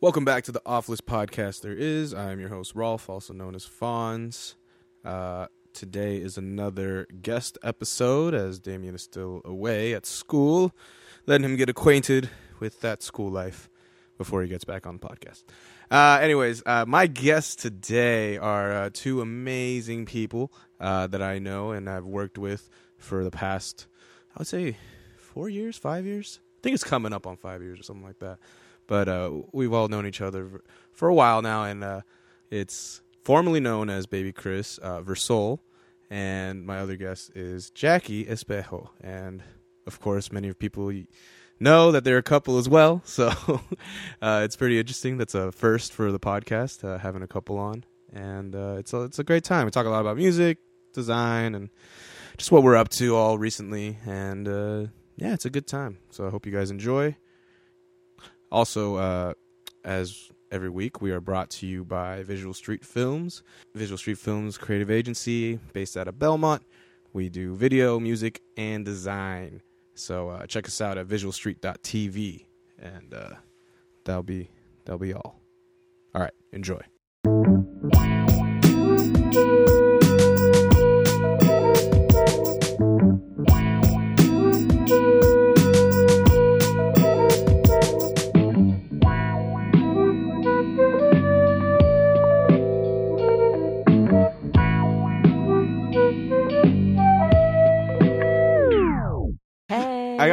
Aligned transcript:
Welcome 0.00 0.24
back 0.24 0.44
to 0.44 0.52
the 0.52 0.62
Awfulest 0.64 1.06
Podcast. 1.06 1.62
There 1.62 1.72
is. 1.72 2.14
I 2.14 2.30
am 2.30 2.38
your 2.38 2.50
host, 2.50 2.76
Rolph, 2.76 3.10
also 3.10 3.34
known 3.34 3.56
as 3.56 3.66
Phonz. 3.66 4.54
Uh, 5.04 5.48
today 5.72 6.18
is 6.18 6.38
another 6.38 7.08
guest 7.20 7.58
episode 7.64 8.32
as 8.32 8.60
Damien 8.60 8.94
is 8.94 9.02
still 9.02 9.42
away 9.44 9.94
at 9.94 10.06
school, 10.06 10.72
letting 11.26 11.44
him 11.44 11.56
get 11.56 11.68
acquainted 11.68 12.30
with 12.60 12.80
that 12.80 13.02
school 13.02 13.28
life 13.28 13.68
before 14.16 14.40
he 14.40 14.48
gets 14.48 14.62
back 14.62 14.86
on 14.86 14.98
the 14.98 15.04
podcast. 15.04 15.42
Uh, 15.90 16.20
anyways, 16.22 16.62
uh, 16.64 16.84
my 16.86 17.08
guests 17.08 17.56
today 17.56 18.38
are 18.38 18.72
uh, 18.72 18.90
two 18.92 19.20
amazing 19.20 20.06
people 20.06 20.52
uh, 20.78 21.08
that 21.08 21.22
I 21.22 21.40
know 21.40 21.72
and 21.72 21.90
I've 21.90 22.06
worked 22.06 22.38
with 22.38 22.70
for 22.98 23.24
the 23.24 23.32
past, 23.32 23.88
I 24.36 24.38
would 24.38 24.46
say, 24.46 24.76
four 25.16 25.48
years, 25.48 25.76
five 25.76 26.06
years. 26.06 26.38
I 26.58 26.62
think 26.62 26.74
it's 26.74 26.84
coming 26.84 27.12
up 27.12 27.26
on 27.26 27.36
five 27.36 27.62
years 27.62 27.80
or 27.80 27.82
something 27.82 28.06
like 28.06 28.20
that. 28.20 28.38
But 28.88 29.08
uh, 29.08 29.30
we've 29.52 29.72
all 29.72 29.86
known 29.86 30.06
each 30.06 30.20
other 30.20 30.62
for 30.92 31.08
a 31.08 31.14
while 31.14 31.42
now, 31.42 31.62
and 31.62 31.84
uh, 31.84 32.00
it's 32.50 33.02
formerly 33.22 33.60
known 33.60 33.90
as 33.90 34.06
Babii 34.06 34.34
Cris 34.34 34.78
uh, 34.82 35.02
Versoul, 35.02 35.60
and 36.10 36.64
my 36.66 36.78
other 36.78 36.96
guest 36.96 37.30
is 37.36 37.70
Jackie 37.70 38.24
Espejo, 38.24 38.88
and 39.00 39.42
of 39.86 40.00
course, 40.00 40.32
many 40.32 40.48
of 40.48 40.58
people 40.58 40.90
know 41.60 41.92
that 41.92 42.02
they're 42.04 42.18
a 42.18 42.22
couple 42.22 42.58
as 42.58 42.68
well. 42.68 43.02
So 43.06 43.28
uh, 44.22 44.40
it's 44.44 44.56
pretty 44.56 44.78
interesting. 44.78 45.18
That's 45.18 45.34
a 45.34 45.52
first 45.52 45.92
for 45.92 46.10
the 46.10 46.18
podcast, 46.18 46.82
uh, 46.82 46.96
having 46.98 47.22
a 47.22 47.28
couple 47.28 47.58
on, 47.58 47.84
and 48.10 48.56
uh, 48.56 48.76
it's 48.78 48.94
a, 48.94 49.02
it's 49.02 49.18
a 49.18 49.24
great 49.24 49.44
time. 49.44 49.66
We 49.66 49.70
talk 49.70 49.86
a 49.86 49.90
lot 49.90 50.00
about 50.00 50.16
music, 50.16 50.58
design, 50.94 51.54
and 51.54 51.68
just 52.38 52.50
what 52.50 52.62
we're 52.62 52.76
up 52.76 52.88
to 52.90 53.14
all 53.16 53.36
recently, 53.36 53.98
and 54.06 54.90
yeah, 55.16 55.34
it's 55.34 55.44
a 55.44 55.50
good 55.50 55.66
time. 55.66 55.98
So 56.08 56.26
I 56.26 56.30
hope 56.30 56.46
you 56.46 56.52
guys 56.52 56.70
enjoy. 56.70 57.16
Also, 58.50 58.96
uh, 58.96 59.34
as 59.84 60.30
every 60.50 60.70
week, 60.70 61.00
we 61.00 61.10
are 61.10 61.20
brought 61.20 61.50
to 61.50 61.66
you 61.66 61.84
by 61.84 62.22
Visual 62.22 62.54
Street 62.54 62.84
Films. 62.84 63.42
Visual 63.74 63.98
Street 63.98 64.18
Films 64.18 64.56
creative 64.58 64.90
agency 64.90 65.58
based 65.72 65.96
out 65.96 66.08
of 66.08 66.18
Belmont. 66.18 66.62
We 67.12 67.28
do 67.28 67.54
video, 67.54 67.98
music, 67.98 68.40
and 68.56 68.84
design. 68.84 69.62
So 69.94 70.28
uh, 70.28 70.46
check 70.46 70.66
us 70.66 70.80
out 70.80 70.98
at 70.98 71.06
visualstreet.tv, 71.06 72.46
and 72.78 73.14
uh, 73.14 73.30
that'll 74.04 74.22
be 74.22 74.50
that'll 74.84 74.98
be 74.98 75.14
all. 75.14 75.40
All 76.14 76.22
right, 76.22 76.34
enjoy. 76.52 76.80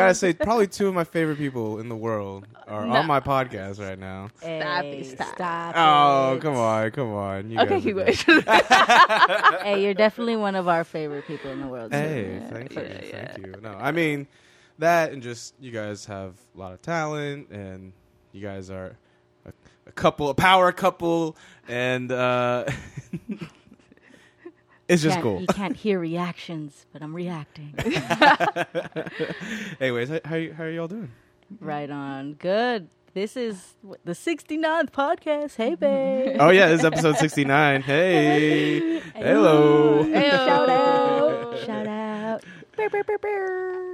Gotta 0.05 0.15
say, 0.15 0.33
probably 0.33 0.67
two 0.67 0.87
of 0.87 0.93
my 0.93 1.03
favorite 1.03 1.37
people 1.37 1.79
in 1.79 1.89
the 1.89 1.95
world 1.95 2.47
are 2.67 2.85
No. 2.85 2.95
on 2.95 3.07
my 3.07 3.19
podcast 3.19 3.79
right 3.79 3.97
now. 3.99 4.29
Stop 4.37 4.47
Hey, 4.47 4.99
it, 4.99 5.05
stop. 5.11 5.35
stop 5.35 5.73
Oh, 5.77 6.35
it. 6.35 6.41
come 6.41 6.55
on, 6.55 6.91
come 6.91 7.13
on. 7.13 7.49
You 7.51 7.59
Okay, 7.61 7.79
guys 7.81 7.83
keep 7.83 7.95
are 7.97 8.05
going. 8.05 8.43
good. 8.43 8.45
Hey, 9.63 9.83
you're 9.83 9.93
definitely 9.93 10.35
one 10.35 10.55
of 10.55 10.67
our 10.67 10.83
favorite 10.83 11.25
people 11.27 11.51
in 11.51 11.61
the 11.61 11.67
world. 11.67 11.91
too. 11.91 11.97
Hey, 11.97 12.35
Yeah. 12.41 12.47
thank 12.49 12.75
you, 12.75 12.81
yeah, 12.81 13.01
yeah. 13.03 13.25
thank 13.33 13.45
you. 13.45 13.55
No, 13.61 13.71
I 13.73 13.91
mean 13.91 14.27
that, 14.79 15.11
and 15.11 15.21
just 15.21 15.53
you 15.59 15.71
guys 15.71 16.05
have 16.05 16.33
a 16.55 16.59
lot 16.59 16.73
of 16.73 16.81
talent, 16.81 17.49
and 17.49 17.93
you 18.31 18.41
guys 18.41 18.69
are 18.69 18.97
a, 19.45 19.53
a 19.87 19.91
couple, 19.91 20.29
a 20.29 20.33
power 20.35 20.71
couple, 20.71 21.35
and 21.67 22.11
uh, 22.11 22.65
it's 24.87 25.03
just 25.03 25.19
cool. 25.21 25.41
You 25.41 25.47
can't 25.47 25.75
hear 25.75 25.99
reactions, 25.99 26.85
but 26.93 27.01
I'm 27.01 27.15
reacting. 27.15 27.73
Anyways, 29.79 30.09
how 30.09 30.19
how, 30.25 30.39
how 30.57 30.63
are 30.63 30.71
y'all 30.71 30.87
doing? 30.87 31.11
right 31.59 31.89
on. 31.89 32.33
Good. 32.33 32.89
This 33.13 33.37
is 33.37 33.75
the 34.03 34.11
69th 34.11 34.89
podcast. 34.91 35.55
Hey, 35.55 35.75
babe. 35.75 36.37
Oh 36.39 36.49
yeah, 36.49 36.67
this 36.67 36.79
is 36.81 36.85
episode 36.85 37.17
sixty 37.17 37.45
nine. 37.45 37.81
Hey, 37.81 38.99
hello. 39.15 40.03
Heyo. 40.03 40.31
Shout 40.31 40.69
out. 40.69 41.59
Shout 41.65 41.87
out. 41.87 42.43
Brr, 42.75 42.89
brr, 42.89 43.03
brr, 43.03 43.17
brr. 43.17 43.84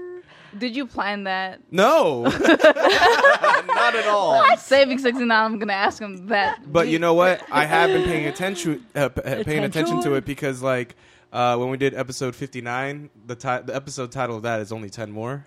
Did 0.57 0.75
you 0.75 0.85
plan 0.85 1.23
that? 1.25 1.61
No, 1.71 2.23
not 2.25 3.95
at 3.95 4.07
all. 4.07 4.43
Saving 4.57 4.97
69, 4.99 5.31
I'm 5.31 5.57
going 5.57 5.67
to 5.69 5.73
ask 5.73 6.01
him 6.01 6.27
that. 6.27 6.71
But 6.71 6.87
you 6.87 6.99
know 6.99 7.13
what? 7.13 7.41
I 7.51 7.65
have 7.65 7.89
been 7.89 8.03
paying 8.03 8.25
attention, 8.27 8.85
uh, 8.95 9.09
p- 9.09 9.21
uh, 9.21 9.43
paying 9.43 9.63
attention 9.63 10.01
to 10.03 10.15
it 10.15 10.25
because, 10.25 10.61
like, 10.61 10.95
uh, 11.31 11.55
when 11.57 11.69
we 11.69 11.77
did 11.77 11.93
episode 11.93 12.35
fifty 12.35 12.59
nine, 12.61 13.09
the 13.25 13.35
ti- 13.35 13.63
the 13.65 13.73
episode 13.73 14.11
title 14.11 14.35
of 14.35 14.43
that 14.43 14.59
is 14.59 14.71
only 14.73 14.89
ten 14.89 15.11
more 15.11 15.45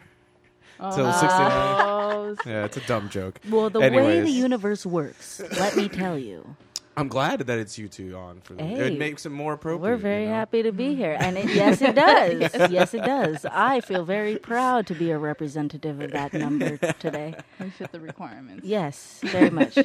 till 0.78 1.12
sixty 1.12 1.38
nine. 1.38 1.50
Oh, 1.53 2.37
Yeah, 2.47 2.64
it's 2.64 2.78
a 2.78 2.87
dumb 2.87 3.10
joke. 3.10 3.38
Well, 3.50 3.69
the 3.69 3.81
way 3.81 3.87
Anyways. 3.87 4.25
the 4.25 4.31
universe 4.32 4.87
works, 4.87 5.43
let 5.59 5.76
me 5.76 5.88
tell 5.91 6.19
you, 6.19 6.56
I'm 6.97 7.09
glad 7.09 7.41
that 7.41 7.59
it's 7.59 7.78
you 7.78 7.88
two 7.88 8.16
on 8.16 8.41
for 8.41 8.55
this. 8.55 8.66
Hey. 8.66 8.93
It 8.93 8.99
makes 8.99 9.27
it 9.27 9.31
more 9.31 9.55
appropriate. 9.55 9.82
we're 9.82 9.97
very 9.97 10.25
you 10.25 10.28
know? 10.28 10.34
happy 10.34 10.62
to 10.62 10.72
be 10.72 10.94
here. 10.94 11.16
And 11.19 11.37
it, 11.37 11.47
yes, 11.55 11.82
it 11.82 11.94
does. 11.94 12.71
yes, 12.71 12.94
it 12.94 13.05
does. 13.05 13.44
I 13.50 13.81
feel 13.81 14.05
very 14.05 14.38
proud 14.38 14.87
to 14.88 14.94
be 14.94 15.10
a 15.10 15.19
representative 15.19 16.00
of 16.00 16.12
that 16.12 16.32
number 16.32 16.77
today. 16.99 17.34
we 17.60 17.71
fit 17.71 17.93
the 17.93 18.00
requirements. 18.00 18.65
Yes, 18.65 19.21
very 19.25 19.50
much. 19.50 19.77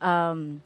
um, 0.00 0.62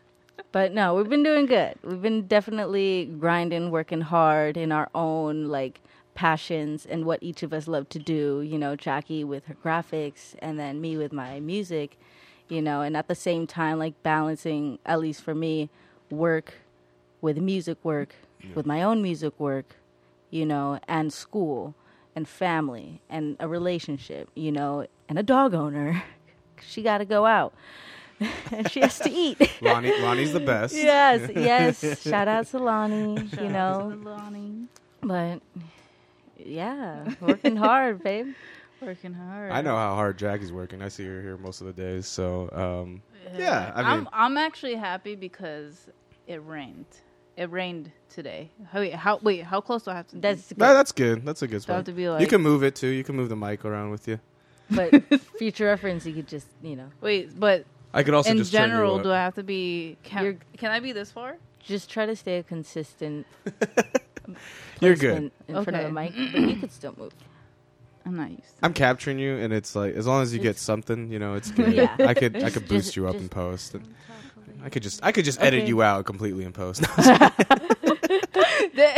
but 0.53 0.72
no, 0.72 0.94
we've 0.94 1.09
been 1.09 1.22
doing 1.22 1.47
good. 1.47 1.75
We've 1.83 2.03
been 2.03 2.27
definitely 2.27 3.10
grinding, 3.19 3.71
working 3.71 4.00
hard 4.00 4.56
in 4.56 4.72
our 4.72 4.89
own 4.95 5.47
like 5.47 5.81
passions 6.15 6.84
and 6.84 7.05
what 7.05 7.22
each 7.22 7.43
of 7.43 7.53
us 7.53 7.69
love 7.69 7.89
to 7.91 7.99
do. 7.99 8.41
You 8.41 8.59
know, 8.59 8.75
Jackie 8.75 9.25
with 9.25 9.47
her 9.47 9.56
graphics, 9.65 10.34
and 10.41 10.59
then 10.59 10.81
me 10.81 10.97
with 10.97 11.12
my 11.12 11.41
music. 11.41 11.99
You 12.48 12.62
know, 12.62 12.81
and 12.81 12.97
at 12.97 13.09
the 13.09 13.14
same 13.14 13.47
time, 13.47 13.78
like 13.78 14.03
balancing, 14.03 14.78
at 14.86 15.00
least 15.00 15.22
for 15.22 15.34
me, 15.34 15.69
work 16.10 16.54
with 17.20 17.36
music 17.38 17.76
work, 17.82 18.14
with 18.54 18.64
my 18.64 18.82
own 18.82 19.03
music 19.03 19.38
work, 19.38 19.76
you 20.31 20.47
know, 20.47 20.78
and 20.88 21.12
school 21.12 21.75
and 22.16 22.26
family 22.26 23.03
and 23.10 23.36
a 23.38 23.47
relationship, 23.47 24.31
you 24.34 24.50
know, 24.50 24.86
and 25.09 25.19
a 25.19 25.22
dog 25.22 25.53
owner. 25.53 26.03
she 26.60 26.82
got 26.82 26.98
to 26.98 27.04
go 27.04 27.26
out 27.26 27.53
and 28.50 28.70
she 28.70 28.80
has 28.80 28.98
to 29.00 29.10
eat. 29.10 29.38
Lonnie, 29.62 29.98
Lonnie's 30.00 30.32
the 30.32 30.41
best. 30.41 30.75
yes, 30.75 31.30
yes. 31.34 32.03
Shout 32.03 32.28
out 32.28 32.47
to 32.48 32.59
Lonnie, 32.59 33.28
you 33.41 33.48
know. 33.48 33.98
Lonnie. 34.03 34.66
But 35.03 35.41
yeah, 36.38 37.15
working 37.20 37.56
hard, 37.56 38.03
babe. 38.03 38.34
Working 38.81 39.15
hard. 39.15 39.50
I 39.50 39.61
know 39.61 39.75
how 39.77 39.94
hard 39.94 40.19
Jackie's 40.19 40.53
working. 40.53 40.83
I 40.83 40.89
see 40.89 41.05
her 41.05 41.21
here 41.21 41.37
most 41.37 41.61
of 41.61 41.66
the 41.66 41.72
days. 41.72 42.06
So, 42.06 42.49
um, 42.53 43.03
yeah, 43.37 43.72
I 43.75 43.78
mean, 43.83 43.87
I'm, 43.91 44.09
I'm 44.12 44.37
actually 44.37 44.77
happy 44.77 45.15
because 45.16 45.89
it 46.27 46.37
rained. 46.47 46.87
It 47.37 47.50
rained 47.50 47.91
today. 48.09 48.50
How, 48.71 48.81
wait, 48.81 48.94
how, 48.94 49.16
wait, 49.22 49.43
how 49.44 49.61
close 49.61 49.83
do 49.84 49.91
I 49.91 49.94
have 49.94 50.06
to 50.09 50.16
That's 50.16 50.50
no, 50.56 50.66
good. 50.69 50.75
that's 50.77 50.93
good. 50.93 51.25
That's 51.25 51.43
a 51.43 51.47
good 51.47 51.62
Do 51.65 51.72
have 51.72 51.78
spot. 51.81 51.84
to 51.87 51.93
be 51.93 52.09
like, 52.09 52.21
you 52.21 52.27
can 52.27 52.41
move 52.41 52.62
it 52.62 52.75
too. 52.77 52.89
You 52.89 53.03
can 53.05 53.16
move 53.16 53.28
the 53.28 53.37
mic 53.37 53.65
around 53.65 53.91
with 53.91 54.06
you. 54.09 54.21
But 54.71 55.03
future 55.39 55.66
reference, 55.66 56.05
you 56.06 56.15
could 56.15 56.28
just, 56.28 56.47
you 56.62 56.77
know, 56.77 56.89
wait, 57.00 57.39
but 57.39 57.65
I 57.95 58.03
could 58.03 58.15
also 58.15 58.31
in 58.31 58.37
just 58.39 58.53
turn 58.53 58.62
you 58.71 58.75
general, 58.75 58.97
up. 58.97 59.03
do 59.03 59.12
I 59.12 59.16
have 59.16 59.34
to 59.37 59.43
be, 59.43 59.97
can, 60.03 60.25
You're- 60.25 60.39
can 60.56 60.71
I 60.71 60.81
be 60.81 60.93
this 60.93 61.10
far? 61.10 61.37
just 61.60 61.91
try 61.91 62.06
to 62.06 62.15
stay 62.16 62.39
a 62.39 62.43
consistent 62.43 63.27
You're 64.81 64.95
good. 64.97 65.31
in 65.49 65.55
front 65.65 65.69
of 65.69 65.75
Okay. 65.75 65.83
the 65.84 65.91
mic, 65.93 66.12
but 66.33 66.41
you 66.41 66.56
could 66.56 66.72
still 66.72 66.95
move. 66.97 67.12
I'm 68.09 68.17
not 68.17 68.31
used 68.31 68.43
to 68.43 68.65
I'm 68.65 68.73
capturing 68.73 69.19
you, 69.19 69.37
and 69.37 69.53
it's 69.53 69.77
like 69.77 69.95
as 69.95 70.07
long 70.07 70.23
as 70.23 70.33
you 70.33 70.41
get 70.41 70.57
something, 70.59 71.13
you 71.13 71.19
know, 71.19 71.35
it's 71.35 71.51
good. 71.59 71.75
Yeah. 71.75 71.95
I 72.01 72.15
could 72.15 72.43
I 72.43 72.51
could 72.51 72.67
boost 72.69 72.87
just- 72.87 72.97
you 72.97 73.07
up 73.07 73.13
just- 73.13 73.23
in 73.23 73.29
post. 73.29 73.75
And 73.75 73.85
I 74.65 74.71
could 74.71 74.83
just 74.83 75.05
I 75.05 75.13
could 75.13 75.25
just 75.27 75.41
edit 75.41 75.60
Okay. 75.60 75.69
you 75.69 75.83
out 75.83 76.05
completely 76.07 76.45
in 76.45 76.53
post. 76.53 76.83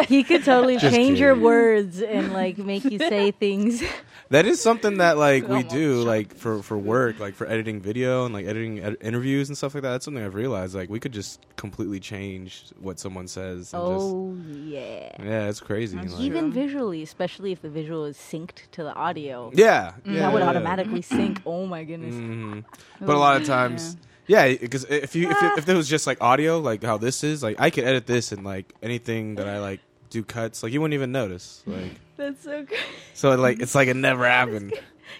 He 0.08 0.22
could 0.24 0.44
totally 0.44 0.76
Just 0.78 0.94
change 0.94 1.18
your 1.20 1.34
words 1.34 2.00
and 2.02 2.32
like 2.32 2.58
make 2.58 2.84
you 2.84 2.98
say 2.98 3.30
things. 3.40 3.82
that 4.30 4.46
is 4.46 4.60
something 4.60 4.98
that 4.98 5.16
like 5.18 5.48
we 5.48 5.62
do 5.62 6.02
like 6.02 6.34
for 6.36 6.62
for 6.62 6.76
work, 6.78 7.18
like 7.18 7.34
for 7.34 7.46
editing 7.46 7.80
video 7.80 8.24
and 8.24 8.34
like 8.34 8.46
editing 8.46 8.80
ed- 8.80 8.96
interviews 9.00 9.48
and 9.48 9.56
stuff 9.58 9.74
like 9.74 9.82
that. 9.82 9.90
That's 9.90 10.04
something 10.04 10.22
I've 10.24 10.34
realized. 10.34 10.74
Like 10.74 10.90
we 10.90 11.00
could 11.00 11.12
just 11.12 11.40
completely 11.56 12.00
change 12.00 12.64
what 12.80 12.98
someone 12.98 13.26
says. 13.28 13.72
And 13.74 13.82
Oh 13.82 14.36
yeah. 14.64 15.10
just, 15.16 15.24
yeah, 15.28 15.48
it's 15.48 15.60
crazy. 15.60 15.96
Like- 15.98 16.10
Even 16.20 16.52
True. 16.52 16.62
visually, 16.62 17.02
especially 17.02 17.52
if 17.52 17.62
the 17.62 17.70
visual 17.70 18.04
is 18.04 18.16
synced 18.16 18.70
to 18.72 18.82
the 18.82 18.94
audio. 18.94 19.50
yeah, 19.54 19.92
yeah, 20.04 20.20
that 20.20 20.32
would 20.32 20.40
yeah. 20.42 20.48
automatically 20.48 21.02
sync. 21.02 21.40
Oh 21.46 21.66
my 21.66 21.84
goodness. 21.84 22.14
Mhm. 22.14 22.64
But 23.00 23.14
a 23.14 23.18
lot 23.18 23.40
of 23.40 23.46
times, 23.46 23.96
yeah, 24.00 24.06
because 24.26 24.84
if 24.84 25.14
you 25.16 25.26
if, 25.30 25.36
it- 25.36 25.36
ah. 25.42 25.54
if 25.58 25.68
it 25.68 25.74
was 25.76 25.88
just 25.88 26.06
like 26.06 26.20
audio, 26.20 26.58
like 26.58 26.82
how 26.82 26.96
this 26.98 27.24
is, 27.24 27.42
like 27.42 27.56
I 27.60 27.70
could 27.70 27.84
edit 27.84 28.06
this 28.06 28.32
and 28.32 28.44
like 28.44 28.72
anything 28.82 29.34
that 29.36 29.48
I 29.48 29.58
like 29.58 29.80
do 30.10 30.22
cuts, 30.22 30.62
like 30.62 30.72
you 30.72 30.80
wouldn't 30.80 30.94
even 30.94 31.12
notice. 31.12 31.62
Like 31.66 31.92
That's 32.16 32.42
so 32.44 32.62
great. 32.64 32.80
so, 33.14 33.34
like 33.36 33.60
it's 33.60 33.74
like 33.74 33.88
it 33.88 33.96
never 33.96 34.26
happened. 34.26 34.74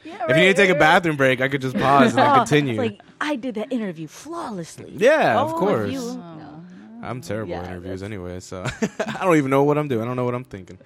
Yeah, 0.05 0.15
if 0.29 0.31
you 0.31 0.35
need 0.37 0.43
to 0.43 0.47
right, 0.47 0.57
take 0.57 0.71
a 0.71 0.73
right, 0.75 0.79
bathroom 0.81 1.17
break, 1.17 1.41
I 1.41 1.49
could 1.49 1.61
just 1.61 1.77
pause 1.77 2.11
and 2.11 2.19
then 2.19 2.31
Oh, 2.31 2.35
continue. 2.37 2.81
It's 2.81 2.93
like 2.93 3.01
I 3.21 3.35
did 3.37 3.57
that 3.57 3.73
interview 3.73 4.07
flawlessly. 4.07 4.93
yeah, 4.97 5.41
of 5.41 5.53
Oh, 5.53 5.59
course. 5.59 5.93
you- 5.93 6.01
Oh. 6.01 6.50
No. 7.01 7.09
I'm 7.09 7.21
terrible 7.21 7.51
Yeah, 7.53 7.63
at 7.63 7.71
interviews 7.71 8.03
anyway, 8.03 8.41
so 8.41 8.65
I 9.07 9.25
don't 9.25 9.37
even 9.37 9.51
know 9.51 9.65
what 9.65 9.79
I'm 9.79 9.89
doing. 9.89 10.03
I 10.03 10.05
don't 10.05 10.17
know 10.17 10.25
what 10.25 10.35
I'm 10.35 10.45
thinking. 10.45 10.79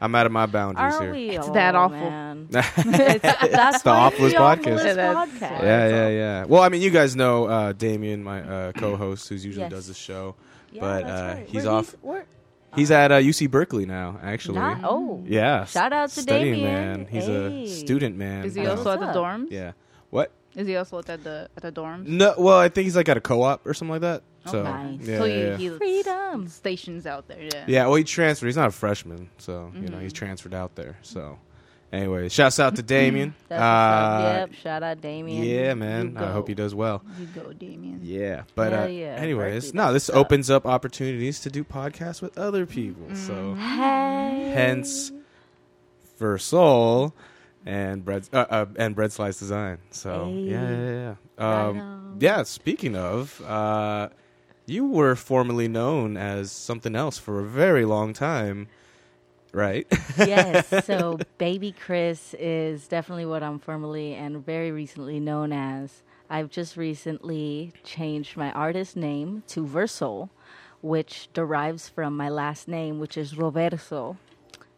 I'm 0.00 0.14
out 0.14 0.26
of 0.26 0.32
my 0.32 0.46
boundaries 0.46 0.94
Aren't 0.94 1.02
here. 1.04 1.12
we? 1.12 1.30
It's 1.36 1.46
all, 1.48 1.54
that 1.54 1.74
awful. 1.74 1.96
Man. 1.98 2.48
yeah, 2.50 2.70
It's, 2.76 3.22
that's 3.22 3.82
the 3.82 3.90
awfulest 3.90 4.34
it's 4.34 4.34
the 4.34 4.38
podcast. 4.40 4.96
awfulest 5.14 5.40
Yeah, 5.40 5.88
yeah, 5.88 6.08
yeah. 6.08 6.44
Well, 6.44 6.62
I 6.62 6.68
mean, 6.68 6.82
you 6.82 6.90
guys 6.90 7.14
know 7.16 7.46
uh, 7.46 7.72
Damien, 7.72 8.22
my 8.22 8.42
uh, 8.42 8.72
co-host, 8.76 9.28
who 9.28 9.34
usually 9.36 9.56
Yes. 9.62 9.70
does 9.70 9.86
the 9.88 9.94
show. 9.94 10.34
Yeah, 10.72 10.80
But, 10.80 11.04
uh, 11.04 11.34
right. 11.36 11.46
he's 11.48 11.64
Where 11.64 11.72
off- 11.74 11.94
where- 12.02 12.26
He's 12.74 12.90
at 12.90 13.12
uh, 13.12 13.16
UC 13.16 13.50
Berkeley 13.50 13.84
now, 13.84 14.18
actually. 14.22 14.54
not, 14.58 14.80
oh, 14.84 15.22
Yeah. 15.26 15.66
Shout 15.66 15.92
out 15.92 16.08
to 16.08 16.22
studying 16.22 16.54
Damien. 16.54 16.72
man. 17.02 17.06
He's 17.10 17.26
Hey. 17.26 17.64
a 17.64 17.66
student 17.68 18.16
man. 18.16 18.46
Is 18.46 18.54
he 18.54 18.66
also 18.66 18.92
at 18.92 19.00
the 19.00 19.06
What's 19.06 19.18
dorms? 19.18 19.50
Yeah. 19.50 19.72
What? 20.08 20.30
Is 20.56 20.66
he 20.66 20.76
also 20.76 20.98
at 21.00 21.04
the 21.22 21.50
at 21.54 21.62
the 21.62 21.70
dorms? 21.70 22.06
No. 22.06 22.32
Well, 22.38 22.58
I 22.58 22.70
think 22.70 22.84
he's 22.84 22.96
like 22.96 23.10
at 23.10 23.18
a 23.18 23.20
co-op 23.20 23.66
or 23.66 23.74
something 23.74 23.92
like 23.92 24.00
that. 24.00 24.22
So 24.46 24.58
Okay. 24.60 24.70
Nice. 24.72 25.00
yeah, 25.06 25.18
so 25.18 25.24
yeah, 25.24 25.34
you, 25.36 25.46
yeah. 25.48 25.56
he 25.56 25.68
Freedom. 25.70 26.48
stations 26.48 27.06
out 27.06 27.28
there. 27.28 27.42
Yeah. 27.42 27.64
Yeah, 27.66 27.86
well, 27.86 27.94
he 27.96 28.04
transferred. 28.04 28.46
He's 28.46 28.56
not 28.56 28.68
a 28.68 28.72
freshman, 28.72 29.30
so 29.38 29.70
you 29.74 29.88
know 29.88 29.98
Mhm. 29.98 30.02
he's 30.02 30.12
transferred 30.12 30.52
out 30.54 30.74
there. 30.74 30.96
So, 31.02 31.38
anyway, 31.92 32.28
shouts 32.28 32.58
out 32.58 32.74
to 32.76 32.82
Damien. 32.82 33.34
That's 33.48 33.60
what's 33.60 33.62
up. 33.62 34.20
Uh, 34.20 34.36
Yep. 34.38 34.52
Shout 34.54 34.82
out 34.82 35.00
Damien. 35.00 35.44
Yeah, 35.44 35.74
man. 35.74 36.16
You 36.18 36.24
I 36.24 36.32
hope 36.32 36.48
he 36.48 36.54
does 36.54 36.74
well. 36.74 37.02
You 37.20 37.26
go, 37.26 37.52
Damien. 37.52 38.00
Yeah, 38.02 38.42
but 38.56 38.72
Hell 38.72 38.84
uh, 38.84 38.86
yeah. 38.88 39.14
anyways, 39.16 39.74
no, 39.74 39.92
this 39.92 40.06
that's 40.08 40.16
up. 40.16 40.26
opens 40.26 40.50
up 40.50 40.66
opportunities 40.66 41.38
to 41.40 41.50
do 41.50 41.62
podcasts 41.62 42.20
with 42.20 42.36
other 42.36 42.66
people. 42.66 43.14
So, 43.14 43.54
Hey. 43.54 44.50
hence, 44.54 45.12
Versoul 46.18 47.12
and 47.64 48.04
bread 48.04 48.28
uh, 48.32 48.44
uh, 48.50 48.66
and 48.76 48.96
Breadslice 48.96 49.38
Design. 49.38 49.78
So, 49.90 50.26
Hey. 50.26 50.32
yeah, 50.40 50.70
yeah, 50.70 51.14
yeah. 51.38 51.66
Um, 51.68 52.16
yeah. 52.20 52.42
Speaking 52.42 52.96
of, 52.96 53.40
uh, 53.42 54.08
you 54.66 54.86
were 54.86 55.16
formerly 55.16 55.68
known 55.68 56.16
as 56.16 56.52
something 56.52 56.94
else 56.94 57.18
for 57.18 57.40
a 57.40 57.44
very 57.44 57.84
long 57.84 58.12
time, 58.12 58.68
right? 59.52 59.86
yes. 60.18 60.68
So, 60.86 61.18
Babii 61.38 61.74
Cris 61.78 62.34
is 62.38 62.88
definitely 62.88 63.26
what 63.26 63.42
I'm 63.42 63.58
formerly 63.58 64.14
and 64.14 64.44
very 64.44 64.70
recently 64.70 65.20
known 65.20 65.52
as. 65.52 66.02
I've 66.30 66.50
just 66.50 66.76
recently 66.76 67.72
changed 67.84 68.36
my 68.36 68.50
artist 68.52 68.96
name 68.96 69.42
to 69.48 69.66
Versoul, 69.66 70.30
which 70.80 71.28
derives 71.34 71.88
from 71.88 72.16
my 72.16 72.30
last 72.30 72.68
name, 72.68 72.98
which 72.98 73.18
is 73.18 73.34
Roverso. 73.34 74.16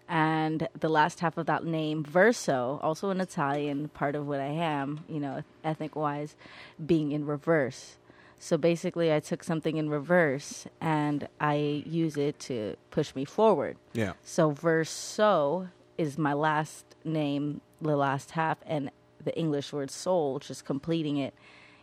And 0.08 0.68
the 0.78 0.88
last 0.88 1.20
half 1.20 1.38
of 1.38 1.46
that 1.46 1.64
name, 1.64 2.04
Verso, 2.04 2.78
also 2.82 3.10
an 3.10 3.20
Italian 3.20 3.88
part 3.88 4.14
of 4.14 4.26
what 4.26 4.40
I 4.40 4.48
am, 4.48 5.04
you 5.08 5.20
know, 5.20 5.42
ethnic 5.62 5.96
wise, 5.96 6.36
being 6.84 7.12
in 7.12 7.24
reverse. 7.24 7.96
So 8.44 8.58
basically, 8.58 9.10
I 9.10 9.20
took 9.20 9.42
something 9.42 9.78
in 9.78 9.88
reverse 9.88 10.66
and 10.78 11.28
I 11.40 11.82
use 11.86 12.18
it 12.18 12.38
to 12.40 12.76
push 12.90 13.14
me 13.14 13.24
forward. 13.24 13.78
yeah. 13.94 14.12
So 14.22 14.50
verso 14.50 15.68
is 15.96 16.18
my 16.18 16.34
last 16.34 16.84
name, 17.04 17.62
the 17.80 17.96
last 17.96 18.32
half, 18.32 18.58
and 18.66 18.90
the 19.24 19.34
English 19.38 19.72
word 19.72 19.90
soul, 19.90 20.40
just 20.40 20.66
completing 20.66 21.16
it. 21.16 21.32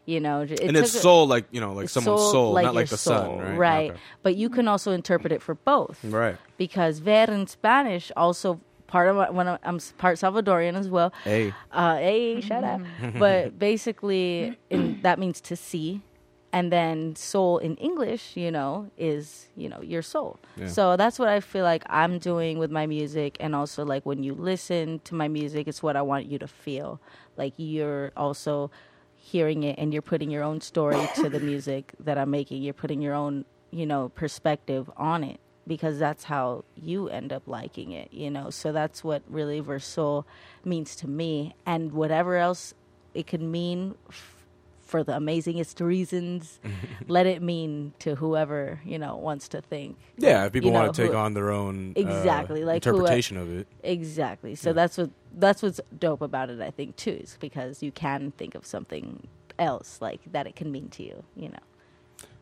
You 0.05 0.19
know, 0.19 0.41
it 0.41 0.59
and 0.59 0.77
it's 0.77 0.91
took 0.91 0.99
a- 0.99 1.01
soul 1.01 1.25
like 1.25 1.45
you 1.49 1.59
know 1.59 1.73
like 1.73 1.89
someone's 1.89 2.29
soul, 2.29 2.53
not 2.53 2.63
your 2.63 2.73
like 2.73 2.89
the 2.89 2.97
soul, 2.97 3.39
sun, 3.39 3.57
right? 3.57 3.89
Okay. 3.91 3.99
But 4.21 4.35
you 4.35 4.47
can 4.49 4.67
also 4.67 4.91
interpret 4.91 5.33
it 5.33 5.41
for 5.41 5.55
both, 5.55 5.97
Right. 6.03 6.37
because 6.57 6.99
ver 6.99 7.23
in 7.23 7.47
Spanish 7.47 8.11
also 8.15 8.59
part 8.85 9.09
of 9.09 9.15
my, 9.15 9.29
when 9.31 9.47
I'm, 9.47 9.57
I'm 9.63 9.79
part 9.97 10.19
Salvadorian 10.19 10.75
as 10.77 10.89
well. 10.89 11.11
Hey. 11.23 11.53
Uh, 11.71 11.95
hey, 11.97 12.41
shut 12.41 12.63
up. 12.63 12.81
but 13.17 13.57
basically, 13.57 14.59
in, 14.69 15.01
that 15.01 15.17
means 15.17 15.41
to 15.41 15.55
see. 15.55 16.01
And 16.53 16.71
then 16.71 17.15
soul 17.15 17.59
in 17.59 17.75
English, 17.77 18.35
you 18.35 18.51
know, 18.51 18.91
is, 18.97 19.47
you 19.55 19.69
know, 19.69 19.81
your 19.81 20.01
soul. 20.01 20.37
Yeah. 20.57 20.67
So 20.67 20.97
that's 20.97 21.17
what 21.17 21.29
I 21.29 21.39
feel 21.39 21.63
like 21.63 21.83
I'm 21.87 22.19
doing 22.19 22.59
with 22.59 22.71
my 22.71 22.87
music. 22.87 23.37
And 23.39 23.55
also, 23.55 23.85
like, 23.85 24.05
when 24.05 24.21
you 24.21 24.33
listen 24.33 24.99
to 25.05 25.15
my 25.15 25.29
music, 25.29 25.67
it's 25.67 25.81
what 25.81 25.95
I 25.95 26.01
want 26.01 26.25
you 26.25 26.37
to 26.39 26.47
feel. 26.47 26.99
Like, 27.37 27.53
you're 27.55 28.11
also 28.17 28.69
hearing 29.15 29.63
it 29.63 29.77
and 29.77 29.93
you're 29.93 30.01
putting 30.01 30.29
your 30.31 30.43
own 30.43 30.59
story 30.59 31.07
to 31.15 31.29
the 31.29 31.39
music 31.39 31.93
that 31.99 32.17
I'm 32.17 32.31
making. 32.31 32.63
You're 32.63 32.73
putting 32.73 33.01
your 33.01 33.13
own, 33.13 33.45
you 33.69 33.85
know, 33.85 34.09
perspective 34.09 34.89
on 34.97 35.23
it 35.23 35.39
because 35.67 35.99
that's 35.99 36.25
how 36.25 36.65
you 36.75 37.07
end 37.07 37.31
up 37.31 37.43
liking 37.45 37.91
it, 37.91 38.11
you 38.11 38.29
know. 38.29 38.49
So 38.49 38.71
that's 38.71 39.03
what 39.03 39.21
really 39.29 39.61
Versoul 39.61 40.25
means 40.65 40.95
to 40.97 41.07
me. 41.07 41.55
And 41.65 41.91
whatever 41.93 42.35
else 42.35 42.73
it 43.13 43.27
could 43.27 43.41
mean 43.41 43.95
for 44.91 45.03
the 45.05 45.13
amazingest 45.13 45.79
reasons, 45.83 46.59
let 47.07 47.25
it 47.25 47.41
mean 47.41 47.93
to 47.99 48.15
whoever, 48.15 48.81
you 48.85 48.99
know, 48.99 49.15
wants 49.15 49.47
to 49.47 49.61
think. 49.61 49.97
Yeah, 50.17 50.45
if 50.45 50.51
people 50.51 50.67
You 50.67 50.73
know, 50.73 50.81
want 50.81 50.93
to 50.95 51.01
take 51.03 51.11
who- 51.13 51.17
on 51.17 51.33
their 51.33 51.49
own 51.49 51.93
uh, 51.95 52.01
Exactly, 52.01 52.65
like 52.65 52.83
who- 52.83 52.89
interpretation 52.91 53.37
of 53.37 53.47
it. 53.57 53.67
Exactly. 53.83 54.53
So 54.55 54.69
Yeah. 54.69 54.73
that's 54.73 54.97
what 54.97 55.09
that's 55.33 55.63
what's 55.63 55.79
dope 55.97 56.21
about 56.21 56.49
it, 56.49 56.59
I 56.59 56.71
think, 56.71 56.97
too, 56.97 57.17
is 57.23 57.37
because 57.39 57.81
you 57.81 57.91
can 57.93 58.31
think 58.37 58.53
of 58.53 58.65
something 58.65 59.27
else 59.57 59.99
like 60.01 60.19
that 60.33 60.45
it 60.45 60.55
can 60.57 60.69
mean 60.73 60.89
to 60.89 61.03
you, 61.03 61.23
you 61.37 61.47
know. 61.49 61.63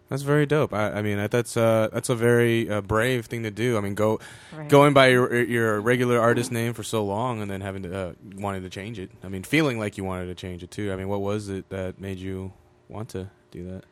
That's 0.10 0.24
very 0.24 0.46
dope. 0.48 0.74
I, 0.74 0.92
I 0.94 1.02
mean, 1.04 1.28
that's 1.30 1.56
uh, 1.56 1.90
that's 1.94 2.10
a 2.10 2.16
very 2.16 2.68
uh, 2.70 2.82
brave 2.82 3.28
thing 3.28 3.44
to 3.44 3.52
do. 3.52 3.78
I 3.78 3.82
mean, 3.82 3.94
go 3.94 4.20
Right. 4.52 4.68
going 4.68 4.94
by 4.94 5.08
your 5.10 5.34
your 5.44 5.80
regular 5.80 6.20
artist 6.20 6.52
name 6.52 6.74
for 6.74 6.82
so 6.84 7.06
long 7.06 7.42
and 7.42 7.50
then 7.50 7.62
having 7.62 7.84
to 7.84 7.96
uh, 7.96 8.14
wanting 8.36 8.64
to 8.64 8.70
change 8.70 8.98
it. 9.00 9.12
I 9.24 9.30
mean, 9.30 9.44
feeling 9.44 9.78
like 9.78 9.98
you 9.98 10.04
wanted 10.04 10.26
to 10.26 10.36
change 10.36 10.64
it 10.64 10.72
too. 10.72 10.92
I 10.92 10.96
mean, 10.96 11.08
what 11.08 11.22
was 11.22 11.48
it 11.50 11.70
that 11.70 12.00
made 12.02 12.18
you 12.18 12.52
want 12.88 13.10
to 13.10 13.30
do 13.52 13.66
that? 13.72 13.84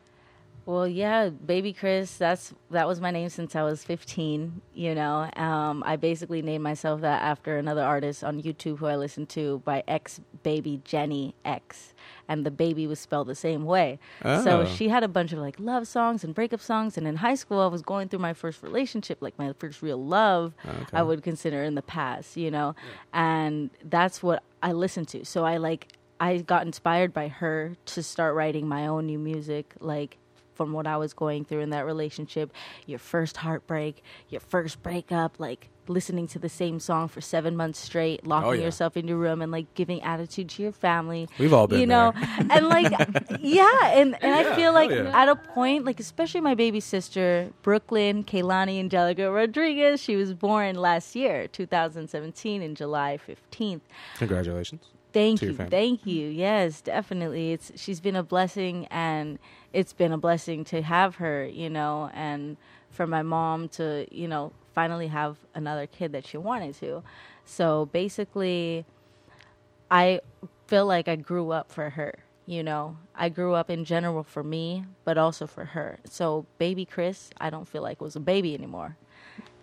Well, 0.68 0.86
yeah, 0.86 1.30
Babii 1.30 1.74
Cris. 1.74 2.18
That's 2.18 2.52
that 2.72 2.86
was 2.86 3.00
my 3.00 3.10
name 3.10 3.30
since 3.30 3.56
I 3.56 3.62
was 3.62 3.82
15. 3.84 4.60
You 4.74 4.94
know, 4.94 5.30
um, 5.34 5.82
I 5.86 5.96
basically 5.96 6.42
named 6.42 6.62
myself 6.62 7.00
that 7.00 7.22
after 7.22 7.56
another 7.56 7.80
artist 7.82 8.22
on 8.22 8.42
YouTube 8.42 8.76
who 8.76 8.84
I 8.84 8.96
listened 8.96 9.30
to 9.30 9.62
by 9.64 9.82
X 9.88 10.20
Baby 10.42 10.82
Jenny 10.84 11.34
X, 11.42 11.94
and 12.28 12.44
the 12.44 12.50
baby 12.50 12.86
was 12.86 13.00
spelled 13.00 13.28
the 13.28 13.34
same 13.34 13.64
way. 13.64 13.98
So 14.22 14.60
Oh. 14.60 14.64
she 14.66 14.90
had 14.90 15.02
a 15.02 15.08
bunch 15.08 15.32
of 15.32 15.38
like 15.38 15.58
love 15.58 15.88
songs 15.88 16.22
and 16.22 16.34
breakup 16.34 16.60
songs. 16.60 16.98
And 16.98 17.06
in 17.06 17.16
high 17.16 17.36
school, 17.36 17.60
I 17.60 17.68
was 17.68 17.80
going 17.80 18.10
through 18.10 18.18
my 18.18 18.34
first 18.34 18.62
relationship, 18.62 19.22
like 19.22 19.38
my 19.38 19.54
first 19.58 19.80
real 19.80 20.04
love. 20.04 20.52
Okay. 20.68 20.84
I 20.92 21.02
would 21.02 21.22
consider 21.22 21.62
in 21.62 21.76
the 21.76 21.82
past, 21.82 22.36
you 22.36 22.50
know, 22.50 22.76
and 23.14 23.70
that's 23.84 24.22
what 24.22 24.42
I 24.62 24.72
listened 24.72 25.08
to. 25.08 25.24
So 25.24 25.46
I 25.46 25.56
like 25.56 25.88
I 26.20 26.36
got 26.38 26.66
inspired 26.66 27.14
by 27.14 27.28
her 27.28 27.74
to 27.86 28.02
start 28.02 28.34
writing 28.34 28.68
my 28.68 28.86
own 28.86 29.06
new 29.06 29.18
music, 29.18 29.72
like 29.80 30.18
from 30.58 30.72
what 30.72 30.86
I 30.86 30.98
was 30.98 31.14
going 31.14 31.46
through 31.46 31.60
in 31.60 31.70
that 31.70 31.86
relationship, 31.86 32.52
your 32.84 32.98
first 32.98 33.38
heartbreak, 33.38 34.02
your 34.28 34.40
first 34.42 34.82
breakup, 34.82 35.38
like 35.40 35.70
listening 35.86 36.26
to 36.26 36.38
the 36.38 36.50
same 36.50 36.78
song 36.80 37.08
for 37.08 37.22
seven 37.22 37.56
months 37.56 37.78
straight, 37.78 38.26
locking 38.26 38.48
Oh, 38.48 38.52
yeah. 38.52 38.64
yourself 38.64 38.94
in 38.96 39.08
your 39.08 39.16
room 39.16 39.40
and 39.40 39.50
like 39.50 39.72
giving 39.74 40.02
attitude 40.02 40.50
to 40.50 40.62
your 40.62 40.72
family. 40.72 41.28
We've 41.38 41.54
all 41.54 41.66
been 41.66 41.80
you 41.80 41.86
know, 41.86 42.12
and 42.50 42.68
like, 42.68 42.92
yeah, 43.40 43.86
and, 43.94 44.14
and 44.22 44.34
I 44.34 44.54
feel 44.54 44.74
like 44.74 44.90
yeah. 44.90 45.18
at 45.18 45.28
a 45.30 45.36
point, 45.36 45.86
like 45.86 45.98
especially 45.98 46.42
my 46.42 46.54
baby 46.54 46.80
sister, 46.80 47.50
Brooklyn 47.62 48.24
Kaylani 48.24 48.78
Angelica 48.80 49.30
Rodriguez, 49.30 50.02
she 50.02 50.16
was 50.16 50.34
born 50.34 50.74
last 50.76 51.16
year, 51.16 51.46
2017, 51.48 52.60
in 52.60 52.74
July 52.74 53.18
15th. 53.26 53.80
Congratulations. 54.18 54.82
Thank 55.14 55.40
you, 55.40 55.54
thank 55.54 56.04
you. 56.06 56.28
Yes, 56.28 56.82
definitely. 56.82 57.52
It's 57.52 57.72
she's 57.76 57.98
been 57.98 58.14
a 58.14 58.22
blessing, 58.22 58.86
and 58.90 59.38
it's 59.72 59.92
been 59.92 60.12
a 60.12 60.18
blessing 60.18 60.64
to 60.66 60.82
have 60.82 61.16
her. 61.16 61.46
You 61.46 61.70
know, 61.70 62.10
and 62.14 62.56
for 62.90 63.06
my 63.06 63.22
mom 63.22 63.68
to 63.68 64.06
you 64.10 64.28
know 64.28 64.52
finally 64.74 65.08
have 65.08 65.36
another 65.54 65.86
kid 65.86 66.12
that 66.12 66.26
she 66.26 66.36
wanted 66.36 66.74
to. 66.76 67.02
So 67.44 67.86
basically, 67.92 68.84
I 69.90 70.20
feel 70.66 70.86
like 70.86 71.08
I 71.08 71.16
grew 71.16 71.50
up 71.50 71.72
for 71.72 71.90
her. 71.90 72.14
You 72.46 72.62
know, 72.62 72.96
I 73.14 73.28
grew 73.28 73.54
up 73.54 73.68
in 73.68 73.84
general 73.84 74.22
for 74.22 74.42
me, 74.42 74.84
but 75.04 75.18
also 75.18 75.46
for 75.46 75.66
her. 75.66 75.98
So 76.04 76.46
Babii 76.58 76.88
Cris, 76.88 77.30
I 77.38 77.50
don't 77.50 77.68
feel 77.68 77.82
like 77.82 78.00
was 78.00 78.16
a 78.16 78.20
baby 78.20 78.54
anymore. 78.54 78.96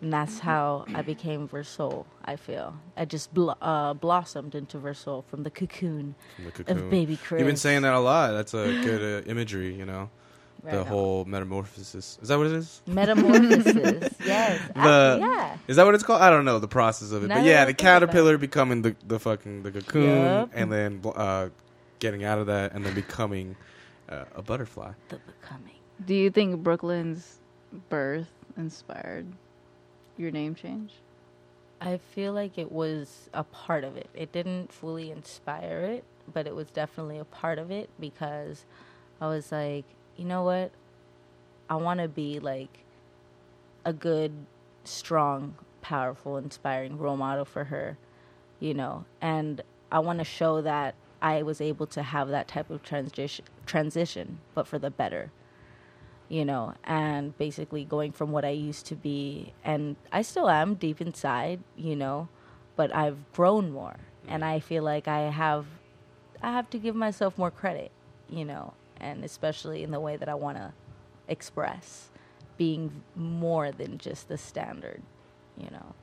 And 0.02 0.12
that's 0.14 0.40
how 0.40 0.86
I 0.94 1.02
became 1.02 1.48
Versoul, 1.48 2.06
I 2.24 2.36
feel. 2.36 2.76
I 2.98 3.06
just 3.06 3.34
bl- 3.34 3.52
uh, 3.62 3.94
blossomed 3.94 4.54
into 4.54 4.78
Versoul 4.78 5.24
from 5.26 5.44
the 5.44 5.50
cocoon 5.50 6.16
From 6.36 6.46
the 6.46 6.52
cocoon. 6.52 6.78
of 6.78 6.84
Babii 6.92 7.20
Cris. 7.22 7.40
You've 7.40 7.48
been 7.48 7.56
saying 7.56 7.82
that 7.84 7.94
a 7.94 8.00
lot. 8.00 8.32
That's 8.34 8.54
a 8.54 8.66
good 8.84 9.24
uh, 9.26 9.30
imagery, 9.30 9.74
you 9.74 9.86
know. 9.86 10.10
the 10.64 10.82
on. 10.82 10.86
whole 10.86 11.26
metamorphosis. 11.26 12.20
Is 12.22 12.28
that 12.28 12.38
what 12.38 12.48
it 12.48 12.54
is? 12.54 12.82
Metamorphosis, 12.88 14.14
yes. 14.26 14.62
The- 14.68 14.74
Ah, 14.76 15.16
yeah. 15.18 15.58
Is 15.68 15.78
that 15.78 15.86
what 15.86 15.96
it's 15.96 16.04
called? 16.04 16.22
I 16.22 16.30
don't 16.30 16.46
know 16.46 16.60
the 16.60 16.68
process 16.68 17.12
of 17.12 17.24
it, 17.24 17.28
Now 17.28 17.36
but 17.36 17.46
yeah, 17.46 17.64
the 17.66 17.68
think 17.68 17.82
about 17.82 18.04
it. 18.04 18.06
caterpillar 18.08 18.38
becoming 18.38 18.82
the 18.82 18.96
the 19.08 19.18
fucking 19.20 19.64
the 19.64 19.72
cocoon, 19.72 20.04
Yup. 20.10 20.50
and 20.54 20.72
then 20.72 21.02
uh, 21.16 21.50
getting 22.00 22.24
out 22.26 22.38
of 22.38 22.48
that, 22.48 22.74
and 22.74 22.86
then 22.86 22.94
becoming 22.94 23.56
uh, 24.10 24.26
a 24.36 24.42
butterfly. 24.42 24.92
The 25.10 25.20
becoming. 25.42 25.72
Do 26.06 26.14
you 26.14 26.30
think 26.30 26.62
Brooklyn's 26.64 27.40
birth 27.90 28.28
inspired 28.58 29.26
your 30.18 30.32
name 30.32 30.56
change? 30.56 30.94
I 31.82 31.98
feel 31.98 32.34
like 32.34 32.58
it 32.58 32.72
was 32.72 33.30
a 33.34 33.44
part 33.44 33.84
of 33.84 33.98
it. 33.98 34.10
It 34.14 34.32
didn't 34.32 34.72
fully 34.72 35.12
inspire 35.12 35.82
it, 35.82 36.04
but 36.32 36.48
it 36.48 36.56
was 36.56 36.70
definitely 36.72 37.18
a 37.20 37.26
part 37.26 37.60
of 37.60 37.70
it 37.70 37.90
because 38.00 38.66
I 39.20 39.28
was 39.28 39.52
like, 39.52 39.86
you 40.18 40.26
know 40.26 40.44
what? 40.44 40.72
I 41.70 41.76
want 41.76 42.00
to 42.00 42.08
be 42.08 42.40
like 42.40 42.80
a 43.84 43.94
good, 43.94 44.32
strong, 44.84 45.56
powerful, 45.82 46.38
inspiring 46.38 46.98
role 46.98 47.18
model 47.18 47.46
for 47.46 47.66
her, 47.66 47.98
you 48.60 48.74
know, 48.74 49.06
and 49.22 49.62
I 49.92 50.00
want 50.00 50.20
to 50.20 50.26
show 50.26 50.62
that 50.62 50.96
I 51.22 51.44
was 51.44 51.62
able 51.62 51.88
to 51.88 52.04
have 52.04 52.30
that 52.30 52.48
type 52.48 52.70
of 52.70 52.84
transition, 52.84 53.46
transition, 53.66 54.40
but 54.54 54.68
for 54.68 54.80
the 54.80 54.90
better 54.90 55.32
you 56.30 56.46
know, 56.46 56.74
and 56.84 57.38
basically 57.38 57.86
going 57.86 58.12
from 58.12 58.32
what 58.32 58.46
I 58.46 58.50
used 58.50 58.86
to 58.88 58.96
be, 58.96 59.54
and 59.64 59.96
I 60.12 60.22
still 60.22 60.50
am 60.50 60.76
deep 60.76 61.02
inside, 61.02 61.60
you 61.76 61.96
know, 61.96 62.30
but 62.76 62.94
I've 62.96 63.18
grown 63.34 63.72
more, 63.72 63.96
and 64.28 64.44
mm. 64.44 64.48
I 64.48 64.60
feel 64.60 64.84
like 64.84 65.08
I 65.08 65.30
have, 65.30 65.66
I 66.42 66.52
have 66.52 66.70
to 66.72 66.80
give 66.80 66.96
myself 66.96 67.38
more 67.38 67.52
credit, 67.52 67.92
you 68.30 68.46
know, 68.46 68.74
and 68.98 69.24
especially 69.24 69.84
in 69.84 69.92
the 69.92 70.00
way 70.00 70.18
that 70.18 70.30
I 70.30 70.36
want 70.36 70.58
to 70.58 70.74
express, 71.28 72.10
being 72.58 73.04
more 73.16 73.72
than 73.72 73.98
just 73.98 74.28
the 74.28 74.38
standard, 74.38 75.02
you 75.58 75.70
know. 75.70 75.94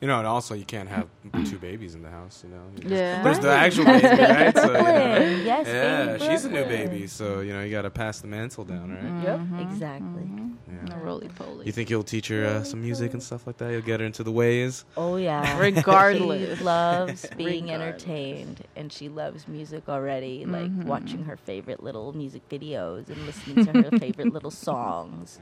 You 0.00 0.08
know, 0.08 0.18
and 0.18 0.26
also 0.26 0.54
you 0.54 0.64
can't 0.66 0.88
have 0.88 1.06
two 1.46 1.56
babies 1.58 1.94
in 1.94 2.02
the 2.02 2.10
house. 2.10 2.44
You 2.44 2.50
know, 2.54 2.62
You 2.76 2.82
just- 2.82 2.94
Yeah. 2.94 3.22
there's 3.22 3.38
the 3.38 3.50
actual 3.50 3.84
baby, 3.86 4.06
right? 4.06 4.54
So, 4.56 4.66
you 4.66 4.72
know, 4.72 5.40
Yes, 5.44 5.66
yeah, 5.66 6.18
she's 6.18 6.44
a 6.44 6.50
new 6.50 6.64
baby, 6.64 7.06
so 7.06 7.40
you 7.40 7.52
know 7.54 7.62
you 7.62 7.70
got 7.70 7.82
to 7.82 7.90
pass 7.90 8.20
the 8.20 8.26
mantle 8.26 8.64
down, 8.64 8.90
right? 8.92 9.24
Yep, 9.24 9.70
exactly. 9.70 10.28
Yeah. 10.68 10.94
No 10.96 10.96
roly 11.02 11.28
poly. 11.28 11.64
You 11.66 11.72
think 11.72 11.88
you'll 11.88 12.02
teach 12.02 12.28
her 12.28 12.44
uh, 12.44 12.64
some 12.64 12.82
music 12.82 13.12
and 13.14 13.22
stuff 13.22 13.46
like 13.46 13.56
that? 13.58 13.70
You'll 13.70 13.82
get 13.82 14.00
her 14.00 14.06
into 14.06 14.22
the 14.24 14.32
ways. 14.32 14.84
Oh 14.96 15.16
yeah. 15.16 15.58
Regardless. 15.68 16.58
she 16.58 16.64
loves 16.64 17.26
being 17.36 17.64
Regardless. 17.66 18.02
entertained, 18.04 18.64
and 18.76 18.92
she 18.92 19.08
loves 19.08 19.46
music 19.48 19.88
already. 19.88 20.44
Like 20.44 20.64
Mm-hmm. 20.64 20.88
watching 20.88 21.24
her 21.24 21.36
favorite 21.36 21.82
little 21.82 22.12
music 22.12 22.46
videos 22.48 23.08
and 23.08 23.24
listening 23.26 23.64
to 23.66 23.82
her 23.90 23.98
favorite 23.98 24.32
little 24.32 24.50
songs. 24.50 25.38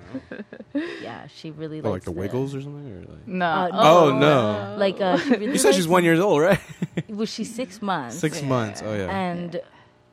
Yeah, 0.75 1.27
she 1.29 1.51
really 1.51 1.79
Oh, 1.81 1.85
like 1.85 1.93
likes 1.93 2.05
the 2.05 2.13
Wiggles 2.13 2.55
or 2.55 2.61
something, 2.63 2.93
or 2.93 3.01
like. 3.01 3.27
No. 3.27 3.47
Uh, 3.47 3.69
Oh, 3.73 4.19
no. 4.19 4.42
Like 4.79 5.01
uh, 5.01 5.17
she 5.19 5.31
really 5.31 5.47
You 5.53 5.59
said 5.59 5.75
she's 5.75 5.89
one 5.89 6.05
years 6.05 6.21
old, 6.21 6.41
right? 6.43 6.61
Was 7.09 7.31
she 7.31 7.45
six 7.45 7.81
months? 7.83 8.19
Six 8.19 8.43
months. 8.43 8.83
Oh 8.85 8.95
yeah. 8.95 9.11
and 9.11 9.61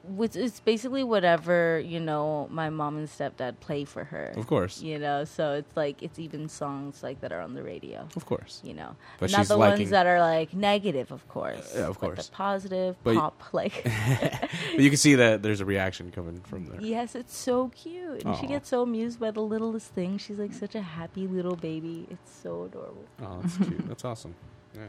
with, 0.09 0.35
it's 0.35 0.59
basically 0.59 1.03
whatever 1.03 1.79
you 1.79 1.99
know 1.99 2.47
my 2.51 2.69
mom 2.69 2.97
and 2.97 3.07
stepdad 3.07 3.59
play 3.59 3.85
for 3.85 4.03
her. 4.05 4.33
Of 4.35 4.47
course. 4.47 4.81
You 4.81 4.99
know, 4.99 5.23
so 5.25 5.53
it's 5.53 5.75
like 5.77 6.01
it's 6.03 6.19
even 6.19 6.49
songs 6.49 7.01
like 7.03 7.21
that 7.21 7.31
are 7.31 7.41
on 7.41 7.53
the 7.53 7.63
radio. 7.63 8.07
Of 8.15 8.25
course. 8.25 8.61
you 8.63 8.73
know, 8.73 8.95
But 9.19 9.31
not 9.31 9.47
the 9.47 9.57
ones 9.57 9.89
that 9.91 10.05
are 10.07 10.19
like 10.19 10.53
negative, 10.53 11.11
of 11.11 11.27
course. 11.27 11.73
yeah, 11.75 11.87
of 11.87 11.99
but 11.99 12.05
course. 12.15 12.27
the 12.27 12.31
positive 12.33 12.95
But 13.03 13.15
pop, 13.15 13.41
like 13.53 13.83
But 13.83 14.79
you 14.79 14.89
can 14.89 14.97
see 14.97 15.15
that 15.15 15.41
there's 15.43 15.61
a 15.61 15.65
reaction 15.65 16.11
coming 16.11 16.39
from 16.41 16.65
there. 16.65 16.81
yes, 16.81 17.15
it's 17.15 17.35
so 17.35 17.69
cute, 17.69 18.23
and 18.23 18.35
she 18.37 18.47
gets 18.47 18.69
so 18.69 18.81
amused 18.83 19.19
by 19.19 19.31
the 19.31 19.41
littlest 19.41 19.87
thing. 19.93 20.17
She's 20.17 20.37
like 20.39 20.53
such 20.53 20.75
a 20.75 20.81
happy 20.81 21.27
little 21.27 21.55
baby. 21.55 22.07
It's 22.09 22.31
so 22.43 22.63
adorable. 22.63 23.05
Oh, 23.21 23.39
that's 23.41 23.57
cute. 23.57 23.87
That's 23.87 24.05
awesome. 24.05 24.35
Yeah. 24.75 24.81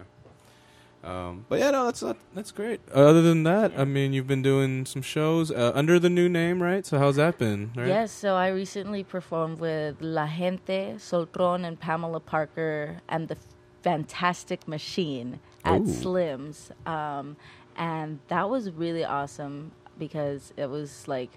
Um, 1.02 1.46
but 1.48 1.58
yeah, 1.58 1.70
no, 1.70 1.86
that's 1.86 2.02
not, 2.02 2.18
that's 2.34 2.52
great. 2.52 2.80
Other 2.92 3.22
than 3.22 3.42
that, 3.44 3.72
I 3.76 3.84
mean, 3.84 4.12
you've 4.12 4.26
been 4.26 4.42
doing 4.42 4.84
some 4.84 5.00
shows 5.00 5.50
uh, 5.50 5.72
under 5.74 5.98
the 5.98 6.10
new 6.10 6.28
name, 6.28 6.62
right? 6.62 6.84
So 6.84 6.98
how's 6.98 7.16
that 7.16 7.38
been? 7.38 7.70
Right? 7.74 7.88
Yes, 7.88 8.12
so 8.12 8.34
I 8.34 8.48
recently 8.48 9.02
performed 9.02 9.60
with 9.60 9.96
La 10.00 10.26
Gente, 10.26 10.96
Soltron, 10.98 11.66
and 11.66 11.80
Pamela 11.80 12.20
Parker, 12.20 13.00
and 13.08 13.28
the 13.28 13.36
Fantastic 13.82 14.68
Machine 14.68 15.40
at 15.64 15.80
Ooh. 15.80 15.86
Slim's. 15.86 16.70
Um, 16.84 17.36
and 17.76 18.18
that 18.28 18.50
was 18.50 18.70
really 18.70 19.04
awesome 19.04 19.72
because 19.98 20.52
it 20.56 20.68
was 20.68 21.08
like 21.08 21.30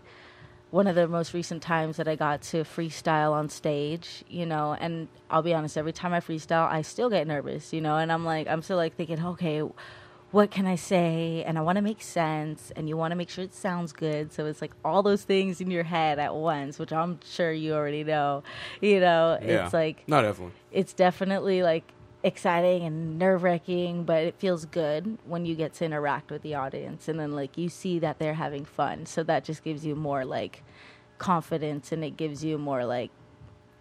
one 0.73 0.87
of 0.87 0.95
the 0.95 1.07
most 1.07 1.35
recent 1.35 1.61
times 1.61 1.97
that 1.97 2.07
I 2.07 2.15
got 2.15 2.41
to 2.41 2.63
freestyle 2.63 3.31
on 3.33 3.47
stage, 3.47 4.23
you 4.27 4.43
know, 4.43 4.75
and 4.79 5.07
I'll 5.29 5.43
be 5.43 5.53
honest, 5.53 5.77
every 5.77 5.93
time 5.93 6.13
I 6.13 6.19
freestyle, 6.19 6.67
I 6.67 6.81
still 6.81 7.11
get 7.11 7.27
nervous, 7.27 7.71
you 7.73 7.79
know, 7.79 7.97
and 7.97 8.11
I'm 8.11 8.25
like, 8.25 8.47
I'm 8.47 8.63
still 8.63 8.77
like 8.77 8.95
thinking, 8.95 9.23
okay, 9.23 9.61
what 10.31 10.49
can 10.49 10.65
I 10.65 10.73
say? 10.73 11.43
And 11.45 11.59
I 11.59 11.61
want 11.61 11.75
to 11.75 11.83
make 11.83 12.01
sense, 12.01 12.71
and 12.75 12.89
you 12.89 12.97
want 12.97 13.11
to 13.11 13.15
make 13.15 13.29
sure 13.29 13.43
it 13.43 13.53
sounds 13.53 13.93
good. 13.93 14.33
So 14.33 14.47
it's 14.47 14.63
like 14.63 14.71
all 14.83 15.03
those 15.03 15.21
things 15.21 15.61
in 15.61 15.69
your 15.69 15.83
head 15.83 16.17
at 16.17 16.33
once, 16.33 16.79
which 16.79 16.91
I'm 16.91 17.19
sure 17.23 17.51
you 17.53 17.75
already 17.75 18.03
know, 18.03 18.41
you 18.81 18.99
know, 18.99 19.37
Yeah. 19.39 19.65
it's 19.65 19.75
like, 19.75 20.03
Not 20.07 20.23
definitely. 20.23 20.55
it's 20.71 20.93
definitely 20.93 21.61
like 21.61 21.83
exciting 22.23 22.83
and 22.83 23.19
nerve 23.19 23.43
wracking, 23.43 24.05
but 24.05 24.23
it 24.23 24.35
feels 24.37 24.65
good 24.65 25.17
when 25.25 25.45
you 25.45 25.55
get 25.55 25.73
to 25.75 25.85
interact 25.85 26.31
with 26.31 26.41
the 26.41 26.55
audience 26.55 27.07
and 27.07 27.19
then 27.19 27.33
like 27.33 27.57
you 27.57 27.69
see 27.69 27.99
that 27.99 28.17
they're 28.17 28.33
having 28.35 28.65
fun. 28.65 29.05
So 29.05 29.23
that 29.23 29.43
just 29.43 29.63
gives 29.63 29.85
you 29.85 29.95
more 29.95 30.23
like 30.23 30.63
confidence 31.17 31.91
and 31.91 32.03
it 32.03 32.15
gives 32.17 32.43
you 32.43 32.57
more 32.57 32.85
like 32.85 33.11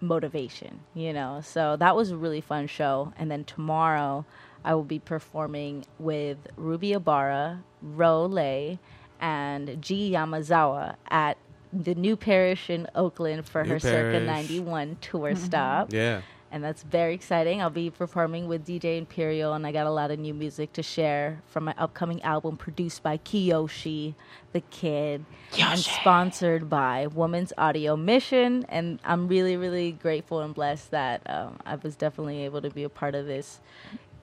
motivation, 0.01 0.81
you 0.95 1.13
know. 1.13 1.41
So 1.43 1.77
that 1.77 1.95
was 1.95 2.11
a 2.11 2.17
really 2.17 2.41
fun 2.41 2.67
show. 2.67 3.13
And 3.17 3.31
then 3.31 3.45
tomorrow 3.45 4.25
I 4.65 4.75
will 4.75 4.85
be 4.85 4.99
performing 4.99 5.85
with 5.99 6.39
Ruby 6.57 6.93
Ibarra, 6.93 7.63
Ro 7.81 8.27
Lei, 8.27 8.79
and 9.21 9.81
G 9.81 10.11
Yamazawa 10.11 10.97
at 11.09 11.39
the 11.73 11.95
New 11.95 12.17
Parish 12.17 12.69
in 12.69 12.87
Oakland 12.95 13.49
for 13.49 13.63
New 13.63 13.71
her 13.71 13.79
Circa 13.79 14.21
91 14.21 14.99
tour 15.01 15.33
mm-hmm. 15.33 15.45
stop 15.45 15.93
Yeah. 15.93 16.23
And 16.53 16.63
that's 16.63 16.83
very 16.83 17.15
exciting. 17.15 17.63
I'll 17.63 17.71
be 17.71 17.89
performing 17.89 18.47
with 18.47 18.67
DJ 18.67 18.99
Imperial, 18.99 19.55
and 19.55 19.67
I 19.67 19.73
got 19.73 19.87
a 19.87 19.91
lot 19.91 20.11
of 20.11 20.19
new 20.19 20.35
music 20.35 20.75
to 20.75 20.83
share 20.83 21.41
from 21.47 21.65
my 21.65 21.75
upcoming 21.79 22.23
album 22.23 22.59
produced 22.59 23.03
by 23.03 23.17
Kiyoshi, 23.17 24.15
the 24.53 24.61
kid, 24.61 25.25
and 25.59 25.81
sponsored 25.81 26.69
by 26.69 27.07
Woman's 27.07 27.55
Audio 27.57 27.97
Mission. 27.97 28.67
And 28.69 29.01
I'm 29.03 29.29
really, 29.29 29.57
really 29.57 29.93
grateful 29.93 30.41
and 30.41 30.55
blessed 30.55 30.91
that 30.91 31.23
um, 31.25 31.59
I 31.65 31.77
was 31.77 31.97
definitely 31.97 32.45
able 32.45 32.61
to 32.61 32.71
be 32.71 32.83
a 32.83 32.91
part 32.91 33.15
of 33.15 33.27
this, 33.27 33.61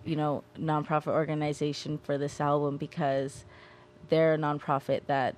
you 0.05 0.15
know, 0.15 0.43
nonprofit 0.55 1.07
organization 1.07 1.97
for 1.97 2.19
this 2.19 2.39
album 2.39 2.77
because 2.77 3.43
they're 4.09 4.35
a 4.35 4.37
nonprofit 4.37 5.01
that 5.07 5.35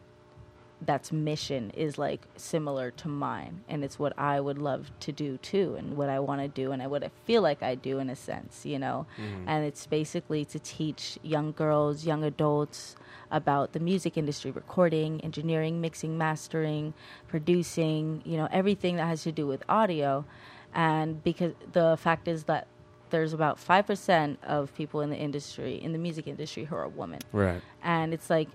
that's 0.83 1.11
mission 1.11 1.69
is 1.71 1.97
like 1.97 2.25
similar 2.35 2.89
to 2.91 3.07
mine 3.07 3.63
and 3.69 3.83
it's 3.83 3.99
what 3.99 4.17
i 4.17 4.39
would 4.39 4.57
love 4.57 4.91
to 4.99 5.11
do 5.11 5.37
too 5.37 5.75
and 5.77 5.95
what 5.95 6.09
i 6.09 6.19
want 6.19 6.41
to 6.41 6.47
do 6.47 6.71
and 6.71 6.81
I, 6.81 6.87
what 6.87 7.03
i 7.03 7.11
feel 7.25 7.41
like 7.41 7.61
i 7.61 7.75
do 7.75 7.99
in 7.99 8.09
a 8.09 8.15
sense 8.15 8.65
you 8.65 8.79
know? 8.79 9.05
Mm-hmm. 9.17 9.47
And 9.47 9.65
it's 9.65 9.85
basically 9.85 10.45
to 10.45 10.59
teach 10.59 11.19
young 11.21 11.51
girls 11.51 12.05
young 12.05 12.23
adults 12.23 12.95
about 13.31 13.71
the 13.73 13.79
music 13.79 14.17
industry 14.17 14.51
recording 14.51 15.21
engineering 15.21 15.79
mixing 15.81 16.17
mastering 16.17 16.93
producing 17.27 18.21
you 18.25 18.37
know 18.37 18.47
everything 18.51 18.97
that 18.97 19.05
has 19.07 19.23
to 19.23 19.31
do 19.31 19.47
with 19.47 19.63
audio. 19.69 20.25
And 20.73 21.21
because 21.23 21.53
the 21.73 21.97
fact 21.99 22.27
is 22.27 22.45
that 22.45 22.67
there's 23.09 23.33
about 23.33 23.57
5% 23.57 24.37
of 24.41 24.73
people 24.73 25.01
in 25.01 25.09
the 25.09 25.17
industry 25.17 25.75
in 25.75 25.91
the 25.91 25.97
music 25.97 26.27
industry 26.27 26.63
who 26.65 26.75
are 26.75 26.87
women. 26.87 27.19
Right. 27.31 27.61
and 27.83 28.13
it's 28.13 28.29
like 28.29 28.49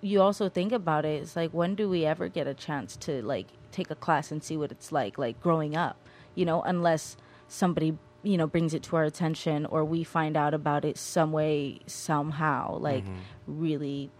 you 0.00 0.20
also 0.20 0.48
think 0.48 0.72
about 0.72 1.04
it 1.04 1.22
it's 1.22 1.36
like 1.36 1.50
when 1.52 1.74
do 1.74 1.88
we 1.88 2.04
ever 2.04 2.28
get 2.28 2.46
a 2.46 2.54
chance 2.54 2.96
to 2.96 3.22
like 3.22 3.46
take 3.72 3.90
a 3.90 3.94
class 3.94 4.30
and 4.30 4.42
see 4.42 4.56
what 4.56 4.70
it's 4.70 4.92
like 4.92 5.18
like 5.18 5.40
growing 5.40 5.76
up? 5.76 5.96
You 6.34 6.44
know 6.44 6.62
unless 6.62 7.16
somebody 7.48 7.96
you 8.22 8.36
know 8.36 8.46
brings 8.46 8.74
it 8.74 8.82
to 8.84 8.96
our 8.96 9.04
attention 9.04 9.66
or 9.66 9.84
we 9.84 10.02
find 10.04 10.36
out 10.36 10.52
about 10.54 10.84
it 10.84 10.98
some 10.98 11.32
way 11.32 11.78
somehow 11.86 12.76
like 12.78 13.04
mm-hmm. 13.04 13.14
really 13.46 14.10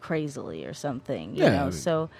crazily 0.00 0.64
or 0.64 0.74
something 0.74 1.34
you 1.34 1.44
Yeah, 1.44 1.48
I 1.48 1.56
know 1.56 1.62
mean- 1.64 1.72
so 1.72 2.10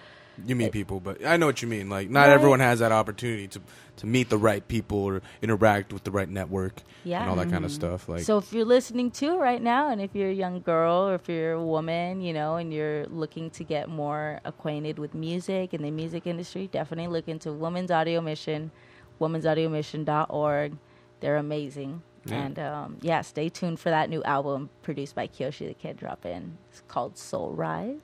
You 0.45 0.55
meet 0.57 0.73
people, 0.73 1.01
but 1.01 1.25
I 1.25 1.37
know 1.37 1.47
what 1.47 1.63
you 1.63 1.69
mean. 1.69 1.89
Like, 1.89 2.11
not 2.11 2.27
Right. 2.27 2.31
everyone 2.35 2.61
has 2.61 2.81
that 2.81 2.93
opportunity 2.93 3.49
to 3.49 3.61
to 3.97 4.07
meet 4.07 4.29
the 4.29 4.37
right 4.37 4.69
people 4.69 4.99
or 4.99 5.23
interact 5.41 5.91
with 5.91 6.05
the 6.05 6.11
right 6.11 6.29
network 6.29 6.83
Yeah. 7.05 7.23
and 7.23 7.31
all 7.31 7.37
that 7.37 7.49
kind 7.49 7.65
of 7.65 7.73
stuff. 7.73 8.11
Like, 8.11 8.25
so 8.25 8.37
if 8.37 8.53
you're 8.53 8.67
listening 8.67 9.11
to 9.13 9.39
right 9.39 9.63
now, 9.63 9.89
and 9.89 10.03
if 10.03 10.15
you're 10.15 10.29
a 10.29 10.35
young 10.35 10.61
girl 10.61 11.09
or 11.09 11.15
if 11.15 11.31
you're 11.31 11.53
a 11.53 11.65
woman, 11.65 12.21
you 12.21 12.35
know, 12.35 12.57
and 12.57 12.75
you're 12.75 13.07
looking 13.07 13.49
to 13.53 13.65
get 13.65 13.89
more 13.89 14.41
acquainted 14.45 14.99
with 14.99 15.15
music 15.15 15.73
and 15.73 15.83
the 15.83 15.91
music 15.91 16.27
industry, 16.27 16.69
definitely 16.71 17.11
look 17.11 17.27
into 17.27 17.55
Women's 17.55 17.91
Audio 17.91 18.21
Mission, 18.21 18.71
womensaudiomission.org. 19.19 20.77
They're 21.21 21.37
amazing. 21.37 22.03
Yeah. 22.27 22.35
And 22.35 22.59
um, 22.59 22.97
yeah, 23.01 23.23
stay 23.23 23.49
tuned 23.49 23.81
for 23.81 23.89
that 23.91 24.11
new 24.11 24.23
album 24.25 24.69
produced 24.83 25.15
by 25.15 25.29
Kyoshi 25.29 25.69
the 25.69 25.75
Kid 25.75 25.97
drop 25.97 26.27
in. 26.27 26.59
It's 26.71 26.83
called 26.89 27.17
Soul 27.17 27.53
Rise. 27.53 28.01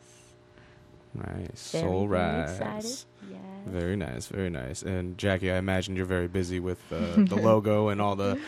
Nice, 1.14 1.73
Very, 1.73 1.85
soul 1.85 2.09
rise. 2.09 2.50
excited. 2.50 3.04
Yeah. 3.31 3.38
Very 3.66 3.97
nice, 3.97 4.26
very 4.26 4.50
nice. 4.50 4.83
And 4.83 5.16
Jackie, 5.16 5.50
I 5.50 5.57
imagine 5.57 5.97
you're 5.97 6.04
very 6.04 6.28
busy 6.28 6.61
with 6.61 6.81
uh, 6.92 6.99
the 7.16 7.37
logo 7.37 7.88
and 7.88 8.00
all 8.00 8.16
the 8.16 8.40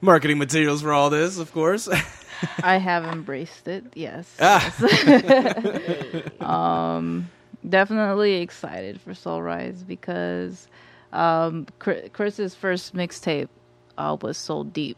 marketing 0.00 0.38
materials 0.38 0.82
for 0.82 0.92
all 0.92 1.10
this, 1.10 1.38
of 1.38 1.52
course. 1.52 1.88
I 2.62 2.76
have 2.76 3.04
embraced 3.04 3.68
it. 3.68 3.84
Yes. 3.94 4.34
Ah. 4.40 4.74
um, 6.40 7.30
definitely 7.68 8.34
excited 8.34 9.00
for 9.00 9.14
Soul 9.14 9.42
Rise 9.42 9.82
because 9.82 10.68
um, 11.12 11.66
Chris's 11.78 12.54
first 12.54 12.94
mixtape 12.94 13.48
uh, 13.98 14.16
was 14.20 14.38
Soul 14.38 14.64
Deep, 14.64 14.96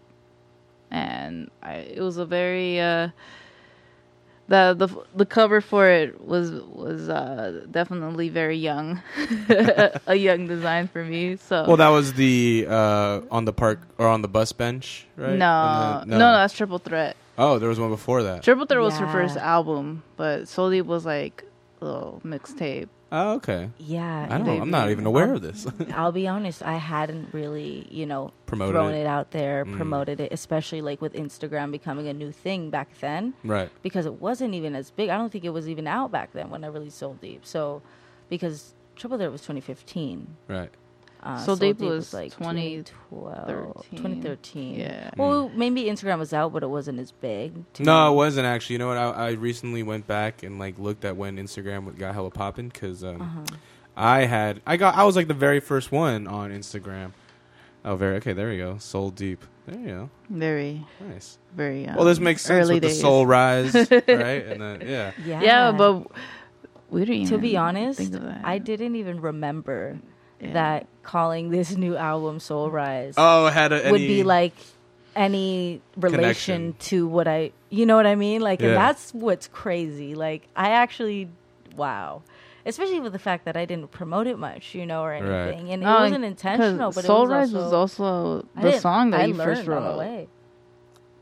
and 0.91 1.51
I, 1.63 1.75
it 1.75 2.01
was 2.01 2.17
a 2.17 2.25
very 2.25 2.81
uh, 2.81 3.09
the 4.49 4.75
the 4.77 4.89
the 5.17 5.25
cover 5.27 5.61
for 5.61 5.89
it 5.89 6.21
was 6.21 6.51
was 6.53 7.09
uh, 7.09 7.65
definitely 7.71 8.29
very 8.29 8.57
young, 8.59 9.03
a 10.07 10.15
young 10.15 10.47
design 10.47 10.89
for 10.89 11.05
me. 11.05 11.37
So 11.37 11.65
Well, 11.67 11.77
that 11.79 11.89
was 11.89 12.13
the 12.15 12.67
uh, 12.69 13.21
on 13.31 13.45
the 13.45 13.53
park 13.53 13.81
or 13.99 14.07
on 14.09 14.23
the 14.23 14.29
bus 14.29 14.53
bench, 14.53 15.07
right? 15.17 15.37
no, 15.39 16.03
the- 16.07 16.19
no, 16.19 16.33
that's 16.33 16.55
Triple 16.55 16.79
Threat. 16.79 17.17
Oh, 17.37 17.59
there 17.59 17.69
was 17.69 17.81
one 17.81 17.91
before 17.91 18.23
that. 18.25 18.43
Triple 18.43 18.67
Threat 18.67 18.81
was 18.83 18.97
her 18.99 19.07
first 19.09 19.37
album, 19.37 20.03
but 20.17 20.47
Soul 20.47 20.71
Deep 20.71 20.87
was 20.87 21.05
like 21.05 21.45
a 21.81 21.85
little 21.85 22.21
mixtape. 22.25 22.89
Oh, 23.17 23.35
okay. 23.35 23.71
Yeah. 23.79 24.27
I 24.29 24.39
don't. 24.39 24.61
I'm 24.63 24.71
not 24.71 24.91
even 24.91 25.07
aware 25.07 25.33
of 25.35 25.41
this. 25.41 25.67
I'll 25.95 26.11
be 26.11 26.27
honest, 26.27 26.65
I 26.65 26.75
hadn't 26.79 27.33
really, 27.33 27.87
you 27.89 28.07
know, 28.07 28.33
Promoted 28.47 28.73
thrown 28.75 28.93
it. 28.93 29.03
it. 29.03 29.07
out 29.07 29.31
there, 29.31 29.65
Mm. 29.65 29.77
promoted 29.77 30.19
it, 30.19 30.33
especially 30.33 30.81
like 30.83 31.01
with 31.01 31.13
Instagram 31.15 31.71
becoming 31.71 32.09
a 32.09 32.13
new 32.13 32.33
thing 32.33 32.71
back 32.71 32.89
then 33.01 33.35
Right. 33.45 33.71
because 33.83 34.05
it 34.05 34.21
wasn't 34.21 34.55
even 34.55 34.75
as 34.75 34.91
big. 34.91 35.11
I 35.11 35.17
don't 35.17 35.31
think 35.31 35.45
it 35.45 35.51
was 35.51 35.69
even 35.69 35.87
out 35.87 36.11
back 36.11 36.33
then 36.33 36.51
when 36.51 36.65
I 36.65 36.67
released 36.67 36.99
Soul 36.99 37.17
Deep. 37.21 37.47
So, 37.47 37.83
because 38.29 38.75
Triple 38.97 39.19
Threat 39.19 39.31
was 39.31 39.43
2015. 39.43 40.27
Right. 40.49 40.71
Uh, 41.25 41.39
Soul 41.39 41.57
Deep 41.57 41.79
was 41.79 42.13
like 42.13 42.33
2013. 42.37 42.85
2012, 43.11 43.87
2013. 43.93 44.75
Yeah. 44.79 45.11
Well, 45.17 45.49
maybe 45.55 45.85
Instagram 45.85 46.19
was 46.19 46.35
out, 46.35 46.53
but 46.53 46.63
it 46.63 46.67
wasn't 46.69 46.99
as 47.01 47.13
big. 47.13 47.65
to 47.75 47.83
No, 47.83 48.13
it 48.13 48.15
wasn't 48.17 48.47
actually. 48.47 48.75
You 48.75 48.79
know 48.81 48.89
what? 48.89 48.99
I, 48.99 49.11
I 49.11 49.31
recently 49.31 49.83
went 49.83 50.07
back 50.07 50.43
and 50.43 50.59
like 50.59 50.79
looked 50.79 51.05
at 51.05 51.17
when 51.17 51.37
Instagram 51.39 51.97
got 51.99 52.13
hella 52.15 52.31
popping 52.31 52.69
because 52.69 53.03
um, 53.03 53.23
Uh-huh. 53.23 53.57
I 53.97 54.27
had 54.27 54.61
I 54.67 54.77
got 54.77 54.97
I 54.97 55.05
was 55.05 55.17
like 55.17 55.29
the 55.29 55.35
very 55.35 55.61
first 55.61 55.91
one 55.93 56.27
on 56.27 56.51
Instagram. 56.51 57.13
Oh, 57.87 57.97
very 57.97 58.17
okay. 58.17 58.33
There 58.33 58.53
you 58.53 58.63
go. 58.63 58.79
Soul 58.79 59.11
deep. 59.11 59.45
There 59.67 59.79
you 59.81 59.87
go. 59.87 60.11
Very, 60.29 60.85
Nice. 61.01 61.39
very. 61.57 61.87
Um, 61.89 61.97
well, 61.97 62.05
this 62.05 62.19
makes 62.19 62.43
sense 62.43 62.65
early 62.67 62.75
with 62.75 62.83
days. 62.83 62.97
the 62.97 63.01
soul 63.01 63.25
rise, 63.27 63.75
right? 63.91 64.45
And 64.47 64.61
then 64.61 64.83
yeah. 64.87 65.13
Yeah. 65.25 65.41
Yeah, 65.43 65.73
but 65.73 66.07
we 66.91 67.05
didn't. 67.07 67.29
to 67.29 67.39
be 67.39 67.57
honest, 67.57 67.99
think 67.99 68.15
of 68.15 68.23
that. 68.25 68.43
I 68.45 68.59
didn't 68.59 68.97
even 68.97 69.21
remember 69.23 69.99
Yeah. 70.41 70.53
that 70.55 70.87
calling 71.03 71.51
this 71.51 71.77
new 71.77 71.97
album 71.97 72.41
Soul 72.41 72.71
Rise 72.71 73.15
Oh, 73.17 73.47
it 73.47 73.53
had 73.53 73.73
a, 73.73 73.77
would 73.91 74.01
any- 74.01 74.07
be 74.09 74.23
like 74.25 74.55
any 75.17 75.81
relation 75.97 76.73
Connection. 76.73 76.75
to 76.89 77.07
what 77.07 77.29
I, 77.29 77.53
you 77.71 77.87
know 77.87 77.97
what 77.97 78.07
I 78.07 78.15
mean? 78.17 78.41
Like, 78.41 78.61
Yeah. 78.61 78.69
and 78.69 78.77
that's 78.77 79.15
what's 79.15 79.47
crazy. 79.49 80.15
Like, 80.15 80.49
I 80.57 80.71
actually, 80.71 81.29
wow. 81.77 82.23
Especially 82.67 82.99
with 82.99 83.13
the 83.13 83.19
fact 83.19 83.45
that 83.45 83.57
I 83.57 83.65
didn't 83.67 83.91
promote 83.91 84.27
it 84.27 84.39
much, 84.39 84.75
you 84.75 84.87
know, 84.87 85.03
or 85.05 85.11
Right. 85.11 85.23
anything, 85.23 85.71
and 85.71 85.83
it 85.83 85.87
Oh, 85.87 86.01
wasn't 86.01 86.25
intentional. 86.25 86.91
But 86.93 87.05
Soul 87.05 87.19
it 87.25 87.29
was 87.29 87.31
Rise 87.31 87.55
also, 87.55 87.65
was 87.65 87.73
also 87.73 88.47
the 88.61 88.79
song 88.81 89.11
that 89.11 89.21
I 89.21 89.25
you 89.27 89.35
first 89.35 89.67
learned 89.67 89.85
on 89.85 89.93
the 89.93 89.99
wrote. 90.05 90.29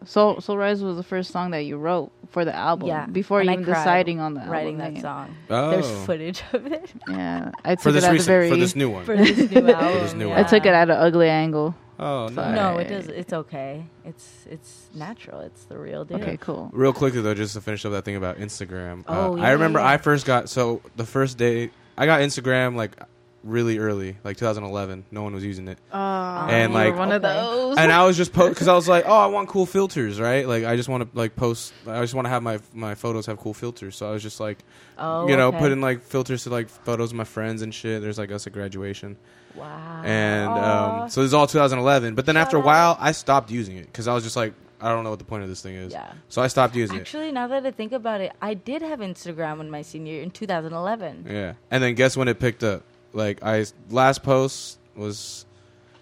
Way. 0.02 0.06
Soul 0.08 0.40
Soul 0.40 0.56
Rise 0.58 0.82
was 0.82 0.96
the 0.96 1.02
first 1.02 1.30
song 1.30 1.50
that 1.52 1.62
you 1.62 1.76
wrote 1.78 2.12
for 2.30 2.44
the 2.44 2.54
album. 2.54 2.88
Yeah, 2.88 3.06
before 3.06 3.40
and 3.40 3.50
even 3.50 3.64
deciding 3.64 4.20
on 4.20 4.34
the 4.34 4.40
album 4.40 4.52
writing 4.52 4.78
that 4.78 4.98
song. 4.98 5.34
Oh. 5.50 5.70
There's 5.70 6.06
footage 6.06 6.42
of 6.52 6.66
it 6.66 6.92
Yeah, 7.08 7.50
I 7.64 7.74
took 7.74 7.82
for 7.82 7.88
it 7.90 7.92
this 7.92 8.04
at 8.04 8.12
recent 8.12 8.28
a 8.28 8.32
very. 8.32 8.50
for 8.50 8.56
this 8.56 8.76
new 8.76 8.90
one. 8.90 9.04
for 9.04 9.16
this 9.16 9.36
new 9.50 9.68
album. 9.72 10.02
this 10.02 10.14
new 10.14 10.28
yeah. 10.28 10.34
one. 10.36 10.44
I 10.44 10.48
took 10.48 10.64
it 10.66 10.72
at 10.72 10.90
an 10.90 10.96
ugly 10.96 11.28
angle. 11.28 11.74
oh, 11.98 12.28
nice. 12.28 12.54
No, 12.56 12.72
it 12.72 12.76
Right. 12.78 12.88
does. 12.88 13.08
It's 13.08 13.32
okay. 13.32 13.84
It's 14.04 14.46
it's 14.50 14.88
natural. 14.94 15.40
It's 15.40 15.64
the 15.64 15.78
real 15.78 16.04
deal. 16.04 16.20
Okay, 16.20 16.36
cool. 16.38 16.70
Real 16.72 16.92
quickly 16.92 17.20
though, 17.20 17.34
just 17.34 17.54
to 17.54 17.60
finish 17.60 17.84
up 17.84 17.92
that 17.92 18.04
thing 18.04 18.16
about 18.16 18.38
Instagram. 18.38 19.04
Oh, 19.08 19.34
uh, 19.34 19.36
yeah, 19.36 19.44
I 19.44 19.50
remember 19.52 19.78
yeah, 19.78 19.86
yeah. 19.86 19.92
I 19.92 19.96
first 19.98 20.26
got 20.26 20.48
so 20.48 20.80
the 20.96 21.04
first 21.06 21.38
day 21.38 21.70
I 21.98 22.06
got 22.06 22.20
Instagram 22.20 22.74
like 22.76 22.96
really 23.44 23.78
early, 23.78 24.16
like 24.24 24.36
2011. 24.36 25.04
No 25.10 25.22
one 25.22 25.34
was 25.34 25.44
using 25.44 25.66
it, 25.68 25.78
Uh, 25.92 26.46
And, 26.48 26.72
like- 26.72 26.96
one 26.96 27.10
of 27.12 27.22
those. 27.22 27.76
and 27.76 27.90
I 27.92 28.04
was 28.06 28.16
just 28.16 28.32
post 28.32 28.54
because 28.54 28.68
I 28.68 28.74
was 28.74 28.88
like, 28.88 29.04
oh, 29.06 29.16
I 29.16 29.26
want 29.26 29.48
cool 29.48 29.66
filters, 29.66 30.20
right? 30.20 30.46
Like 30.46 30.64
I 30.64 30.76
just 30.76 30.88
want 30.88 31.02
to 31.12 31.18
like 31.18 31.34
post. 31.36 31.72
I 31.86 32.00
just 32.00 32.14
want 32.14 32.26
to 32.26 32.30
have 32.30 32.42
my 32.42 32.60
my 32.72 32.94
photos 32.94 33.26
have 33.26 33.38
cool 33.38 33.54
filters. 33.54 33.96
So 33.96 34.08
I 34.08 34.12
was 34.12 34.22
just 34.22 34.38
like, 34.40 34.58
Oh, 34.98 35.26
you 35.28 35.36
know, 35.36 35.48
okay. 35.48 35.58
putting 35.58 35.80
like 35.80 36.02
filters 36.02 36.44
to 36.44 36.50
like 36.50 36.68
photos 36.68 37.10
of 37.10 37.16
my 37.16 37.24
friends 37.24 37.62
and 37.62 37.74
shit. 37.74 38.00
There's 38.02 38.18
like 38.18 38.30
us 38.30 38.46
at 38.46 38.52
graduation, 38.52 39.16
Wow. 39.56 40.02
and 40.04 40.48
um, 40.48 41.08
so 41.10 41.20
this 41.22 41.28
is 41.28 41.34
all 41.34 41.46
2011. 41.46 42.14
But 42.14 42.26
then 42.26 42.36
after 42.36 42.56
a 42.56 42.60
Shout 42.60 42.66
while, 42.66 42.96
I 43.00 43.12
stopped 43.12 43.50
using 43.50 43.76
it 43.76 43.86
because 43.86 44.06
I 44.06 44.14
was 44.14 44.22
just 44.22 44.36
like, 44.36 44.52
I 44.80 44.88
don't 44.90 45.02
know 45.04 45.10
what 45.10 45.18
the 45.18 45.24
point 45.24 45.42
of 45.42 45.48
this 45.48 45.62
thing 45.62 45.74
is. 45.74 45.92
yeah. 45.92 46.12
So 46.28 46.42
I 46.42 46.46
stopped 46.48 46.74
using 46.76 46.96
it. 46.98 47.00
Actually, 47.00 47.32
now 47.32 47.46
that 47.48 47.64
I 47.66 47.70
think 47.70 47.92
about 47.92 48.20
it, 48.20 48.32
I 48.40 48.54
did 48.54 48.82
have 48.82 49.00
Instagram 49.00 49.60
in 49.60 49.70
my 49.70 49.82
senior 49.82 50.12
year 50.14 50.22
in 50.22 50.30
2011. 50.30 51.26
Yeah, 51.28 51.54
and 51.70 51.82
then 51.82 51.94
guess 51.94 52.16
when 52.16 52.28
it 52.28 52.38
picked 52.38 52.62
up? 52.62 52.82
Like 53.12 53.42
I 53.42 53.64
last 53.90 54.22
post 54.22 54.78
was 54.96 55.44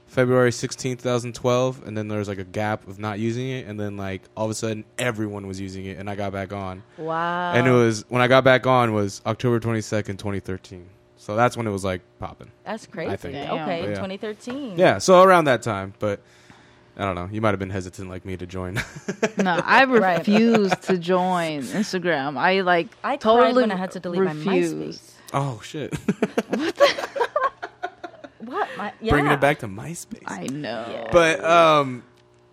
February 0.07 0.51
16th, 0.51 1.03
2012, 1.03 1.87
and 1.87 1.97
then 1.97 2.09
there 2.09 2.19
was 2.19 2.29
like 2.29 2.39
a 2.39 2.45
gap 2.45 2.87
of 2.89 2.99
not 2.99 3.19
using 3.19 3.49
it, 3.49 3.67
and 3.67 3.79
then 3.79 3.97
like 3.97 4.23
all 4.37 4.45
of 4.47 4.51
a 4.51 4.55
sudden 4.55 4.85
everyone 4.99 5.47
was 5.47 5.61
using 5.61 5.87
it, 5.87 5.99
and 5.99 6.11
I 6.11 6.15
got 6.17 6.33
back 6.33 6.53
on. 6.53 6.83
Wow. 6.99 7.53
and 7.53 7.67
it 7.67 7.71
was 7.73 8.05
when 8.09 8.21
I 8.23 8.29
got 8.29 8.43
back 8.45 8.67
on 8.67 8.93
was 8.93 9.23
October 9.27 9.61
twenty 9.61 9.81
second, 9.81 10.19
twenty 10.19 10.41
thirteen. 10.41 10.87
So 11.17 11.37
that's 11.37 11.57
when 11.57 11.67
it 11.67 11.71
was 11.71 11.85
like 11.85 12.01
popping. 12.19 12.51
That's 12.65 12.87
crazy. 12.87 13.13
I 13.13 13.17
think. 13.17 13.35
Damn. 13.35 13.59
Okay, 13.61 13.81
Yeah. 13.83 13.95
2013. 13.97 14.79
Yeah, 14.79 14.99
so 14.99 15.23
around 15.23 15.45
that 15.45 15.61
time, 15.63 15.93
but 15.99 16.21
I 16.97 17.05
don't 17.05 17.15
know. 17.15 17.29
You 17.31 17.41
might 17.43 17.51
have 17.51 17.59
been 17.59 17.69
hesitant 17.71 18.09
like 18.09 18.25
me 18.25 18.37
to 18.39 18.47
join. 18.47 18.75
no, 19.37 19.61
I 19.65 19.85
Right. 19.89 20.19
refused 20.19 20.81
to 20.85 20.97
join 20.99 21.61
Instagram. 21.63 22.37
I 22.39 22.63
like 22.63 22.89
I 23.05 23.17
cried 23.17 23.21
totally 23.21 23.63
when 23.63 23.71
I 23.71 23.77
had 23.77 23.91
to 23.93 24.01
delete 24.01 24.23
my 24.23 24.33
refused. 24.33 24.77
MySpace. 24.79 25.13
Oh 25.33 25.61
shit! 25.63 25.95
What? 26.49 26.77
the? 26.77 27.29
what? 28.45 28.69
My, 28.77 28.93
yeah. 29.01 29.13
Bringing 29.13 29.33
it 29.33 29.41
back 29.41 29.61
to 29.61 29.69
MySpace. 29.69 30.23
I 30.27 30.47
know. 30.47 30.87
Yeah. 30.91 31.09
But 31.13 31.45
um, 31.45 32.03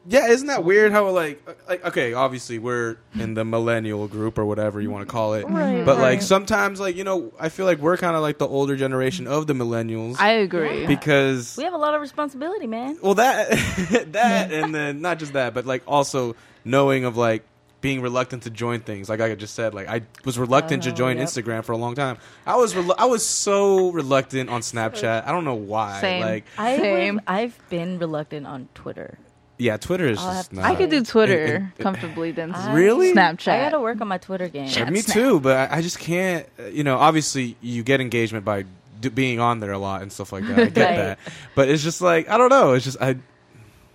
yeah, 0.09 0.27
isn't 0.27 0.47
that 0.47 0.63
weird? 0.63 0.93
How 0.93 1.09
like 1.09 1.41
like 1.67 1.83
okay, 1.85 2.13
obviously 2.13 2.59
we're 2.59 2.97
in 3.15 3.33
the 3.33 3.43
millennial 3.43 4.07
group 4.07 4.37
or 4.37 4.45
whatever 4.45 4.79
you 4.79 4.89
want 4.89 5.05
to 5.05 5.11
call 5.11 5.33
it. 5.33 5.45
Right, 5.47 5.85
But 5.85 5.97
like 5.97 6.21
sometimes 6.21 6.79
like 6.79 6.95
you 6.95 7.03
know 7.03 7.33
I 7.37 7.49
feel 7.49 7.65
like 7.65 7.79
we're 7.79 7.97
kind 7.97 8.15
of 8.15 8.21
like 8.21 8.37
the 8.37 8.47
older 8.47 8.77
generation 8.77 9.27
of 9.27 9.47
the 9.47 9.53
millennials 9.53 10.15
I 10.19 10.31
agree. 10.31 10.81
Yeah. 10.81 10.87
because 10.87 11.57
we 11.57 11.65
have 11.65 11.73
a 11.73 11.77
lot 11.77 11.93
of 11.93 11.99
responsibility, 11.99 12.67
man. 12.67 12.97
Well, 13.01 13.15
that 13.15 13.49
that 14.13 14.51
and 14.53 14.73
then 14.73 15.01
not 15.01 15.19
just 15.19 15.33
that, 15.33 15.53
but 15.53 15.65
like 15.65 15.83
also 15.85 16.37
knowing 16.63 17.03
of 17.03 17.17
like 17.17 17.43
being 17.81 18.01
reluctant 18.01 18.43
to 18.43 18.49
join 18.49 18.79
things. 18.79 19.07
Like 19.09 19.21
I 19.21 19.35
just 19.35 19.53
said, 19.55 19.73
like 19.73 19.87
I 19.87 20.01
was 20.25 20.39
reluctant 20.39 20.83
to 20.83 20.91
Oh, 20.91 20.93
join 20.93 21.17
yep. 21.17 21.27
Instagram 21.27 21.63
for 21.63 21.73
a 21.73 21.77
long 21.77 21.93
time. 21.95 22.17
I 22.45 22.55
was 22.55 22.73
relu- 22.73 22.95
I 22.97 23.05
was 23.05 23.25
so 23.25 23.91
reluctant 23.91 24.49
on 24.49 24.61
Snapchat. 24.61 25.27
I 25.27 25.31
don't 25.31 25.45
know 25.45 25.55
why. 25.55 26.01
Same. 26.01 26.21
Like 26.21 26.45
I 26.57 26.77
Same. 26.77 27.15
was- 27.15 27.23
I've 27.27 27.69
been 27.69 27.99
reluctant 27.99 28.47
on 28.47 28.67
Twitter. 28.73 29.17
yeah, 29.59 29.77
Twitter 29.77 30.07
is 30.07 30.19
I'll 30.19 30.33
just 30.33 30.53
not. 30.53 30.65
I 30.65 30.75
could 30.75 30.89
do 30.89 31.03
Twitter 31.03 31.43
And- 31.45 31.55
and- 31.65 31.77
comfortably 31.77 32.31
than 32.31 32.53
I- 32.53 32.73
Really? 32.75 33.13
Snapchat. 33.13 33.47
I 33.53 33.59
gotta 33.69 33.79
work 33.79 34.01
on 34.01 34.07
my 34.07 34.17
Twitter 34.17 34.47
game. 34.47 34.69
Yeah, 34.69 34.89
me 34.89 35.01
too, 35.01 35.39
but 35.39 35.71
I, 35.71 35.77
I 35.77 35.81
just 35.81 35.99
can't. 35.99 36.47
You 36.71 36.83
know, 36.83 36.97
obviously 36.97 37.57
you 37.61 37.83
get 37.83 38.01
engagement 38.01 38.43
by 38.45 38.65
d- 39.01 39.09
being 39.09 39.39
on 39.39 39.59
there 39.59 39.71
a 39.71 39.77
lot 39.79 40.01
and 40.01 40.11
stuff 40.11 40.31
like 40.31 40.45
that. 40.47 40.59
I 40.59 40.65
get 40.65 40.85
Right. 40.89 40.95
that, 40.97 41.19
but 41.55 41.69
it's 41.69 41.83
just 41.83 42.01
like 42.01 42.27
I 42.29 42.37
don't 42.39 42.49
know. 42.49 42.73
It's 42.73 42.85
just 42.85 42.97
I 43.01 43.17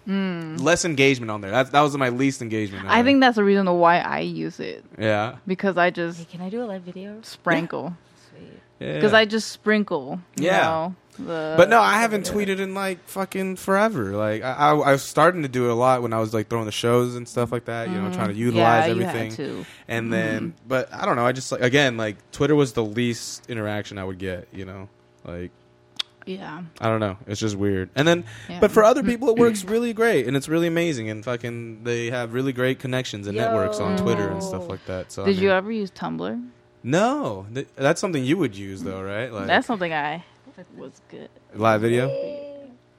Mm. 0.08 0.60
less 0.60 0.84
engagement 0.84 1.30
on 1.30 1.40
there. 1.42 1.50
That 1.52 1.70
that 1.72 1.80
was 1.80 1.96
my 1.96 2.08
least 2.08 2.42
engagement. 2.42 2.84
on 2.86 2.90
I 2.90 3.02
think 3.02 3.20
that's 3.20 3.36
the 3.36 3.44
reason 3.44 3.66
why 3.78 4.00
I 4.00 4.20
use 4.20 4.58
it 4.60 4.84
yeah, 4.98 5.36
because 5.46 5.76
I 5.76 5.86
Hey, 5.86 5.90
just 5.92 6.28
can 6.30 6.40
I 6.40 6.48
do 6.50 6.62
a 6.62 6.66
live 6.66 6.82
video? 6.82 7.18
sprinkle 7.22 7.96
Sweet. 8.30 8.60
yeah. 8.80 8.94
because 8.94 9.12
I 9.14 9.24
just 9.24 9.50
sprinkle. 9.52 10.18
you 10.36 10.46
Yeah. 10.46 10.60
know, 10.62 10.94
the, 11.18 11.54
But 11.56 11.68
no, 11.68 11.80
I 11.80 12.00
haven't 12.00 12.26
yeah. 12.26 12.32
tweeted 12.32 12.58
in 12.58 12.74
like 12.74 12.98
fucking 13.06 13.56
forever. 13.56 14.16
Like 14.16 14.42
I, 14.42 14.52
I, 14.54 14.70
I 14.74 14.92
was 14.92 15.02
starting 15.02 15.42
to 15.42 15.48
do 15.48 15.66
it 15.66 15.70
a 15.70 15.74
lot 15.74 16.02
when 16.02 16.12
I 16.12 16.18
was 16.18 16.32
like 16.34 16.48
throwing 16.48 16.66
the 16.66 16.72
shows 16.72 17.14
and 17.14 17.28
stuff 17.28 17.52
like 17.52 17.66
that. 17.66 17.88
You 17.90 18.00
know, 18.00 18.10
trying 18.12 18.28
to 18.30 18.34
utilize 18.34 18.86
yeah, 18.86 18.90
everything. 18.90 19.30
You 19.38 19.46
had 19.46 19.62
to. 19.62 19.66
And 19.88 20.12
then, 20.12 20.54
but 20.66 20.92
I 20.92 21.04
don't 21.04 21.16
know. 21.16 21.26
I 21.26 21.32
just 21.32 21.52
like 21.52 21.60
again, 21.60 21.96
like 21.96 22.16
Twitter 22.32 22.54
was 22.56 22.72
the 22.72 22.82
least 22.84 23.48
interaction 23.50 23.98
I 23.98 24.04
would 24.04 24.18
get. 24.18 24.48
You 24.52 24.64
know, 24.64 24.88
like 25.24 25.50
Yeah. 26.26 26.62
I 26.80 26.88
don't 26.88 27.00
know. 27.00 27.16
It's 27.26 27.40
just 27.40 27.56
weird. 27.56 27.90
And 27.94 28.06
then, 28.06 28.24
yeah. 28.48 28.60
but 28.60 28.70
for 28.70 28.84
other 28.84 29.02
people, 29.02 29.28
it 29.30 29.36
works 29.36 29.64
really 29.64 29.92
great 29.92 30.26
and 30.26 30.36
it's 30.36 30.48
really 30.48 30.66
amazing. 30.66 31.10
And 31.10 31.24
fucking, 31.24 31.84
they 31.84 32.10
have 32.10 32.32
really 32.32 32.52
great 32.52 32.78
connections 32.78 33.26
and 33.26 33.36
networks 33.36 33.78
on 33.78 33.96
Twitter 33.96 34.28
and 34.28 34.42
stuff 34.42 34.68
like 34.68 34.84
that. 34.86 35.12
So 35.12 35.22
I 35.22 35.26
Did 35.26 35.38
you 35.38 35.50
ever 35.50 35.70
use 35.72 35.90
Tumblr? 35.90 36.48
No, 36.84 37.46
Th- 37.54 37.68
that's 37.76 38.00
something 38.00 38.24
you 38.24 38.36
would 38.38 38.56
use 38.56 38.82
though, 38.82 39.02
right? 39.02 39.32
Like 39.32 39.46
That's 39.46 39.66
something 39.66 39.92
I 39.92 40.24
was 40.76 41.00
good. 41.08 41.28
live 41.54 41.80
video, 41.80 42.08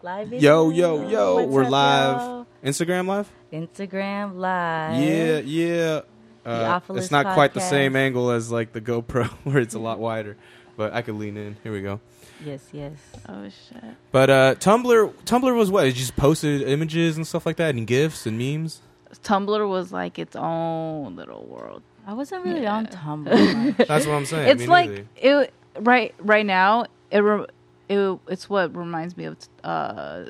Live 0.02 0.34
Yo, 0.34 0.70
video. 0.70 0.70
yo, 0.70 1.08
yo, 1.10 1.36
What's 1.36 1.48
we're 1.50 1.64
up, 1.64 1.72
live. 1.72 2.18
y'all? 2.18 2.48
Instagram 2.64 3.08
live. 3.08 3.32
Instagram 3.54 4.36
live. 4.36 5.02
Yeah, 5.02 5.38
yeah. 5.40 6.02
Uh, 6.46 6.60
Theophilus 6.60 7.04
it's 7.06 7.12
not 7.12 7.34
quite 7.34 7.54
the 7.54 7.62
same 7.62 7.96
angle 7.96 8.32
as 8.32 8.52
like 8.52 8.74
the 8.74 8.82
GoPro, 8.82 9.28
where 9.44 9.60
it's 9.60 9.76
a 9.76 9.80
lot 9.80 10.00
wider. 10.00 10.36
But 10.76 10.94
I 10.94 11.04
could 11.04 11.16
lean 11.16 11.38
in. 11.38 11.56
Here 11.64 11.72
we 11.72 11.82
go. 11.82 12.02
Yes, 12.46 12.68
yes. 12.72 12.94
Oh 13.30 13.46
shit. 13.46 13.84
But 14.12 14.30
uh, 14.30 14.56
Tumblr, 14.56 15.14
Tumblr 15.26 15.56
was 15.56 15.72
what? 15.72 15.88
It 15.88 15.94
just 15.96 16.16
posted 16.16 16.62
images 16.64 17.18
and 17.18 17.26
stuff 17.28 17.46
like 17.46 17.58
that, 17.58 17.76
and 17.76 17.86
gifs 17.88 18.26
and 18.26 18.38
memes. 18.38 18.82
Tumblr 19.24 19.70
was 19.70 19.92
like 19.92 20.18
its 20.20 20.36
own 20.36 21.16
little 21.16 21.46
world. 21.46 21.84
I 22.06 22.14
wasn't 22.14 22.44
really 22.46 22.64
Yeah. 22.64 22.76
on 22.76 22.88
Tumblr. 22.88 23.78
much. 23.78 23.88
That's 23.88 24.06
what 24.08 24.14
I'm 24.16 24.26
saying. 24.26 24.50
it's 24.50 24.62
Me 24.62 24.68
like 24.68 24.90
neither. 24.90 25.06
it 25.18 25.54
right 25.80 26.14
right 26.20 26.46
now. 26.46 26.86
It, 27.12 27.20
re, 27.20 27.46
it 27.90 28.20
it's 28.28 28.50
what 28.50 28.76
reminds 28.76 29.16
me 29.16 29.26
of 29.26 29.38
uh, 29.64 30.26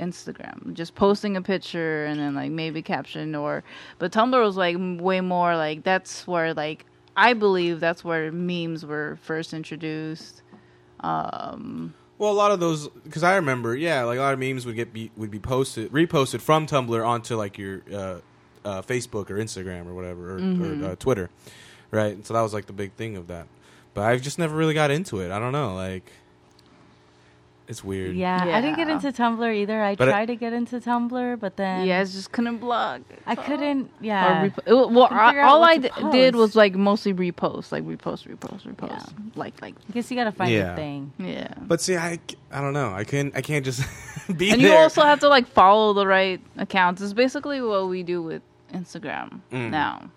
Instagram, 0.00 0.74
just 0.74 0.94
posting 0.94 1.36
a 1.36 1.42
picture 1.42 2.04
and 2.06 2.18
then 2.18 2.34
like 2.34 2.50
maybe 2.50 2.82
caption 2.82 3.34
or. 3.34 3.62
But 3.98 4.12
Tumblr 4.12 4.40
was 4.44 4.56
like 4.56 4.76
way 4.78 5.20
more 5.20 5.56
like 5.56 5.84
that's 5.84 6.26
where 6.26 6.52
like 6.54 6.84
I 7.16 7.32
believe 7.32 7.78
that's 7.80 8.02
where 8.02 8.32
memes 8.32 8.84
were 8.84 9.16
first 9.22 9.54
introduced. 9.54 10.42
Um, 11.00 11.94
Well, 12.18 12.30
a 12.30 12.34
lot 12.34 12.52
of 12.52 12.60
those 12.60 12.88
because 12.88 13.22
I 13.22 13.36
remember, 13.36 13.74
yeah, 13.76 14.04
like 14.04 14.18
a 14.18 14.22
lot 14.22 14.32
of 14.34 14.38
memes 14.38 14.64
would 14.66 14.76
get 14.76 14.92
be, 14.92 15.10
would 15.16 15.30
be 15.30 15.38
posted, 15.40 15.90
reposted 15.92 16.40
from 16.40 16.66
Tumblr 16.66 17.06
onto 17.06 17.36
like 17.36 17.58
your 17.58 17.82
uh, 17.92 18.18
uh, 18.64 18.82
Facebook 18.82 19.30
or 19.30 19.34
Instagram 19.36 19.86
or 19.86 19.94
whatever 19.94 20.36
or, 20.36 20.40
Mm-hmm. 20.40 20.84
or 20.84 20.90
uh, 20.92 20.96
Twitter, 20.96 21.28
right? 21.90 22.14
And 22.14 22.24
so 22.24 22.34
that 22.34 22.40
was 22.40 22.54
like 22.54 22.66
the 22.66 22.72
big 22.72 22.92
thing 22.92 23.16
of 23.16 23.26
that. 23.26 23.46
But 23.94 24.04
I've 24.04 24.22
just 24.22 24.38
never 24.38 24.56
really 24.56 24.74
got 24.74 24.90
into 24.90 25.20
it. 25.20 25.30
I 25.30 25.38
don't 25.38 25.52
know, 25.52 25.74
like 25.74 26.10
it's 27.66 27.82
weird. 27.82 28.14
Yeah, 28.14 28.38
I 28.44 28.60
didn't 28.60 28.76
get 28.76 28.88
into 28.88 29.08
Tumblr 29.12 29.54
either. 29.56 29.82
I 29.82 29.94
But 29.94 30.08
it- 30.08 30.10
tried 30.10 30.26
to 30.26 30.36
get 30.36 30.52
into 30.52 30.80
Tumblr, 30.80 31.40
but 31.40 31.56
then 31.56 31.86
yeah, 31.86 32.00
I 32.00 32.04
just 32.04 32.30
couldn't 32.30 32.58
blog. 32.58 33.02
I 33.26 33.34
couldn't. 33.34 33.84
Or 33.86 33.88
Yeah, 34.04 34.42
rep- 34.42 34.58
it 34.66 34.72
wa- 34.74 34.86
well, 34.88 35.08
Couldn't 35.08 35.26
figure 35.28 35.40
I, 35.40 35.44
out 35.44 35.48
all 35.50 35.60
what 35.60 35.70
I 35.70 35.76
to 35.78 35.88
d- 35.88 36.10
did 36.12 36.36
was 36.36 36.50
post. 36.50 36.56
like 36.56 36.74
mostly 36.74 37.14
repost, 37.14 37.72
like 37.72 37.84
repost, 37.84 38.28
repost, 38.28 38.62
repost, 38.72 39.12
like 39.34 39.60
like 39.62 39.74
I 39.88 39.92
guess 39.92 40.10
you 40.10 40.16
gotta 40.16 40.32
find 40.32 40.50
Yeah. 40.50 40.66
your 40.66 40.76
thing. 40.76 41.12
yeah. 41.18 41.54
But 41.62 41.80
see, 41.80 41.96
I, 41.96 42.18
I 42.52 42.60
don't 42.60 42.72
know. 42.74 42.92
I 42.92 43.04
can't 43.04 43.34
I 43.36 43.40
can't 43.40 43.64
just 43.64 43.80
be 44.36 44.50
and 44.50 44.60
there. 44.60 44.70
you 44.70 44.76
also 44.76 45.00
have 45.02 45.20
to 45.20 45.28
like 45.28 45.46
follow 45.46 45.92
the 45.94 46.06
right 46.06 46.40
accounts. 46.58 47.00
It's 47.00 47.12
basically 47.14 47.62
what 47.62 47.88
we 47.88 48.02
do 48.02 48.20
with 48.22 48.42
Instagram 48.74 49.40
Mm. 49.52 49.70
now. 49.70 50.10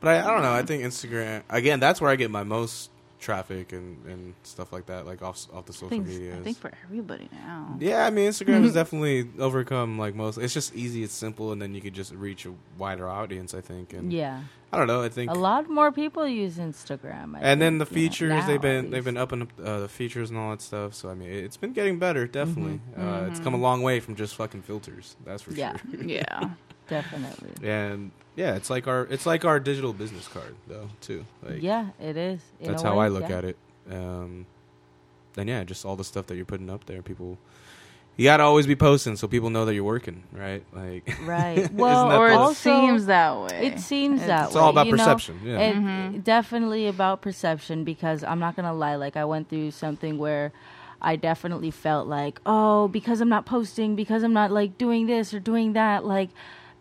But 0.00 0.08
I, 0.16 0.20
I 0.28 0.32
don't 0.32 0.42
know. 0.42 0.52
I 0.52 0.62
think 0.62 0.82
Instagram 0.84 1.42
again. 1.50 1.80
That's 1.80 2.00
where 2.00 2.10
I 2.10 2.16
get 2.16 2.30
my 2.30 2.44
most 2.44 2.90
traffic 3.22 3.72
and, 3.72 4.04
and 4.06 4.34
stuff 4.42 4.72
like 4.72 4.86
that, 4.86 5.06
like 5.06 5.22
off 5.22 5.46
off 5.54 5.64
the 5.64 5.72
social 5.72 5.98
media. 6.00 6.36
I 6.36 6.40
think 6.42 6.58
for 6.58 6.70
everybody 6.84 7.28
now. 7.32 7.76
Yeah, 7.80 8.04
I 8.04 8.10
mean 8.10 8.28
Instagram 8.28 8.62
has 8.62 8.74
definitely 8.82 9.28
overcome 9.38 9.98
like 9.98 10.14
most. 10.14 10.36
It's 10.36 10.52
just 10.52 10.74
easy, 10.74 11.02
it's 11.02 11.14
simple, 11.14 11.52
and 11.52 11.62
then 11.62 11.74
you 11.74 11.80
could 11.80 11.94
just 11.94 12.12
reach 12.12 12.44
a 12.44 12.52
wider 12.76 13.08
audience. 13.08 13.54
I 13.54 13.60
think, 13.62 13.92
and 13.94 14.12
Yeah, 14.12 14.42
I 14.72 14.76
don't 14.78 14.86
know. 14.88 15.02
I 15.02 15.08
think, 15.08 15.30
a 15.30 15.34
lot 15.34 15.70
more 15.70 15.90
people 15.92 16.26
use 16.26 16.58
Instagram. 16.58 17.36
I 17.36 17.40
and 17.40 17.62
then 17.62 17.78
the 17.78 17.86
think, 17.86 17.96
you 17.96 18.02
know, 18.04 18.08
features 18.10 18.28
now, 18.42 18.46
they've 18.46 18.60
been 18.60 18.90
they've 18.90 19.04
been 19.04 19.16
upping 19.16 19.42
up 19.42 19.52
uh, 19.64 19.80
the 19.80 19.88
features 19.88 20.28
and 20.30 20.38
all 20.38 20.50
that 20.50 20.60
stuff. 20.60 20.92
So 20.94 21.08
I 21.08 21.14
mean, 21.14 21.30
it's 21.30 21.56
been 21.56 21.72
getting 21.72 21.98
better. 21.98 22.26
Definitely, 22.26 22.80
Uh, 22.96 23.26
it's 23.28 23.38
Mm-hmm. 23.38 23.44
come 23.44 23.54
a 23.54 23.58
long 23.58 23.82
way 23.82 24.00
from 24.00 24.16
just 24.16 24.34
fucking 24.36 24.62
filters. 24.62 25.16
That's 25.24 25.42
for 25.42 25.52
Yeah. 25.52 25.76
sure. 25.90 26.02
Yeah. 26.04 26.50
definitely. 26.88 27.52
and 27.68 28.10
yeah, 28.36 28.54
it's 28.56 28.70
like 28.70 28.86
our 28.86 29.06
it's 29.10 29.26
like 29.26 29.44
our 29.44 29.60
digital 29.60 29.92
business 29.92 30.28
card 30.28 30.54
though 30.66 30.88
too. 31.00 31.24
Like, 31.42 31.62
yeah, 31.62 31.88
it 32.00 32.16
is. 32.16 32.40
In 32.60 32.70
that's 32.70 32.82
how 32.82 32.98
way, 32.98 33.06
I 33.06 33.08
look 33.08 33.28
yeah. 33.28 33.38
at 33.38 33.44
it. 33.44 33.56
Um, 33.90 34.46
and 35.36 35.48
yeah, 35.48 35.64
just 35.64 35.84
all 35.84 35.96
the 35.96 36.04
stuff 36.04 36.26
that 36.26 36.36
you're 36.36 36.44
putting 36.44 36.70
up 36.70 36.84
there, 36.86 37.02
people. 37.02 37.38
You 38.14 38.24
gotta 38.26 38.42
always 38.42 38.66
be 38.66 38.76
posting 38.76 39.16
so 39.16 39.26
people 39.26 39.48
know 39.48 39.64
that 39.64 39.74
you're 39.74 39.84
working, 39.84 40.22
right? 40.32 40.62
Like, 40.74 41.18
Right. 41.24 41.72
Well, 41.72 42.12
or 42.12 42.28
it 42.28 42.34
Also- 42.34 42.52
seems 42.54 43.06
that 43.06 43.38
way. 43.38 43.66
It 43.68 43.80
seems 43.80 44.20
It's- 44.20 44.28
that 44.28 44.46
it's 44.48 44.54
way. 44.54 44.60
all 44.60 44.68
about 44.68 44.86
you 44.86 44.92
know? 44.92 44.98
perception. 44.98 45.40
yeah. 45.42 45.58
It 45.58 45.76
Mhm. 45.76 46.22
definitely 46.22 46.86
about 46.88 47.22
perception 47.22 47.84
because 47.84 48.22
I'm 48.22 48.38
not 48.38 48.54
gonna 48.54 48.74
lie. 48.74 48.96
Like 48.96 49.16
I 49.16 49.24
went 49.24 49.48
through 49.48 49.70
something 49.70 50.18
where 50.18 50.52
I 51.00 51.16
definitely 51.16 51.70
felt 51.70 52.06
like, 52.06 52.38
oh, 52.44 52.86
because 52.88 53.22
I'm 53.22 53.30
not 53.30 53.46
posting, 53.46 53.96
because 53.96 54.22
I'm 54.22 54.34
not 54.34 54.50
like 54.50 54.76
doing 54.76 55.06
this 55.06 55.32
or 55.32 55.40
doing 55.40 55.72
that, 55.72 56.04
like 56.04 56.28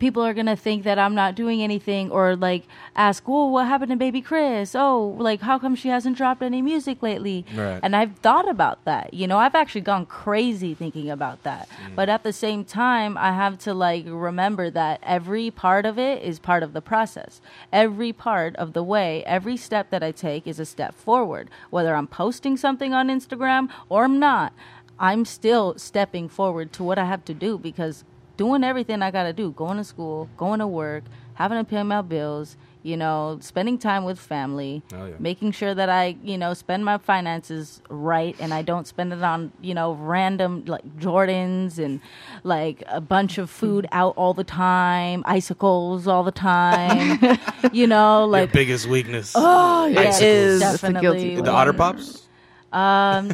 people 0.02 0.24
are 0.24 0.34
gonna 0.34 0.56
think 0.56 0.84
that 0.84 0.98
I'm 0.98 1.14
not 1.14 1.36
doing 1.36 1.62
anything 1.62 2.10
or 2.10 2.36
like 2.36 2.64
ask, 2.96 3.24
oh, 3.28 3.46
what 3.46 3.68
happened 3.68 3.92
to 3.92 3.98
Babii 4.04 4.26
Cris? 4.26 4.74
Oh, 4.74 5.16
like 5.20 5.42
how 5.42 5.60
come 5.60 5.76
she 5.76 5.90
hasn't 5.90 6.18
dropped 6.18 6.42
any 6.42 6.60
music 6.62 7.04
lately? 7.04 7.46
Right. 7.56 7.80
And 7.84 7.96
I've 7.96 8.18
thought 8.18 8.50
about 8.50 8.84
that. 8.86 9.14
You 9.14 9.28
know, 9.28 9.38
I've 9.38 9.54
actually 9.54 9.82
gone 9.82 10.08
crazy 10.08 10.74
thinking 10.74 11.12
about 11.12 11.44
that. 11.44 11.70
Mm. 11.70 11.96
But 11.96 12.10
at 12.10 12.24
the 12.24 12.34
same 12.34 12.66
time, 12.66 13.16
I 13.16 13.32
have 13.32 13.60
to 13.60 13.76
like 13.76 14.06
remember 14.08 14.72
that 14.72 15.00
every 15.04 15.52
part 15.52 15.86
of 15.86 16.00
it 16.00 16.24
is 16.24 16.40
part 16.40 16.64
of 16.64 16.74
the 16.74 16.82
process. 16.82 17.40
Every 17.72 18.12
part 18.12 18.56
of 18.56 18.74
the 18.74 18.84
way, 18.84 19.24
every 19.26 19.56
step 19.56 19.92
that 19.92 20.02
I 20.02 20.12
take 20.12 20.48
is 20.48 20.60
a 20.60 20.66
step 20.66 20.96
forward. 20.96 21.48
Whether 21.70 21.96
I'm 21.96 22.08
posting 22.08 22.58
something 22.58 22.92
on 22.92 23.10
Instagram 23.10 23.70
or 23.88 24.06
I'm 24.06 24.20
not, 24.20 24.52
I'm 24.98 25.26
still 25.26 25.78
stepping 25.78 26.28
forward 26.28 26.74
to 26.74 26.84
what 26.84 26.98
I 26.98 27.06
have 27.06 27.24
to 27.26 27.36
do 27.36 27.60
because 27.60 28.04
doing 28.42 28.64
everything 28.64 29.04
I 29.04 29.12
got 29.12 29.24
to 29.26 29.34
do, 29.34 29.52
going 29.52 29.78
to 29.78 29.84
school, 29.84 30.28
going 30.36 30.60
to 30.60 30.66
work, 30.66 31.04
having 31.36 31.60
to 31.60 31.64
pay 31.64 31.84
my 31.84 32.02
bills, 32.02 32.58
you 32.82 32.98
know, 32.98 33.38
spending 33.40 33.78
time 33.78 34.04
with 34.04 34.18
family, 34.18 34.82
Oh, 34.96 35.06
yeah. 35.06 35.14
making 35.20 35.52
sure 35.52 35.76
that 35.76 35.90
I, 35.90 36.16
you 36.24 36.40
know, 36.40 36.56
spend 36.56 36.84
my 36.84 36.98
finances 36.98 37.84
right 37.90 38.36
and 38.40 38.52
I 38.52 38.64
don't 38.64 38.88
spend 38.88 39.14
it 39.14 39.22
on, 39.22 39.52
you 39.62 39.76
know, 39.76 39.94
random 39.94 40.64
like 40.66 40.82
Jordans 40.98 41.78
and 41.78 42.00
like 42.44 42.84
a 42.88 43.00
bunch 43.00 43.38
of 43.38 43.52
food 43.52 43.86
out 43.92 44.16
all 44.18 44.34
the 44.34 44.44
time, 44.44 45.22
icicles 45.28 46.08
all 46.08 46.24
the 46.24 46.32
time, 46.32 47.20
you 47.72 47.86
know, 47.86 48.22
Your 48.22 48.28
like 48.28 48.52
biggest 48.54 48.88
weakness. 48.88 49.34
oh 49.36 49.86
yeah, 49.86 50.02
It 50.18 50.24
is. 50.24 50.62
It's 50.64 50.84
a 50.84 50.88
definitely 50.88 51.02
guilty 51.36 51.42
the. 51.42 51.52
Otter 51.52 51.74
Pops. 51.74 52.28
Um, 52.74 53.30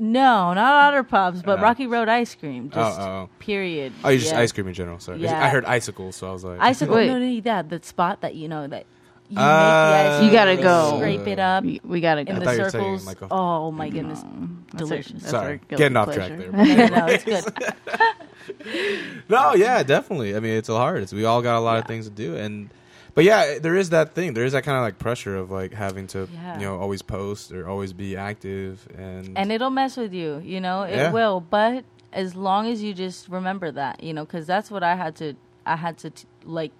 no, 0.00 0.52
not 0.54 0.58
Otter 0.88 1.02
Pops, 1.04 1.42
but 1.42 1.58
Uh, 1.58 1.62
Rocky 1.62 1.86
Road 1.86 2.08
ice 2.08 2.34
cream. 2.34 2.70
Just 2.70 2.98
oh, 3.00 3.04
oh. 3.04 3.28
period. 3.38 3.92
Oh, 4.04 4.08
you 4.08 4.18
just 4.18 4.32
Yeah. 4.32 4.40
ice 4.40 4.50
cream 4.52 4.66
in 4.68 4.74
general. 4.74 4.98
Sorry, 4.98 5.18
Yeah. 5.20 5.44
I 5.44 5.48
heard 5.48 5.64
icicles, 5.66 6.16
so 6.16 6.28
I 6.28 6.32
was 6.32 6.42
like, 6.44 6.58
Icicle. 6.60 6.94
Wait. 6.96 7.06
No, 7.08 7.18
no, 7.18 7.26
no, 7.28 7.40
that 7.42 7.68
the 7.70 7.80
spot 7.82 8.22
that 8.22 8.34
you 8.34 8.48
know 8.48 8.66
that 8.66 8.86
you 9.28 9.38
Uh, 9.38 9.42
make 9.42 10.04
the 10.10 10.16
ice. 10.16 10.22
You 10.24 10.30
gotta 10.32 10.54
cream, 10.54 10.62
go. 10.64 10.96
Scrape 10.96 11.26
it 11.28 11.38
up 11.38 11.62
We, 11.64 11.80
we 11.84 12.00
gotta 12.00 12.22
in 12.22 12.26
go. 12.26 12.32
I 12.32 12.38
the 12.38 12.44
thought 12.46 12.56
you 12.56 12.62
were 12.62 12.70
saying, 12.70 12.84
circles. 12.98 13.06
like, 13.06 13.20
a- 13.22 13.28
oh 13.30 13.70
my 13.70 13.88
goodness, 13.90 14.20
That's 14.22 14.32
our- 14.32 14.78
delicious. 14.88 15.12
that's 15.20 15.30
Sorry, 15.30 15.60
guilty 15.68 15.76
getting 15.76 15.96
off 15.96 16.06
pleasure. 16.06 16.36
track 16.36 16.50
there. 16.50 16.88
no, 16.90 16.96
no, 16.98 17.06
it's 17.06 17.24
good. 17.24 17.44
No, 19.28 19.54
yeah, 19.54 19.82
definitely. 19.84 20.34
I 20.34 20.40
mean, 20.40 20.54
it's 20.54 20.68
a 20.68 20.76
hard. 20.76 21.02
It's, 21.02 21.12
we 21.12 21.24
all 21.24 21.40
got 21.42 21.56
a 21.58 21.60
lot 21.60 21.78
of 21.78 21.84
things 21.86 22.06
to 22.06 22.10
do, 22.10 22.34
and 22.36 22.68
but 23.14 23.24
yeah, 23.24 23.58
there 23.58 23.76
is 23.76 23.90
that 23.90 24.14
thing. 24.14 24.34
There 24.34 24.44
is 24.44 24.52
that 24.52 24.64
kind 24.64 24.76
of 24.76 24.82
like 24.82 24.98
pressure 24.98 25.36
of 25.36 25.50
like 25.50 25.72
having 25.72 26.06
to, 26.08 26.28
Yeah. 26.32 26.58
you 26.58 26.64
know, 26.66 26.78
always 26.78 27.02
post 27.02 27.52
or 27.52 27.68
always 27.68 27.92
be 27.92 28.16
active, 28.16 28.86
and 28.96 29.36
and 29.36 29.50
it'll 29.52 29.70
mess 29.70 29.96
with 29.96 30.12
you 30.12 30.40
you 30.44 30.60
know 30.60 30.82
it 30.82 30.96
Yeah. 30.96 31.10
will 31.12 31.40
but 31.40 31.84
as 32.12 32.34
long 32.34 32.66
as 32.66 32.82
you 32.82 32.92
just 32.94 33.28
remember 33.28 33.70
that 33.70 34.02
you 34.02 34.12
know 34.12 34.24
because 34.24 34.44
that's 34.46 34.68
what 34.70 34.82
i 34.82 34.96
had 34.96 35.14
to 35.16 35.34
i 35.64 35.76
had 35.76 35.96
to 35.98 36.10
t- 36.10 36.26
like 36.44 36.72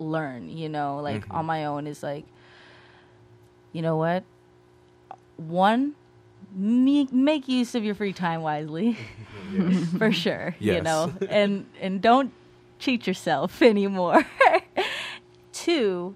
learn 0.00 0.48
you 0.48 0.68
know 0.68 0.98
like 1.00 1.24
Mhm. 1.28 1.34
on 1.36 1.46
my 1.46 1.64
own 1.66 1.86
is 1.86 2.02
like 2.02 2.24
you 3.72 3.80
know 3.82 3.96
what 3.96 4.24
one 5.36 5.94
me- 6.54 7.08
make 7.12 7.46
use 7.48 7.74
of 7.76 7.84
your 7.84 7.94
free 7.94 8.12
time 8.12 8.42
wisely 8.42 8.96
for 9.98 10.10
sure 10.12 10.54
you 10.58 10.80
know 10.80 11.12
and 11.28 11.66
and 11.80 12.00
don't 12.02 12.32
cheat 12.80 13.06
yourself 13.06 13.62
anymore 13.72 14.24
two 15.64 16.14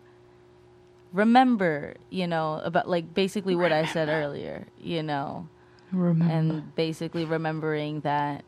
remember 1.13 1.95
you 2.11 2.27
know 2.27 2.61
about 2.65 2.89
like 2.89 3.15
basically 3.15 3.55
what 3.55 3.73
i 3.73 3.87
said 3.87 4.09
earlier 4.09 4.67
you 4.81 5.03
know 5.03 5.49
Remember. 5.93 6.33
and 6.35 6.75
basically 6.75 7.25
remembering 7.25 8.01
that 8.01 8.45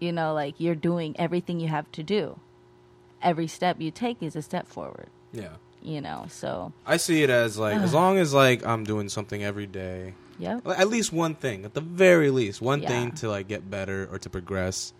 you 0.00 0.12
know 0.12 0.32
like 0.34 0.54
you're 0.58 0.74
doing 0.74 1.14
everything 1.18 1.60
you 1.60 1.68
have 1.68 1.90
to 1.92 2.02
do 2.02 2.40
every 3.22 3.46
step 3.46 3.80
you 3.80 3.90
take 3.90 4.22
is 4.22 4.34
a 4.34 4.42
step 4.42 4.66
forward 4.66 5.08
yeah. 5.32 5.56
you 5.82 6.00
know 6.00 6.26
so 6.28 6.72
I 6.86 6.96
see 6.96 7.22
it 7.22 7.30
as 7.30 7.58
like 7.58 7.78
as 7.78 7.92
long 8.00 8.18
as 8.18 8.32
like 8.34 8.64
I'm 8.66 8.84
doing 8.84 9.08
something 9.08 9.42
every 9.42 9.66
day, 9.66 10.14
yeah 10.38 10.60
at 10.66 10.88
least 10.88 11.12
one 11.12 11.34
thing, 11.34 11.64
at 11.64 11.74
the 11.74 11.80
very 11.80 12.30
least, 12.30 12.60
one 12.60 12.82
Yeah. 12.82 12.88
thing 12.88 13.12
to 13.12 13.28
like 13.28 13.48
get 13.48 13.70
better 13.70 14.08
or 14.10 14.18
to 14.18 14.28
progress, 14.30 14.92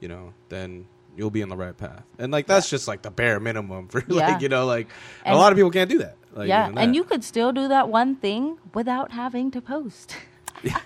you 0.00 0.08
know, 0.08 0.32
then 0.48 0.86
you'll 1.16 1.30
be 1.30 1.42
on 1.42 1.48
the 1.48 1.56
right 1.56 1.76
path. 1.76 2.02
And 2.18 2.32
like 2.32 2.46
that's 2.46 2.68
just 2.70 2.86
like 2.88 3.02
the 3.02 3.10
bare 3.10 3.40
minimum 3.40 3.88
for 3.88 4.02
Yeah. 4.08 4.28
like 4.32 4.42
you 4.42 4.48
know 4.48 4.66
like 4.66 4.88
a 5.24 5.36
lot 5.36 5.52
of 5.52 5.56
people 5.56 5.70
can't 5.70 5.90
do 5.90 5.98
that. 5.98 6.16
Like, 6.34 6.48
yeah 6.48 6.66
even 6.66 6.78
and 6.78 6.90
that. 6.90 6.96
you 6.96 7.04
could 7.04 7.24
still 7.24 7.52
do 7.52 7.68
that 7.68 7.88
one 7.88 8.16
thing 8.16 8.58
without 8.74 9.12
having 9.12 9.50
to 9.52 9.60
post 9.62 10.16
Yeah. 10.62 10.78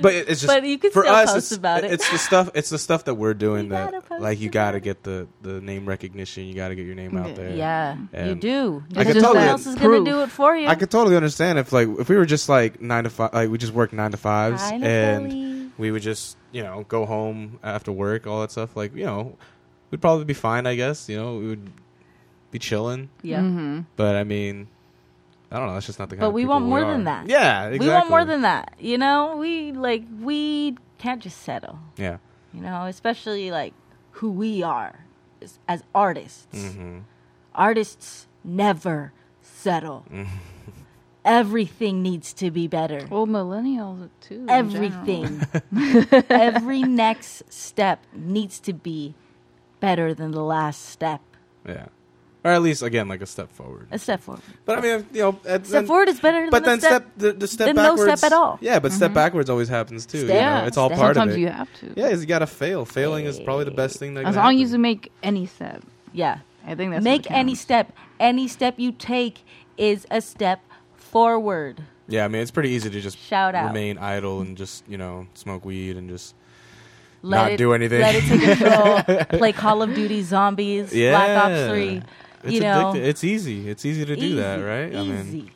but 0.00 0.14
it's 0.14 0.40
just 0.40 0.46
But 0.46 0.64
you 0.64 0.78
can 0.78 0.90
for 0.90 1.02
still 1.02 1.14
us, 1.14 1.32
post 1.32 1.52
it's, 1.52 1.56
about 1.58 1.84
it. 1.84 1.92
It's 1.92 2.10
the 2.10 2.18
stuff. 2.18 2.50
It's 2.54 2.70
the 2.70 2.78
stuff 2.78 3.04
that 3.04 3.14
we're 3.14 3.34
doing 3.34 3.64
You 3.64 3.70
that 3.70 3.92
like 4.20 4.40
you 4.40 4.48
got 4.50 4.72
to 4.72 4.80
get 4.80 5.02
the 5.02 5.28
the 5.42 5.60
name 5.60 5.86
recognition. 5.86 6.44
You 6.44 6.54
got 6.54 6.68
to 6.68 6.74
get 6.74 6.86
your 6.86 6.94
name 6.94 7.16
out 7.16 7.34
there. 7.36 7.50
yeah 7.54 7.96
you 7.96 8.08
And 8.14 8.40
do 8.40 8.82
I 8.96 9.04
could 9.04 9.20
totally- 9.20 9.44
else 9.46 9.66
is 9.66 9.76
Proof. 9.76 10.04
gonna 10.04 10.10
do 10.10 10.22
it 10.22 10.30
for 10.30 10.56
you 10.56 10.68
I 10.68 10.74
could 10.74 10.90
totally 10.90 11.16
understand 11.16 11.58
if 11.58 11.72
like 11.72 11.88
if 11.98 12.08
we 12.08 12.16
were 12.16 12.26
just 12.26 12.48
like 12.48 12.80
nine 12.80 13.04
to 13.04 13.10
five, 13.10 13.32
like 13.34 13.50
we 13.50 13.58
just 13.58 13.72
work 13.74 13.92
nine 13.92 14.10
to 14.12 14.16
fives, 14.16 14.62
Hi, 14.62 14.74
and 14.76 15.24
Nicole. 15.28 15.63
We 15.78 15.90
would 15.90 16.02
just 16.02 16.36
you 16.52 16.62
know 16.62 16.84
go 16.88 17.06
home 17.06 17.58
after 17.62 17.92
work, 17.92 18.26
all 18.26 18.40
that 18.42 18.50
stuff. 18.50 18.76
Like 18.76 18.94
you 18.94 19.04
know, 19.04 19.36
we'd 19.90 20.00
probably 20.00 20.24
be 20.24 20.34
fine, 20.34 20.66
I 20.66 20.74
guess. 20.76 21.08
You 21.08 21.16
know, 21.16 21.36
we 21.38 21.46
would 21.48 21.70
be 22.50 22.58
chilling. 22.58 23.10
yeah 23.22 23.40
hmm 23.40 23.80
But 23.96 24.14
I 24.16 24.24
mean, 24.24 24.68
I 25.50 25.58
don't 25.58 25.66
know. 25.66 25.74
That's 25.74 25.86
just 25.86 25.98
not 25.98 26.08
the 26.10 26.16
kind. 26.16 26.20
But 26.22 26.28
of 26.28 26.34
we 26.34 26.44
want 26.46 26.64
more 26.66 26.82
are. 26.84 26.92
than 26.92 27.04
that. 27.04 27.28
Yeah, 27.28 27.66
exactly. 27.66 27.88
we 27.88 27.92
want 27.94 28.08
more 28.10 28.24
than 28.24 28.42
that 28.42 28.74
you 28.78 28.96
know 28.98 29.36
we 29.36 29.72
like 29.72 30.04
we 30.20 30.76
can't 30.98 31.22
just 31.22 31.42
settle 31.42 31.78
yeah. 31.96 32.18
you 32.52 32.60
know 32.60 32.86
especially 32.86 33.50
like 33.50 33.74
who 34.12 34.30
we 34.30 34.62
are 34.62 35.04
as, 35.42 35.58
as 35.68 35.82
artists 35.94 36.46
hmm 36.70 37.00
artists 37.54 38.26
never 38.42 39.12
settle 39.42 40.04
everything 41.24 42.02
needs 42.02 42.32
to 42.34 42.50
be 42.50 42.66
better. 42.68 43.06
Well, 43.10 43.26
millennials 43.26 44.08
too. 44.20 44.46
Everything. 44.48 45.42
Every 46.30 46.82
next 46.82 47.42
step 47.52 48.00
needs 48.12 48.60
to 48.60 48.72
be 48.72 49.14
better 49.80 50.14
than 50.14 50.30
the 50.32 50.42
last 50.42 50.86
step. 50.86 51.20
Yeah. 51.66 51.86
Or 52.44 52.50
at 52.50 52.60
least 52.60 52.82
again 52.82 53.08
like 53.08 53.22
a 53.22 53.26
step 53.26 53.50
forward. 53.52 53.88
A 53.90 53.98
step 53.98 54.20
forward. 54.20 54.42
But 54.66 54.78
I 54.78 54.80
mean, 54.82 55.06
you 55.14 55.22
know, 55.22 55.40
at, 55.46 55.66
Step 55.66 55.80
then- 55.80 55.86
forward 55.86 56.08
is 56.10 56.20
better 56.20 56.48
But 56.50 56.64
than 56.64 56.72
then 56.72 56.80
step. 56.80 56.90
step 57.02 57.12
the, 57.16 57.32
the 57.32 57.48
step 57.48 57.66
then 57.68 57.76
no 57.76 57.96
backwards. 57.96 58.20
step 58.20 58.32
at 58.32 58.36
all. 58.36 58.58
Yeah, 58.60 58.80
but 58.80 58.92
step 58.92 59.08
mm-hmm. 59.08 59.14
backwards 59.14 59.48
always 59.48 59.68
happens 59.70 60.04
too. 60.04 60.18
You 60.18 60.26
know, 60.26 60.64
it's 60.66 60.76
all 60.76 60.88
step- 60.90 60.98
part 60.98 61.16
Sometimes 61.16 61.36
of 61.36 61.40
it. 61.42 61.46
Sometimes 61.48 61.82
you 61.82 61.88
have 61.88 61.94
to. 61.94 62.00
Yeah, 62.00 62.20
you 62.20 62.26
gotta 62.26 62.46
fail. 62.46 62.84
Failing 62.84 63.24
is 63.24 63.40
probably 63.40 63.64
the 63.64 63.70
best 63.70 63.98
thing 63.98 64.12
that 64.14 64.26
As 64.26 64.34
can 64.34 64.44
long 64.44 64.60
as 64.60 64.72
you 64.72 64.78
make 64.78 65.10
any 65.22 65.46
step, 65.46 65.82
Yeah. 66.12 66.40
I 66.66 66.74
think 66.74 66.92
that's 66.92 67.04
Make 67.04 67.24
what 67.26 67.32
any 67.32 67.54
step. 67.54 67.92
Any 68.18 68.48
step 68.48 68.74
you 68.78 68.92
take 68.92 69.40
is 69.76 70.06
a 70.10 70.20
step 70.20 70.60
forward. 71.14 71.82
Yeah, 72.08 72.26
I 72.26 72.28
mean, 72.28 72.42
it's 72.42 72.50
pretty 72.50 72.68
easy 72.70 72.90
to 72.90 73.00
just 73.00 73.16
Shout 73.16 73.54
out. 73.54 73.68
remain 73.68 73.96
idle 73.96 74.42
and 74.42 74.58
just 74.58 74.84
you 74.86 74.98
know 74.98 75.26
smoke 75.32 75.64
weed 75.64 75.96
and 75.96 76.10
just 76.10 76.34
Let 77.22 77.38
Not 77.42 77.52
it, 77.52 77.56
do 77.56 77.72
anything. 77.72 78.00
Let 78.02 78.14
it 78.16 78.24
take 78.24 78.58
control. 78.58 79.38
Play 79.38 79.52
Call 79.52 79.80
of 79.80 79.94
Duty 79.94 80.20
Zombies, 80.22 80.92
yeah. 80.94 81.12
Black 81.12 81.44
Ops 81.44 81.70
3. 81.70 82.02
It's 82.42 82.52
you 82.52 82.60
know, 82.60 82.92
addictive. 82.92 82.96
It's 82.96 83.24
easy. 83.24 83.68
It's 83.70 83.84
easy 83.86 84.04
to 84.04 84.14
do 84.16 84.36
that, 84.36 84.58
Easy, 84.58 84.66
right? 84.68 84.94
I 84.94 85.02
mean, 85.02 85.26
Easy. 85.28 85.50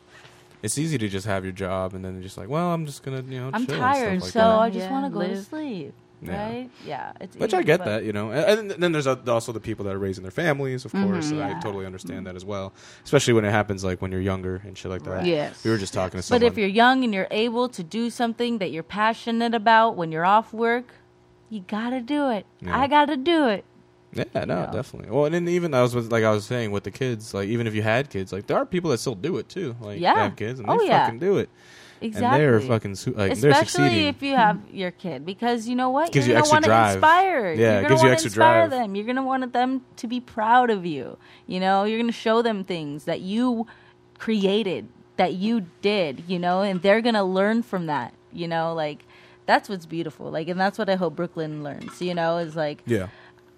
it's 0.63 0.79
easy 0.79 0.97
to 0.97 1.09
just 1.09 1.27
have 1.27 1.45
your 1.45 1.53
job 1.53 1.93
and 1.93 2.03
then 2.03 2.23
just 2.23 2.39
like, 2.39 2.49
well, 2.49 2.73
I'm 2.73 2.87
just 2.87 3.03
gonna 3.03 3.21
you 3.29 3.41
know. 3.41 3.51
I'm 3.53 3.67
chill 3.67 3.75
and 3.75 3.83
tired, 3.83 4.23
stuff 4.23 4.23
like 4.23 4.33
so 4.33 4.39
that. 4.39 4.59
I 4.59 4.71
just 4.71 4.87
Yeah, 4.87 4.91
want 4.93 5.05
to 5.13 5.19
go 5.21 5.27
to 5.29 5.43
sleep. 5.43 5.93
Yeah. 6.21 6.47
Right? 6.49 6.71
Yeah. 6.85 7.13
It's 7.21 7.37
Which 7.37 7.51
easy, 7.53 7.59
I 7.59 7.63
get 7.63 7.85
that, 7.85 8.05
you 8.05 8.13
know, 8.13 8.31
and 8.33 8.71
and 8.73 8.83
then 8.83 8.93
there's 8.93 9.07
also 9.07 9.53
the 9.53 9.61
people 9.61 9.85
that 9.85 9.95
are 9.95 9.99
raising 9.99 10.23
their 10.23 10.31
families, 10.33 10.85
of 10.85 10.91
course. 10.93 11.31
Mhm. 11.31 11.33
and 11.33 11.43
I 11.45 11.61
totally 11.61 11.87
understand 11.87 12.27
that 12.27 12.35
as 12.35 12.45
well, 12.45 12.73
especially 13.05 13.35
when 13.35 13.45
it 13.45 13.51
happens 13.53 13.85
like 13.85 14.03
when 14.03 14.11
you're 14.11 14.21
younger 14.21 14.61
and 14.65 14.77
shit 14.77 14.91
like 14.91 15.05
that. 15.05 15.11
Right. 15.11 15.27
Yes. 15.27 15.63
We 15.65 15.71
were 15.71 15.79
just 15.79 15.95
talking 15.95 16.19
to 16.19 16.23
someone. 16.23 16.41
But 16.41 16.47
if 16.53 16.59
you're 16.59 16.69
young 16.69 17.05
and 17.05 17.15
you're 17.15 17.29
able 17.31 17.69
to 17.69 17.83
do 17.85 18.11
something 18.11 18.59
that 18.59 18.71
you're 18.73 18.83
passionate 18.83 19.55
about 19.55 19.97
when 19.97 20.11
you're 20.11 20.25
off 20.27 20.53
work, 20.53 20.95
you 21.51 21.61
gotta 21.69 22.01
do 22.01 22.31
it. 22.31 22.47
Yeah. 22.61 22.79
I 22.79 22.89
gotta 22.89 23.17
do 23.17 23.47
it. 23.49 23.65
yeah, 24.13 24.25
no, 24.45 24.61
Yeah. 24.61 24.71
definitely. 24.73 25.11
Well, 25.11 25.27
and 25.27 25.35
then 25.35 25.47
even 25.49 25.73
I 25.75 25.83
was 25.83 25.95
with, 25.95 26.11
like 26.11 26.25
I 26.25 26.31
was 26.31 26.47
saying 26.47 26.73
with 26.73 26.83
the 26.85 26.91
kids, 26.91 27.33
like 27.35 27.49
even 27.49 27.67
if 27.67 27.75
you 27.75 27.83
had 27.83 28.11
kids, 28.11 28.33
like 28.33 28.47
there 28.49 28.57
are 28.57 28.67
people 28.67 28.91
that 28.91 28.99
still 28.99 29.15
do 29.15 29.37
it 29.37 29.49
too. 29.49 29.77
Like 29.81 30.01
Yeah. 30.01 30.15
they 30.15 30.21
have 30.23 30.37
kids 30.37 30.59
and 30.59 30.69
Oh, 30.69 30.79
they 30.79 30.87
yeah. 30.87 31.05
fucking 31.05 31.21
do 31.21 31.37
it, 31.39 31.49
Exactly. 32.01 32.45
and 32.45 32.55
they're 32.55 32.61
fucking 32.61 32.95
su- 32.95 33.13
like 33.13 33.39
they're 33.39 33.51
Especially 33.51 34.07
if 34.09 34.23
you 34.23 34.35
have 34.37 34.61
your 34.73 34.91
kid, 34.91 35.27
because 35.27 35.69
you 35.69 35.75
know 35.77 35.91
what, 35.91 36.13
Gives 36.13 36.27
you're 36.27 36.37
you 36.37 36.43
gonna 36.43 36.55
extra 36.55 36.55
want 36.55 36.65
to 36.65 36.69
drive. 36.69 36.95
inspire. 36.97 37.53
Yeah, 37.53 37.57
you're 37.57 37.79
it 37.79 37.83
gonna 37.83 37.89
gives 37.89 38.03
you 38.03 38.09
extra 38.11 38.31
drive. 38.31 38.71
them. 38.71 38.95
You're 38.95 39.07
gonna 39.07 39.23
want 39.25 39.53
them 39.53 39.83
to 39.97 40.07
be 40.07 40.21
proud 40.21 40.71
of 40.71 40.87
you. 40.87 41.19
You 41.47 41.61
know, 41.61 41.85
you're 41.85 41.99
gonna 41.99 42.13
show 42.13 42.43
them 42.43 42.65
things 42.65 43.05
that 43.05 43.21
you 43.21 43.67
created, 44.19 44.89
that 45.17 45.35
you 45.35 45.67
did. 45.83 46.25
You 46.27 46.39
know, 46.39 46.63
and 46.63 46.83
they're 46.83 47.01
gonna 47.01 47.25
learn 47.25 47.63
from 47.63 47.87
that. 47.87 48.15
You 48.33 48.49
know, 48.49 48.75
like 48.75 49.05
that's 49.47 49.69
what's 49.69 49.87
beautiful. 49.87 50.31
Like, 50.31 50.49
and 50.49 50.61
that's 50.61 50.79
what 50.79 50.89
I 50.91 50.95
hope 50.97 51.17
Brooklyn 51.17 51.63
learns. 51.63 52.01
You 52.01 52.15
know, 52.15 52.39
is 52.39 52.55
like 52.57 52.83
yeah, 52.87 53.09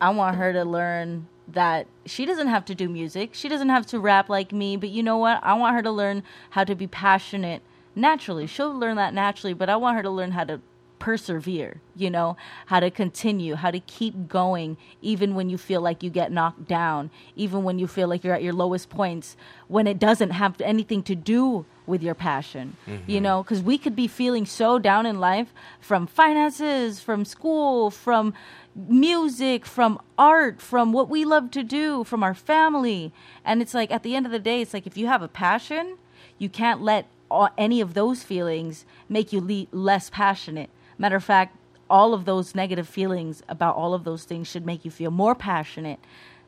I 0.01 0.11
want 0.11 0.37
her 0.37 0.53
to 0.53 0.65
learn 0.65 1.27
that 1.49 1.89
she 2.07 2.25
doesn't 2.25 2.47
have 2.47 2.65
to 2.67 2.75
do 2.77 2.89
music. 2.89 3.31
She 3.33 3.49
doesn't 3.49 3.71
have 3.71 3.85
to 3.87 3.99
rap 3.99 4.29
like 4.29 4.53
me, 4.53 4.77
but 4.77 4.89
you 4.91 5.03
know 5.03 5.19
what? 5.19 5.41
I 5.43 5.55
want 5.55 5.75
her 5.75 5.83
to 5.83 5.91
learn 5.91 6.23
how 6.51 6.63
to 6.63 6.77
be 6.77 6.87
passionate 6.87 7.61
naturally. 8.01 8.47
She'll 8.47 8.75
learn 8.75 8.97
that 8.97 9.15
naturally, 9.15 9.55
but 9.55 9.69
I 9.69 9.77
want 9.77 9.97
her 9.97 10.03
to 10.03 10.11
learn 10.11 10.33
how 10.33 10.45
to 10.45 10.61
persevere, 11.01 11.81
you 11.97 12.11
know, 12.11 12.37
how 12.67 12.79
to 12.79 12.91
continue, 12.91 13.57
how 13.57 13.73
to 13.73 13.81
keep 13.81 14.29
going 14.29 14.77
even 15.03 15.35
when 15.35 15.51
you 15.51 15.59
feel 15.59 15.81
like 15.81 16.03
you 16.03 16.11
get 16.11 16.31
knocked 16.31 16.69
down, 16.69 17.11
even 17.35 17.65
when 17.65 17.79
you 17.79 17.89
feel 17.89 18.07
like 18.07 18.23
you're 18.23 18.35
at 18.35 18.43
your 18.43 18.53
lowest 18.53 18.89
points, 18.89 19.37
when 19.67 19.89
it 19.89 19.99
doesn't 19.99 20.31
have 20.31 20.61
anything 20.61 21.03
to 21.03 21.17
do 21.17 21.65
with 21.87 22.03
your 22.03 22.15
passion, 22.15 22.77
you 22.87 22.93
mm-hmm. 22.95 23.23
know, 23.23 23.43
because 23.43 23.63
we 23.63 23.77
could 23.77 23.97
be 23.97 24.07
feeling 24.07 24.47
so 24.47 24.79
down 24.79 25.07
in 25.07 25.19
life 25.19 25.53
from 25.81 26.07
finances, 26.07 27.01
from 27.01 27.25
school, 27.25 27.91
from 27.91 28.33
music, 28.75 29.67
from 29.67 30.01
art, 30.17 30.61
from 30.61 30.93
what 30.93 31.09
we 31.09 31.25
love 31.25 31.51
to 31.51 31.65
do, 31.65 32.05
from 32.05 32.23
our 32.23 32.35
family. 32.35 33.13
And 33.45 33.61
it's 33.61 33.75
like 33.75 33.91
at 33.91 34.05
the 34.05 34.15
end 34.15 34.27
of 34.27 34.33
the 34.33 34.39
day, 34.39 34.61
it's 34.61 34.73
like 34.73 34.87
if 34.87 34.97
you 34.97 35.09
have 35.09 35.23
a 35.23 35.29
passion, 35.29 35.97
you 36.39 36.49
can't 36.49 36.81
let 36.81 37.07
all, 37.31 37.49
any 37.57 37.81
of 37.81 37.95
those 37.95 38.23
feelings 38.23 38.85
make 39.09 39.33
you 39.33 39.41
le- 39.41 39.77
less 39.77 40.11
passionate. 40.11 40.71
Matter 40.99 41.17
of 41.17 41.25
fact, 41.25 41.57
all 41.89 42.15
of 42.15 42.25
those 42.25 42.55
negative 42.55 42.89
feelings 42.89 43.43
about 43.49 43.77
all 43.77 43.95
of 43.95 44.05
those 44.05 44.25
things 44.25 44.49
should 44.49 44.65
make 44.65 44.85
you 44.85 44.91
feel 44.91 45.11
more 45.11 45.35
passionate 45.35 45.99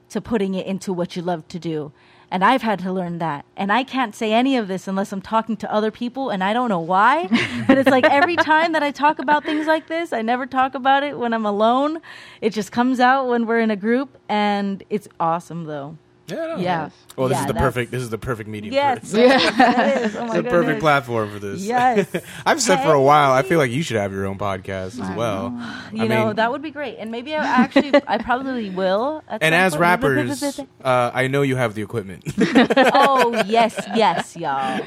to 0.09 0.21
putting 0.21 0.55
it 0.55 0.67
into 0.67 0.93
what 0.93 1.17
you 1.17 1.23
love 1.23 1.47
to 1.49 1.59
do. 1.59 1.93
And 2.31 2.43
I've 2.43 2.63
had 2.63 2.79
to 2.79 2.93
learn 2.93 3.19
that. 3.19 3.45
And 3.59 3.71
I 3.71 3.85
can't 3.85 4.15
say 4.15 4.33
any 4.33 4.57
of 4.57 4.67
this 4.67 4.89
unless 4.89 5.13
I'm 5.13 5.21
talking 5.21 5.55
to 5.59 5.73
other 5.73 5.91
people, 5.91 6.31
and 6.31 6.43
I 6.43 6.55
don't 6.55 6.71
know 6.71 6.81
why. 6.81 7.29
but 7.67 7.77
it's 7.77 7.91
like 7.91 8.05
every 8.05 8.37
time 8.37 8.73
that 8.73 8.83
I 8.83 8.91
talk 8.91 9.19
about 9.19 9.45
things 9.45 9.67
like 9.67 9.87
this, 9.87 10.15
I 10.15 10.23
never 10.23 10.47
talk 10.47 10.75
about 10.75 11.03
it 11.03 11.19
when 11.19 11.35
I'm 11.35 11.45
alone. 11.45 12.01
It 12.41 12.51
just 12.51 12.73
comes 12.73 13.01
out 13.01 13.29
when 13.29 13.47
we're 13.47 13.61
in 13.61 13.71
a 13.71 13.77
group, 13.77 14.17
and 14.31 14.83
it's 14.89 15.09
awesome, 15.21 15.65
though. 15.65 15.99
Yeah, 16.29 16.35
no, 16.47 16.57
Yeah. 16.57 16.91
Well, 17.17 17.29
this 17.29 17.37
Yeah, 17.37 17.41
is 17.43 17.47
the 17.49 17.53
that's- 17.53 17.63
perfect. 17.75 17.91
This 17.91 18.03
is 18.03 18.09
the 18.11 18.17
perfect 18.19 18.49
medium. 18.49 18.73
Yes, 18.73 19.11
for 19.13 19.19
it. 19.19 19.29
that 19.59 20.03
is. 20.03 20.17
Oh 20.17 20.27
my 20.27 20.41
the 20.41 20.49
perfect 20.49 20.81
platform 20.81 21.31
for 21.31 21.39
this. 21.39 21.61
Yes. 21.63 22.11
I've 22.47 22.63
said 22.63 22.83
for 22.83 22.93
a 22.93 23.03
while. 23.03 23.33
I 23.33 23.43
feel 23.43 23.59
like 23.59 23.71
you 23.71 23.83
should 23.83 23.99
have 23.99 24.13
your 24.13 24.25
own 24.27 24.39
podcast 24.39 24.99
as 24.99 25.17
well. 25.17 25.51
You 25.93 26.05
I 26.05 26.07
know, 26.07 26.27
mean- 26.29 26.37
that 26.37 26.51
would 26.53 26.63
be 26.63 26.71
great. 26.71 26.97
And 26.99 27.11
maybe 27.11 27.35
I 27.35 27.45
actually, 27.45 27.93
I 28.09 28.17
probably 28.19 28.71
will. 28.71 29.23
And 29.29 29.55
as 29.55 29.73
point. 29.73 29.81
rappers, 29.83 30.61
uh, 30.83 31.11
I 31.13 31.27
know 31.27 31.43
you 31.43 31.57
have 31.57 31.75
the 31.75 31.83
equipment. 31.83 32.25
oh, 32.39 33.43
yes, 33.47 33.79
yes, 33.95 34.35
y'all. 34.37 34.81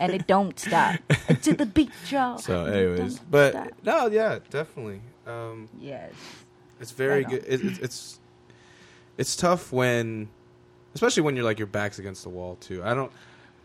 And 0.00 0.12
it 0.12 0.26
don't 0.26 0.58
stop. 0.58 0.96
To 1.42 1.52
the 1.52 1.66
beat, 1.66 1.90
y'all. 2.08 2.38
so, 2.38 2.64
anyways, 2.64 3.18
but 3.30 3.52
stop. 3.52 3.68
no, 3.84 4.06
yeah, 4.08 4.38
definitely. 4.50 5.00
Um, 5.26 5.68
Yes. 5.78 6.12
it's 6.80 6.92
very 6.92 7.22
Right 7.24 7.28
good. 7.30 7.44
It, 7.46 7.64
it, 7.64 7.78
it's 7.82 8.18
it's 9.18 9.36
tough 9.36 9.72
when, 9.72 10.28
especially 10.94 11.22
when 11.24 11.36
you're 11.36 11.44
like 11.44 11.58
your 11.58 11.66
back's 11.66 11.98
against 11.98 12.22
the 12.22 12.30
wall 12.30 12.56
too. 12.60 12.82
I 12.82 12.94
don't. 12.94 13.12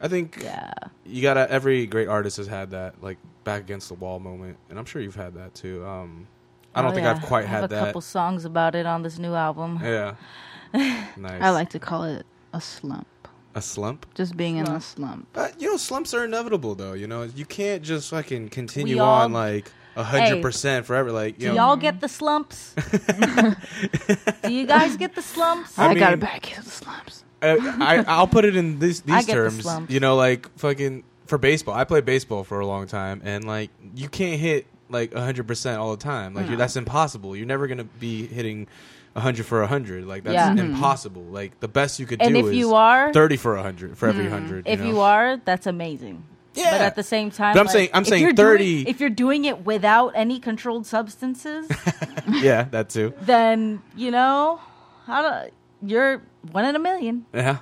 I 0.02 0.10
think 0.10 0.40
Yeah. 0.44 0.74
you 1.06 1.22
gotta. 1.22 1.50
Every 1.50 1.86
great 1.86 2.10
artist 2.10 2.36
has 2.38 2.48
had 2.48 2.72
that 2.72 3.02
like 3.02 3.18
back 3.46 3.62
against 3.62 3.88
the 3.88 3.96
wall 3.96 4.20
moment, 4.20 4.58
and 4.70 4.78
I'm 4.78 4.86
sure 4.86 5.02
you've 5.02 5.16
had 5.16 5.36
that 5.36 5.54
too. 5.56 5.86
Um, 5.86 6.28
I 6.76 6.82
don't 6.82 6.92
Oh, 6.92 6.94
think 6.94 7.06
yeah. 7.06 7.12
I've 7.12 7.22
quite 7.22 7.46
I 7.46 7.48
have 7.48 7.62
had 7.62 7.72
a 7.72 7.76
that. 7.76 7.86
couple 7.86 8.02
songs 8.02 8.44
about 8.46 8.76
it 8.76 8.86
on 8.86 9.04
this 9.04 9.18
new 9.20 9.34
album. 9.36 9.80
Yeah. 9.82 10.16
nice. 10.74 11.42
I 11.42 11.52
like 11.52 11.70
to 11.70 11.80
call 11.80 12.04
it 12.04 12.26
a 12.52 12.60
slump. 12.60 13.08
a 13.56 13.62
slump. 13.62 14.08
Just 14.16 14.36
being 14.36 14.58
in 14.58 14.64
a 14.64 14.82
Slump. 14.82 14.84
slump. 14.84 15.28
But 15.34 15.62
you 15.62 15.70
know, 15.70 15.78
slumps 15.78 16.14
are 16.16 16.26
inevitable, 16.26 16.74
though. 16.74 16.94
You 16.94 17.06
know, 17.08 17.22
you 17.24 17.46
can't 17.46 17.84
just 17.84 18.10
fucking 18.10 18.50
continue 18.50 18.96
We 18.96 19.00
all- 19.00 19.22
on 19.22 19.32
like 19.34 19.68
a 19.68 19.72
hundred 19.96 20.42
percent 20.42 20.86
forever. 20.86 21.12
Like 21.12 21.36
you 21.40 21.50
Do 21.50 21.56
know, 21.56 21.68
y'all 21.68 21.76
get 21.78 22.02
the 22.02 22.08
slumps? 22.10 22.74
Do 24.44 24.52
you 24.54 24.66
guys 24.66 24.98
get 24.98 25.16
the 25.16 25.22
slumps? 25.22 25.78
I 25.78 25.90
I, 25.90 25.94
got 25.94 26.06
mean- 26.12 26.14
it 26.14 26.20
back 26.20 26.58
in 26.58 26.64
the 26.64 26.70
slumps. 26.70 27.24
uh, 27.42 27.58
I 27.60 28.04
I'll 28.08 28.28
put 28.28 28.46
it 28.46 28.56
in 28.56 28.80
these 28.80 29.02
I 29.10 29.18
these 29.18 29.26
get 29.28 29.36
the 29.36 29.62
terms. 29.64 29.92
You 29.92 30.00
know, 30.00 30.16
like 30.16 30.50
fucking 30.58 31.04
for 31.28 31.38
baseball. 31.38 31.74
I 31.76 31.84
played 31.84 32.06
baseball 32.06 32.44
for 32.44 32.60
a 32.60 32.66
long 32.68 32.88
time, 32.88 33.22
and 33.24 33.46
like 33.46 33.70
you 33.96 34.10
can't 34.10 34.40
hit 34.40 34.66
like 34.90 35.14
hundred 35.14 35.48
percent 35.48 35.80
all 35.80 35.92
the 35.92 36.04
time. 36.04 36.34
Like 36.34 36.48
you're, 36.48 36.58
that's 36.58 36.76
impossible. 36.76 37.36
You're 37.36 37.46
never 37.48 37.68
gonna 37.68 37.84
be 37.86 38.28
hitting 38.28 38.68
hundred 39.16 39.46
for 39.46 39.66
hundred. 39.66 40.06
Like 40.06 40.24
that's 40.24 40.34
Yeah. 40.34 40.50
Mhm. 40.54 40.60
impossible. 40.74 41.24
Like 41.24 41.60
the 41.60 41.68
best 41.68 42.00
you 42.00 42.06
could 42.06 42.22
And 42.22 42.34
do 42.34 42.40
if 42.40 42.46
is 42.48 42.58
you 42.58 42.74
are, 42.76 43.14
thirty 43.14 43.38
for 43.38 43.56
a 43.56 43.64
hundred 43.64 43.98
for 43.98 44.08
every 44.10 44.28
hundred. 44.30 44.68
if 44.68 44.80
know? 44.80 44.86
you 44.88 45.00
are, 45.02 45.38
that's 45.38 45.68
amazing. 45.68 46.24
Yeah. 46.54 46.72
But 46.72 46.82
at 46.82 46.96
the 46.96 47.04
same 47.04 47.32
time, 47.32 47.54
But 47.54 47.62
I'm 47.62 47.66
like, 47.66 47.74
saying- 47.74 47.90
I'm 47.94 48.06
saying 48.06 48.22
you're 48.22 48.34
30 48.34 48.84
Doing, 48.84 48.88
if 48.88 49.00
you're 49.00 49.10
doing 49.10 49.46
it 49.46 49.66
without 49.66 50.10
any 50.16 50.40
controlled 50.40 50.86
substances, 50.86 51.68
yeah, 52.30 52.64
that 52.72 52.90
too. 52.90 53.14
then 53.22 53.82
you 53.96 54.12
know, 54.12 54.60
how 55.06 55.22
do, 55.44 55.52
you're 55.82 56.22
one 56.52 56.66
in 56.66 56.76
a 56.76 56.80
million. 56.80 57.26
Yeah. 57.34 57.60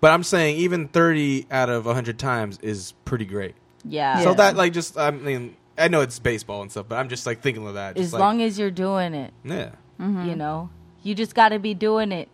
But 0.00 0.12
I'm 0.12 0.22
saying 0.22 0.56
even 0.56 0.88
30 0.88 1.46
out 1.50 1.68
of 1.68 1.86
100 1.86 2.18
times 2.18 2.58
is 2.62 2.94
pretty 3.04 3.26
great. 3.26 3.54
Yeah. 3.84 4.20
So 4.22 4.30
Yeah. 4.30 4.36
that 4.36 4.56
like 4.56 4.72
just 4.72 4.96
I 4.96 5.10
mean 5.10 5.56
I 5.76 5.88
know 5.88 6.02
it's 6.02 6.18
baseball 6.18 6.62
and 6.62 6.70
stuff, 6.70 6.86
but 6.88 6.96
I'm 6.96 7.08
just 7.08 7.26
like 7.26 7.40
thinking 7.40 7.66
of 7.66 7.74
that. 7.74 7.96
Just 7.96 8.06
as 8.06 8.12
like, 8.12 8.20
long 8.20 8.42
as 8.42 8.58
you're 8.58 8.70
doing 8.70 9.14
it, 9.14 9.32
yeah. 9.44 9.70
Mm-hmm. 9.98 10.02
you 10.02 10.30
mm-hmm. 10.30 10.38
know, 10.38 10.70
you 11.02 11.14
just 11.14 11.34
got 11.34 11.50
to 11.50 11.58
be 11.58 11.74
doing 11.74 12.12
it. 12.12 12.28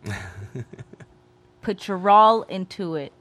Put 1.62 1.88
your 1.88 2.08
all 2.10 2.42
into 2.42 2.96
it. 2.96 3.12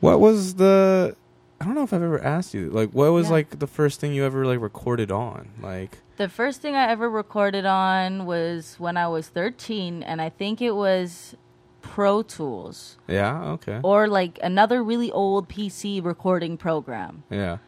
What 0.00 0.20
was 0.20 0.54
the 0.54 1.16
I 1.60 1.66
don't 1.66 1.74
know 1.74 1.82
if 1.82 1.92
I've 1.92 2.02
ever 2.02 2.22
asked 2.22 2.54
you. 2.54 2.70
Like 2.70 2.90
what 2.90 3.12
was 3.12 3.26
Yeah. 3.26 3.32
like 3.32 3.58
the 3.58 3.66
first 3.66 4.00
thing 4.00 4.14
you 4.14 4.24
ever 4.24 4.46
like 4.46 4.60
recorded 4.60 5.10
on? 5.12 5.48
Like 5.60 5.98
The 6.16 6.28
first 6.28 6.62
thing 6.62 6.74
I 6.74 6.88
ever 6.90 7.08
recorded 7.08 7.66
on 7.66 8.24
was 8.26 8.76
when 8.78 8.96
I 8.96 9.08
was 9.08 9.28
13, 9.28 10.02
and 10.02 10.20
I 10.22 10.28
think 10.30 10.60
it 10.62 10.72
was 10.74 11.34
Pro 11.82 12.22
Tools 12.22 12.98
yeah, 13.08 13.42
okay. 13.56 13.80
or 13.82 14.06
like 14.08 14.38
another 14.42 14.82
really 14.82 15.10
old 15.12 15.48
PC 15.48 16.02
recording 16.04 16.56
program. 16.56 17.22
Yeah. 17.30 17.58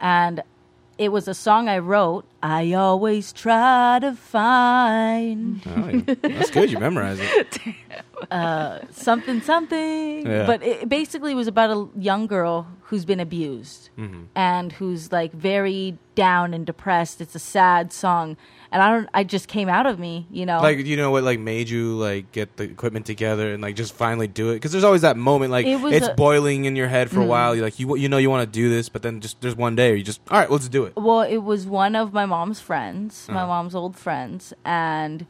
And 0.00 0.42
it 0.98 1.10
was 1.10 1.26
a 1.26 1.34
song 1.34 1.68
I 1.68 1.78
wrote. 1.78 2.26
I 2.42 2.72
always 2.74 3.32
try 3.32 3.98
to 4.00 4.12
find. 4.14 5.62
Oh. 5.66 6.14
That's 6.28 6.50
good. 6.50 6.70
You 6.70 6.78
memorize 6.78 7.18
it. 7.20 7.58
uh, 8.30 8.78
something 8.90 9.40
something. 9.40 10.26
Yeah. 10.26 10.46
But 10.46 10.62
it 10.62 10.88
basically 10.88 11.34
was 11.34 11.46
about 11.48 11.70
a 11.70 11.88
young 11.98 12.26
girl 12.26 12.66
who's 12.82 13.04
been 13.04 13.20
abused 13.20 13.88
Mm-hmm. 13.98 14.22
and 14.34 14.72
who's 14.72 15.12
like 15.12 15.32
very 15.32 15.98
down 16.14 16.54
and 16.54 16.64
depressed. 16.66 17.20
It's 17.20 17.34
a 17.34 17.38
sad 17.38 17.92
song, 17.92 18.36
and 18.70 18.82
I 18.82 18.90
don't. 18.90 19.08
I 19.12 19.24
just 19.24 19.48
came 19.48 19.68
out 19.68 19.86
of 19.86 19.98
me, 19.98 20.26
you 20.30 20.46
know. 20.46 20.60
Like 20.60 20.78
you 20.86 20.96
know 20.96 21.10
what 21.10 21.24
like 21.24 21.38
made 21.40 21.68
you 21.68 21.96
like 21.98 22.32
get 22.32 22.56
the 22.56 22.64
equipment 22.64 23.04
together 23.06 23.52
and 23.52 23.62
like 23.62 23.76
just 23.76 23.94
finally 23.94 24.28
do 24.28 24.50
it 24.50 24.54
because 24.54 24.72
there's 24.72 24.84
always 24.84 25.02
that 25.02 25.16
moment 25.16 25.50
like 25.50 25.66
It 25.66 25.80
it's 25.92 26.06
a- 26.08 26.12
Mm. 26.12 26.16
boiling 26.16 26.64
in 26.64 26.76
your 26.76 26.88
head 26.88 27.10
for 27.10 27.20
a 27.20 27.24
while 27.26 27.54
you 27.56 27.62
like 27.62 27.78
you 27.78 27.96
you 27.96 28.08
know 28.08 28.18
you 28.18 28.30
want 28.30 28.50
to 28.50 28.52
do 28.60 28.68
this 28.68 28.88
but 28.88 29.02
then 29.02 29.20
just 29.20 29.40
there's 29.40 29.56
one 29.56 29.74
day 29.76 29.94
you 29.96 30.02
just 30.02 30.20
all 30.30 30.38
right 30.38 30.50
let's 30.50 30.68
do 30.68 30.84
it 30.84 30.92
Well, 30.96 31.22
it 31.22 31.38
was 31.38 31.66
one 31.66 31.94
of 31.96 32.12
my 32.12 32.26
mom's 32.26 32.60
friends, 32.60 33.26
my 33.28 33.36
Uh-huh. 33.36 33.46
mom's 33.46 33.74
old 33.74 33.96
friends, 33.96 34.52
and 34.64 35.26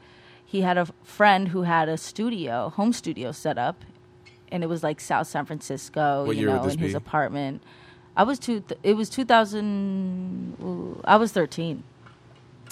he 0.52 0.60
had 0.60 0.76
a 0.76 0.86
friend 1.02 1.48
who 1.48 1.62
had 1.62 1.88
a 1.88 1.96
studio, 1.96 2.68
home 2.68 2.92
studio 2.92 3.32
set 3.32 3.56
up, 3.56 3.84
and 4.52 4.62
it 4.62 4.66
was 4.66 4.82
like 4.82 5.00
South 5.00 5.26
San 5.26 5.46
Francisco, 5.46 6.26
What 6.26 6.36
you 6.36 6.42
year 6.42 6.50
know, 6.56 6.62
this 6.64 6.74
in 6.74 6.80
his 6.80 6.92
be? 6.92 6.96
apartment. 6.96 7.62
I 8.14 8.24
was 8.24 8.38
two. 8.38 8.60
Th- 8.60 8.78
it 8.82 8.92
was 8.94 9.08
two 9.08 9.24
thousand. 9.24 11.00
I 11.04 11.16
was 11.16 11.32
thirteen. 11.32 11.84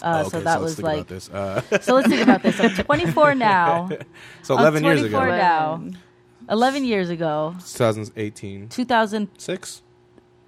Uh, 0.02 0.22
Oh, 0.24 0.28
so 0.28 0.40
that 0.40 0.60
let's 0.60 0.62
was 0.62 0.74
think 0.76 0.84
about 0.88 0.96
like. 0.98 1.06
this 1.08 1.30
uh, 1.30 1.62
So 1.80 1.94
let's 1.94 2.08
think 2.08 2.22
about 2.22 2.42
this. 2.42 2.60
I'm 2.60 2.70
24 2.84 3.34
now. 3.52 3.88
so 4.42 4.54
I'm 4.54 4.60
11 4.60 4.84
years 4.84 5.02
ago 5.02 5.18
24 5.18 5.36
now. 5.38 5.82
11 6.50 6.84
years 6.84 7.08
ago, 7.10 7.54
2018 7.58 8.68
2006 8.68 9.82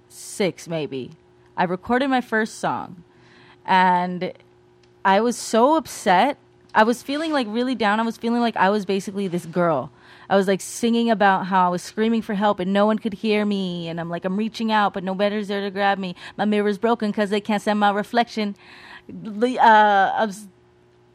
six 0.09 0.67
maybe. 0.67 1.11
I 1.57 1.63
recorded 1.65 2.09
my 2.09 2.21
first 2.21 2.59
song, 2.59 3.03
and 3.65 4.33
I 5.05 5.21
was 5.21 5.35
so 5.37 5.75
upset. 5.77 6.37
I 6.75 6.83
was 6.83 7.01
feeling 7.03 7.31
like 7.31 7.47
really 7.49 7.75
down. 7.75 7.99
I 7.99 8.03
was 8.03 8.17
feeling 8.17 8.41
like 8.41 8.55
I 8.57 8.69
was 8.69 8.85
basically 8.85 9.27
this 9.27 9.45
girl. 9.45 9.91
I 10.29 10.35
was 10.35 10.47
like 10.47 10.61
singing 10.61 11.11
about 11.11 11.47
how 11.47 11.67
I 11.67 11.69
was 11.69 11.81
screaming 11.81 12.21
for 12.21 12.33
help 12.33 12.59
and 12.59 12.73
no 12.73 12.85
one 12.85 12.97
could 12.97 13.13
hear 13.13 13.45
me. 13.45 13.87
And 13.89 13.99
I'm 13.99 14.09
like, 14.09 14.25
I'm 14.25 14.37
reaching 14.37 14.71
out, 14.71 14.93
but 14.93 15.03
nobody's 15.03 15.49
there 15.49 15.61
to 15.61 15.69
grab 15.69 15.97
me. 15.99 16.15
My 16.37 16.45
mirror's 16.45 16.77
broken 16.77 17.11
because 17.11 17.29
they 17.29 17.41
can't 17.41 17.61
send 17.61 17.79
my 17.79 17.91
reflection. 17.91 18.55
The- 19.07 19.59
Uh, 19.59 20.11
I'm 20.15 20.31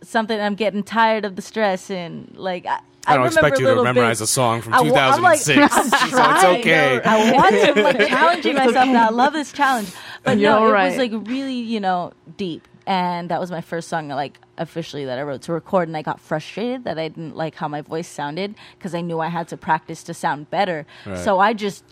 something. 0.02 0.38
I'm 0.40 0.54
getting 0.54 0.82
tired 0.82 1.24
of 1.24 1.36
the 1.36 1.42
stress 1.42 1.90
and 1.90 2.32
like. 2.36 2.66
I, 2.66 2.78
I 3.06 3.14
don't 3.16 3.24
remember 3.24 3.48
expect 3.48 3.60
you 3.60 3.66
to 3.74 3.82
memorize 3.82 4.18
bits. 4.20 4.30
a 4.30 4.32
song 4.34 4.60
from 4.60 4.74
I 4.74 4.78
I'm 4.80 5.22
like- 5.22 5.40
2006 5.40 5.72
I'm 5.74 5.88
so 5.88 5.96
it's 5.96 6.10
trying. 6.10 6.60
okay 6.60 7.00
I 7.02 7.32
want 7.32 7.54
to. 7.54 7.70
I'm 7.78 7.82
like 7.82 8.06
challenging 8.08 8.54
myself 8.62 8.86
now. 8.88 9.06
I 9.06 9.10
love 9.10 9.32
this 9.32 9.50
challenge. 9.50 9.88
But 10.24 10.36
You're 10.38 10.50
no, 10.50 10.66
it 10.68 10.70
right. 10.72 10.88
was 10.90 10.98
like 10.98 11.12
really, 11.26 11.54
you 11.54 11.80
know, 11.80 12.12
deep. 12.36 12.68
And 12.86 13.30
that 13.30 13.40
was 13.40 13.50
my 13.50 13.62
first 13.62 13.88
song, 13.88 14.08
like 14.08 14.38
officially 14.58 15.04
that 15.04 15.18
I 15.18 15.22
wrote 15.22 15.42
to 15.42 15.52
record. 15.52 15.88
And 15.88 15.96
I 15.96 16.02
got 16.02 16.20
frustrated 16.20 16.84
that 16.84 16.98
I 16.98 17.08
didn't 17.08 17.36
like 17.36 17.54
how 17.56 17.68
my 17.68 17.80
voice 17.80 18.08
sounded 18.08 18.54
because 18.76 18.94
I 18.94 19.00
knew 19.00 19.20
I 19.20 19.28
had 19.28 19.48
to 19.48 19.56
practice 19.56 20.02
to 20.04 20.14
sound 20.14 20.50
better. 20.50 20.86
Right. 21.06 21.18
So 21.18 21.38
I 21.38 21.52
just 21.52 21.84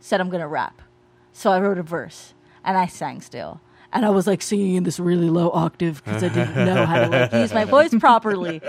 said 0.00 0.20
I'm 0.20 0.30
gonna 0.30 0.48
rap. 0.48 0.82
So 1.32 1.50
I 1.52 1.60
wrote 1.60 1.78
a 1.78 1.82
verse 1.82 2.34
and 2.64 2.76
I 2.76 2.86
sang 2.86 3.20
still. 3.20 3.60
And 3.92 4.06
I 4.06 4.10
was 4.10 4.28
like 4.28 4.40
singing 4.40 4.76
in 4.76 4.84
this 4.84 5.00
really 5.00 5.28
low 5.28 5.50
octave 5.50 6.04
because 6.04 6.22
I 6.22 6.28
didn't 6.28 6.64
know 6.64 6.86
how 6.86 7.00
to 7.00 7.08
like 7.08 7.32
use 7.32 7.52
my 7.52 7.64
voice 7.64 7.92
properly. 7.98 8.62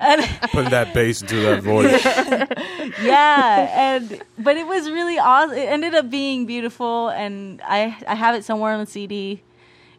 And 0.00 0.22
put 0.52 0.68
that 0.68 0.92
bass 0.92 1.22
into 1.22 1.40
that 1.40 1.62
voice 1.62 2.04
yeah, 3.02 3.96
and 3.96 4.22
but 4.38 4.58
it 4.58 4.66
was 4.66 4.90
really 4.90 5.18
awesome. 5.18 5.56
It 5.56 5.68
ended 5.68 5.94
up 5.94 6.10
being 6.10 6.44
beautiful, 6.44 7.08
and 7.08 7.62
I 7.64 7.96
I 8.06 8.14
have 8.14 8.34
it 8.34 8.44
somewhere 8.44 8.72
on 8.72 8.80
the 8.80 8.90
CD, 8.90 9.42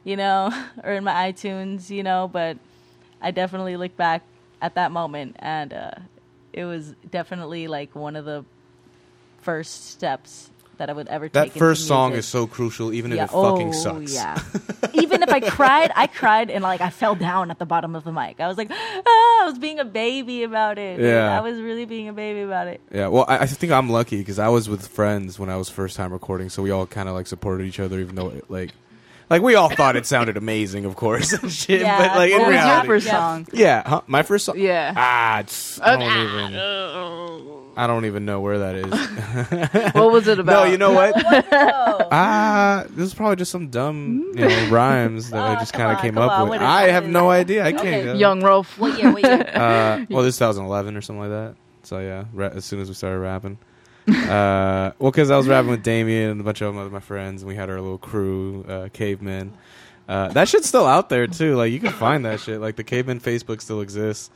you 0.04 0.16
know, 0.16 0.52
or 0.84 0.94
in 0.94 1.04
my 1.04 1.32
iTunes, 1.32 1.90
you 1.90 2.04
know. 2.04 2.30
But 2.32 2.58
I 3.22 3.32
definitely 3.32 3.78
look 3.78 3.96
back 3.98 4.24
at 4.62 4.76
that 4.76 4.92
moment, 4.92 5.36
and 5.40 5.74
uh, 5.74 5.92
it 6.54 6.66
was 6.66 6.94
definitely 7.10 7.68
like 7.68 7.96
one 7.96 8.16
of 8.16 8.26
the 8.26 8.46
first 9.42 9.90
steps 9.92 10.50
that 10.78 10.90
I 10.90 10.94
would 10.94 11.08
ever 11.08 11.28
that 11.30 11.34
take. 11.34 11.48
into 11.48 11.60
first 11.60 11.88
song 11.88 12.14
is 12.14 12.26
so 12.26 12.48
crucial 12.48 12.94
even 12.94 13.12
if 13.12 13.18
yeah. 13.18 13.24
it 13.26 13.30
fucking 13.32 13.70
oh, 13.70 13.72
sucks 13.72 14.14
Yeah. 14.14 14.40
Even 14.94 15.24
if 15.24 15.30
I 15.30 15.40
cried, 15.40 15.92
I 15.96 16.08
cried 16.08 16.50
and 16.50 16.64
like 16.64 16.82
I 16.82 16.90
fell 16.90 17.16
down 17.16 17.52
at 17.52 17.60
the 17.60 17.66
bottom 17.66 17.96
of 17.96 18.04
the 18.04 18.12
mic. 18.12 18.40
I 18.40 18.48
was 18.48 18.58
like, 18.58 18.70
ah, 18.72 18.76
I 18.76 19.44
was 19.46 19.58
being 19.58 19.80
a 19.80 19.86
baby 19.86 20.44
about 20.44 20.78
it. 20.78 21.00
Yeah. 21.00 21.36
I 21.36 21.42
was 21.42 21.60
really 21.60 21.86
being 21.86 22.08
a 22.08 22.14
baby 22.14 22.42
about 22.42 22.68
it. 22.68 22.82
Yeah, 22.92 23.08
well, 23.08 23.26
I, 23.28 23.40
I 23.40 23.46
think 23.46 23.72
I'm 23.72 23.90
lucky 23.90 24.18
because 24.18 24.40
I 24.40 24.50
was 24.50 24.70
with 24.70 24.88
friends 24.88 25.40
when 25.40 25.50
I 25.50 25.56
was 25.58 25.70
first 25.70 25.96
time 25.96 26.14
recording, 26.14 26.50
so 26.50 26.62
we 26.62 26.72
all 26.72 26.86
kind 26.86 27.10
of 27.10 27.16
like 27.16 27.28
supported 27.28 27.66
each 27.66 27.80
other, 27.80 28.00
even 28.00 28.16
though 28.16 28.30
it, 28.30 28.50
like, 28.50 28.72
like 29.30 29.42
we 29.42 29.56
all 29.56 29.70
thought 29.70 29.96
it 29.96 30.06
sounded 30.06 30.38
amazing, 30.38 30.86
of 30.86 30.96
course, 30.96 31.34
and 31.34 31.52
shit. 31.52 31.82
Yeah. 31.82 31.98
But 31.98 32.18
like 32.18 32.32
in 32.32 32.40
What 32.40 32.48
was 32.48 32.54
your 32.56 32.64
reality, 32.64 32.88
first 32.88 33.06
Yeah. 33.08 33.12
song? 33.14 33.48
yeah, 33.54 33.84
huh? 33.86 34.02
my 34.08 34.24
first 34.24 34.46
song. 34.46 34.58
Yeah. 34.58 34.94
Ah, 34.96 35.40
it's, 35.40 35.80
I 35.82 35.98
don't 35.98 36.02
even. 36.04 37.58
I 37.80 37.86
don't 37.86 38.06
even 38.06 38.26
know 38.26 38.40
where 38.42 38.58
that 38.60 38.76
is. 38.76 39.94
What 39.94 40.12
was 40.12 40.28
it 40.28 40.40
about? 40.40 40.52
no, 40.66 40.72
you 40.72 40.78
know 40.80 40.94
what? 40.94 41.14
Oh. 41.16 42.08
Ah, 42.12 42.86
this 42.90 43.06
is 43.08 43.14
probably 43.14 43.36
just 43.36 43.52
some 43.52 43.68
dumb, 43.68 44.32
you 44.34 44.48
know, 44.48 44.70
rhymes 44.70 45.30
that 45.30 45.44
I 45.44 45.56
just 45.60 45.74
come 45.74 45.82
kind 45.82 45.92
of 45.92 45.98
on, 45.98 46.02
came 46.02 46.14
come 46.16 46.24
up 46.24 46.32
on, 46.40 46.50
with. 46.50 46.60
what 46.60 46.62
is 46.62 46.68
I 46.68 46.86
it? 46.88 46.92
have 46.94 47.06
no 47.08 47.30
idea. 47.30 47.64
I 47.66 47.74
can't. 47.74 47.82
Okay. 47.86 48.04
go. 48.06 48.14
Young 48.14 48.40
Rolph. 48.42 48.80
What 48.80 48.98
year? 48.98 49.12
What 49.12 49.22
year? 49.24 49.42
Uh, 49.54 50.06
well, 50.10 50.24
this 50.24 50.36
is 50.36 50.40
2011 50.40 50.96
or 50.98 51.02
something 51.02 51.20
like 51.22 51.30
that. 51.30 51.56
So 51.84 52.00
yeah, 52.00 52.26
ra- 52.34 52.48
as 52.56 52.66
soon 52.66 52.80
as 52.80 52.88
we 52.88 52.96
started 52.96 53.20
rapping. 53.20 53.58
uh, 54.30 54.92
well, 55.00 55.12
because 55.12 55.30
I 55.32 55.38
was 55.38 55.48
rapping 55.48 55.72
with 55.72 55.84
Damien 55.84 56.32
and 56.32 56.42
a 56.42 56.44
bunch 56.44 56.62
of 56.62 56.76
other 56.78 56.90
my 56.90 57.00
friends, 57.00 57.42
and 57.42 57.50
we 57.50 57.56
had 57.56 57.70
our 57.70 57.80
little 57.82 57.98
crew, 57.98 58.64
uh, 58.68 58.90
Cavemen. 58.94 59.54
Uh, 60.08 60.30
that 60.30 60.48
shit's 60.48 60.68
still 60.68 60.86
out 60.86 61.10
there 61.10 61.28
too. 61.28 61.56
Like 61.56 61.72
you 61.72 61.80
can 61.80 61.92
find 61.92 62.24
that 62.26 62.40
shit. 62.40 62.62
Like 62.62 62.78
the 62.78 62.84
Cavemen 62.86 63.20
Facebook 63.20 63.62
still 63.62 63.82
exists. 63.82 64.30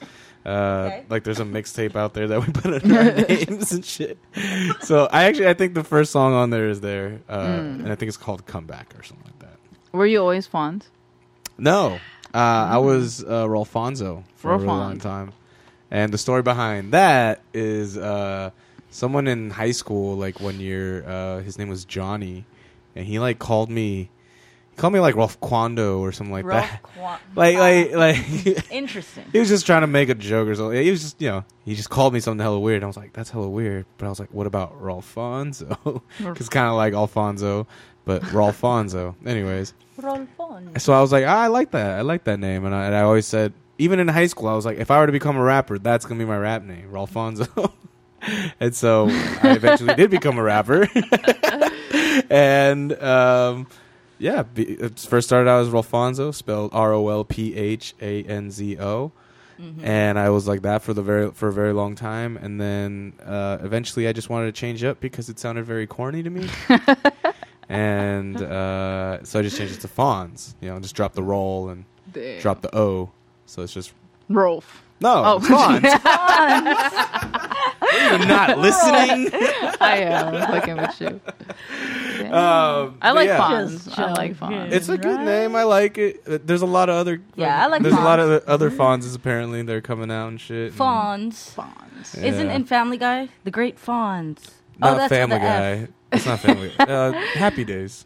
Uh, 0.45 0.87
Okay. 0.87 1.05
Like 1.07 1.23
there's 1.23 1.39
a 1.39 1.45
mixtape 1.45 1.95
out 1.95 2.13
there 2.13 2.27
that 2.27 2.45
we 2.45 2.51
put 2.53 2.83
under 2.83 2.97
our 2.97 3.11
names 3.27 3.71
and 3.71 3.85
shit. 3.85 4.17
So 4.81 5.07
I 5.11 5.25
actually 5.25 5.47
I 5.47 5.53
think 5.53 5.73
the 5.75 5.83
first 5.83 6.11
song 6.11 6.33
on 6.33 6.49
there 6.49 6.67
is 6.67 6.81
there, 6.81 7.19
uh, 7.29 7.37
Mm. 7.45 7.79
and 7.83 7.91
I 7.91 7.95
think 7.95 8.09
it's 8.09 8.17
called 8.17 8.45
"Comeback" 8.47 8.93
or 8.99 9.03
something 9.03 9.25
like 9.25 9.39
that. 9.39 9.57
Were 9.93 10.05
you 10.05 10.19
always 10.19 10.47
fond? 10.47 10.85
No, 11.57 11.99
uh, 12.33 12.37
I 12.37 12.77
was 12.79 13.23
uh, 13.23 13.45
Rolphanzo 13.45 14.23
for 14.35 14.51
a 14.53 14.57
really 14.57 14.67
long 14.67 14.97
time, 14.99 15.31
and 15.91 16.11
the 16.11 16.17
story 16.17 16.41
behind 16.41 16.91
that 16.93 17.41
is 17.53 17.97
uh, 17.97 18.49
someone 18.91 19.27
in 19.27 19.49
high 19.49 19.71
school, 19.71 20.15
like 20.15 20.39
one 20.39 20.59
year, 20.59 21.03
uh, 21.07 21.39
his 21.39 21.57
name 21.57 21.69
was 21.69 21.83
Johnny, 21.85 22.45
and 22.95 23.05
he 23.07 23.17
like 23.17 23.39
called 23.39 23.69
me, 23.71 24.09
he 24.69 24.77
called 24.77 24.93
me 24.93 24.99
like 24.99 25.15
Rolph 25.15 25.39
Quando 25.39 25.99
or 25.99 26.11
something 26.11 26.31
like 26.31 26.45
Ralph 26.45 26.69
that. 26.69 26.83
Quan- 26.83 27.19
Like, 27.35 27.57
like, 27.57 27.91
like. 27.93 28.71
interesting. 28.71 29.25
He 29.31 29.39
was 29.39 29.49
just 29.49 29.65
trying 29.65 29.81
to 29.81 29.87
make 29.87 30.09
a 30.09 30.15
joke 30.15 30.47
or 30.47 30.55
something. 30.55 30.81
He 30.81 30.91
was 30.91 31.01
just, 31.01 31.21
you 31.21 31.29
know, 31.29 31.45
he 31.65 31.73
just 31.75 31.89
called 31.89 32.13
me 32.13 32.19
something 32.19 32.41
hella 32.43 32.59
weird. 32.59 32.83
I 32.83 32.87
was 32.87 32.97
like, 32.97 33.13
that's 33.13 33.29
hella 33.29 33.49
weird. 33.49 33.85
But 33.97 34.05
I 34.05 34.09
was 34.09 34.19
like, 34.19 34.33
what 34.33 34.45
about 34.47 34.79
Rolphanzo? 34.81 36.01
Because 36.19 36.49
kind 36.49 36.67
of 36.67 36.75
like 36.75 36.93
Alfonso, 36.93 37.67
but 38.05 38.21
Rolphanzo. 38.23 39.15
Anyways. 39.25 39.73
Rolfon. 39.99 40.79
So 40.81 40.93
I 40.93 41.01
was 41.01 41.11
like, 41.11 41.25
ah, 41.27 41.41
I 41.43 41.47
like 41.47 41.71
that. 41.71 41.91
I 41.91 42.01
like 42.01 42.23
that 42.25 42.39
name, 42.39 42.65
and 42.65 42.73
I, 42.73 42.85
and 42.85 42.95
I 42.95 43.01
always 43.01 43.27
said, 43.27 43.53
even 43.77 43.99
in 43.99 44.07
high 44.07 44.27
school, 44.27 44.47
I 44.47 44.55
was 44.55 44.65
like, 44.65 44.77
if 44.77 44.89
I 44.91 44.99
were 44.99 45.05
to 45.05 45.11
become 45.11 45.37
a 45.37 45.43
rapper, 45.43 45.77
that's 45.79 46.05
gonna 46.05 46.17
be 46.19 46.25
my 46.25 46.37
rap 46.37 46.63
name, 46.63 46.89
Rolphanzo. 46.91 47.71
And 48.59 48.75
so 48.75 49.07
I 49.09 49.53
eventually 49.55 49.95
did 49.95 50.11
become 50.11 50.37
a 50.37 50.43
rapper, 50.43 50.87
and 52.29 52.93
um, 53.01 53.67
yeah, 54.19 54.43
be, 54.43 54.63
it 54.63 54.99
first 54.99 55.27
started 55.27 55.49
out 55.49 55.61
as 55.61 55.69
Rolphanzo, 55.69 56.33
spelled 56.33 56.71
R 56.73 56.93
O 56.93 57.07
L 57.09 57.23
P 57.23 57.55
H 57.55 57.95
A 58.01 58.23
N 58.23 58.51
Z 58.51 58.77
O. 58.79 59.11
Mm-hmm. 59.59 59.85
And 59.85 60.17
I 60.17 60.29
was 60.29 60.47
like 60.47 60.63
that 60.63 60.81
for 60.81 60.93
the 60.93 61.03
very 61.03 61.31
for 61.31 61.47
a 61.47 61.53
very 61.53 61.73
long 61.73 61.95
time, 61.95 62.37
and 62.37 62.59
then 62.59 63.13
uh, 63.25 63.57
eventually 63.61 64.07
I 64.07 64.13
just 64.13 64.29
wanted 64.29 64.45
to 64.45 64.51
change 64.51 64.83
up 64.83 64.99
because 64.99 65.29
it 65.29 65.39
sounded 65.39 65.65
very 65.65 65.87
corny 65.87 66.23
to 66.23 66.29
me 66.29 66.49
and 67.71 68.41
uh, 68.41 69.23
so 69.23 69.39
I 69.39 69.43
just 69.43 69.57
changed 69.57 69.73
it 69.73 69.81
to 69.81 69.87
Phonz. 69.87 70.55
You 70.59 70.69
know, 70.69 70.79
just 70.81 70.93
drop 70.93 71.13
the 71.13 71.23
roll 71.23 71.69
and 71.69 71.85
drop 72.41 72.61
the 72.61 72.75
O. 72.75 73.11
So 73.45 73.61
it's 73.61 73.73
just 73.73 73.93
Rolph. 74.27 74.83
No, 75.01 75.23
Oh. 75.25 75.37
it's 75.37 75.47
Phonz. 75.47 75.81
You're 78.19 78.27
not 78.27 78.57
listening. 78.59 79.29
I 79.81 79.97
am 79.97 80.51
looking 80.53 80.77
with 80.77 81.01
you. 81.01 81.19
Um, 82.31 82.97
I 83.01 83.11
like 83.11 83.27
yeah. 83.27 83.39
Phonz. 83.39 83.97
I 83.97 84.11
like 84.13 84.39
joking. 84.39 84.57
Phonz. 84.57 84.71
It's 84.71 84.89
a 84.89 84.97
good 84.97 85.19
name. 85.21 85.55
I 85.55 85.63
like 85.63 85.97
it. 85.97 86.21
Uh, 86.27 86.37
There's 86.43 86.61
a 86.61 86.65
lot 86.67 86.89
of 86.89 86.95
other. 86.95 87.21
Yeah, 87.35 87.63
I 87.63 87.67
like 87.67 87.81
There's 87.81 87.95
a 87.95 87.99
lot 87.99 88.19
Fonz. 88.19 88.37
of 88.37 88.43
other 88.47 88.69
Fonzes 88.71 89.15
apparently. 89.15 89.61
They're 89.63 89.81
coming 89.81 90.11
out 90.11 90.27
and 90.29 90.39
shit. 90.39 90.71
and- 90.71 90.79
Fonz. 90.79 91.53
Fonz. 91.55 92.17
Yeah. 92.17 92.29
Isn't 92.29 92.49
in 92.49 92.63
Family 92.65 92.97
Guy 92.97 93.29
the 93.43 93.51
Great 93.51 93.77
Fonz? 93.77 94.49
Not 94.79 94.93
oh, 94.93 94.97
that's 94.97 95.09
Family 95.09 95.35
with 95.35 95.41
the 95.43 95.47
F. 95.47 95.87
Guy. 95.87 95.93
It's 96.13 96.25
not 96.25 96.39
Family. 96.39 96.73
uh, 96.79 97.11
Happy 97.33 97.63
Days. 97.63 98.05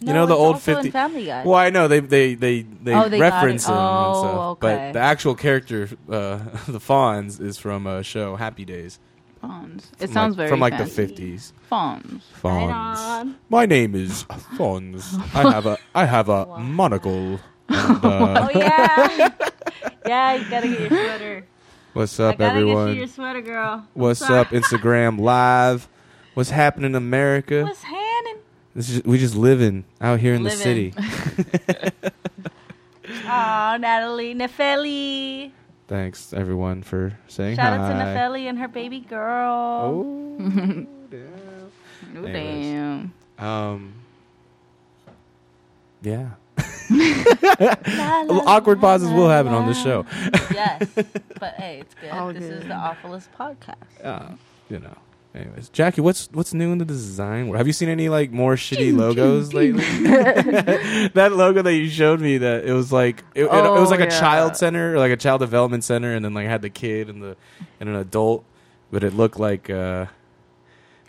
You 0.00 0.08
No, 0.08 0.12
know 0.12 0.26
the 0.26 0.34
old 0.34 0.54
also 0.56 0.74
50 0.74 0.90
Family 0.90 1.24
Guy. 1.26 1.42
Well, 1.44 1.54
I 1.54 1.70
know 1.70 1.88
they 1.88 2.00
they 2.00 2.34
they 2.34 2.62
they, 2.62 2.94
Oh, 2.94 3.08
they 3.08 3.18
reference 3.18 3.64
it. 3.64 3.70
him 3.70 3.76
and 3.76 3.84
Oh, 3.86 4.20
stuff, 4.20 4.34
okay. 4.34 4.58
but 4.60 4.92
the 4.92 4.98
actual 5.00 5.34
character, 5.34 5.88
uh, 6.10 6.36
the 6.68 6.78
Fonz, 6.80 7.40
is 7.40 7.56
from 7.58 7.86
a 7.86 8.02
show 8.02 8.36
Happy 8.36 8.64
Days. 8.66 8.98
Fonz. 9.42 9.90
It 9.98 10.06
From 10.06 10.12
sounds 10.12 10.30
like, 10.32 10.36
very 10.36 10.48
from 10.50 10.60
like 10.60 10.76
the 10.76 10.86
fifties. 10.86 11.52
Fonz. 11.70 12.20
Right 12.42 12.68
Fonz. 13.24 13.34
My 13.48 13.64
name 13.66 13.94
is 13.94 14.24
Fonz. 14.58 15.14
I 15.34 15.50
have 15.52 15.66
a 15.66 15.78
I 15.94 16.04
have 16.04 16.28
a 16.28 16.44
Wow. 16.48 16.58
monocle. 16.58 17.40
And, 17.68 18.04
uh, 18.04 18.48
Oh 18.52 18.58
yeah, 18.58 19.30
yeah. 20.06 20.34
You 20.34 20.44
gotta 20.50 20.68
get 20.68 20.80
your 20.80 20.88
sweater. 20.88 21.46
What's 21.94 22.20
up, 22.20 22.38
everyone? 22.40 22.88
You 22.88 22.94
your 22.94 23.06
sweater, 23.06 23.40
girl. 23.40 23.86
What's 23.94 24.20
up, 24.22 24.48
Instagram 24.48 25.18
Live? 25.18 25.88
What's 26.34 26.50
happening 26.50 26.90
in 26.90 26.94
America? 26.94 27.64
What's 27.64 27.82
happening? 27.82 28.02
This 28.76 28.90
is, 28.90 29.04
we 29.04 29.16
just 29.16 29.34
living 29.34 29.86
out 30.02 30.20
here 30.20 30.34
in 30.34 30.42
the 30.42 30.50
city. 30.50 30.92
Oh, 33.28 33.76
Natalie 33.80 34.34
Nefeli. 34.34 35.50
Thanks, 35.88 36.32
everyone, 36.32 36.82
for 36.82 37.18
saying 37.26 37.56
Shout 37.56 37.76
hi. 37.76 37.84
out 37.84 37.88
to 37.88 37.94
Nefeli 37.94 38.48
and 38.48 38.58
her 38.58 38.68
baby 38.68 39.00
girl. 39.00 39.82
Oh, 39.84 40.38
damn. 41.10 41.72
Oh, 42.16 42.22
damn. 42.22 43.12
Um, 43.38 43.94
yeah. 46.02 46.30
La, 46.90 48.22
la, 48.22 48.42
Awkward 48.46 48.78
la, 48.78 48.82
pauses 48.82 49.10
la, 49.10 49.16
will 49.16 49.28
happen 49.28 49.52
on 49.52 49.62
la. 49.62 49.68
this 49.68 49.82
show. 49.82 50.06
yes, 50.52 50.88
but 51.40 51.54
hey, 51.54 51.80
it's 51.80 51.94
good. 52.00 52.10
All 52.10 52.32
this 52.32 52.44
is 52.44 52.62
the 52.64 52.74
awfulest 52.74 53.28
podcast. 53.36 54.04
Uh, 54.04 54.34
you 54.70 54.78
know. 54.78 54.96
Anyways, 55.36 55.68
Jackie, 55.68 56.00
what's 56.00 56.28
what's 56.32 56.54
new 56.54 56.72
in 56.72 56.78
the 56.78 56.84
design 56.86 57.48
world? 57.48 57.58
Have 57.58 57.66
you 57.66 57.74
seen 57.74 57.90
any 57.90 58.08
like 58.08 58.32
more 58.32 58.54
shitty 58.56 58.96
logos 58.96 59.52
lately? 59.52 59.82
that 61.14 61.32
logo 61.34 61.60
that 61.62 61.74
you 61.74 61.88
showed 61.90 62.20
me, 62.20 62.38
that 62.38 62.64
it 62.64 62.72
was 62.72 62.90
like 62.90 63.22
it, 63.34 63.42
it- 63.44 63.46
it 63.46 63.50
was 63.50 63.88
Oh, 63.92 63.96
like 63.96 64.00
a 64.00 64.10
child 64.10 64.56
center, 64.56 64.94
or 64.94 64.98
like 64.98 65.12
a 65.12 65.16
child 65.16 65.40
development 65.40 65.84
center, 65.84 66.14
and 66.14 66.24
then 66.24 66.32
like 66.32 66.46
had 66.46 66.62
the 66.62 66.70
kid 66.70 67.10
and 67.10 67.22
the 67.22 67.36
and 67.80 67.88
an 67.90 67.96
adult, 67.96 68.44
but 68.90 69.04
it 69.04 69.12
looked 69.12 69.38
like 69.38 69.68
uh, 69.68 70.06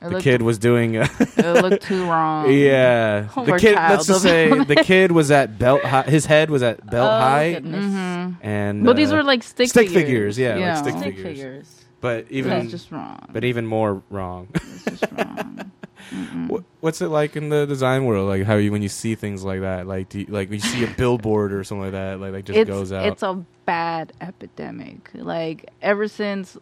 It 0.01 0.03
the 0.05 0.09
looked, 0.09 0.23
kid 0.23 0.41
was 0.41 0.57
doing. 0.57 0.97
Uh, 0.97 1.07
It 1.19 1.61
looked 1.63 1.83
too 1.83 2.03
wrong. 2.09 2.51
yeah, 2.51 3.29
the 3.33 3.57
kid. 3.57 3.75
Let's 3.75 4.07
just 4.07 4.23
say 4.23 4.49
the 4.49 4.75
kid 4.75 5.13
was 5.13 5.31
at 5.31 5.57
belt. 5.57 5.83
High, 5.83 6.03
his 6.03 6.25
head 6.25 6.49
was 6.49 6.63
at 6.63 6.85
belt 6.85 7.09
high. 7.09 7.17
Oh, 7.17 7.53
height, 7.53 7.63
goodness. 7.63 7.85
hmm 7.85 8.45
and 8.45 8.83
But 8.83 8.97
these 8.97 9.11
uh, 9.13 9.15
were 9.15 9.23
like 9.23 9.41
stick, 9.43 9.69
stick 9.69 9.87
figures. 9.87 10.35
figures, 10.35 10.37
yeah, 10.37 10.73
like 10.73 10.77
stick 10.83 10.97
Stick 10.97 11.15
figures. 11.15 11.37
figures. 11.37 11.76
But 12.01 12.25
even 12.29 12.51
That's 12.51 12.71
just 12.71 12.91
wrong. 12.91 13.27
but 13.31 13.43
even 13.43 13.65
more 13.65 14.01
wrong. 14.09 14.47
it's 14.53 14.83
just 14.85 15.11
wrong. 15.11 15.71
Mm-mm. 16.11 16.63
What's 16.79 17.01
it 17.01 17.09
like 17.09 17.35
in 17.35 17.49
the 17.49 17.65
design 17.65 18.05
world? 18.05 18.29
Like 18.29 18.43
how 18.43 18.55
you 18.55 18.71
when 18.71 18.81
you 18.81 18.89
see 18.89 19.15
things 19.15 19.43
like 19.43 19.61
that, 19.61 19.87
like 19.87 20.09
do 20.09 20.19
you, 20.19 20.25
like 20.27 20.49
when 20.49 20.59
you 20.59 20.65
see 20.65 20.83
a 20.83 20.87
billboard 20.87 21.51
or 21.51 21.63
something 21.63 21.83
like 21.83 21.91
that, 21.91 22.19
like 22.19 22.33
like 22.33 22.45
just 22.45 22.59
it's, 22.59 22.69
goes 22.69 22.91
out. 22.91 23.05
It's 23.07 23.23
a 23.23 23.43
bad 23.65 24.13
epidemic. 24.21 25.09
Like 25.13 25.69
ever 25.81 26.07
since, 26.07 26.57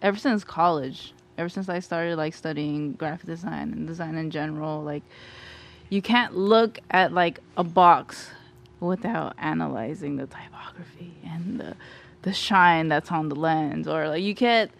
ever 0.00 0.16
since 0.16 0.42
college, 0.44 1.12
ever 1.36 1.48
since 1.48 1.68
I 1.68 1.80
started 1.80 2.16
like 2.16 2.34
studying 2.34 2.92
graphic 2.92 3.26
design 3.26 3.72
and 3.72 3.86
design 3.86 4.16
in 4.16 4.30
general, 4.30 4.82
like 4.82 5.02
you 5.90 6.00
can't 6.00 6.36
look 6.36 6.78
at 6.90 7.12
like 7.12 7.40
a 7.56 7.64
box 7.64 8.30
without 8.80 9.34
analyzing 9.38 10.16
the 10.16 10.26
typography 10.26 11.14
and 11.24 11.60
the 11.60 11.76
the 12.26 12.32
shine 12.32 12.88
that's 12.88 13.10
on 13.12 13.28
the 13.28 13.36
lens, 13.36 13.86
or 13.88 14.08
like 14.08 14.22
you 14.22 14.34
can't. 14.34 14.70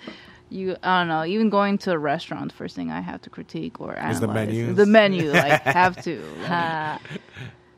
You 0.49 0.76
I 0.82 1.01
don't 1.01 1.09
know. 1.09 1.24
Even 1.24 1.49
going 1.51 1.78
to 1.78 1.90
a 1.92 1.99
restaurant, 1.99 2.53
first 2.53 2.76
thing 2.76 2.90
I 2.90 3.01
have 3.01 3.20
to 3.22 3.30
critique 3.30 3.80
or 3.80 3.97
analyze 3.97 4.14
Is 4.14 4.20
the 4.20 4.28
menus. 4.28 4.76
The 4.76 4.86
menu, 4.86 5.32
like 5.44 5.61
have 5.62 5.94
to. 6.05 6.12
Like, 6.49 7.01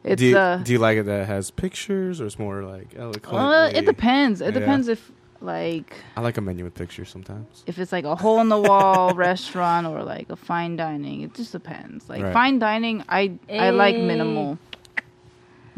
it's 0.05 0.21
do 0.21 0.27
you, 0.27 0.37
uh, 0.39 0.57
do 0.59 0.73
you 0.73 0.79
like 0.79 0.99
it 0.99 1.05
that 1.07 1.21
it 1.23 1.27
has 1.29 1.51
pictures 1.51 2.21
or 2.21 2.27
it's 2.27 2.39
more 2.39 2.63
like 2.65 2.95
eloquent? 2.97 3.33
well, 3.33 3.71
it 3.75 3.85
depends. 3.87 4.41
It 4.41 4.47
Yeah. 4.47 4.61
depends 4.61 4.89
if 4.89 5.11
like 5.41 5.97
I 6.17 6.21
like 6.21 6.37
a 6.37 6.41
menu 6.41 6.65
with 6.65 6.75
pictures 6.75 7.09
sometimes. 7.11 7.63
if 7.67 7.79
it's 7.79 7.93
like 7.93 8.05
a 8.05 8.17
hole 8.17 8.41
in 8.41 8.49
the 8.49 8.59
wall 8.59 9.15
restaurant 9.29 9.87
or 9.87 10.03
like 10.03 10.29
a 10.31 10.37
fine 10.37 10.77
dining. 10.77 11.23
It 11.23 11.35
just 11.35 11.53
depends. 11.53 12.09
Like 12.09 12.23
Right. 12.23 12.33
fine 12.33 12.59
dining, 12.59 13.03
I 13.09 13.39
I 13.51 13.71
like 13.71 13.97
minimal. 13.99 14.59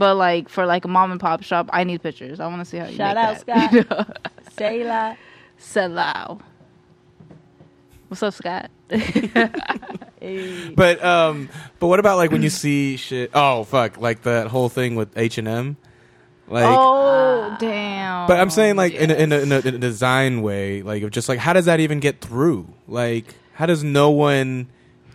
But 0.00 0.14
like 0.14 0.48
for 0.48 0.64
like 0.64 0.86
a 0.86 0.88
mom 0.88 1.10
and 1.10 1.20
pop 1.20 1.42
shop, 1.42 1.68
I 1.74 1.84
need 1.84 2.02
pictures. 2.02 2.40
I 2.40 2.46
want 2.46 2.60
to 2.60 2.64
see 2.64 2.78
how 2.78 2.86
you 2.86 2.96
Shout 2.96 3.16
make 3.16 3.22
out, 3.22 3.46
that. 3.46 3.86
Scott. 3.86 4.32
Say 4.56 4.82
la. 4.82 5.14
Salau. 5.60 6.40
What's 8.08 8.22
up, 8.22 8.32
Scott? 8.32 8.70
Hey. 10.20 10.74
But 10.74 11.02
um, 11.02 11.48
but 11.78 11.86
what 11.86 11.98
about 11.98 12.18
like 12.18 12.30
when 12.30 12.42
you 12.42 12.50
see 12.50 12.98
shit? 12.98 13.30
Oh 13.32 13.64
fuck, 13.64 13.96
like 13.96 14.22
that 14.24 14.48
whole 14.48 14.68
thing 14.68 14.94
with 14.94 15.16
H 15.16 15.38
and 15.38 15.48
M, 15.48 15.78
like. 16.46 16.66
oh 16.66 17.56
damn! 17.58 18.28
But 18.28 18.38
I'm 18.38 18.50
saying 18.50 18.76
like 18.76 18.92
in, 18.92 19.10
a, 19.10 19.14
in, 19.14 19.32
a, 19.32 19.38
in, 19.38 19.50
a, 19.52 19.58
in 19.60 19.74
a 19.76 19.78
design 19.78 20.42
way, 20.42 20.82
like 20.82 21.02
of 21.02 21.10
just 21.10 21.30
like 21.30 21.38
how 21.38 21.54
does 21.54 21.64
that 21.64 21.80
even 21.80 22.00
get 22.00 22.20
through? 22.20 22.68
Like 22.86 23.34
how 23.54 23.64
does 23.64 23.82
no 23.82 24.10
one 24.10 24.68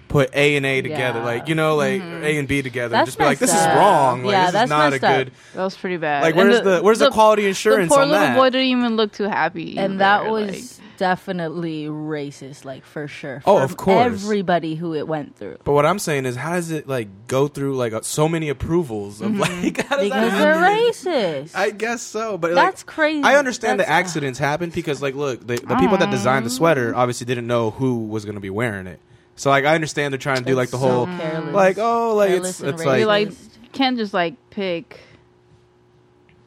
put 0.07 0.33
A 0.35 0.55
and 0.57 0.65
A 0.65 0.81
together? 0.81 1.19
Yeah. 1.19 1.25
Like 1.25 1.47
you 1.47 1.55
know, 1.55 1.75
like 1.75 2.01
Mm-hmm. 2.01 2.23
A 2.23 2.37
and 2.37 2.47
B 2.47 2.61
together, 2.61 2.95
and 2.95 3.05
just 3.05 3.17
be 3.17 3.23
like 3.25 3.39
this 3.39 3.51
is 3.53 3.65
wrong. 3.67 4.23
Like 4.23 4.31
Yeah, 4.31 4.41
this 4.41 4.47
is 4.49 4.53
that's 4.53 4.69
not 4.69 4.87
a 4.87 4.91
messed 4.91 5.03
up. 5.03 5.17
good. 5.17 5.31
that 5.53 5.63
was 5.63 5.75
pretty 5.77 5.97
bad. 5.97 6.23
Like 6.23 6.35
where's 6.35 6.61
the, 6.61 6.81
where's 6.81 6.99
the, 6.99 7.09
quality 7.11 7.47
assurance 7.47 7.89
The 7.89 7.95
poor 7.95 8.03
on 8.03 8.09
little 8.09 8.25
that? 8.27 8.35
boy 8.35 8.49
didn't 8.49 8.67
even 8.67 8.95
look 8.95 9.11
too 9.11 9.23
happy. 9.25 9.77
and 9.77 9.99
that 10.01 10.21
either, 10.21 10.31
was 10.31 10.79
like- 10.79 10.81
definitely 10.97 11.85
racist, 11.87 12.63
like 12.63 12.85
for 12.85 13.07
sure. 13.07 13.41
Oh, 13.45 13.57
of 13.61 13.75
course. 13.77 14.05
Everybody 14.05 14.75
who 14.75 14.93
it 14.95 15.07
went 15.07 15.35
through. 15.35 15.57
But 15.65 15.73
what 15.73 15.85
I'm 15.85 15.99
saying 15.99 16.25
is, 16.25 16.35
how 16.37 16.53
does 16.53 16.71
it 16.71 16.87
like 16.87 17.09
go 17.27 17.47
through 17.49 17.75
like 17.75 17.91
uh, 17.93 18.01
so 18.01 18.29
many 18.29 18.47
approvals 18.49 19.19
of 19.21 19.35
like? 19.35 19.81
How 19.87 19.97
does 19.97 20.05
Mm-hmm. 20.05 20.09
Because 20.09 20.31
that 20.31 21.03
they're 21.03 21.43
racist. 21.45 21.55
I 21.55 21.71
guess 21.71 22.01
so, 22.01 22.37
but 22.37 22.53
That's 22.55 22.83
crazy. 22.83 23.23
I 23.23 23.35
understand 23.37 23.79
the 23.79 23.83
That's- 23.83 23.99
accidents 24.05 24.39
happen 24.39 24.69
because 24.69 25.01
like, 25.01 25.15
look, 25.15 25.41
the, 25.41 25.55
the 25.57 25.75
people 25.77 25.97
that 25.97 26.11
designed 26.11 26.45
the 26.45 26.49
sweater 26.49 26.95
obviously 26.95 27.25
didn't 27.25 27.47
know 27.47 27.71
who 27.71 28.05
was 28.07 28.23
going 28.25 28.35
to 28.35 28.41
be 28.41 28.49
wearing 28.49 28.87
it. 28.87 28.99
So 29.36 29.49
like, 29.49 29.65
I 29.65 29.75
understand 29.75 30.13
they're 30.13 30.17
trying 30.17 30.38
to 30.39 30.43
do 30.45 30.55
like 30.55 30.69
the 30.69 30.77
so 30.77 30.88
whole 30.88 31.05
careless. 31.07 31.53
like, 31.53 31.77
oh, 31.77 32.15
like 32.15 32.29
Careless 32.29 32.49
it's 32.51 32.59
and 32.61 32.69
it's 32.71 32.83
racist. 32.83 32.99
you 32.99 33.05
like. 33.05 33.27
like 33.29 33.38
can't 33.73 33.97
just 33.97 34.13
like 34.13 34.36
pick 34.51 34.99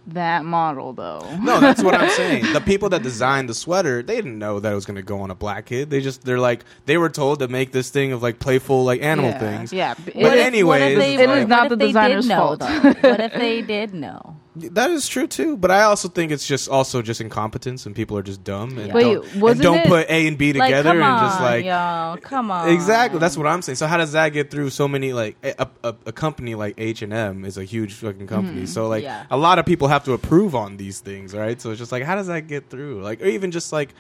that 0.07 0.43
model 0.43 0.95
though. 0.95 1.21
No, 1.43 1.61
that's 1.61 1.83
what 1.83 1.95
I'm 1.95 2.09
saying. 2.17 2.55
The 2.55 2.63
people 2.63 2.89
that 2.91 3.03
designed 3.03 3.51
the 3.51 3.55
sweater, 3.55 4.03
they 4.03 4.17
didn't 4.17 4.39
know 4.39 4.59
that 4.59 4.73
it 4.73 4.75
was 4.75 4.87
going 4.87 4.97
to 4.97 5.03
go 5.03 5.21
on 5.21 5.31
a 5.31 5.35
black 5.35 5.67
kid. 5.67 5.91
They 5.91 6.01
just 6.01 6.25
they're 6.25 6.39
like 6.41 6.65
they 6.87 6.97
were 6.97 7.11
told 7.11 7.41
to 7.41 7.49
make 7.49 7.73
this 7.73 7.91
thing 7.91 8.13
of 8.13 8.23
like 8.23 8.39
playful 8.39 8.85
like 8.85 9.03
animal 9.03 9.33
yeah. 9.33 9.39
things. 9.39 9.73
Yeah, 9.75 9.95
But 10.07 10.15
it- 10.17 10.47
anyways, 10.47 10.81
what 10.81 10.91
if 10.93 10.99
they, 10.99 11.15
It 11.17 11.21
is 11.21 11.27
what 11.29 11.49
not 11.49 11.65
if 11.67 11.69
the 11.71 11.77
they 11.77 11.87
designer's 11.89 12.27
know, 12.27 12.37
fault. 12.37 12.61
though? 12.61 12.67
what 13.11 13.21
if 13.21 13.33
they 13.35 13.61
did 13.75 13.93
know? 13.93 14.37
That 14.61 14.91
is 14.91 15.09
true 15.09 15.27
too, 15.27 15.57
but 15.57 15.71
I 15.71 15.83
also 15.83 16.09
think 16.09 16.33
it's 16.33 16.47
just 16.47 16.69
also 16.69 17.03
just 17.03 17.21
incompetence 17.21 17.87
and 17.87 17.95
people 17.95 18.17
are 18.19 18.23
just 18.23 18.43
dumb 18.45 18.79
and 18.79 18.89
Yeah. 18.89 18.95
Wait, 18.95 19.03
don't, 19.35 19.51
and 19.51 19.61
don't 19.61 19.87
put 19.87 20.09
A 20.11 20.27
and 20.27 20.37
B 20.39 20.53
Like, 20.53 20.69
together 20.69 20.91
come 20.91 21.03
and 21.03 21.21
just 21.29 21.41
like 21.41 21.65
y'all, 21.65 22.17
come 22.17 22.51
on. 22.51 22.69
exactly. 22.69 23.19
That's 23.19 23.37
what 23.37 23.47
I'm 23.47 23.63
saying. 23.63 23.77
So 23.77 23.87
how 23.87 23.97
does 23.97 24.13
that 24.13 24.31
get 24.33 24.51
through 24.51 24.71
so 24.71 24.89
many 24.89 25.13
like 25.13 25.37
a, 25.43 25.69
a, 25.85 25.95
a 26.07 26.13
company 26.13 26.55
like 26.55 26.75
H 26.79 27.03
and 27.03 27.13
M 27.13 27.45
is 27.45 27.57
a 27.59 27.65
huge 27.65 27.95
fucking 27.95 28.27
company. 28.27 28.63
Mm-hmm. 28.63 28.67
So 28.67 28.89
like 28.89 29.03
Yeah. 29.05 29.27
a 29.31 29.37
lot 29.37 29.59
of 29.59 29.67
people 29.67 29.89
have 29.89 30.05
to 30.05 30.13
approve 30.13 30.55
on 30.55 30.77
these 30.77 31.01
things, 31.01 31.35
right? 31.35 31.61
So 31.61 31.71
it's 31.71 31.79
just 31.79 31.93
like 31.93 32.03
how 32.03 32.15
does 32.15 32.27
that 32.29 32.47
get 32.47 32.71
through? 32.71 33.03
Like 33.03 33.21
or 33.23 33.27
even 33.27 33.51
just 33.51 33.73
like 33.73 33.95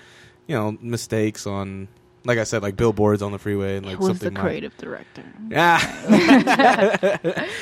you 0.46 0.54
know 0.56 0.76
mistakes 0.80 1.46
on 1.46 1.88
like 2.24 2.38
I 2.38 2.44
said 2.44 2.62
like 2.62 2.76
billboards 2.76 3.22
on 3.22 3.32
the 3.32 3.38
freeway 3.38 3.76
and 3.76 3.86
like 3.86 3.94
It 3.94 4.00
was 4.00 4.08
the 4.18 4.24
something 4.26 4.34
like 4.34 4.42
creative 4.42 4.76
director. 4.76 5.22
yeah. 5.48 5.78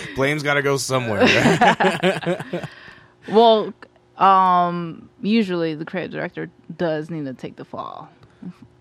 Blame's 0.17 0.43
got 0.43 0.55
to 0.55 0.63
go 0.63 0.77
somewhere. 0.77 1.23
right? 3.29 3.35
Well, 3.35 3.75
um, 4.17 5.09
usually 5.21 5.75
the 5.75 5.85
creative 5.85 6.13
director 6.13 6.51
does 6.77 7.11
need 7.11 7.27
to 7.27 7.35
take 7.35 7.57
the 7.57 7.65
fall 7.65 8.09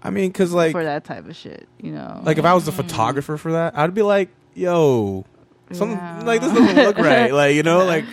I 0.05 0.11
mean, 0.11 0.29
because 0.29 0.53
like 0.53 0.71
for 0.71 0.83
that 0.83 1.03
type 1.03 1.27
of 1.27 1.35
shit. 1.35 1.67
You 1.81 1.91
know, 1.91 2.21
Like 2.23 2.37
if 2.37 2.45
I 2.45 2.53
was 2.53 2.65
the 2.65 2.71
photographer 2.71 3.37
for 3.37 3.53
that, 3.53 3.77
I'd 3.77 3.95
be 3.95 4.03
like, 4.03 4.29
"Yo, 4.53 5.25
some 5.71 5.91
Yeah. 5.91 6.21
like 6.23 6.41
this 6.41 6.53
doesn't 6.53 6.75
look 6.75 6.97
right." 6.97 7.33
Like 7.33 7.55
you 7.55 7.63
know, 7.63 7.85
like 7.93 8.05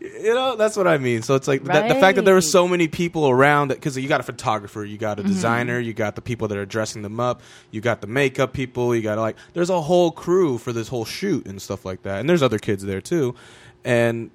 you 0.00 0.32
know, 0.32 0.54
that's 0.54 0.76
what 0.76 0.86
I 0.86 0.98
mean. 0.98 1.22
So 1.22 1.34
it's 1.34 1.48
like 1.48 1.64
that, 1.64 1.88
the 1.88 1.96
fact 1.96 2.16
that 2.16 2.24
there 2.24 2.34
were 2.34 2.40
so 2.40 2.68
many 2.68 2.86
people 2.86 3.28
around 3.28 3.68
because 3.68 3.98
you 3.98 4.08
got 4.08 4.20
a 4.20 4.22
photographer, 4.22 4.84
you 4.84 4.96
got 4.96 5.18
a 5.18 5.24
designer, 5.24 5.80
you 5.80 5.92
got 5.92 6.14
the 6.14 6.22
people 6.22 6.46
that 6.48 6.56
are 6.56 6.64
dressing 6.64 7.02
them 7.02 7.18
up, 7.18 7.42
you 7.72 7.80
got 7.80 8.00
the 8.00 8.06
makeup 8.06 8.52
people, 8.52 8.94
you 8.94 9.02
got 9.02 9.18
like 9.18 9.36
there's 9.52 9.70
a 9.70 9.80
whole 9.80 10.12
crew 10.12 10.56
for 10.56 10.72
this 10.72 10.86
whole 10.86 11.04
shoot 11.04 11.46
and 11.46 11.60
stuff 11.60 11.84
like 11.84 12.02
that, 12.04 12.20
and 12.20 12.28
there's 12.30 12.44
other 12.44 12.60
kids 12.60 12.84
there 12.84 13.00
too, 13.00 13.34
and 13.84 14.30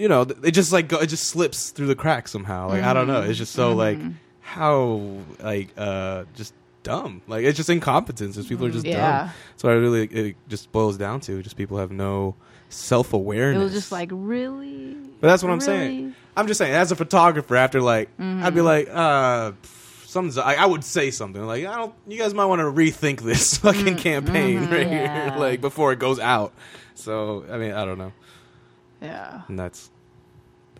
you 0.00 0.08
know, 0.08 0.22
it 0.42 0.52
just 0.52 0.72
like 0.72 0.88
go, 0.88 0.98
it 0.98 1.06
just 1.08 1.24
slips 1.28 1.70
through 1.70 1.86
the 1.88 1.94
cracks 1.94 2.30
somehow. 2.30 2.68
Like 2.68 2.82
I 2.82 2.92
don't 2.92 3.06
know, 3.06 3.22
it's 3.22 3.38
just 3.38 3.52
so 3.52 3.72
like 3.74 3.98
how 4.40 5.18
like 5.40 5.68
uh 5.76 6.24
just 6.34 6.54
dumb. 6.82 7.22
Like 7.26 7.44
it's 7.44 7.56
just 7.56 7.68
incompetence. 7.70 8.36
It's 8.36 8.48
people 8.48 8.66
are 8.66 8.70
just 8.70 8.84
dumb. 8.84 8.92
yeah, 8.94 9.30
So 9.56 9.68
I 9.68 9.72
really 9.74 10.06
it 10.06 10.36
just 10.48 10.72
boils 10.72 10.96
down 10.96 11.20
to 11.20 11.42
just 11.42 11.56
people 11.56 11.78
have 11.78 11.90
no 11.90 12.34
self 12.68 13.08
it 13.12 13.16
awareness. 13.16 13.62
was 13.62 13.72
just 13.72 13.92
like 13.92 14.08
really. 14.12 14.96
But 15.20 15.28
that's 15.28 15.42
what 15.42 15.52
I'm 15.52 15.60
saying. 15.60 15.96
Really? 16.02 16.14
I'm 16.36 16.46
just 16.46 16.56
saying, 16.58 16.72
as 16.72 16.90
a 16.92 16.96
photographer, 16.96 17.54
after 17.56 17.82
like, 17.82 18.08
Mm-hmm. 18.16 18.42
I'd 18.44 18.54
be 18.54 18.62
like, 18.62 18.88
uh, 18.88 19.50
pff, 19.52 20.06
something's. 20.06 20.38
I, 20.38 20.54
I 20.54 20.64
would 20.64 20.82
say 20.84 21.10
something 21.10 21.44
like, 21.44 21.66
I 21.66 21.76
don't. 21.76 21.94
You 22.08 22.16
guys 22.18 22.32
might 22.32 22.46
want 22.46 22.60
to 22.60 22.64
rethink 22.64 23.20
this 23.20 23.58
fucking 23.58 23.84
Mm-hmm. 23.84 23.96
campaign 23.96 24.60
right 24.70 24.86
Yeah. 24.88 25.30
here, 25.30 25.38
like 25.38 25.60
before 25.60 25.92
it 25.92 25.98
goes 25.98 26.18
out. 26.18 26.54
So 26.94 27.44
I 27.50 27.58
mean, 27.58 27.72
I 27.72 27.84
don't 27.84 27.98
know, 27.98 28.12
Yeah, 29.00 29.42
and 29.48 29.58
that's 29.58 29.90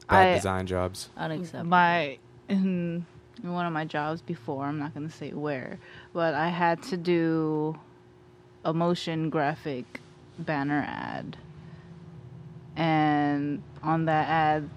bad 0.08 0.28
I- 0.28 0.34
design 0.34 0.66
jobs. 0.66 1.08
Unacceptable. 1.16 1.64
my 1.70 2.18
in 2.48 3.06
one 3.42 3.64
of 3.66 3.72
my 3.72 3.84
jobs 3.84 4.20
before. 4.22 4.64
I'm 4.64 4.78
not 4.78 4.92
gonna 4.94 5.10
say 5.10 5.30
where, 5.32 5.78
but 6.12 6.34
I 6.34 6.48
had 6.48 6.82
to 6.84 6.96
do 6.96 7.78
a 8.64 8.72
motion 8.74 9.30
graphic 9.30 10.00
banner 10.38 10.84
ad, 10.86 11.36
and 12.76 13.62
on 13.82 14.04
that 14.06 14.28
ad, 14.28 14.70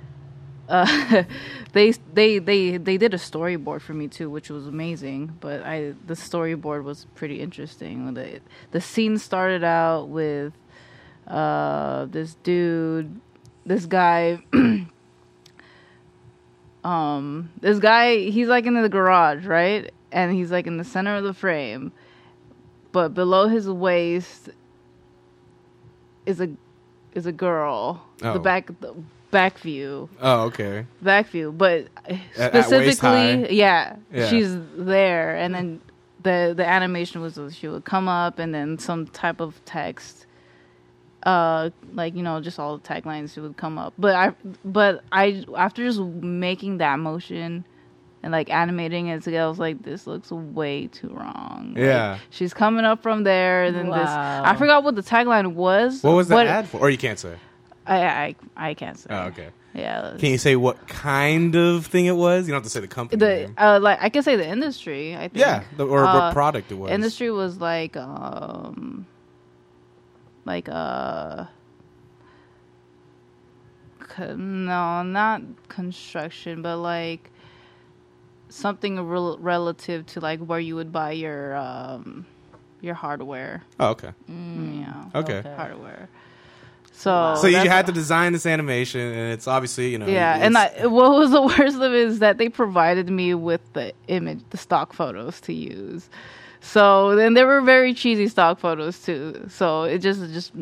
uh, 0.68 1.24
they 1.72 1.92
they 2.14 2.38
they 2.38 2.76
they 2.76 2.96
did 2.96 3.12
a 3.14 3.18
storyboard 3.18 3.80
for 3.80 3.92
me 3.94 4.08
too, 4.08 4.30
which 4.30 4.50
was 4.50 4.66
amazing. 4.66 5.36
But 5.40 5.62
I 5.62 5.94
the 6.06 6.14
storyboard 6.14 6.84
was 6.84 7.06
pretty 7.14 7.40
interesting. 7.40 8.14
The 8.14 8.40
the 8.70 8.80
scene 8.80 9.18
started 9.18 9.64
out 9.64 10.08
with 10.08 10.52
uh, 11.30 12.06
this 12.06 12.34
dude, 12.42 13.20
this 13.64 13.86
guy. 13.86 14.42
um, 16.84 17.50
this 17.60 17.78
guy, 17.78 18.16
he's 18.30 18.48
like 18.48 18.66
in 18.66 18.80
the 18.80 18.88
garage, 18.88 19.44
right? 19.46 19.90
And 20.12 20.32
he's 20.34 20.50
like 20.50 20.66
in 20.66 20.76
the 20.76 20.84
center 20.84 21.16
of 21.16 21.24
the 21.24 21.34
frame, 21.34 21.92
but 22.92 23.14
below 23.14 23.48
his 23.48 23.68
waist 23.68 24.50
is 26.26 26.40
a 26.40 26.48
is 27.14 27.26
a 27.26 27.32
girl. 27.32 28.02
Oh. 28.22 28.32
The 28.32 28.38
back 28.40 28.66
the 28.80 28.94
back 29.30 29.58
view, 29.58 30.08
Oh, 30.20 30.42
okay. 30.46 30.84
back 31.00 31.28
view, 31.28 31.52
but 31.52 31.86
At- 32.06 32.54
at 32.54 32.64
specifically, 32.64 33.54
yeah, 33.56 33.96
Yeah. 34.12 34.26
she's 34.28 34.56
there, 34.76 35.36
and 35.36 35.54
then 35.54 35.80
the 36.22 36.54
the 36.56 36.66
animation 36.66 37.20
was 37.20 37.38
she 37.54 37.68
would 37.68 37.84
come 37.84 38.08
up, 38.08 38.38
and 38.40 38.52
then 38.52 38.78
some 38.78 39.06
type 39.06 39.40
of 39.40 39.64
text, 39.64 40.26
uh, 41.24 41.70
like 41.94 42.14
you 42.14 42.22
know, 42.22 42.40
just 42.40 42.58
all 42.58 42.78
the 42.78 42.86
taglines 42.88 43.36
would 43.36 43.56
come 43.56 43.78
up. 43.78 43.94
But 43.98 44.14
I, 44.14 44.32
but 44.64 45.02
I, 45.12 45.44
after 45.56 45.84
just 45.84 46.00
making 46.00 46.78
that 46.78 46.98
motion. 46.98 47.64
And 48.22 48.32
like 48.32 48.50
animating 48.50 49.06
it 49.06 49.22
together, 49.22 49.46
I 49.46 49.48
was 49.48 49.58
like, 49.58 49.82
"This 49.82 50.06
looks 50.06 50.30
way 50.30 50.88
too 50.88 51.08
wrong." 51.08 51.72
Like, 51.74 51.78
Yeah. 51.84 52.18
she's 52.28 52.52
coming 52.52 52.84
up 52.84 53.02
from 53.02 53.22
there, 53.24 53.64
and 53.64 53.74
then 53.74 53.86
this. 53.86 53.94
Wow. 53.94 54.42
I 54.44 54.56
forgot 54.56 54.84
what 54.84 54.94
the 54.94 55.02
tagline 55.02 55.54
was. 55.54 56.02
What 56.02 56.16
was 56.16 56.28
the 56.28 56.34
but 56.34 56.46
ad 56.46 56.68
for? 56.68 56.80
Or 56.80 56.90
you 56.90 56.98
can't 56.98 57.18
say. 57.18 57.36
I, 57.86 57.96
I 58.06 58.34
I 58.58 58.74
can't 58.74 58.98
say. 58.98 59.08
Oh, 59.08 59.28
okay. 59.28 59.48
Yeah. 59.72 60.16
Can 60.18 60.32
you 60.32 60.36
say 60.36 60.54
what 60.54 60.86
kind 60.86 61.56
of 61.56 61.86
thing 61.86 62.04
it 62.04 62.14
was? 62.14 62.46
You 62.46 62.52
don't 62.52 62.58
have 62.58 62.64
to 62.64 62.68
say 62.68 62.80
the 62.80 62.88
company 62.88 63.20
the 63.20 63.26
name. 63.46 63.54
uh, 63.56 63.78
like 63.80 64.02
I 64.02 64.10
can 64.10 64.22
say 64.22 64.36
the 64.36 64.46
industry. 64.46 65.16
I 65.16 65.20
think. 65.20 65.36
Yeah, 65.36 65.62
the, 65.78 65.86
or 65.86 66.04
Uh, 66.04 66.12
what 66.26 66.34
product 66.34 66.70
it 66.70 66.74
was. 66.74 66.90
Industry 66.90 67.30
was 67.30 67.58
like 67.58 67.96
um 67.96 69.06
like 70.44 70.68
uh 70.68 71.44
co- 74.00 74.36
no, 74.36 75.02
not 75.02 75.42
construction, 75.68 76.62
but 76.62 76.78
like 76.78 77.30
something 78.48 79.00
rel- 79.00 79.38
relative 79.38 80.06
to 80.06 80.20
like 80.20 80.40
where 80.40 80.60
you 80.60 80.74
would 80.76 80.92
buy 80.92 81.12
your 81.12 81.56
um 81.56 82.26
your 82.80 82.94
hardware. 82.94 83.62
Oh, 83.78 83.90
okay. 83.90 84.12
Yeah. 84.28 85.04
Okay. 85.14 85.42
Hardware. 85.56 86.08
So 86.92 87.36
So 87.40 87.46
you 87.46 87.68
had 87.68 87.86
to 87.86 87.92
design 87.92 88.32
this 88.32 88.44
animation, 88.44 89.00
and 89.00 89.32
it's 89.32 89.46
obviously 89.46 89.90
you 89.90 89.98
know. 89.98 90.06
yeah, 90.06 90.38
and 90.40 90.56
I, 90.56 90.86
what 90.86 91.12
was 91.12 91.30
the 91.30 91.40
worst 91.58 91.76
of 91.76 91.82
it 91.82 91.92
is 91.92 92.18
that 92.18 92.36
they 92.38 92.48
provided 92.48 93.08
me 93.08 93.32
with 93.34 93.60
the 93.72 93.94
image, 94.08 94.40
the 94.50 94.58
stock 94.58 94.92
photos 94.92 95.40
to 95.42 95.52
use. 95.54 96.10
So 96.60 97.16
then 97.16 97.34
there 97.34 97.46
were 97.46 97.60
very 97.62 97.94
cheesy 97.94 98.28
stock 98.28 98.58
photos 98.60 99.02
too. 99.02 99.46
So 99.48 99.84
it 99.84 99.98
just 99.98 100.20
just 100.32 100.52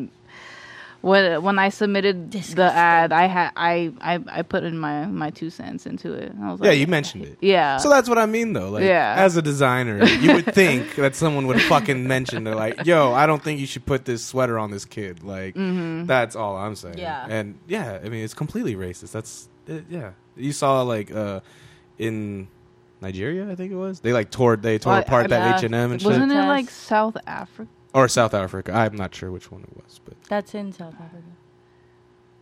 when 1.01 1.41
when 1.43 1.59
I 1.59 1.69
submitted 1.69 2.31
the 2.31 2.63
ad, 2.73 3.13
I 3.13 3.25
had 3.25 3.51
I, 3.55 3.91
I 4.01 4.19
I 4.27 4.41
put 4.41 4.63
in 4.63 4.77
my 4.77 5.05
my 5.05 5.29
two 5.29 5.49
cents 5.49 5.85
into 5.85 6.11
it. 6.13 6.33
I 6.41 6.51
was 6.51 6.59
yeah, 6.61 6.69
like, 6.69 6.79
you 6.79 6.87
mentioned 6.87 7.23
it. 7.23 7.37
yeah. 7.39 7.77
So 7.77 7.89
that's 7.89 8.09
what 8.09 8.17
I 8.17 8.25
mean, 8.25 8.51
though. 8.53 8.69
Like, 8.69 8.83
Yeah. 8.83 9.15
as 9.17 9.37
a 9.37 9.41
designer, 9.41 10.03
you 10.05 10.33
would 10.33 10.53
think 10.53 10.95
that 11.03 11.15
someone 11.15 11.47
would 11.47 11.61
fucking 11.61 12.05
mention 12.05 12.45
it, 12.47 12.55
like, 12.55 12.85
"Yo, 12.85 13.13
I 13.13 13.27
don't 13.27 13.41
think 13.41 13.61
you 13.61 13.65
should 13.65 13.85
put 13.85 14.03
this 14.05 14.25
sweater 14.25 14.59
on 14.59 14.71
this 14.71 14.83
kid." 14.85 15.23
Like, 15.23 15.55
Mm-hmm. 15.55 16.05
that's 16.05 16.35
all 16.35 16.57
I'm 16.57 16.75
saying. 16.75 16.97
Yeah. 16.97 17.25
and 17.29 17.55
yeah, 17.67 17.99
I 18.03 18.09
mean, 18.09 18.23
it's 18.25 18.33
completely 18.33 18.75
racist. 18.75 19.13
That's 19.13 19.47
it, 19.67 19.85
yeah. 19.89 20.11
You 20.35 20.51
saw 20.51 20.81
like 20.81 21.11
uh 21.15 21.39
in 21.97 22.47
Nigeria, 23.01 23.49
I 23.49 23.55
think 23.55 23.71
it 23.71 23.75
was. 23.75 23.99
They 24.01 24.13
like 24.13 24.29
tore 24.31 24.55
they 24.57 24.77
tore 24.77 24.93
Well, 24.93 25.01
apart 25.01 25.25
I- 25.25 25.27
that 25.29 25.49
yeah. 25.51 25.57
H 25.57 25.63
and 25.63 25.75
M 25.75 25.91
and 25.91 26.01
shit, 26.01 26.07
Wasn't 26.09 26.31
it 26.31 26.35
like 26.35 26.69
South 26.69 27.17
Africa? 27.27 27.69
or 27.93 28.07
South 28.07 28.33
Africa. 28.33 28.71
I'm 28.73 28.95
not 28.95 29.15
sure 29.15 29.31
which 29.31 29.51
one 29.51 29.61
it 29.61 29.75
was, 29.75 29.99
but 30.05 30.15
That's 30.27 30.53
in 30.53 30.71
South 30.73 30.93
Africa. 30.95 31.23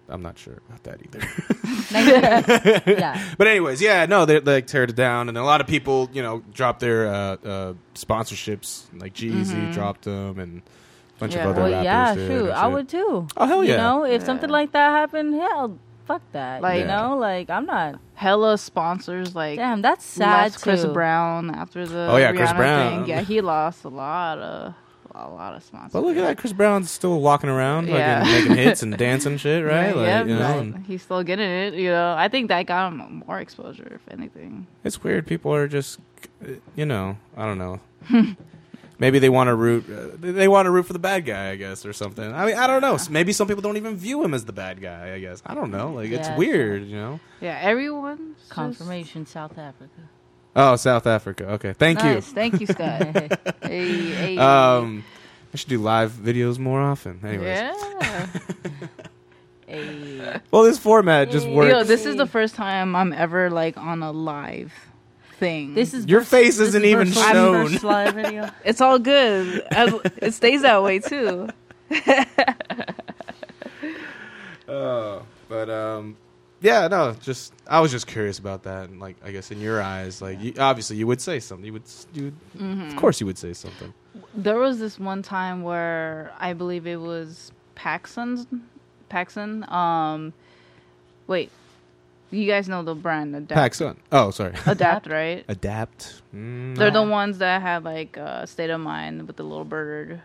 I'm 0.10 0.22
not 0.22 0.38
sure 0.38 0.60
about 0.70 0.84
that 0.84 1.02
either. 1.04 1.20
Nigeria. 1.92 2.84
yeah. 3.00 3.24
But 3.38 3.48
anyways, 3.48 3.82
yeah, 3.82 4.06
no, 4.06 4.26
they 4.26 4.40
they 4.40 4.54
like 4.56 4.68
teared 4.68 4.90
it 4.90 4.96
down, 4.96 5.28
and 5.28 5.38
a 5.38 5.44
lot 5.44 5.60
of 5.60 5.68
people, 5.68 6.10
you 6.14 6.22
know, 6.22 6.44
dropped 6.54 6.80
their 6.80 7.08
uh, 7.08 7.14
uh, 7.44 7.74
sponsorships. 7.94 8.84
Like 8.98 9.14
G-Eazy 9.14 9.74
dropped 9.74 10.04
them, 10.04 10.40
and 10.40 10.62
a 10.62 11.20
bunch 11.20 11.34
Yeah. 11.36 11.44
of 11.44 11.50
other 11.52 11.62
Well, 11.64 11.72
rappers. 11.72 11.86
yeah, 11.86 12.16
did 12.16 12.28
shoot, 12.30 12.52
I 12.52 12.64
shit. 12.64 12.72
would 12.74 12.90
too. 12.90 13.28
Oh 13.36 13.46
hell 13.46 13.64
yeah! 13.66 13.72
You 13.72 13.78
know, 13.78 14.04
if 14.06 14.22
Yeah. 14.22 14.26
something 14.26 14.50
like 14.50 14.72
that 14.72 14.90
happened, 14.92 15.36
hell, 15.36 15.78
fuck 16.08 16.22
that. 16.32 16.62
Like- 16.62 16.80
you 16.82 16.86
know, 16.88 17.18
like 17.18 17.50
I'm 17.50 17.66
not. 17.66 18.00
Hella 18.16 18.58
sponsors 18.58 19.36
like 19.36 19.58
Damn, 19.58 19.82
that's 19.84 20.04
sad 20.04 20.52
left 20.54 20.62
Chris 20.64 20.82
too. 20.82 20.92
Brown 20.94 21.54
after 21.54 21.86
the 21.86 22.08
Oh, 22.10 22.18
yeah, 22.18 22.32
Chris 22.32 22.52
Brown. 22.54 23.02
Thing. 23.06 23.10
Yeah, 23.10 23.22
he 23.22 23.42
lost 23.42 23.84
a 23.84 23.90
lot 23.90 24.40
of 24.40 24.74
a 25.14 25.28
lot 25.30 25.56
of 25.56 25.64
sponsors. 25.64 25.94
But 25.94 26.04
look 26.04 26.16
at 26.18 26.22
that, 26.22 26.38
Chris 26.38 26.54
Brown's 26.54 26.92
still 26.92 27.20
walking 27.22 27.50
around, 27.50 27.88
Yeah. 27.88 28.24
fucking 28.24 28.36
making 28.52 28.56
hits 28.66 28.84
and 28.84 28.96
dancing 28.98 29.38
shit, 29.38 29.66
right? 29.66 29.88
Yeah, 29.88 29.94
like, 29.96 30.06
yeah, 30.08 30.24
you 30.26 30.36
know, 30.36 30.72
right. 30.76 30.86
he's 30.86 31.02
still 31.02 31.24
getting 31.24 31.50
it. 31.50 31.74
You 31.74 31.90
know, 31.90 32.14
I 32.16 32.28
think 32.28 32.50
that 32.50 32.68
got 32.68 32.92
him 32.94 33.24
more 33.26 33.40
exposure, 33.40 33.92
if 33.96 34.14
anything. 34.14 34.68
it's 34.84 35.04
weird. 35.04 35.26
People 35.26 35.54
are 35.56 35.68
just, 35.68 36.00
you 36.76 36.86
know, 36.86 37.18
I 37.36 37.46
don't 37.48 37.58
know. 37.58 37.80
Maybe 39.00 39.20
they 39.20 39.30
want 39.30 39.48
to 39.48 39.56
root. 39.56 39.86
Uh, 39.90 40.16
they 40.20 40.48
want 40.48 40.66
to 40.66 40.72
root 40.72 40.88
for 40.88 40.94
the 40.94 41.00
bad 41.00 41.26
guy, 41.26 41.52
I 41.52 41.56
guess, 41.56 41.86
or 41.86 41.94
something. 41.94 42.34
I 42.34 42.46
mean, 42.48 42.58
I 42.58 42.66
don't 42.66 42.82
know. 42.82 42.98
Maybe 43.12 43.32
some 43.32 43.48
people 43.48 43.62
don't 43.62 43.78
even 43.78 43.96
view 43.96 44.24
him 44.24 44.34
as 44.34 44.46
the 44.46 44.54
bad 44.54 44.82
guy. 44.82 45.14
I 45.14 45.20
guess 45.20 45.42
I 45.46 45.54
don't 45.54 45.70
know. 45.70 45.92
Like 45.94 46.10
it's 46.10 46.28
Yeah, 46.28 46.38
weird, 46.38 46.84
you 46.86 46.96
know. 46.96 47.20
Yeah, 47.40 47.60
everyone. 47.62 48.36
Confirmation, 48.50 49.26
South 49.28 49.58
Africa. 49.58 50.02
Oh, 50.56 50.76
South 50.76 51.06
Africa. 51.06 51.52
Okay, 51.52 51.74
thank 51.74 52.00
Nice, 52.00 52.32
thank 52.32 52.60
you, 52.60 52.66
Sky. 52.66 53.30
hey, 53.62 53.96
hey. 54.10 54.38
Um, 54.40 55.04
I 55.54 55.58
should 55.58 55.70
do 55.70 55.78
live 55.78 56.14
videos 56.14 56.58
more 56.58 56.82
often. 56.82 57.20
Anyways, 57.24 57.46
yeah. 57.46 58.28
Hey. 59.68 60.40
well, 60.50 60.64
this 60.64 60.80
format 60.80 61.30
just 61.30 61.46
works. 61.46 61.70
Yo, 61.70 61.84
this 61.84 62.06
is 62.06 62.16
the 62.16 62.26
first 62.26 62.56
time 62.56 62.96
I'm 62.96 63.12
ever 63.12 63.50
like 63.50 63.76
on 63.76 64.02
a 64.02 64.14
live 64.14 64.72
thing. 65.40 65.74
This 65.74 65.94
is 65.94 66.06
Your 66.08 66.22
vers- 66.22 66.30
face 66.30 66.58
this 66.58 66.70
isn't 66.70 66.84
is 66.84 66.90
even 66.92 67.08
Versoul's 67.10 67.72
shown. 67.72 67.78
first 67.80 68.16
video. 68.16 68.50
it's 68.66 68.82
all 68.82 69.00
good. 69.00 69.62
As, 69.72 69.94
it 70.18 70.34
stays 70.34 70.62
that 70.64 70.82
way 70.84 71.00
too. 71.00 71.50
Uh, 74.68 75.20
but 75.50 75.70
um, 75.70 76.18
yeah, 76.62 76.88
no, 76.88 77.14
just 77.22 77.54
I 77.68 77.80
was 77.80 77.92
just 77.92 78.08
curious 78.08 78.40
about 78.40 78.64
that, 78.64 78.90
and 78.90 79.00
like 79.00 79.16
I 79.24 79.32
guess 79.32 79.52
in 79.52 79.62
your 79.62 79.82
eyes, 79.82 80.22
like 80.22 80.40
you, 80.42 80.54
obviously 80.60 80.98
you 80.98 81.08
would 81.08 81.22
say 81.22 81.40
something. 81.40 81.66
You 81.66 81.74
would, 81.74 81.84
you 82.14 82.24
would 82.26 82.36
Mm-hmm. 82.58 82.88
of 82.90 82.96
course, 82.96 83.20
you 83.20 83.26
would 83.28 83.38
say 83.38 83.54
something. 83.54 83.94
There 84.34 84.58
was 84.58 84.80
this 84.80 85.00
one 85.00 85.22
time 85.22 85.62
where 85.64 86.32
I 86.40 86.54
believe 86.54 86.88
it 86.88 87.00
was 87.00 87.52
PacSun. 87.76 88.46
PacSun. 89.12 89.70
Um, 89.72 90.34
wait, 91.28 91.52
you 92.32 92.46
guys 92.48 92.68
know 92.68 92.84
the 92.84 92.96
brand 92.96 93.36
Adapt. 93.36 93.60
PacSun. 93.76 93.96
Oh, 94.12 94.32
sorry. 94.32 94.54
Adapt, 94.66 95.08
right? 95.08 95.46
Adapt. 95.48 96.22
Mm, 96.36 96.76
They're 96.78 96.92
no. 96.92 97.04
the 97.06 97.10
ones 97.10 97.38
that 97.40 97.62
have 97.62 97.86
like 97.86 98.18
uh, 98.18 98.46
state 98.46 98.70
of 98.70 98.80
mind 98.82 99.28
with 99.28 99.36
the 99.38 99.44
little 99.44 99.66
bird. 99.66 100.22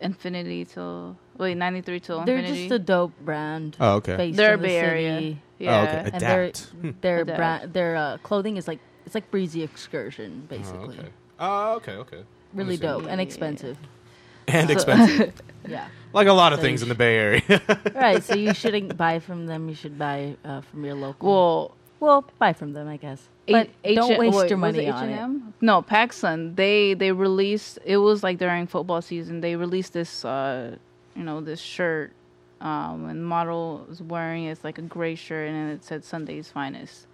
Infinity 0.00 0.64
till 0.64 1.16
wait 1.38 1.56
ninety 1.56 1.80
three 1.80 1.98
till 1.98 2.24
They're 2.24 2.36
infinity. 2.38 2.68
just 2.68 2.74
a 2.74 2.78
dope 2.78 3.12
brand. 3.20 3.76
Oh, 3.80 3.94
okay. 3.96 4.16
Based 4.16 4.36
They're 4.36 4.54
in 4.54 4.60
the 4.62 4.68
Bay 4.68 4.76
Area. 4.78 5.14
city. 5.16 5.42
Yeah. 5.58 5.80
Oh, 5.80 5.82
okay. 5.82 6.10
And 6.12 6.22
their 6.22 6.42
Adapt. 6.44 6.60
Hmm. 6.66 6.90
their 7.00 7.20
Adapt. 7.22 7.36
brand, 7.36 7.72
their 7.72 7.96
uh, 7.96 8.18
clothing 8.18 8.56
is 8.58 8.68
like 8.68 8.78
it's 9.06 9.16
like 9.16 9.28
breezy 9.32 9.64
excursion 9.64 10.42
Oh, 10.44 10.48
basically. 10.56 10.98
okay. 11.00 11.08
Oh, 11.40 11.72
okay. 11.76 11.92
Okay. 11.94 12.22
Really 12.54 12.74
Understand. 12.74 13.00
dope 13.02 13.10
and 13.10 13.20
Yeah. 13.20 13.26
expensive. 13.26 13.76
And 14.48 14.70
expensive, 14.76 15.32
Yeah. 15.68 15.86
like 16.12 16.26
a 16.26 16.32
lot 16.32 16.52
of 16.52 16.58
So 16.58 16.62
things 16.64 16.80
you 16.80 16.86
in 16.86 16.88
the 16.88 16.94
Bay 16.94 17.16
Area. 17.16 17.42
right. 17.94 18.22
So 18.22 18.34
you 18.34 18.54
shouldn't 18.54 18.96
buy 18.96 19.18
from 19.18 19.46
them. 19.46 19.68
You 19.68 19.74
should 19.74 19.98
buy 19.98 20.36
uh, 20.44 20.60
from 20.62 20.84
your 20.84 20.94
local. 20.94 21.28
well, 21.28 21.74
well, 22.00 22.24
buy 22.38 22.52
from 22.52 22.72
them, 22.72 22.86
I 22.88 22.96
guess. 22.96 23.28
But 23.48 23.70
H- 23.84 23.96
don't 23.96 24.12
H- 24.12 24.18
waste 24.18 24.36
wait, 24.36 24.50
your 24.50 24.58
was 24.58 24.74
money 24.74 24.86
it 24.86 24.90
on 24.90 25.08
it. 25.08 25.12
H&M? 25.14 25.54
No, 25.60 25.82
PacSun. 25.82 26.54
They 26.56 26.94
they 26.94 27.12
released. 27.12 27.78
It 27.84 27.96
was 27.98 28.22
like 28.22 28.38
during 28.38 28.66
football 28.66 29.02
season. 29.02 29.40
They 29.40 29.56
released 29.56 29.92
this, 29.94 30.24
uh, 30.24 30.76
you 31.16 31.22
know, 31.24 31.40
this 31.40 31.60
shirt. 31.60 32.12
Um, 32.60 33.06
and 33.08 33.24
model 33.24 33.86
was 33.88 34.02
wearing 34.02 34.44
it. 34.44 34.50
it's 34.50 34.64
like 34.64 34.78
a 34.78 34.82
gray 34.82 35.14
shirt, 35.14 35.48
and 35.48 35.70
it 35.72 35.84
said 35.84 36.04
Sunday's 36.04 36.50
finest. 36.50 37.06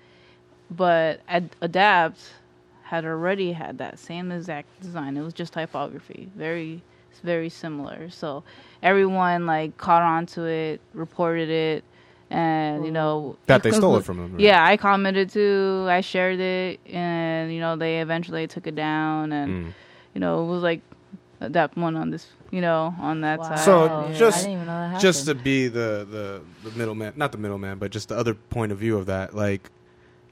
But 0.71 1.21
Ad- 1.29 1.55
Adapt 1.61 2.19
had 2.85 3.05
already 3.05 3.53
had 3.53 3.79
that 3.79 3.99
same 3.99 4.33
exact 4.33 4.81
design. 4.81 5.17
It 5.17 5.23
was 5.23 5.35
just 5.35 5.53
typography, 5.53 6.31
very 6.35 6.83
it's 7.15 7.21
very 7.21 7.49
similar. 7.49 8.11
So 8.11 8.43
everyone 8.83 9.47
like 9.47 9.77
caught 9.79 10.03
on 10.03 10.27
to 10.35 10.43
it, 10.47 10.81
reported 10.95 11.49
it, 11.49 11.85
and 12.31 12.85
you 12.85 12.91
know 12.91 13.37
that 13.47 13.63
they 13.63 13.71
stole 13.71 13.97
it 13.99 14.05
from 14.05 14.17
them. 14.19 14.33
right? 14.33 14.41
yeah, 14.41 14.65
I 14.67 14.77
commented 14.77 15.31
too. 15.31 15.87
I 15.89 16.01
shared 16.01 16.41
it, 16.41 16.81
and 16.91 17.53
you 17.55 17.61
know 17.61 17.77
they 17.77 18.01
eventually 18.01 18.47
took 18.49 18.67
it 18.67 18.75
down, 18.75 19.33
and 19.33 19.67
Mm. 19.67 19.73
you 20.15 20.21
know 20.21 20.43
it 20.45 20.49
was 20.49 20.63
like 20.63 20.81
that 21.41 21.77
one 21.77 21.95
on 21.95 22.11
this, 22.11 22.27
you 22.51 22.61
know, 22.61 22.95
on 22.99 23.21
that 23.21 23.39
Wow. 23.39 23.49
side. 23.51 23.59
So, 23.59 24.07
Yeah. 24.09 24.13
just- 24.17 24.39
I 24.39 24.41
didn't 24.41 24.53
even 24.55 24.67
know 24.67 24.91
that 24.93 25.01
just 25.01 25.27
to 25.27 25.35
be 25.35 25.69
the 25.69 26.07
the 26.11 26.41
the 26.69 26.77
middleman, 26.77 27.13
not 27.17 27.31
the 27.33 27.39
middleman, 27.39 27.79
but 27.79 27.91
just 27.93 28.09
the 28.09 28.17
other 28.17 28.35
point 28.35 28.73
of 28.73 28.79
view 28.79 28.97
of 28.97 29.07
that. 29.07 29.35
Like, 29.37 29.71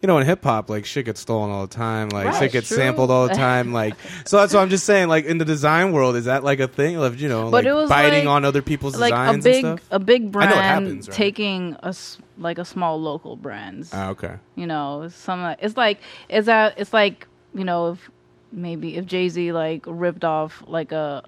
you 0.02 0.08
know, 0.08 0.18
in 0.18 0.26
hip 0.26 0.42
hop, 0.42 0.68
like 0.68 0.84
shit 0.84 1.04
gets 1.06 1.20
stolen 1.20 1.50
all 1.50 1.66
the 1.66 1.74
time. 1.74 2.08
Like 2.08 2.26
Right, 2.26 2.38
shit 2.38 2.52
gets 2.52 2.68
true. 2.68 2.76
sampled 2.76 3.10
all 3.10 3.28
the 3.28 3.34
time. 3.34 3.72
Like, 3.82 3.94
so 4.26 4.36
that's 4.38 4.52
what 4.52 4.60
I'm 4.60 4.68
just 4.68 4.84
saying. 4.84 5.08
Like 5.08 5.24
in 5.24 5.38
the 5.38 5.44
design 5.44 5.92
world, 5.92 6.16
is 6.16 6.24
that 6.26 6.42
like 6.44 6.58
a 6.60 6.68
thing 6.68 6.96
of 6.96 7.20
you 7.20 7.28
know, 7.28 7.44
But 7.44 7.64
like 7.64 7.66
it 7.66 7.72
was 7.74 7.88
biting 7.88 8.26
like- 8.26 8.34
on 8.34 8.44
other 8.44 8.62
people's 8.62 8.96
like 8.98 9.12
a 9.12 9.36
designs 9.36 9.44
big 9.44 9.64
and 9.64 9.78
stuff? 9.80 9.88
a 9.92 9.98
big 9.98 10.32
brand 10.32 10.50
happens, 10.52 11.08
right? 11.08 11.16
taking 11.16 11.76
a 11.82 11.94
like 12.38 12.58
a 12.58 12.64
small 12.64 13.00
local 13.00 13.36
brands. 13.36 13.90
Ah, 13.94 14.08
okay. 14.10 14.34
you 14.56 14.66
know, 14.66 15.08
some 15.14 15.54
it's 15.60 15.76
like 15.76 16.00
it's 16.28 16.46
that 16.46 16.74
it's 16.78 16.92
like 16.92 17.26
you 17.54 17.64
know 17.64 17.92
if 17.92 18.10
maybe 18.50 18.96
if 18.96 19.06
Jay 19.06 19.28
Z 19.28 19.52
like 19.52 19.84
ripped 19.86 20.24
off 20.24 20.62
like 20.66 20.92
a 20.92 21.22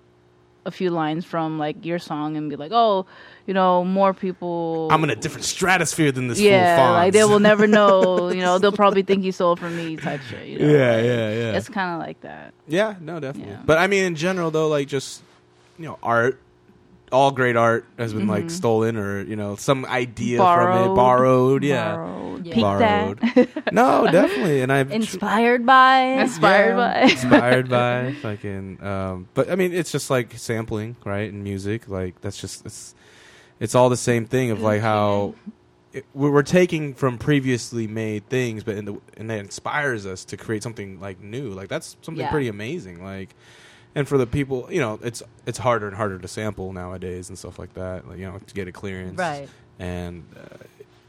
a 0.67 0.71
few 0.71 0.91
lines 0.91 1.25
from 1.25 1.59
like 1.59 1.85
your 1.85 1.99
song 1.99 2.37
and 2.37 2.51
be 2.51 2.57
like, 2.57 2.73
oh, 2.73 3.07
you 3.47 3.55
know, 3.55 3.85
more 3.85 4.15
people. 4.15 4.89
I'm 4.91 5.05
in 5.05 5.11
a 5.11 5.17
different 5.17 5.45
stratosphere 5.45 6.13
than 6.13 6.29
this 6.29 6.41
yeah, 6.41 6.91
like 6.93 7.13
they 7.13 7.25
will 7.25 7.41
never 7.41 7.67
know. 7.67 8.13
You 8.35 8.41
know, 8.41 8.59
they'll 8.59 8.73
probably 8.73 9.03
think 9.03 9.23
you 9.23 9.33
stole 9.33 9.55
from 9.55 9.77
me 9.77 9.97
type 9.97 10.21
shit. 10.23 10.47
You 10.47 10.59
know? 10.59 10.67
Yeah, 10.67 10.97
like, 10.97 11.05
yeah, 11.05 11.31
yeah. 11.31 11.57
It's 11.57 11.69
kind 11.69 11.95
of 11.95 12.01
like 12.01 12.21
that. 12.23 12.53
Yeah, 12.67 12.97
no, 13.01 13.21
definitely. 13.21 13.53
Yeah. 13.53 13.63
But 13.65 13.79
I 13.79 13.87
mean, 13.87 14.05
in 14.05 14.17
general, 14.17 14.51
though, 14.51 14.69
like 14.69 14.89
just 14.89 15.23
you 15.79 15.85
know, 15.85 15.99
art, 16.03 16.41
all 17.13 17.31
great 17.31 17.57
art 17.57 17.87
has 17.99 18.13
been 18.15 18.27
like 18.27 18.51
stolen, 18.51 18.97
or 18.97 19.23
you 19.23 19.37
know, 19.37 19.57
some 19.57 19.85
idea 19.87 20.39
from 20.39 20.71
it, 20.93 20.95
Borrowed. 20.95 20.97
borrowed. 20.97 21.65
Yeah, 21.65 21.95
Borrowed. 21.97 22.47
Yeah. 22.47 22.53
Peek 22.55 22.63
borrowed. 22.63 23.49
no, 23.73 24.11
definitely, 24.11 24.63
and 24.63 24.73
I've 24.73 24.91
inspired 24.91 25.65
by. 25.65 25.99
Inspired 26.21 26.71
Yeah, 26.71 26.77
by. 26.77 27.01
inspired 27.11 27.69
by 27.69 28.13
fucking. 28.21 28.83
Um, 28.83 29.29
but 29.35 29.51
I 29.51 29.55
mean, 29.55 29.73
it's 29.73 29.93
just 29.93 30.11
like 30.11 30.33
sampling, 30.37 30.97
right? 31.05 31.29
In 31.29 31.43
music, 31.43 31.89
like 31.89 32.21
that's 32.21 32.41
just 32.41 32.67
it's 32.67 32.95
it's 33.61 33.75
all 33.75 33.89
the 33.89 33.97
same 33.97 34.27
thing 34.27 34.51
of 34.51 34.61
like 34.61 34.81
how. 34.81 35.35
It, 35.93 36.05
we're 36.13 36.33
we're 36.33 36.43
taking 36.43 36.93
from 36.95 37.19
previously 37.19 37.87
made 37.87 38.29
things, 38.29 38.65
but 38.65 38.77
in 38.77 38.85
the 38.85 39.01
and 39.17 39.31
that 39.31 39.39
inspires 39.39 40.07
us 40.07 40.25
to 40.25 40.37
create 40.37 40.65
something 40.65 40.99
like 40.99 41.21
new. 41.21 41.51
Like 41.51 41.69
that's 41.69 41.97
something 42.03 42.21
Yeah. 42.21 42.33
pretty 42.33 42.49
amazing. 42.49 43.05
Like, 43.05 43.29
and 43.95 44.07
for 44.09 44.19
the 44.19 44.27
people, 44.27 44.69
you 44.71 44.81
know, 44.81 44.99
it's 45.03 45.23
it's 45.47 45.59
harder 45.59 45.87
and 45.87 45.97
harder 45.97 46.19
to 46.19 46.29
sample 46.29 46.73
nowadays 46.73 47.29
and 47.29 47.39
stuff 47.39 47.59
like 47.59 47.75
that. 47.75 48.09
Like 48.09 48.19
you 48.19 48.27
know, 48.27 48.39
to 48.39 48.55
get 48.55 48.69
a 48.69 48.73
clearance, 48.73 49.19
Right. 49.19 49.49
and 49.79 50.25
uh, 50.37 50.57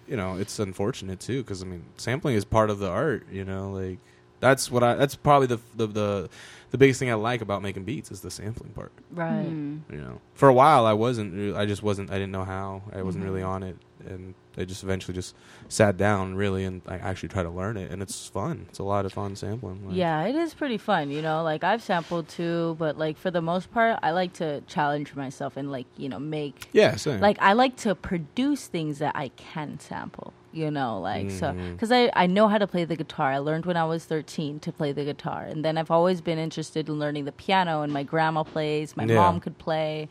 you 0.07 0.15
know 0.15 0.35
it's 0.37 0.59
unfortunate 0.59 1.19
too 1.19 1.41
because 1.41 1.63
i 1.63 1.65
mean 1.65 1.83
sampling 1.97 2.35
is 2.35 2.45
part 2.45 2.69
of 2.69 2.77
the 2.77 2.87
art 2.87 3.25
you 3.31 3.43
know 3.43 3.71
like 3.71 3.97
that's 4.39 4.69
what 4.69 4.83
i 4.83 4.93
that's 4.93 5.15
probably 5.15 5.47
the 5.47 5.57
the 5.75 5.87
the, 5.87 6.29
the 6.69 6.77
biggest 6.77 6.99
thing 6.99 7.09
i 7.09 7.15
like 7.15 7.41
about 7.41 7.63
making 7.63 7.83
beats 7.83 8.11
is 8.11 8.21
the 8.21 8.29
sampling 8.29 8.69
part 8.73 8.91
Right. 9.09 9.47
Mm. 9.47 9.79
you 9.91 9.97
know 9.97 10.21
for 10.35 10.47
a 10.47 10.53
while 10.53 10.85
i 10.85 10.93
wasn't. 10.93 11.55
I 11.57 11.65
just 11.65 11.81
wasn't 11.81 12.11
i 12.11 12.13
didn't 12.19 12.31
know 12.33 12.43
how 12.43 12.83
i 12.93 13.01
wasn't 13.01 13.23
Mhm. 13.23 13.27
really 13.29 13.41
on 13.41 13.63
it 13.63 13.77
and 14.07 14.35
i 14.57 14.65
just 14.65 14.83
eventually 14.83 15.13
just 15.13 15.35
sat 15.69 15.97
down 15.97 16.35
really 16.35 16.63
and 16.63 16.81
i 16.87 16.95
actually 16.95 17.29
try 17.29 17.43
to 17.43 17.49
learn 17.49 17.77
it 17.77 17.91
and 17.91 18.01
it's 18.01 18.27
fun 18.27 18.65
it's 18.69 18.79
a 18.79 18.83
lot 18.83 19.05
of 19.05 19.13
fun 19.13 19.35
sampling 19.35 19.85
like, 19.87 19.95
Yeah, 19.95 20.23
it 20.25 20.35
is 20.35 20.53
pretty 20.53 20.77
fun, 20.77 21.09
you 21.11 21.21
know. 21.21 21.43
Like 21.43 21.63
I've 21.63 21.81
sampled 21.83 22.27
too, 22.29 22.75
but 22.79 22.97
like 22.97 23.17
for 23.17 23.31
the 23.31 23.41
most 23.41 23.71
part, 23.73 23.99
I 24.01 24.11
like 24.11 24.33
to 24.33 24.61
challenge 24.67 25.15
myself 25.15 25.57
and 25.57 25.71
like 25.71 25.87
you 25.97 26.09
know 26.09 26.19
make 26.19 26.67
yeah 26.73 26.95
same 26.95 27.19
like 27.19 27.37
I 27.39 27.53
like 27.53 27.75
to 27.77 27.95
produce 27.95 28.67
things 28.67 28.99
that 28.99 29.15
I 29.15 29.29
can 29.29 29.79
sample. 29.79 30.33
You 30.53 30.71
know, 30.71 31.01
like 31.01 31.31
so 31.31 31.47
Mhm. 31.51 31.73
because 31.73 31.91
I 31.91 32.09
I 32.15 32.27
know 32.27 32.47
how 32.47 32.57
to 32.57 32.65
play 32.67 32.85
the 32.85 32.95
guitar. 32.95 33.29
I 33.31 33.39
learned 33.39 33.65
when 33.65 33.75
I 33.75 33.83
was 33.83 34.05
thirteen 34.05 34.59
to 34.61 34.71
play 34.71 34.93
the 34.93 35.03
guitar, 35.03 35.43
and 35.43 35.65
then 35.65 35.77
I've 35.77 35.91
always 35.91 36.21
been 36.21 36.39
interested 36.39 36.87
in 36.87 36.97
learning 36.97 37.25
the 37.25 37.33
piano. 37.33 37.81
And 37.81 37.91
my 37.91 38.03
grandma 38.03 38.43
plays, 38.43 38.95
my 38.95 39.03
Yeah. 39.03 39.15
mom 39.15 39.39
could 39.41 39.57
play. 39.57 40.07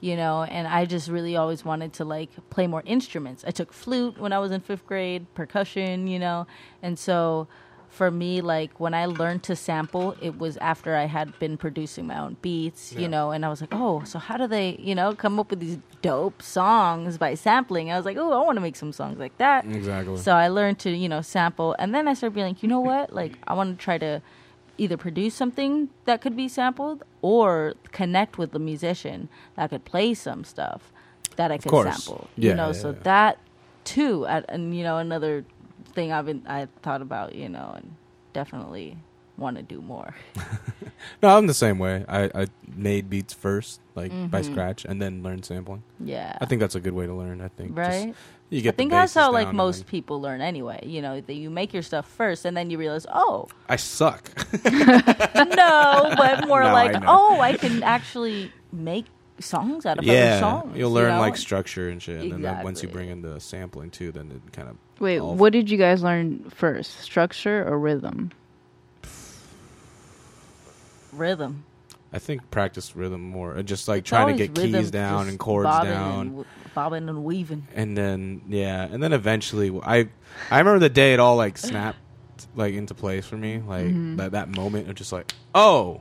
You 0.00 0.14
know, 0.16 0.42
and 0.42 0.68
I 0.68 0.84
just 0.84 1.08
really 1.08 1.36
always 1.36 1.64
wanted 1.64 1.94
to 1.94 2.04
like 2.04 2.28
play 2.50 2.66
more 2.66 2.82
instruments. 2.84 3.44
I 3.46 3.50
took 3.50 3.72
flute 3.72 4.18
when 4.18 4.32
I 4.32 4.38
was 4.38 4.50
in 4.52 4.60
fifth 4.60 4.86
grade, 4.86 5.26
percussion, 5.34 6.06
you 6.06 6.18
know, 6.18 6.46
and 6.82 6.98
so 6.98 7.48
for 7.88 8.10
me, 8.10 8.42
like 8.42 8.78
when 8.78 8.92
I 8.92 9.06
learned 9.06 9.42
to 9.44 9.56
sample, 9.56 10.14
it 10.20 10.38
was 10.38 10.58
after 10.58 10.94
I 10.96 11.06
had 11.06 11.38
been 11.38 11.56
producing 11.56 12.06
my 12.06 12.18
own 12.18 12.36
beats, 12.42 12.92
Yeah. 12.92 13.00
you 13.00 13.08
know, 13.08 13.30
and 13.30 13.42
I 13.42 13.48
was 13.48 13.62
like, 13.62 13.70
oh, 13.72 14.02
so 14.04 14.18
how 14.18 14.36
do 14.36 14.46
they, 14.46 14.76
you 14.78 14.94
know, 14.94 15.14
come 15.14 15.38
up 15.40 15.48
with 15.48 15.60
these 15.60 15.78
dope 16.02 16.42
songs 16.42 17.16
by 17.16 17.34
sampling? 17.34 17.90
I 17.90 17.96
was 17.96 18.04
like, 18.04 18.18
oh, 18.18 18.32
I 18.32 18.44
want 18.44 18.56
to 18.56 18.60
make 18.60 18.76
some 18.76 18.92
songs 18.92 19.18
like 19.18 19.38
that. 19.38 19.64
exactly 19.64 20.18
So 20.18 20.32
I 20.32 20.48
learned 20.48 20.78
to, 20.80 20.90
you 20.90 21.08
know, 21.08 21.22
sample, 21.22 21.74
and 21.78 21.94
then 21.94 22.06
I 22.06 22.12
started 22.12 22.34
being 22.34 22.48
like, 22.48 22.62
you 22.62 22.68
know 22.68 22.80
what? 22.80 23.14
Like, 23.14 23.38
I 23.46 23.54
want 23.54 23.78
to 23.78 23.82
try 23.82 23.96
to 23.96 24.20
either 24.78 24.96
produce 24.96 25.34
something 25.34 25.88
that 26.04 26.20
could 26.20 26.36
be 26.36 26.48
sampled 26.48 27.02
or 27.22 27.74
connect 27.92 28.38
with 28.38 28.52
the 28.52 28.58
musician 28.58 29.28
that 29.56 29.70
could 29.70 29.84
play 29.84 30.14
some 30.14 30.44
stuff 30.44 30.92
that 31.36 31.50
I 31.50 31.58
could 31.58 31.70
sample. 31.72 32.28
Yeah, 32.36 32.50
you 32.50 32.56
know, 32.56 32.66
yeah, 32.68 32.72
so 32.72 32.90
yeah. 32.90 32.98
that 33.02 33.38
too, 33.84 34.26
at, 34.26 34.44
and 34.48 34.76
you 34.76 34.82
know, 34.82 34.98
another 34.98 35.44
thing 35.94 36.12
I've 36.12 36.26
been 36.26 36.42
I 36.48 36.68
thought 36.82 37.02
about, 37.02 37.34
you 37.34 37.48
know, 37.48 37.72
and 37.76 37.94
definitely 38.32 38.96
want 39.38 39.56
to 39.58 39.62
do 39.62 39.82
more. 39.82 40.14
no 41.22 41.36
i'm 41.36 41.46
the 41.46 41.52
same 41.54 41.78
way 41.78 42.04
i 42.08 42.24
i 42.34 42.46
made 42.74 43.10
beats 43.10 43.34
first 43.34 43.80
like 43.94 44.10
by 44.30 44.40
Mhm. 44.40 44.44
scratch 44.50 44.84
and 44.86 45.00
then 45.00 45.22
learned 45.22 45.44
sampling 45.44 45.82
Yeah, 46.00 46.36
i 46.40 46.46
think 46.46 46.60
that's 46.60 46.74
a 46.74 46.80
good 46.80 46.94
way 46.94 47.06
to 47.06 47.12
learn 47.12 47.40
i 47.42 47.48
think 47.48 47.76
Just- 47.76 47.88
right. 48.06 48.14
You 48.50 48.58
I 48.58 48.62
get 48.62 48.72
the 48.74 48.76
think 48.76 48.90
that's 48.92 49.14
how 49.14 49.32
like 49.32 49.52
most 49.52 49.78
then- 49.78 49.86
people 49.88 50.20
learn 50.20 50.40
anyway. 50.40 50.80
You 50.86 51.02
know, 51.02 51.20
that 51.20 51.34
you 51.34 51.50
make 51.50 51.72
your 51.74 51.82
stuff 51.82 52.06
first, 52.08 52.44
and 52.44 52.56
then 52.56 52.70
you 52.70 52.78
realize, 52.78 53.06
oh, 53.12 53.48
I 53.68 53.76
suck. 53.76 54.30
no, 54.64 56.14
but 56.16 56.46
more 56.46 56.62
No, 56.62 56.72
like, 56.72 56.94
I 56.94 57.02
oh, 57.06 57.40
I 57.40 57.56
can 57.56 57.82
actually 57.82 58.52
make 58.72 59.06
songs 59.38 59.84
out 59.84 59.98
of 59.98 60.04
other 60.04 60.12
yeah, 60.12 60.40
songs. 60.40 60.76
you'll 60.76 60.88
you 60.90 60.94
learn 60.94 61.14
know? 61.14 61.20
like 61.20 61.36
structure 61.36 61.88
and 61.90 62.02
shit, 62.02 62.32
and 62.32 62.44
then 62.44 62.64
once 62.64 62.82
you 62.82 62.88
bring 62.88 63.08
in 63.10 63.22
the 63.22 63.38
sampling 63.40 63.90
too, 63.90 64.12
then 64.12 64.30
it 64.30 64.52
kind 64.52 64.68
of 64.68 64.76
Wait, 64.98 65.18
all- 65.18 65.34
what 65.34 65.52
did 65.52 65.68
you 65.70 65.76
guys 65.76 66.02
learn 66.02 66.48
first? 66.50 67.00
Structure 67.00 67.66
or 67.68 67.78
rhythm? 67.78 68.30
rhythm. 71.12 71.64
I 72.12 72.18
think 72.18 72.50
practice 72.50 72.94
rhythm 72.96 73.20
more, 73.22 73.52
and 73.54 73.66
just 73.68 73.88
like 73.88 74.00
It's 74.00 74.08
trying 74.08 74.36
to 74.36 74.46
get 74.46 74.54
keys 74.54 74.90
down 74.90 75.28
and 75.28 75.38
chords 75.38 75.66
bobbing 75.66 75.90
down, 75.90 76.20
and 76.20 76.30
w- 76.30 76.44
bobbing 76.74 77.08
and 77.08 77.24
weaving. 77.24 77.66
and 77.74 77.96
then 77.96 78.42
yeah, 78.48 78.84
and 78.84 79.02
then 79.02 79.12
eventually 79.12 79.76
I 79.82 80.08
I 80.50 80.58
remember 80.58 80.78
the 80.78 80.88
day 80.88 81.14
it 81.14 81.20
all 81.20 81.36
like 81.36 81.58
snapped 81.58 81.98
like 82.54 82.74
into 82.74 82.94
place 82.94 83.26
for 83.26 83.36
me, 83.36 83.58
like 83.66 83.86
Mm-hmm. 83.86 84.16
that 84.16 84.32
that 84.32 84.48
moment 84.56 84.88
of 84.88 84.94
just 84.94 85.12
like 85.12 85.32
oh. 85.54 86.00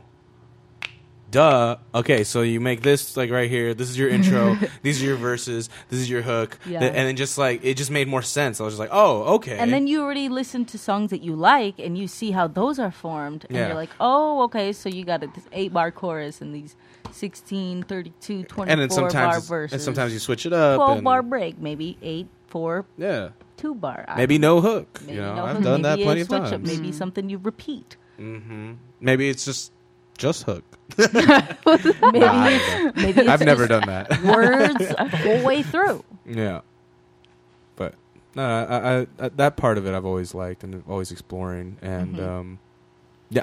Duh. 1.36 1.76
Okay, 1.94 2.24
so 2.24 2.44
you 2.44 2.62
make 2.62 2.82
this 2.82 3.18
like 3.18 3.30
right 3.30 3.50
here. 3.50 3.74
This 3.74 3.90
is 3.90 3.98
your 3.98 4.08
intro. 4.08 4.58
these 4.84 5.04
are 5.04 5.06
your 5.06 5.18
verses. 5.18 5.70
This 5.90 6.00
is 6.00 6.10
your 6.10 6.22
hook. 6.22 6.58
Yeah. 6.66 6.80
Th- 6.80 6.94
and 6.96 7.08
then 7.10 7.18
just 7.18 7.38
like 7.38 7.60
it 7.62 7.76
just 7.76 7.92
made 7.92 8.08
more 8.08 8.22
sense. 8.22 8.62
I 8.62 8.64
was 8.64 8.74
just 8.76 8.80
like, 8.80 8.92
oh, 8.94 9.36
okay. 9.36 9.58
And 9.58 9.74
then 9.74 9.86
you 9.86 10.02
already 10.02 10.30
listen 10.30 10.64
to 10.72 10.78
songs 10.78 11.10
that 11.12 11.22
you 11.22 11.36
like, 11.36 11.78
and 11.78 11.98
you 11.98 12.08
see 12.08 12.32
how 12.32 12.48
those 12.48 12.80
are 12.80 12.90
formed, 12.90 13.46
and 13.50 13.58
Yeah. 13.58 13.68
you're 13.68 13.76
like, 13.76 13.90
oh, 14.00 14.44
okay, 14.44 14.72
so 14.72 14.88
you 14.88 15.04
got 15.04 15.20
this 15.20 15.44
eight 15.52 15.74
bar 15.74 15.92
chorus 15.92 16.40
and 16.40 16.56
these 16.56 16.78
16, 17.12 17.84
32, 17.84 18.44
24 18.44 18.72
and 18.72 18.80
then 18.82 18.88
bar 18.88 18.96
sometimes 18.96 19.36
it's- 19.36 19.48
verses. 19.50 19.74
and 19.74 19.82
sometimes 19.82 20.14
you 20.14 20.20
switch 20.20 20.46
it 20.46 20.54
up. 20.54 20.78
12 20.78 20.92
and, 21.00 21.04
bar 21.04 21.22
break, 21.22 21.60
maybe 21.60 21.98
eight, 22.02 22.28
four, 22.48 22.86
Yeah. 22.98 23.30
two 23.58 23.76
bar. 23.76 24.06
I 24.08 24.16
Maybe 24.16 24.38
no 24.38 24.62
hook. 24.62 25.02
Maybe 25.02 25.16
you 25.16 25.22
know, 25.22 25.36
no 25.36 25.46
I've 25.46 25.56
hook, 25.58 25.64
done 25.66 25.82
that 25.82 26.00
maybe 26.00 26.04
a 26.04 26.06
plenty 26.06 26.22
of 26.22 26.28
switch 26.28 26.42
up, 26.44 26.50
times. 26.52 26.68
Maybe 26.72 26.92
something 26.94 27.28
you 27.30 27.40
repeat. 27.40 27.98
hmm 28.18 28.74
Maybe 29.02 29.28
it's 29.30 29.44
just 29.44 29.74
just 30.18 30.43
hook. 30.43 30.63
Maybe, 30.97 31.09
Nah, 32.20 32.43
I 32.43 32.49
don't 32.57 32.95
know. 32.95 33.01
maybe 33.01 33.22
it's 33.22 33.30
I've 33.30 33.41
never 33.45 33.68
done 33.68 33.84
that. 33.88 34.09
words 34.24 34.78
the 34.78 35.09
whole 35.24 35.43
way 35.43 35.61
through. 35.63 36.03
yeah, 36.26 36.61
but 37.76 37.95
no, 38.36 38.43
I, 38.43 38.99
I, 39.01 39.07
I, 39.26 39.30
that 39.30 39.57
part 39.57 39.78
of 39.78 39.86
it 39.88 39.93
I've 39.93 40.05
always 40.05 40.34
liked 40.36 40.63
and 40.63 40.84
always 40.88 41.11
exploring, 41.11 41.78
and 41.82 42.16
Mhm. 42.18 42.28
um, 42.28 42.59
yeah, 42.59 42.64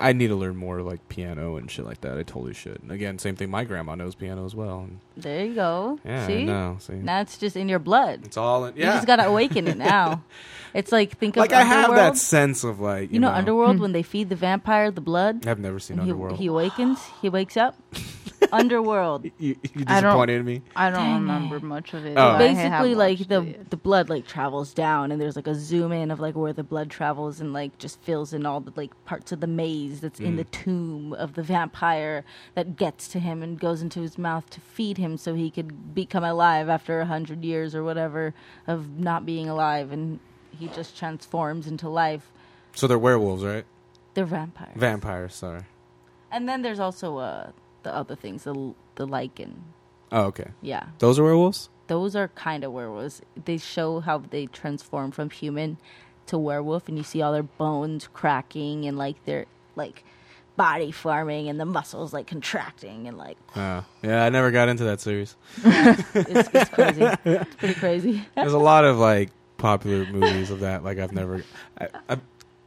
I 0.00 0.12
need 0.12 0.28
to 0.28 0.36
learn 0.36 0.56
more 0.56 0.82
like 0.82 1.08
piano 1.08 1.56
and 1.56 1.70
shit 1.70 1.84
like 1.84 2.00
that. 2.02 2.18
I 2.18 2.22
totally 2.22 2.54
should. 2.54 2.80
And 2.82 2.92
again, 2.92 3.18
same 3.18 3.36
thing. 3.36 3.50
My 3.50 3.64
grandma 3.64 3.94
knows 3.94 4.14
piano 4.14 4.44
as 4.44 4.54
well. 4.54 4.80
And 4.80 5.00
There 5.16 5.44
you 5.44 5.54
go. 5.54 5.98
yeah, 6.04 6.26
See? 6.26 6.42
I 6.42 6.44
know. 6.44 6.76
See, 6.80 6.94
Now 6.94 7.20
it's 7.20 7.38
just 7.38 7.56
in 7.56 7.68
your 7.68 7.78
blood. 7.78 8.20
it's 8.24 8.36
all 8.36 8.64
in, 8.66 8.76
You 8.76 8.84
just 8.84 9.06
gotta 9.06 9.26
awaken 9.26 9.68
it 9.68 9.76
now. 9.78 10.22
It's 10.74 10.90
like 10.90 11.18
think 11.18 11.36
of 11.36 11.42
like 11.42 11.52
I 11.52 11.64
have 11.64 11.94
that 11.96 12.16
sense 12.16 12.64
of 12.64 12.80
like 12.80 13.10
you, 13.10 13.14
you 13.14 13.20
know, 13.20 13.28
know 13.28 13.34
Underworld 13.34 13.76
hmm. 13.76 13.82
when 13.82 13.92
they 13.92 14.02
feed 14.02 14.30
the 14.30 14.36
vampire 14.36 14.90
the 14.90 15.02
blood. 15.02 15.46
I've 15.46 15.58
never 15.58 15.78
seen 15.78 15.98
and 15.98 16.06
he, 16.06 16.12
Underworld. 16.12 16.38
he 16.38 16.46
awakens. 16.46 16.98
He 17.20 17.28
wakes 17.28 17.58
up. 17.58 17.76
Underworld. 18.50 19.24
you, 19.38 19.56
you 19.62 19.84
I 19.86 20.00
don't- 20.00 20.10
disappointed 20.10 20.44
me. 20.44 20.62
I 20.74 20.90
don't 20.90 20.98
Dang 20.98 21.14
remember 21.14 21.56
it. 21.56 21.62
much 21.62 21.94
of 21.94 22.04
it. 22.04 22.12
Oh. 22.12 22.14
but 22.14 22.34
I 22.34 22.38
Basically, 22.38 22.94
like 22.94 23.18
watched 23.18 23.28
the 23.28 23.42
it. 23.42 23.70
the 23.70 23.76
blood 23.76 24.08
like 24.08 24.26
travels 24.26 24.72
down, 24.74 25.12
and 25.12 25.20
there's 25.20 25.36
like 25.36 25.46
a 25.46 25.54
zoom 25.54 25.92
in 25.92 26.10
of 26.10 26.20
like 26.20 26.34
where 26.34 26.52
the 26.52 26.62
blood 26.62 26.90
travels, 26.90 27.40
and 27.40 27.52
like 27.52 27.78
just 27.78 28.00
fills 28.00 28.32
in 28.32 28.44
all 28.46 28.60
the 28.60 28.72
like 28.76 28.92
parts 29.04 29.32
of 29.32 29.40
the 29.40 29.46
maze 29.46 30.00
that's 30.00 30.18
in 30.20 30.34
Mm. 30.34 30.36
the 30.38 30.44
tomb 30.44 31.12
of 31.14 31.34
the 31.34 31.42
vampire 31.42 32.24
that 32.54 32.76
gets 32.76 33.08
to 33.08 33.18
him 33.20 33.42
and 33.42 33.60
goes 33.60 33.82
into 33.82 34.00
his 34.00 34.16
mouth 34.18 34.48
to 34.50 34.60
feed 34.60 34.98
him, 34.98 35.16
so 35.16 35.34
he 35.34 35.50
could 35.50 35.94
become 35.94 36.24
alive 36.24 36.68
after 36.68 37.00
a 37.00 37.06
hundred 37.06 37.44
years 37.44 37.74
or 37.74 37.84
whatever 37.84 38.34
of 38.66 38.98
not 38.98 39.24
being 39.26 39.48
alive, 39.48 39.92
and 39.92 40.18
he 40.58 40.68
just 40.68 40.96
transforms 40.96 41.66
into 41.66 41.88
life. 41.88 42.30
So 42.74 42.86
they're 42.86 42.98
werewolves, 42.98 43.44
right? 43.44 43.64
They're 44.14 44.24
vampires. 44.26 44.72
Vampires. 44.76 45.34
Sorry. 45.34 45.62
And 46.30 46.48
then 46.48 46.62
there's 46.62 46.80
also 46.80 47.18
uh 47.18 47.50
the 47.82 47.94
other 47.94 48.14
things, 48.16 48.44
the 48.44 48.74
the 48.96 49.06
Lycan. 49.06 49.52
Oh, 50.10 50.24
okay. 50.24 50.50
Yeah, 50.60 50.86
Those 50.98 51.18
are 51.18 51.24
werewolves. 51.24 51.70
those 51.86 52.14
are 52.14 52.28
kind 52.28 52.64
of 52.64 52.72
werewolves. 52.72 53.22
They 53.44 53.56
show 53.58 54.00
how 54.00 54.18
they 54.18 54.46
transform 54.46 55.10
from 55.10 55.30
human 55.30 55.78
to 56.26 56.36
werewolf, 56.38 56.86
and 56.88 56.98
you 56.98 57.04
see 57.04 57.22
all 57.22 57.32
their 57.32 57.42
bones 57.42 58.08
cracking 58.12 58.84
and 58.86 58.96
like 58.98 59.24
their 59.24 59.46
like 59.74 60.04
body 60.54 60.92
forming 60.92 61.48
and 61.48 61.58
the 61.58 61.64
muscles 61.64 62.12
like 62.12 62.26
contracting 62.26 63.08
and 63.08 63.16
like 63.16 63.38
Oh, 63.56 63.84
yeah. 64.02 64.24
I 64.24 64.28
never 64.28 64.50
got 64.50 64.68
into 64.68 64.84
that 64.84 65.00
series. 65.00 65.34
it's, 65.64 66.48
it's 66.52 66.68
crazy. 66.70 67.02
It's 67.24 67.54
pretty 67.56 67.74
crazy. 67.74 68.24
There's 68.36 68.52
a 68.52 68.58
lot 68.58 68.84
of 68.84 68.98
like 68.98 69.30
popular 69.56 70.04
movies 70.04 70.50
of 70.50 70.60
that. 70.60 70.84
Like 70.84 70.98
I've 70.98 71.12
never. 71.12 71.42
I, 71.80 71.88
I, 72.10 72.16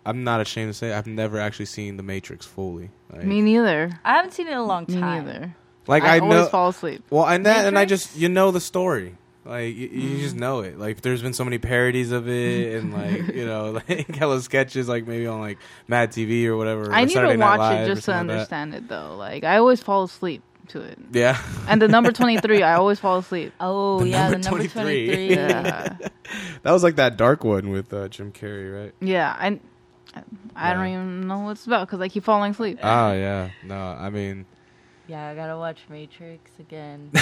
I'm 0.05 0.23
not 0.23 0.39
ashamed 0.41 0.69
to 0.69 0.73
say 0.73 0.93
I've 0.93 1.07
never 1.07 1.39
actually 1.39 1.65
seen 1.65 1.97
The 1.97 2.03
Matrix 2.03 2.45
fully. 2.45 2.91
Like, 3.11 3.23
Me 3.23 3.41
neither. 3.41 3.91
I 4.03 4.13
haven't 4.17 4.31
seen 4.33 4.47
it 4.47 4.51
in 4.51 4.57
a 4.57 4.63
long 4.65 4.85
Me 4.87 4.99
time. 4.99 5.25
neither. 5.25 5.55
like 5.87 6.03
I, 6.03 6.17
I, 6.17 6.19
always 6.19 6.35
know. 6.41 6.45
fall 6.47 6.69
asleep. 6.69 7.03
Well, 7.09 7.25
and 7.27 7.45
that, 7.45 7.65
and 7.65 7.77
I 7.77 7.85
just 7.85 8.15
you 8.17 8.29
know 8.29 8.51
the 8.51 8.61
story. 8.61 9.15
Like 9.47 9.75
you, 9.75 9.87
you 9.89 10.17
Mm. 10.17 10.19
just 10.21 10.35
know 10.35 10.61
it. 10.61 10.79
Like 10.79 11.01
there's 11.01 11.21
been 11.21 11.33
so 11.33 11.43
many 11.43 11.59
parodies 11.59 12.11
of 12.11 12.27
it, 12.27 12.75
and 12.81 12.93
like 12.93 13.35
you 13.35 13.45
know, 13.45 13.71
like 13.89 14.15
hella 14.15 14.41
sketches, 14.41 14.87
like 14.89 15.05
maybe 15.07 15.27
on 15.27 15.39
like 15.39 15.59
Mad 15.87 16.11
TV 16.11 16.45
or 16.45 16.57
whatever. 16.57 16.91
I 16.91 17.03
or 17.03 17.05
need 17.05 17.13
Saturday 17.13 17.33
to 17.33 17.37
Night 17.37 17.57
watch 17.57 17.59
Live 17.71 17.81
it 17.81 17.85
just 17.93 17.99
to 17.99 18.11
something 18.11 18.27
like 18.27 18.33
understand 18.37 18.73
it 18.75 18.87
though. 18.87 19.15
Like 19.17 19.43
I 19.43 19.57
always 19.57 19.81
fall 19.83 20.03
asleep 20.03 20.41
to 20.69 20.81
it. 20.81 20.97
Yeah, 21.11 21.39
And 21.67 21.79
the 21.79 21.87
number 21.87 22.11
23, 22.23 22.63
I 22.63 22.73
always 22.73 22.99
fall 22.99 23.19
asleep. 23.19 23.53
Oh 23.59 23.99
The 23.99 24.07
yeah, 24.09 24.29
number 24.29 24.37
the 24.39 24.43
number 24.49 24.67
23. 24.67 25.05
23. 25.05 25.29
Yeah. 25.35 25.95
that 26.63 26.71
was 26.71 26.81
like 26.81 26.95
that 26.95 27.15
dark 27.17 27.43
one 27.43 27.69
with 27.69 27.93
uh, 27.93 28.07
Jim 28.07 28.31
Carrey, 28.31 28.73
right? 28.85 28.93
yeah. 28.99 29.35
I, 29.39 29.59
I 30.55 30.74
don't 30.74 30.88
even 30.88 31.28
know 31.28 31.39
what 31.39 31.51
it's 31.51 31.66
about 31.66 31.88
because 31.88 31.99
I 32.01 32.07
keep 32.07 32.24
falling 32.24 32.51
asleep. 32.51 32.80
Oh 32.82 33.11
yeah, 33.13 33.49
no, 33.63 33.76
I 33.76 34.09
mean 34.09 34.45
Yeah, 35.07 35.28
I 35.30 35.36
gotta 35.36 35.57
watch 35.57 35.80
Matrix 35.89 36.49
again. 36.59 37.11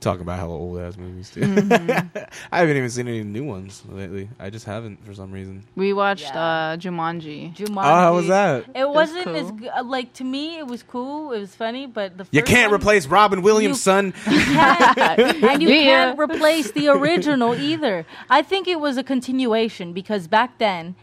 talking 0.00 0.22
about 0.22 0.36
hella 0.38 0.54
old 0.56 0.80
ass 0.80 0.96
movies 0.96 1.30
too. 1.30 1.40
Mm-hmm. 1.42 2.18
I 2.52 2.58
haven't 2.58 2.76
even 2.76 2.90
seen 2.90 3.06
any 3.06 3.22
new 3.22 3.44
ones 3.44 3.84
lately. 3.88 4.28
I 4.40 4.50
just 4.50 4.64
haven't 4.66 5.04
for 5.06 5.14
some 5.14 5.30
reason. 5.30 5.64
We 5.76 5.92
watched 5.92 6.24
Yeah. 6.24 6.72
uh, 6.72 6.76
Jumanji. 6.76 7.54
Jumanji. 7.54 7.76
Oh, 7.78 7.82
how 7.82 8.14
was 8.14 8.26
that? 8.26 8.64
It 8.74 8.88
wasn't 8.88 9.28
as 9.28 9.48
cool. 9.50 9.58
good. 9.58 9.86
like 9.86 10.12
to 10.14 10.24
me. 10.24 10.58
It 10.58 10.66
was 10.66 10.82
cool. 10.82 11.32
It 11.32 11.38
was 11.38 11.54
funny, 11.54 11.86
but 11.86 12.18
the 12.18 12.26
You 12.32 12.40
first 12.40 12.50
can't 12.52 12.72
one, 12.72 12.80
replace 12.80 13.06
Robin 13.06 13.42
Williams' 13.42 13.76
You- 13.78 13.82
son. 13.82 14.06
you 14.28 14.38
can't, 14.40 15.18
and 15.44 15.62
you 15.62 15.68
Yeah. 15.68 15.82
can't 15.84 16.18
replace 16.18 16.72
the 16.72 16.88
original 16.88 17.54
either. 17.54 18.04
I 18.28 18.42
think 18.42 18.66
it 18.66 18.80
was 18.80 18.96
a 18.96 19.04
continuation 19.04 19.92
because 19.92 20.26
back 20.26 20.58
then, 20.58 20.96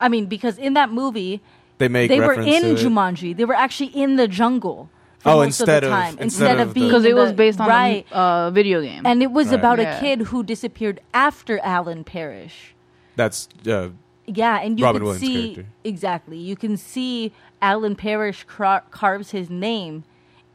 I 0.00 0.08
mean, 0.08 0.26
because 0.26 0.58
in 0.58 0.74
that 0.74 0.90
movie 0.90 1.40
They 1.78 1.88
make 1.88 2.08
they 2.08 2.20
were 2.20 2.34
in 2.34 2.62
to 2.62 2.70
it. 2.72 2.78
Jumanji. 2.78 3.36
They 3.36 3.44
were 3.44 3.54
actually 3.54 3.88
in 3.90 4.16
the 4.16 4.28
jungle. 4.28 4.90
For 5.18 5.30
Oh, 5.30 5.36
most 5.36 5.60
instead 5.60 5.82
of 5.84 5.90
of- 5.90 5.96
the 5.96 5.96
time, 5.96 6.18
instead 6.18 6.22
instead 6.24 6.60
of 6.60 6.68
of 6.68 6.74
being 6.74 6.86
Because 6.88 7.04
it 7.04 7.14
was 7.16 7.32
based 7.32 7.60
on 7.60 7.68
right. 7.68 8.06
a 8.12 8.16
uh, 8.16 8.50
video 8.50 8.80
game. 8.82 9.04
and 9.06 9.22
it 9.22 9.30
was 9.32 9.48
Right. 9.48 9.58
about 9.58 9.78
Yeah. 9.78 9.96
a 9.96 10.00
kid 10.00 10.20
who 10.28 10.42
disappeared 10.44 11.00
after 11.14 11.58
Alan 11.60 12.04
Parrish. 12.04 12.74
That's 13.16 13.48
uh, 13.66 13.88
Yeah, 14.26 14.60
and 14.60 14.78
you 14.78 14.84
Robin 14.84 15.00
can 15.00 15.04
Williams' 15.06 15.26
see 15.26 15.54
character. 15.54 15.66
exactly. 15.84 16.36
You 16.38 16.54
can 16.56 16.76
see 16.76 17.32
Alan 17.62 17.96
Parrish 17.96 18.44
car- 18.44 18.84
carves 18.90 19.30
his 19.30 19.48
name 19.50 20.04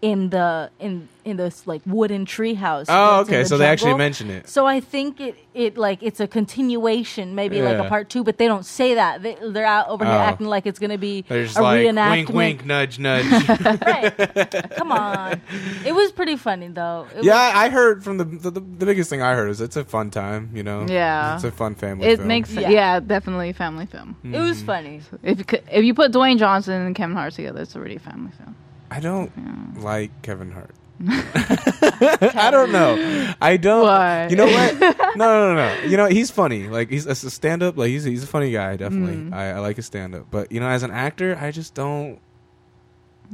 in 0.01 0.29
the 0.29 0.69
in 0.79 1.07
in 1.23 1.37
this 1.37 1.67
like 1.67 1.83
wooden 1.85 2.25
treehouse. 2.25 2.85
oh, 2.89 3.21
okay. 3.21 3.43
the 3.43 3.49
So 3.49 3.57
they 3.59 3.67
actually 3.67 3.91
jungle. 3.91 3.97
mention 3.99 4.29
it. 4.31 4.49
So 4.49 4.65
I 4.65 4.79
think 4.79 5.19
it 5.21 5.35
it 5.53 5.77
like 5.77 6.01
it's 6.01 6.19
a 6.19 6.27
continuation, 6.27 7.35
maybe 7.35 7.61
like 7.61 7.77
a 7.77 7.87
part 7.87 8.09
two, 8.09 8.23
but 8.23 8.39
they 8.39 8.47
don't 8.47 8.65
say 8.65 8.95
that. 8.95 9.21
They, 9.21 9.37
they're 9.39 9.65
out 9.65 9.89
over 9.89 10.03
here 10.03 10.13
Oh. 10.13 10.17
acting 10.17 10.47
like 10.47 10.65
it's 10.65 10.79
gonna 10.79 10.97
be 10.97 11.23
They're 11.27 11.43
a 11.43 11.61
like 11.61 11.85
reenactment. 11.85 12.09
wink, 12.09 12.29
wink, 12.33 12.65
nudge, 12.65 12.97
nudge. 12.97 13.25
right? 13.85 14.71
Come 14.75 14.91
on, 14.91 15.39
it 15.85 15.93
was 15.93 16.11
pretty 16.11 16.35
funny 16.35 16.69
though. 16.69 17.07
It 17.15 17.23
yeah, 17.23 17.35
I 17.35 17.65
I 17.65 17.69
heard 17.69 18.03
from 18.03 18.17
the, 18.17 18.25
the 18.25 18.51
the 18.51 18.85
biggest 18.85 19.09
thing 19.09 19.21
I 19.21 19.35
heard 19.35 19.49
is 19.49 19.61
it's 19.61 19.75
a 19.77 19.85
fun 19.85 20.09
time. 20.09 20.49
You 20.53 20.63
know. 20.63 20.87
Yeah. 20.89 21.35
It's 21.35 21.43
a 21.43 21.51
fun 21.51 21.75
family. 21.75 22.07
it 22.07 22.17
film. 22.17 22.27
makes 22.27 22.51
Yeah. 22.51 22.69
yeah. 22.69 22.99
definitely 22.99 23.49
a 23.49 23.53
family 23.53 23.85
film. 23.85 24.15
was, 24.23 24.33
it 24.33 24.39
was 24.39 24.57
mm-hmm. 24.57 24.65
funny. 24.65 25.01
If 25.21 25.37
you 25.37 25.45
could, 25.45 25.63
if 25.71 25.85
you 25.85 25.93
put 25.93 26.11
Dwayne 26.11 26.39
Johnson 26.39 26.81
and 26.81 26.95
Kevin 26.95 27.15
Hart 27.15 27.33
together, 27.33 27.61
it's 27.61 27.75
already 27.75 27.97
a 27.97 27.99
family 27.99 28.31
film. 28.31 28.55
I 28.91 28.99
don't 28.99 29.81
like 29.81 30.21
Kevin 30.21 30.51
Hart. 30.51 30.75
I 31.07 32.49
don't 32.51 32.71
know. 32.71 33.33
I 33.41 33.55
don't. 33.55 33.83
Why? 33.83 34.27
You 34.27 34.35
know 34.35 34.45
what? 34.45 34.97
No, 35.13 35.25
no, 35.25 35.53
no, 35.53 35.55
no. 35.55 35.89
You 35.89 35.97
know 35.97 36.05
he's 36.05 36.31
funny. 36.31 36.69
Like 36.69 36.89
he's 36.89 37.05
a 37.05 37.15
stand 37.15 37.63
up. 37.63 37.77
Like 37.77 37.89
he's 37.89 38.05
he's 38.05 38.23
a 38.23 38.27
funny 38.27 38.49
guy. 38.51 38.77
Definitely. 38.77 39.17
Mm. 39.17 39.33
I, 39.33 39.51
I 39.51 39.59
like 39.59 39.75
his 39.75 39.85
stand 39.85 40.15
up. 40.15 40.27
But 40.31 40.53
you 40.53 40.61
know, 40.61 40.67
as 40.67 40.83
an 40.83 40.91
actor, 40.91 41.37
I 41.39 41.51
just 41.51 41.73
don't. 41.73 42.19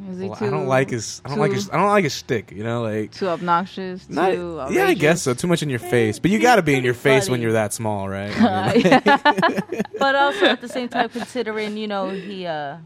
Is 0.10 0.20
he 0.20 0.28
well, 0.28 0.38
too, 0.38 0.45
I 0.45 0.49
don't 0.49 0.66
like 0.66 0.89
his. 0.89 1.22
I 1.24 1.30
don't 1.30 1.38
like 1.38 1.51
his. 1.51 1.70
I 1.70 1.78
don't 1.78 1.89
like 1.89 2.03
his 2.03 2.16
shtick. 2.16 2.51
You 2.51 2.64
know, 2.64 2.82
like. 2.82 3.12
too 3.12 3.28
obnoxious. 3.28 4.10
Not, 4.10 4.32
too 4.32 4.66
yeah, 4.72 4.88
I 4.88 4.95
guess 4.95 5.22
so. 5.22 5.36
Too 5.36 5.45
much 5.45 5.62
in 5.62 5.70
your 5.70 5.80
face, 5.80 6.18
but 6.18 6.32
you 6.32 6.39
got 6.39 6.55
to 6.55 6.64
be 6.64 6.74
in 6.74 6.84
your 6.84 6.95
face 6.95 7.30
when 7.30 7.41
you're 7.41 7.53
that 7.53 7.74
small, 7.74 8.10
right? 8.10 8.34
I 8.39 9.62
mean, 9.72 9.82
but 9.99 10.16
also 10.16 10.45
at 10.45 10.62
the 10.62 10.70
same 10.70 10.89
time 10.89 11.10
considering 11.10 11.78
you 11.78 11.88
know 11.88 12.10
he 12.10 12.47
uh 12.47 12.78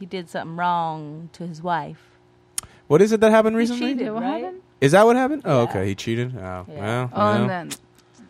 he 0.00 0.06
did 0.06 0.28
something 0.28 0.56
wrong 0.56 1.28
to 1.32 1.46
his 1.46 1.62
wife 1.62 2.02
what 2.88 3.00
is 3.00 3.12
it 3.12 3.20
that 3.20 3.30
happened 3.30 3.54
He 3.54 3.60
recently? 3.60 3.94
cheated. 3.94 4.12
What 4.12 4.24
right? 4.24 4.42
happened? 4.42 4.62
Is 4.80 4.90
that 4.92 5.06
what 5.06 5.14
happened? 5.14 5.42
Oh, 5.44 5.62
Yeah. 5.62 5.68
okay. 5.70 5.86
He 5.86 5.94
cheated. 5.94 6.34
Oh, 6.36 6.40
Yeah. 6.40 6.64
well. 6.66 7.10
Oh, 7.14 7.32
you 7.32 7.38
know. 7.38 7.40
and 7.42 7.50
then 7.50 7.70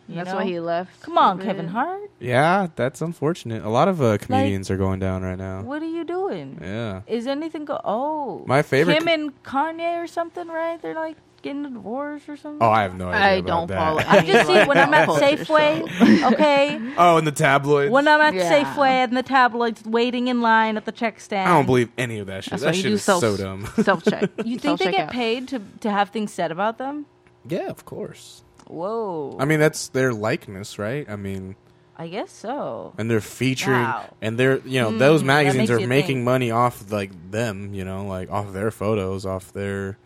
You 0.07 0.15
that's 0.17 0.29
know? 0.29 0.37
why 0.37 0.45
he 0.45 0.61
left. 0.61 1.01
come 1.01 1.17
on 1.17 1.39
the- 1.39 1.45
kevin 1.47 1.69
hart 1.69 2.11
Yeah, 2.19 2.67
that's 2.77 3.01
unfortunate. 3.01 3.65
A 3.65 3.71
lot 3.71 3.89
of 3.89 4.03
uh, 4.03 4.19
comedians 4.19 4.71
are 4.71 4.77
going 4.77 4.99
down 5.01 5.23
right 5.23 5.39
now. 5.39 5.63
what 5.63 5.81
are 5.83 5.89
you 5.99 6.05
doing 6.05 6.59
Yeah. 6.61 7.01
is 7.07 7.27
anything 7.27 7.65
go 7.65 7.81
oh 7.87 8.45
My 8.47 8.61
favorite 8.61 8.99
him 9.01 9.09
and 9.09 9.43
kanye 9.43 10.03
or 10.03 10.07
something 10.07 10.49
right 10.49 10.77
they're 10.83 10.95
like 10.95 11.17
getting 11.43 11.65
a 11.67 11.71
divorce 11.71 12.29
or 12.29 12.37
something 12.37 12.59
Oh, 12.67 12.71
I 12.71 12.83
have 12.83 12.95
no 12.97 13.09
idea. 13.09 13.21
I 13.27 13.31
about 13.35 13.47
don't 13.47 13.67
that. 13.69 13.77
follow 13.79 13.99
i'm 14.07 14.27
just 14.27 14.47
Like, 14.49 14.57
seeing 14.57 14.69
when 14.69 14.79
i'm 14.79 14.95
at 14.95 15.09
safeway 15.09 16.23
okay 16.33 16.81
oh, 16.99 17.17
in 17.19 17.25
the 17.25 17.33
tabloids. 17.33 17.91
when 17.91 18.07
i'm 18.09 18.21
at 18.21 18.35
Yeah. 18.35 18.65
safeway 18.65 18.89
and 19.05 19.17
the 19.17 19.23
tabloids 19.23 19.85
waiting 19.85 20.29
in 20.29 20.41
line 20.43 20.77
at 20.77 20.85
the 20.85 20.93
check 20.93 21.21
stand 21.21 21.51
I 21.51 21.55
don't 21.57 21.67
believe 21.67 21.89
any 21.99 22.19
of 22.19 22.27
that 22.29 22.45
shit. 22.45 22.51
That's 22.53 22.63
that 22.65 22.77
you 22.77 22.83
shit 22.83 22.91
do 22.91 22.95
is 22.95 23.03
self 23.03 23.21
so 23.21 23.37
dumb. 23.37 23.67
self 23.83 24.03
check. 24.05 24.31
you 24.45 24.59
think 24.59 24.79
they 24.79 24.91
get 24.91 25.11
paid 25.11 25.49
to 25.49 25.61
to 25.81 25.91
have 25.91 26.11
things 26.11 26.33
said 26.33 26.51
about 26.53 26.79
them 26.79 27.07
yeah, 27.49 27.69
of 27.69 27.85
course. 27.87 28.43
whoa 28.67 29.37
I 29.41 29.45
mean, 29.47 29.61
that's 29.61 29.89
their 29.89 30.13
likeness, 30.13 30.79
right? 30.79 31.09
I 31.09 31.17
mean, 31.17 31.57
i 31.97 32.07
guess 32.09 32.31
so 32.33 32.93
and 32.99 33.11
they're 33.11 33.21
featuring, 33.21 33.83
Wow. 33.83 34.15
and 34.23 34.39
they're 34.39 34.59
you 34.67 34.81
know 34.81 34.91
Mm, 34.93 34.99
those 34.99 35.23
magazines 35.23 35.69
makes 35.69 35.71
are 35.71 35.81
you 35.81 35.89
making 35.89 36.17
think. 36.19 36.25
money 36.25 36.51
off 36.51 36.91
like 36.93 37.11
them, 37.31 37.73
you 37.75 37.85
know, 37.85 38.05
like 38.07 38.31
off 38.31 38.53
their 38.53 38.71
photos, 38.71 39.25
off 39.27 39.53
their, 39.53 39.97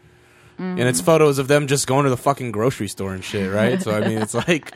and 0.59 0.79
Mm. 0.79 0.87
it's 0.87 1.01
photos 1.01 1.39
of 1.39 1.49
them 1.49 1.67
just 1.67 1.87
going 1.87 2.05
to 2.05 2.11
the 2.11 2.17
fucking 2.17 2.53
grocery 2.53 2.89
store 2.89 3.13
and 3.15 3.25
shit, 3.25 3.53
right? 3.53 3.83
so 3.83 3.93
I 3.93 4.01
mean, 4.07 4.19
it's 4.19 4.35
like, 4.49 4.73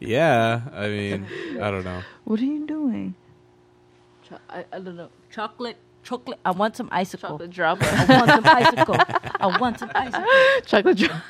yeah, 0.00 0.62
I 0.74 0.88
mean, 0.88 1.26
I 1.60 1.70
don't 1.70 1.84
know. 1.84 2.02
What 2.24 2.40
are 2.40 2.44
you 2.44 2.66
doing? 2.66 3.14
Cho- 4.28 4.38
I, 4.48 4.64
I 4.72 4.78
don't 4.78 4.96
know. 4.96 5.08
Chocolate, 5.30 5.76
chocolate. 6.02 6.38
I 6.44 6.50
want 6.50 6.76
some 6.76 6.88
icicle. 6.92 7.30
Chocolate 7.30 7.50
drop. 7.50 7.78
I 7.82 8.04
want 8.18 8.30
some 8.30 8.46
icicle. 8.46 8.96
I 9.40 9.58
want 9.58 9.78
some 9.78 9.90
icicle. 9.94 10.26
Chocolate 10.66 10.96
drop. 10.98 11.22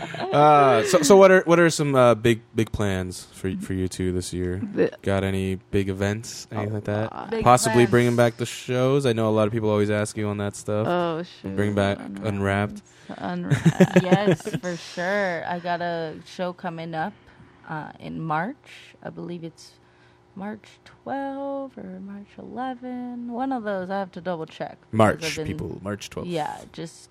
Uh, 0.00 0.84
so 0.84 1.02
so 1.02 1.16
what 1.16 1.30
are 1.30 1.42
what 1.44 1.58
are 1.58 1.68
some 1.70 1.94
uh, 1.94 2.14
big 2.14 2.40
big 2.54 2.70
plans 2.72 3.26
for 3.32 3.54
for 3.60 3.74
you 3.74 3.88
two 3.88 4.12
this 4.12 4.32
year? 4.32 4.60
Got 5.02 5.24
any 5.24 5.56
big 5.70 5.88
events, 5.88 6.46
anything 6.50 6.74
like 6.74 6.84
that? 6.84 7.30
Big 7.30 7.44
Possibly 7.44 7.74
plans. 7.82 7.90
bringing 7.90 8.16
back 8.16 8.36
the 8.36 8.46
shows. 8.46 9.06
I 9.06 9.12
know 9.12 9.28
a 9.28 9.34
lot 9.34 9.46
of 9.46 9.52
people 9.52 9.68
always 9.70 9.90
ask 9.90 10.16
you 10.16 10.28
on 10.28 10.38
that 10.38 10.56
stuff. 10.56 10.86
Oh 10.86 11.22
shoot. 11.22 11.54
Bring 11.56 11.74
back 11.74 11.98
Unwrapped. 11.98 12.82
Unwrapped. 13.18 14.02
yes, 14.02 14.42
for 14.56 14.76
sure. 14.76 15.44
I 15.46 15.58
got 15.58 15.80
a 15.82 16.14
show 16.24 16.52
coming 16.52 16.94
up 16.94 17.12
uh, 17.68 17.92
in 17.98 18.20
March. 18.20 18.94
I 19.02 19.10
believe 19.10 19.42
it's 19.44 19.72
March 20.36 20.68
12 21.02 21.76
or 21.76 22.00
March 22.00 22.28
11. 22.38 23.30
One 23.32 23.52
of 23.52 23.64
those. 23.64 23.90
I 23.90 23.98
have 23.98 24.12
to 24.12 24.20
double 24.20 24.46
check. 24.46 24.78
March 24.92 25.36
been- 25.36 25.46
people, 25.46 25.78
March 25.82 26.08
twelfth. 26.08 26.28
Yeah, 26.30 26.56
just 26.72 27.10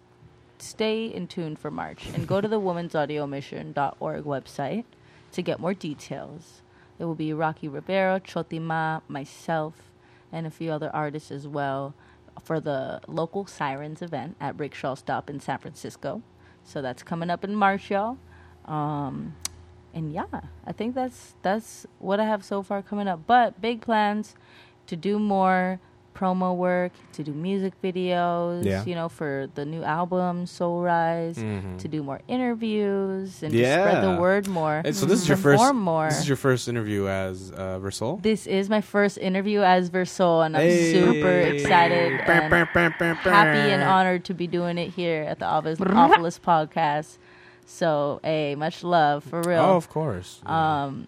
stay 0.62 1.06
in 1.06 1.28
tune 1.28 1.56
for 1.56 1.72
March 1.72 2.08
and 2.14 2.28
go 2.28 2.42
to 2.42 2.48
the 2.48 2.60
womensaudiomission.org 2.60 4.24
website 4.24 4.86
to 5.32 5.42
get 5.42 5.60
more 5.60 5.74
details. 5.74 6.62
There 6.98 7.08
will 7.08 7.16
be 7.16 7.34
Rocky 7.34 7.68
Rivero, 7.68 8.20
Chotima, 8.20 9.02
myself, 9.08 9.92
and 10.32 10.46
a 10.46 10.52
few 10.52 10.72
other 10.72 10.90
artists 10.94 11.32
as 11.32 11.48
well 11.48 11.94
for 12.44 12.60
the 12.60 13.02
local 13.08 13.46
Sirens 13.46 14.02
event 14.02 14.36
at 14.40 14.60
Rickshaw 14.60 14.96
Stop 14.96 15.30
in 15.30 15.40
San 15.40 15.58
Francisco. 15.60 16.22
So 16.64 16.82
that's 16.82 17.04
coming 17.04 17.30
up 17.30 17.44
in 17.44 17.56
March, 17.56 17.90
y'all. 17.90 18.18
Um, 18.66 19.36
and 19.94 20.14
yeah, 20.14 20.42
I 20.66 20.72
think 20.72 20.94
that's 20.94 21.34
that's 21.42 21.88
what 21.98 22.20
I 22.20 22.26
have 22.26 22.44
so 22.44 22.62
far 22.62 22.82
coming 22.82 23.08
up. 23.08 23.22
But 23.26 23.60
big 23.60 23.82
plans 23.82 24.36
to 24.88 24.96
do 24.96 25.20
more 25.20 25.80
promo 26.20 26.56
work, 26.56 26.92
to 27.14 27.24
do 27.24 27.32
music 27.32 27.74
videos, 27.82 28.66
Yeah. 28.66 28.84
you 28.86 28.94
know, 28.96 29.08
for 29.08 29.48
the 29.56 29.64
new 29.66 29.84
album 29.84 30.46
Soul 30.46 30.82
Rise, 30.82 31.38
Mhm. 31.38 31.78
to 31.80 31.88
do 31.88 32.04
more 32.04 32.20
interviews 32.28 33.42
and 33.42 33.52
to 33.54 33.58
spread 33.58 34.04
the 34.04 34.20
word 34.20 34.48
more. 34.48 34.82
And 34.84 34.96
so 34.96 35.06
this 35.06 35.22
is 35.22 35.28
your 35.30 35.38
first. 35.38 35.74
more. 35.74 36.10
This 36.10 36.20
is 36.20 36.28
your 36.28 36.36
first 36.38 36.68
interview 36.68 37.08
as 37.08 37.52
uh, 37.56 37.80
Versoul. 37.82 38.22
This 38.22 38.48
is 38.48 38.70
my 38.70 38.82
first 38.82 39.18
interview 39.18 39.62
as 39.62 39.90
Versoul, 39.90 40.46
and 40.46 40.56
I'm 40.58 40.64
Hey. 40.64 40.94
super 40.94 41.30
excited 41.30 42.20
and 42.20 42.22
happy 42.22 43.72
and 43.72 43.84
honored 43.84 44.26
to 44.26 44.34
be 44.34 44.48
doing 44.48 44.78
it 44.78 44.90
here 44.92 45.24
at 45.24 45.40
the 45.40 45.46
Awfulest, 45.46 45.80
Awfulest 45.80 46.42
podcast. 46.42 47.18
So, 47.66 48.20
hey, 48.24 48.56
much 48.56 48.84
love 48.84 49.24
for 49.24 49.42
real. 49.42 49.60
Oh, 49.62 49.76
of 49.76 49.90
course. 49.90 50.42
Um, 50.46 51.08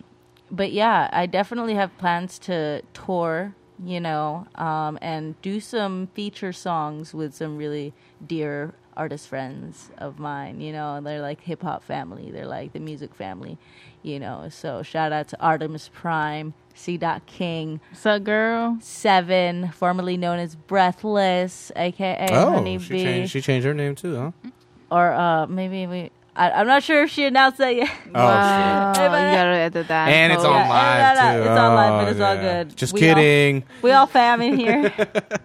but 0.52 0.72
yeah, 0.72 1.10
I 1.12 1.26
definitely 1.26 1.74
have 1.76 1.96
plans 1.98 2.38
to 2.40 2.82
tour, 2.94 3.54
you 3.84 4.00
know, 4.00 4.48
um, 4.56 4.98
and 5.02 5.40
do 5.42 5.60
some 5.60 6.08
feature 6.14 6.54
songs 6.54 7.14
with 7.14 7.34
some 7.34 7.58
really 7.58 7.94
dear 8.26 8.74
artist 8.96 9.28
friends 9.28 9.90
of 9.98 10.20
mine. 10.20 10.62
You 10.62 10.74
know, 10.74 11.02
they're 11.02 11.22
like 11.22 11.42
hip 11.42 11.64
hop 11.64 11.84
family. 11.84 12.32
They're 12.32 12.48
like 12.48 12.74
the 12.74 12.80
music 12.80 13.16
family, 13.16 13.58
you 14.04 14.20
know. 14.20 14.50
So 14.50 14.84
shout 14.84 15.12
out 15.12 15.28
to 15.30 15.42
Artemis 15.42 15.90
Prime, 15.94 16.54
C. 16.74 16.98
Dot 16.98 17.26
King, 17.26 17.80
What's 17.90 18.06
up, 18.06 18.24
girl? 18.24 18.78
Seven, 18.82 19.72
formerly 19.72 20.18
known 20.18 20.40
as 20.40 20.56
Breathless, 20.56 21.72
aka 21.76 22.28
oh, 22.32 22.52
Honey 22.52 22.80
she 22.80 22.90
Bee, 22.90 23.04
changed. 23.04 23.32
She 23.32 23.42
changed 23.42 23.66
her 23.66 23.74
name 23.74 23.96
too, 23.96 24.16
huh? 24.16 24.50
or 24.92 25.12
uh, 25.14 25.48
maybe 25.48 25.88
we. 25.88 26.12
I, 26.34 26.50
I'm 26.52 26.68
not 26.68 26.82
sure 26.82 27.04
if 27.04 27.12
she 27.12 27.26
announced 27.26 27.58
that 27.58 27.76
yet. 27.76 27.90
Oh, 28.08 28.12
wow. 28.14 28.94
shit. 28.94 29.04
you 29.04 29.10
gotta 29.10 29.58
edit 29.58 29.88
that. 29.90 30.08
And 30.08 30.32
it's 30.32 30.42
post. 30.44 30.54
on 30.56 30.66
Yeah, 30.66 30.70
live 30.70 31.18
no, 31.18 31.24
no, 31.24 31.44
too. 31.44 31.50
it's 31.52 31.60
on 31.60 31.76
live, 31.76 31.92
but 31.92 32.08
Oh, 32.08 32.12
it's 32.12 32.20
all 32.22 32.38
good. 32.38 32.78
Just 32.78 32.94
We 32.94 33.10
all- 33.10 33.16
kidding. 33.16 33.64
We 33.82 33.92
all 33.92 34.08
fam 34.08 34.42
in 34.42 34.58
here. 34.58 34.94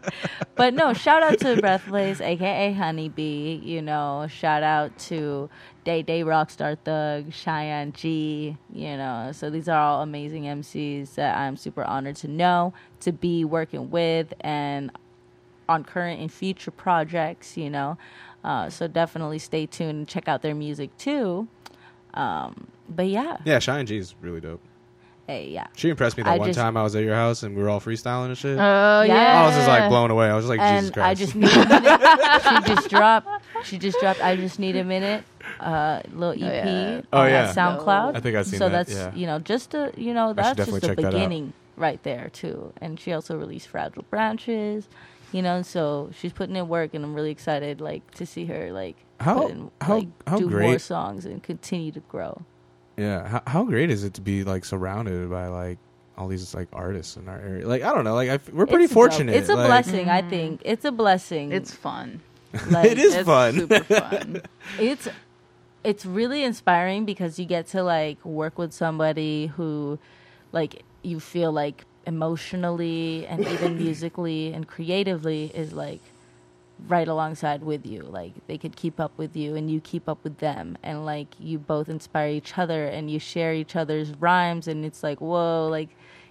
but 0.54 0.74
no, 0.74 0.92
shout 0.92 1.22
out 1.24 1.40
to 1.40 1.56
Breathless, 1.60 2.20
aka 2.20 2.72
Honeybee. 2.72 3.60
You 3.64 3.82
know, 3.82 4.26
shout 4.30 4.62
out 4.62 4.96
to 5.00 5.50
Day 5.84 6.02
Day 6.02 6.22
Rockstar 6.22 6.78
Thug, 6.84 7.32
Cheyenne 7.32 7.92
G. 7.92 8.56
You 8.72 8.96
know, 8.96 9.30
so 9.32 9.50
these 9.50 9.68
are 9.68 9.80
all 9.80 10.02
amazing 10.02 10.44
MCs 10.44 11.16
that 11.16 11.36
I'm 11.36 11.56
super 11.56 11.82
honored 11.82 12.16
to 12.16 12.28
know, 12.28 12.74
to 13.00 13.10
be 13.10 13.44
working 13.44 13.90
with, 13.90 14.32
and 14.40 14.92
on 15.68 15.82
current 15.82 16.20
and 16.20 16.32
future 16.32 16.70
projects. 16.70 17.56
You 17.56 17.70
know, 17.70 17.98
uh, 18.44 18.70
so 18.70 18.86
definitely 18.86 19.38
stay 19.38 19.66
tuned 19.66 19.90
and 19.90 20.08
check 20.08 20.28
out 20.28 20.42
their 20.42 20.54
music 20.54 20.96
too. 20.98 21.48
Um, 22.14 22.68
but 22.88 23.06
yeah, 23.08 23.36
Yeah, 23.44 23.58
Cheyenne 23.58 23.86
G 23.86 23.96
is 23.98 24.14
really 24.20 24.40
dope. 24.40 24.60
hey, 25.26 25.48
yeah. 25.48 25.66
She 25.74 25.90
impressed 25.90 26.16
me 26.16 26.22
that 26.22 26.30
I 26.34 26.38
one 26.38 26.48
just- 26.48 26.58
time 26.58 26.76
I 26.76 26.82
was 26.82 26.94
at 26.96 27.02
your 27.02 27.14
house 27.14 27.42
and 27.42 27.56
we 27.56 27.62
were 27.62 27.68
all 27.68 27.80
freestyling 27.80 28.26
and 28.26 28.38
shit. 28.38 28.58
Oh 28.58 29.02
Yeah. 29.02 29.14
yeah. 29.14 29.42
I 29.42 29.46
was 29.46 29.54
just 29.56 29.68
like 29.68 29.88
blown 29.88 30.10
away. 30.10 30.28
I 30.30 30.34
was 30.36 30.46
just 30.46 30.56
like, 30.56 30.76
Jesus 30.76 30.90
Christ. 30.92 31.06
I 31.06 31.14
just 31.14 31.34
need 31.34 31.50
a 31.52 31.68
minute. 31.68 32.42
she 32.66 32.74
just 32.74 32.88
dropped. 32.88 33.28
She 33.64 33.78
just 33.78 33.98
dropped. 34.00 34.22
I 34.22 34.36
just 34.36 34.58
need 34.58 34.76
a 34.76 34.84
minute. 34.84 35.24
Uh, 35.60 36.00
little 36.12 36.32
EP 36.34 36.64
yeah. 36.64 37.00
Oh, 37.12 37.24
yeah. 37.24 37.52
SoundCloud. 37.52 38.16
I 38.16 38.20
think 38.20 38.36
I've 38.36 38.46
seen 38.46 38.58
so 38.58 38.68
that, 38.68 38.86
that's 38.86 38.92
yeah. 38.98 39.14
you 39.14 39.26
know 39.26 39.38
just 39.38 39.74
a 39.74 39.92
you 39.96 40.12
know 40.14 40.32
that's 40.32 40.56
just 40.56 40.70
the 40.72 40.80
check 40.80 40.96
that 40.96 41.12
beginning 41.12 41.52
right 41.76 42.02
there 42.02 42.30
too. 42.32 42.72
And 42.80 42.98
she 43.00 43.12
also 43.12 43.36
released 43.36 43.68
Fragile 43.68 44.04
Branches. 44.10 44.88
You 45.36 45.42
know, 45.42 45.60
so 45.60 46.10
she's 46.18 46.32
putting 46.32 46.56
in 46.56 46.66
work, 46.66 46.94
and 46.94 47.04
I'm 47.04 47.14
really 47.14 47.30
excited 47.30 47.80
like 47.80 48.10
to 48.12 48.24
see 48.24 48.46
her 48.46 48.72
like 48.72 48.96
How- 49.20 49.42
put 49.42 49.50
in, 49.50 49.70
how- 49.82 49.94
like, 49.96 50.08
how 50.26 50.38
do 50.38 50.48
more 50.48 50.78
songs 50.78 51.26
and 51.26 51.42
continue 51.42 51.92
to 51.92 52.00
grow. 52.00 52.40
yeah. 52.96 53.28
How, 53.28 53.42
how 53.46 53.64
great 53.64 53.90
is 53.90 54.02
it 54.02 54.14
to 54.14 54.22
be 54.22 54.44
like 54.44 54.64
surrounded 54.64 55.28
by 55.28 55.48
like 55.48 55.78
all 56.16 56.28
these 56.28 56.54
like 56.54 56.68
artists 56.72 57.16
in 57.18 57.28
our 57.28 57.38
area? 57.38 57.68
Like 57.68 57.82
I 57.82 57.92
don't 57.92 58.04
know. 58.04 58.14
Like 58.14 58.30
I 58.30 58.34
f- 58.34 58.48
we're 58.50 58.66
pretty 58.66 58.84
It's 58.84 58.94
dope. 58.94 59.02
fortunate. 59.10 59.36
It's 59.36 59.50
a 59.50 59.54
like, 59.56 59.66
blessing, 59.66 60.08
I 60.08 60.22
Mhm. 60.22 60.30
think. 60.30 60.62
It's 60.64 60.84
a 60.86 60.92
blessing. 60.92 61.52
It's 61.52 61.72
fun. 61.74 62.20
like, 62.70 62.90
it 62.92 62.98
is 62.98 63.14
it's 63.14 63.26
fun. 63.26 63.54
Super 63.58 63.84
fun. 63.84 64.42
it's 64.80 65.08
it's 65.84 66.06
really 66.06 66.42
inspiring 66.44 67.04
because 67.04 67.38
you 67.38 67.44
get 67.44 67.66
to 67.68 67.82
like 67.82 68.24
work 68.24 68.56
with 68.58 68.72
somebody 68.72 69.48
who 69.48 69.98
like 70.52 70.82
you 71.02 71.20
feel 71.20 71.52
like 71.52 71.84
emotionally 72.06 73.26
and 73.26 73.46
even 73.46 73.76
musically 73.84 74.52
and 74.52 74.66
creatively 74.66 75.50
is 75.54 75.72
like 75.72 76.00
right 76.88 77.08
alongside 77.08 77.62
with 77.62 77.86
you. 77.86 78.02
Like 78.02 78.32
they 78.46 78.58
could 78.58 78.76
keep 78.76 79.00
up 79.00 79.12
with 79.16 79.36
you 79.36 79.56
and 79.56 79.70
you 79.70 79.80
keep 79.80 80.08
up 80.08 80.22
with 80.22 80.38
them. 80.38 80.78
And 80.82 81.04
like 81.04 81.28
you 81.38 81.58
both 81.58 81.88
inspire 81.88 82.30
each 82.30 82.56
other 82.56 82.86
and 82.86 83.10
you 83.10 83.18
share 83.18 83.54
each 83.54 83.76
other's 83.76 84.12
rhymes 84.20 84.68
and 84.68 84.84
it's 84.84 85.02
like 85.02 85.20
whoa 85.20 85.68
like 85.70 85.88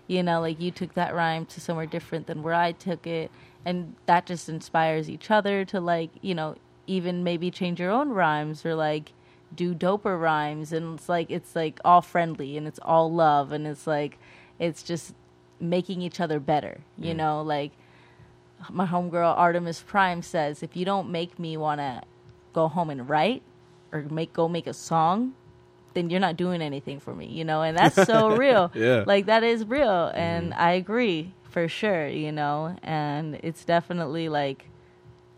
you 0.07 0.21
know 0.21 0.39
like 0.39 0.59
you 0.61 0.71
took 0.71 0.93
that 0.93 1.15
rhyme 1.15 1.45
to 1.47 1.59
somewhere 1.59 1.87
different 1.87 2.27
than 2.27 2.43
where 2.43 2.53
i 2.53 2.71
took 2.71 3.05
it. 3.05 3.31
And 3.65 3.95
that 4.05 4.27
just 4.27 4.47
inspires 4.47 5.09
each 5.09 5.31
other 5.31 5.65
to 5.65 5.79
like 5.79 6.11
you 6.21 6.35
know 6.35 6.55
even 6.87 7.23
maybe 7.23 7.49
change 7.49 7.79
your 7.79 7.91
own 7.91 8.09
rhymes 8.09 8.65
or 8.65 8.75
like 8.75 9.11
do 9.55 9.73
doper 9.73 10.19
rhymes. 10.19 10.71
And 10.71 10.99
it's 10.99 11.09
like 11.09 11.31
it's 11.31 11.55
like 11.55 11.79
all 11.83 12.01
friendly 12.01 12.57
and 12.57 12.67
it's 12.67 12.79
all 12.83 13.11
love. 13.11 13.51
And 13.51 13.65
it's 13.65 13.87
like 13.87 14.17
it's 14.59 14.83
just 14.83 15.13
making 15.59 16.01
each 16.01 16.19
other 16.19 16.39
better 16.39 16.81
you 16.97 17.13
mm. 17.13 17.17
know 17.17 17.41
like 17.41 17.71
my 18.69 18.85
homegirl 18.85 19.37
Artemis 19.37 19.83
Prime 19.85 20.21
says, 20.21 20.63
if 20.63 20.75
you 20.75 20.85
don't 20.85 21.09
make 21.09 21.37
me 21.39 21.57
want 21.57 21.79
to 21.79 22.01
go 22.53 22.67
home 22.67 22.89
and 22.89 23.07
write 23.07 23.43
or 23.91 24.03
make 24.03 24.33
go 24.33 24.47
make 24.47 24.67
a 24.67 24.73
song, 24.73 25.33
then 25.93 26.09
you're 26.09 26.19
not 26.19 26.37
doing 26.37 26.61
anything 26.61 26.99
for 26.99 27.13
me, 27.13 27.27
you 27.27 27.43
know. 27.43 27.61
And 27.61 27.77
that's 27.77 27.95
so 27.95 28.29
real. 28.37 28.71
Yeah. 28.73 29.03
Like 29.05 29.25
that 29.27 29.43
is 29.43 29.65
real, 29.65 29.87
mm-hmm. 29.87 30.17
and 30.17 30.53
I 30.53 30.71
agree 30.71 31.33
for 31.49 31.67
sure, 31.67 32.07
you 32.07 32.31
know. 32.31 32.75
And 32.83 33.39
it's 33.43 33.65
definitely 33.65 34.29
like 34.29 34.65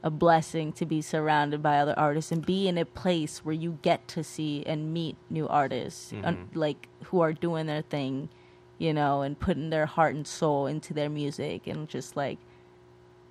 a 0.04 0.10
blessing 0.10 0.72
to 0.72 0.86
be 0.86 1.02
surrounded 1.02 1.62
by 1.62 1.80
other 1.80 1.98
artists 1.98 2.32
and 2.32 2.46
be 2.46 2.68
in 2.68 2.78
a 2.78 2.86
place 2.86 3.44
where 3.44 3.56
you 3.56 3.80
get 3.82 4.08
to 4.08 4.24
see 4.24 4.64
and 4.66 4.94
meet 4.94 5.18
new 5.30 5.48
artists, 5.48 6.14
un- 6.24 6.38
mm-hmm. 6.38 6.60
like 6.60 6.88
who 7.06 7.20
are 7.20 7.34
doing 7.34 7.66
their 7.66 7.82
thing, 7.82 8.30
you 8.78 8.94
know, 8.94 9.22
and 9.22 9.40
putting 9.40 9.70
their 9.70 9.86
heart 9.86 10.16
and 10.16 10.28
soul 10.28 10.68
into 10.68 10.94
their 10.94 11.10
music 11.10 11.68
and 11.68 11.88
just 11.88 12.16
like 12.16 12.38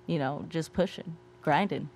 you 0.07 0.17
know, 0.19 0.45
just 0.49 0.71
pushing, 0.73 1.17
grinding. 1.41 1.89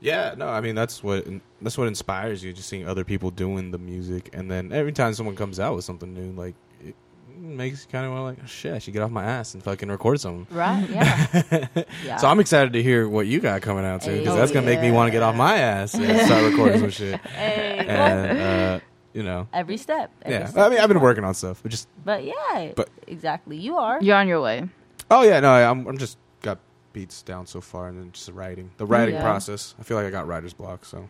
Yeah, 0.00 0.34
no, 0.36 0.48
I 0.48 0.60
mean 0.60 0.74
that's 0.74 1.02
what 1.02 1.26
that's 1.62 1.78
what 1.78 1.88
inspires 1.88 2.42
you, 2.44 2.52
just 2.52 2.68
seeing 2.68 2.86
other 2.86 3.04
people 3.04 3.30
doing 3.30 3.70
the 3.70 3.78
music, 3.78 4.28
and 4.32 4.50
then 4.50 4.72
every 4.72 4.92
time 4.92 5.14
someone 5.14 5.36
comes 5.36 5.58
out 5.58 5.74
with 5.76 5.84
something 5.84 6.12
new, 6.12 6.32
like 6.32 6.54
it 6.84 6.94
makes 7.38 7.84
you 7.86 7.90
kind 7.90 8.04
of 8.04 8.12
want 8.12 8.24
like, 8.24 8.38
oh, 8.42 8.46
shit, 8.46 8.74
I 8.74 8.78
should 8.80 8.92
get 8.92 9.02
off 9.02 9.10
my 9.10 9.24
ass 9.24 9.54
and 9.54 9.62
fucking 9.62 9.88
record 9.88 10.20
something. 10.20 10.46
Right? 10.54 10.88
Yeah. 10.90 11.66
yeah. 12.04 12.16
So 12.18 12.28
I'm 12.28 12.38
excited 12.40 12.74
to 12.74 12.82
hear 12.82 13.08
what 13.08 13.26
you 13.26 13.40
got 13.40 13.62
coming 13.62 13.84
out 13.84 14.02
too, 14.02 14.18
because 14.18 14.34
that's 14.36 14.52
gonna 14.52 14.66
make 14.66 14.80
me 14.80 14.90
want 14.90 15.06
to 15.06 15.10
get 15.12 15.22
off 15.22 15.36
my 15.36 15.56
ass 15.56 15.94
and 15.94 16.20
start 16.26 16.50
recording 16.50 16.80
some 16.80 16.90
shit. 16.90 17.20
Hey, 17.26 17.86
And 17.88 18.38
uh, 18.38 18.80
you 19.14 19.22
know, 19.22 19.48
every 19.54 19.76
step. 19.78 20.10
every 20.22 20.38
yeah, 20.38 20.46
step 20.46 20.66
I 20.66 20.68
mean, 20.68 20.80
I've 20.80 20.88
been 20.88 21.00
working 21.00 21.24
on 21.24 21.32
stuff, 21.34 21.60
but 21.62 21.70
just. 21.70 21.88
But 22.04 22.24
yeah, 22.24 22.72
But- 22.76 22.90
exactly. 23.06 23.56
You 23.56 23.78
are. 23.78 23.98
You're 24.02 24.16
on 24.16 24.28
your 24.28 24.42
way. 24.42 24.68
oh 25.10 25.22
yeah, 25.22 25.40
no, 25.40 25.50
I'm 25.54 25.86
I'm 25.86 25.96
just 25.98 26.18
got 26.42 26.58
beats 26.92 27.22
down 27.22 27.46
so 27.46 27.60
far, 27.62 27.88
and 27.88 27.98
then 27.98 28.12
just 28.12 28.26
the 28.26 28.32
writing, 28.32 28.70
the 28.76 28.84
writing 28.86 29.14
Yeah. 29.14 29.22
process. 29.22 29.74
I 29.80 29.82
feel 29.84 29.96
like 29.96 30.06
I 30.06 30.10
got 30.10 30.26
writer's 30.26 30.52
block, 30.52 30.84
so 30.84 31.08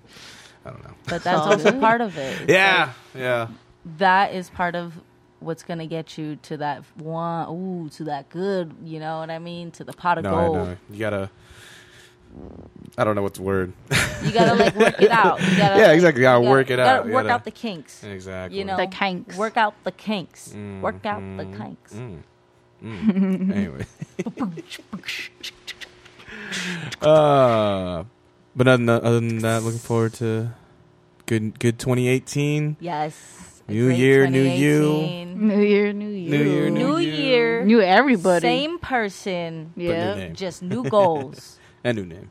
I 0.65 0.71
don't 0.71 0.85
know. 0.85 0.95
But 1.09 1.25
that's 1.25 1.41
also 1.65 1.79
part 1.81 2.01
of 2.01 2.17
it. 2.17 2.43
It's 2.43 2.51
Yeah, 2.53 2.93
yeah. 3.15 3.49
that 3.99 4.33
is 4.35 4.49
part 4.51 4.75
of 4.77 4.95
what's 5.41 5.63
gonna 5.63 5.87
get 5.87 6.17
you 6.17 6.37
to 6.37 6.57
that 6.59 6.85
one. 6.97 7.49
Ooh, 7.51 7.89
to 7.91 8.05
that 8.05 8.29
good. 8.31 8.75
You 8.83 8.99
know 9.01 9.19
what 9.19 9.31
I 9.31 9.39
mean? 9.39 9.71
To 9.73 9.85
the 9.85 9.93
pot 9.93 10.17
of 10.19 10.25
No, 10.25 10.31
I 10.31 10.45
gold. 10.47 10.57
know. 10.57 10.77
You 10.91 10.99
gotta. 10.99 11.31
I 12.97 13.05
don't 13.05 13.17
know 13.17 13.23
what's 13.23 13.39
the 13.39 13.45
word. 13.45 13.73
You 14.23 14.31
gotta 14.33 14.55
like 14.55 14.75
work 14.77 15.01
it 15.01 15.11
out. 15.11 15.41
You 15.41 15.47
gotta, 15.57 15.81
Yeah, 15.81 15.93
exactly. 15.93 16.23
You 16.23 16.27
gotta 16.27 16.45
you 16.45 16.51
work 16.51 16.71
it 16.71 16.77
gotta 16.77 16.91
out. 17.01 17.07
You 17.07 17.13
Work 17.13 17.25
gotta- 17.25 17.35
out 17.35 17.45
the 17.45 17.51
kinks. 17.51 18.05
exactly. 18.05 18.59
You 18.59 18.65
know, 18.65 18.77
The 18.77 18.87
kinks. 18.87 19.37
Work 19.37 19.57
out 19.57 19.75
the 19.85 19.93
kinks. 19.93 20.51
Mm, 20.55 20.81
Work 20.81 21.05
out 21.07 21.21
the 21.21 21.45
mm, 21.45 21.57
kinks. 21.59 21.93
mm, 21.95 22.19
mm. 22.83 23.53
anyway. 23.55 23.87
uh, 27.03 28.05
but 28.57 28.69
other 28.69 28.77
than, 28.77 28.89
other 28.89 29.21
than 29.21 29.39
that, 29.39 29.63
looking 29.63 29.79
forward 29.81 30.15
to 30.15 30.51
good 31.27 31.59
good 31.59 31.79
2018. 31.79 32.77
Yes. 32.81 33.63
New 33.67 33.89
year, 33.89 34.27
new 34.27 34.43
you. 34.43 35.25
New 35.35 35.61
year, 35.63 35.93
new 35.93 36.09
you. 36.09 36.31
New 36.31 36.45
year, 36.45 36.71
new 36.71 36.73
New 36.79 36.97
you. 36.99 37.11
year. 37.13 37.65
New 37.65 37.81
everybody. 37.81 38.43
Same 38.43 38.79
person. 38.79 39.73
But 39.75 39.83
new 39.83 39.89
Yeah. 39.91 40.29
Just 40.29 40.63
new 40.63 40.85
goals. 40.85 41.59
And 41.85 41.99
new 41.99 42.07
name. 42.07 42.31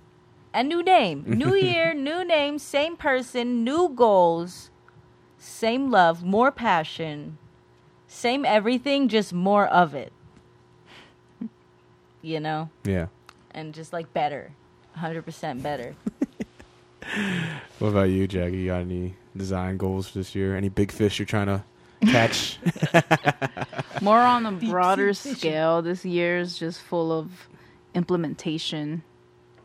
A 0.54 0.64
new 0.64 0.84
name. 0.84 1.24
New 1.28 1.56
year, 1.56 1.93
new 1.93 2.26
name, 2.26 2.60
same 2.60 2.97
person, 2.97 3.64
new 3.64 3.89
goals, 3.89 4.70
same 5.38 5.89
love, 5.89 6.24
more 6.24 6.51
passion, 6.51 7.38
same 8.08 8.45
everything, 8.45 9.08
just 9.08 9.32
more 9.34 9.68
of 9.68 9.95
it. 9.95 10.12
You 12.22 12.39
know? 12.39 12.70
Yeah. 12.84 13.08
And 13.51 13.74
just 13.74 13.93
like 13.93 14.12
better. 14.14 14.51
100% 14.97 15.62
better. 15.64 15.95
What 17.80 17.89
about 17.89 18.10
you, 18.10 18.28
Jackie? 18.28 18.60
You 18.60 18.68
got 18.68 18.82
any 18.82 19.16
design 19.36 19.76
goals 19.76 20.08
for 20.08 20.20
this 20.20 20.34
year? 20.36 20.56
Any 20.56 20.70
big 20.70 20.89
fish 20.89 21.20
you're 21.20 21.26
trying 21.26 21.47
to 21.47 21.64
catch? 22.06 22.58
More 24.01 24.22
on 24.22 24.45
a 24.45 24.54
broader 24.54 25.14
scale. 25.14 25.82
This 25.82 26.06
year 26.06 26.38
is 26.38 26.58
just 26.58 26.82
full 26.82 27.12
of, 27.12 27.49
implementation. 27.93 29.04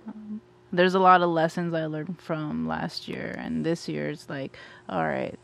Um, 0.08 0.40
there's 0.72 0.94
a 0.94 0.98
lot 0.98 1.22
of 1.22 1.30
lessons 1.30 1.72
I 1.74 1.86
learned 1.86 2.20
from 2.20 2.66
last 2.68 3.08
year, 3.08 3.34
and 3.38 3.64
this 3.64 3.88
year 3.88 4.10
it's 4.10 4.28
like, 4.28 4.56
all 4.88 5.04
right, 5.04 5.38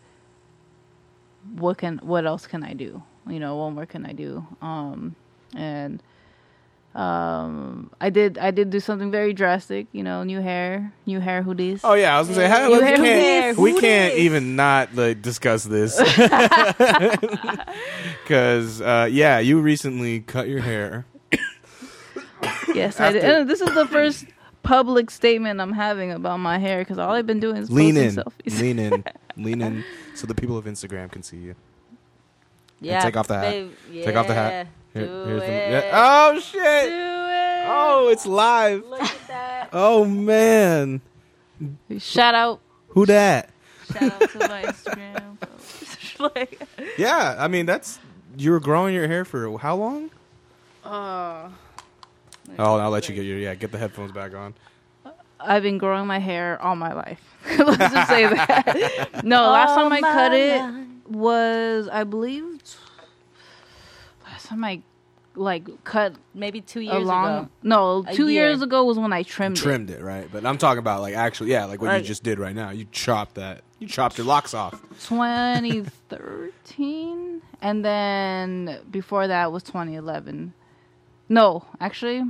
what 1.57 1.79
can 1.79 1.99
what 1.99 2.27
else 2.27 2.47
can 2.47 2.63
I 2.63 2.75
do? 2.75 3.03
You 3.27 3.41
know, 3.41 3.57
what 3.57 3.71
more 3.71 3.87
can 3.87 4.05
I 4.05 4.13
do? 4.13 4.47
Um, 4.61 5.15
and 5.55 6.03
um, 6.95 7.91
I 8.01 8.11
did 8.11 8.39
I 8.39 8.51
did 8.51 8.71
do 8.71 8.81
something 8.81 9.11
very 9.11 9.33
drastic. 9.33 9.87
You 9.93 10.03
know, 10.03 10.23
new 10.23 10.41
hair, 10.41 10.93
new 11.07 11.21
hair 11.21 11.43
hoodies. 11.43 11.81
Oh 11.83 11.95
yeah, 11.95 12.17
I 12.17 12.19
was 12.19 12.29
gonna 12.29 12.41
say 12.41 12.49
how, 12.49 12.69
You 12.69 12.81
we 12.81 12.81
can't, 12.81 13.59
we 13.59 13.81
can't 13.81 14.15
even 14.15 14.57
not 14.57 14.95
like 14.95 15.21
discuss 15.23 15.65
this 15.65 15.99
because 18.23 18.81
uh, 18.81 19.09
yeah, 19.11 19.39
you 19.39 19.61
recently 19.61 20.21
cut 20.21 20.49
your 20.49 20.61
hair. 20.61 21.07
Yes, 22.75 23.01
I 23.01 23.13
did. 23.13 23.25
And 23.25 23.49
this 23.49 23.61
is 23.61 23.73
the 23.75 23.87
first 23.87 24.27
public 24.65 25.11
statement 25.11 25.61
I'm 25.61 25.73
having 25.73 26.11
about 26.11 26.39
my 26.41 26.59
hair 26.59 26.81
because 26.81 26.99
all 26.99 27.13
I've 27.13 27.27
been 27.27 27.41
doing 27.41 27.57
is 27.57 27.71
Lean 27.71 27.95
posting 27.95 28.09
in, 28.09 28.25
selfies. 28.25 28.61
lean 28.61 28.79
in, 28.79 29.05
lean 29.37 29.63
in, 29.63 29.85
so 30.15 30.27
the 30.27 30.35
people 30.35 30.59
of 30.59 30.65
Instagram 30.65 31.11
can 31.13 31.23
see 31.23 31.37
you. 31.39 31.55
Yeah, 32.81 33.01
take 33.01 33.17
off 33.17 33.29
the 33.29 33.39
hat. 33.39 33.51
babe, 33.51 33.71
Take 34.05 34.17
off 34.17 34.27
the 34.27 34.35
hat. 34.35 34.67
Here- 34.93 35.07
do 35.07 35.25
here's 35.27 35.41
the- 35.43 35.47
it. 35.53 35.85
yeah. 35.85 35.91
Oh 35.95 36.35
Do 36.35 36.41
shit! 36.41 36.93
it. 36.93 37.65
Oh, 37.67 38.09
it's 38.13 38.27
live. 38.27 38.85
Look 38.87 39.01
at 39.01 39.29
that. 39.29 39.69
Oh 39.73 40.05
man, 40.05 41.01
Shout 41.99 42.35
out, 42.35 42.61
who 42.89 43.07
that? 43.07 43.51
shout 43.93 44.03
out 44.23 44.31
to 44.31 44.39
my 44.41 44.63
Instagram. 44.65 45.39
like, 46.35 46.61
Yeah, 46.99 47.37
I 47.39 47.49
mean 47.49 47.65
that's 47.67 47.99
you 48.37 48.51
were 48.51 48.61
growing 48.61 48.95
your 48.95 49.09
hair 49.09 49.25
for 49.25 49.57
how 49.59 49.77
long? 49.77 50.11
uh, 50.85 50.89
Oh, 52.59 52.77
I'll 52.77 52.91
let 52.91 53.09
you 53.09 53.15
get 53.15 53.25
your 53.25 53.39
yeah, 53.39 53.55
get 53.55 53.71
the 53.73 53.79
headphones 53.79 54.13
back 54.13 54.35
on. 54.35 54.55
I've 55.41 55.63
been 55.63 55.79
growing 55.79 56.07
my 56.07 56.19
hair 56.19 56.61
all 56.63 56.77
my 56.77 56.93
life. 56.95 57.21
Let's 57.59 57.93
just 57.93 58.09
say 58.09 58.27
that. 58.27 59.21
no, 59.25 59.51
last 59.51 59.75
time 59.75 59.93
I 59.93 60.01
my 60.01 60.13
cut 60.13 60.33
it 60.33 60.63
was, 61.11 61.89
I 61.89 62.05
believe, 62.05 62.63
last 64.25 64.47
time 64.47 64.65
I 64.65 64.81
like 65.35 65.69
cut 65.85 66.15
maybe 66.33 66.61
two 66.63 66.81
years 66.81 67.05
long. 67.05 67.27
ago. 67.27 67.49
No, 67.63 68.05
A 68.07 68.15
two 68.15 68.29
year. 68.29 68.49
years 68.49 68.63
ago 68.63 68.85
was 68.85 68.99
when 68.99 69.13
I 69.13 69.23
trimmed, 69.25 69.57
Trimmed 69.57 69.91
it, 69.91 70.01
right? 70.01 70.29
But 70.33 70.47
I'm 70.47 70.57
talking 70.59 70.79
about 70.79 71.03
like 71.03 71.15
actually, 71.15 71.51
yeah, 71.51 71.65
like 71.67 71.83
what 71.83 71.89
Like- 71.89 72.03
you 72.03 72.09
just 72.09 72.23
did 72.23 72.39
right 72.39 72.55
now. 72.55 72.71
You 72.71 72.87
chopped 72.93 73.35
that. 73.35 73.63
You 73.81 73.89
chopped 73.89 74.17
your 74.17 74.27
locks 74.27 74.55
off. 74.55 74.81
2013, 75.09 77.43
and 77.61 77.85
then 77.85 78.79
before 78.91 79.27
that 79.27 79.53
was 79.53 79.63
2011. 79.65 80.55
No, 81.29 81.67
actually, 81.81 82.23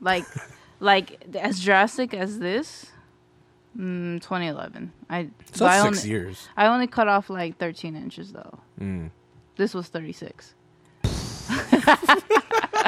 like, 0.00 0.24
like 0.80 1.36
as 1.36 1.62
drastic 1.62 2.14
as 2.14 2.38
this. 2.38 2.86
Mm, 3.78 4.20
2011. 4.20 4.92
I 5.08 5.28
So 5.52 5.60
but 5.60 5.66
I 5.66 5.68
that's 5.68 5.86
only, 5.86 5.96
six 5.96 6.06
years. 6.06 6.48
I 6.56 6.66
only 6.66 6.86
cut 6.88 7.06
off 7.06 7.30
like 7.30 7.56
13 7.58 7.94
inches 7.94 8.32
though. 8.32 8.58
Mm. 8.80 9.10
This 9.56 9.74
was 9.74 9.86
36. 9.88 10.54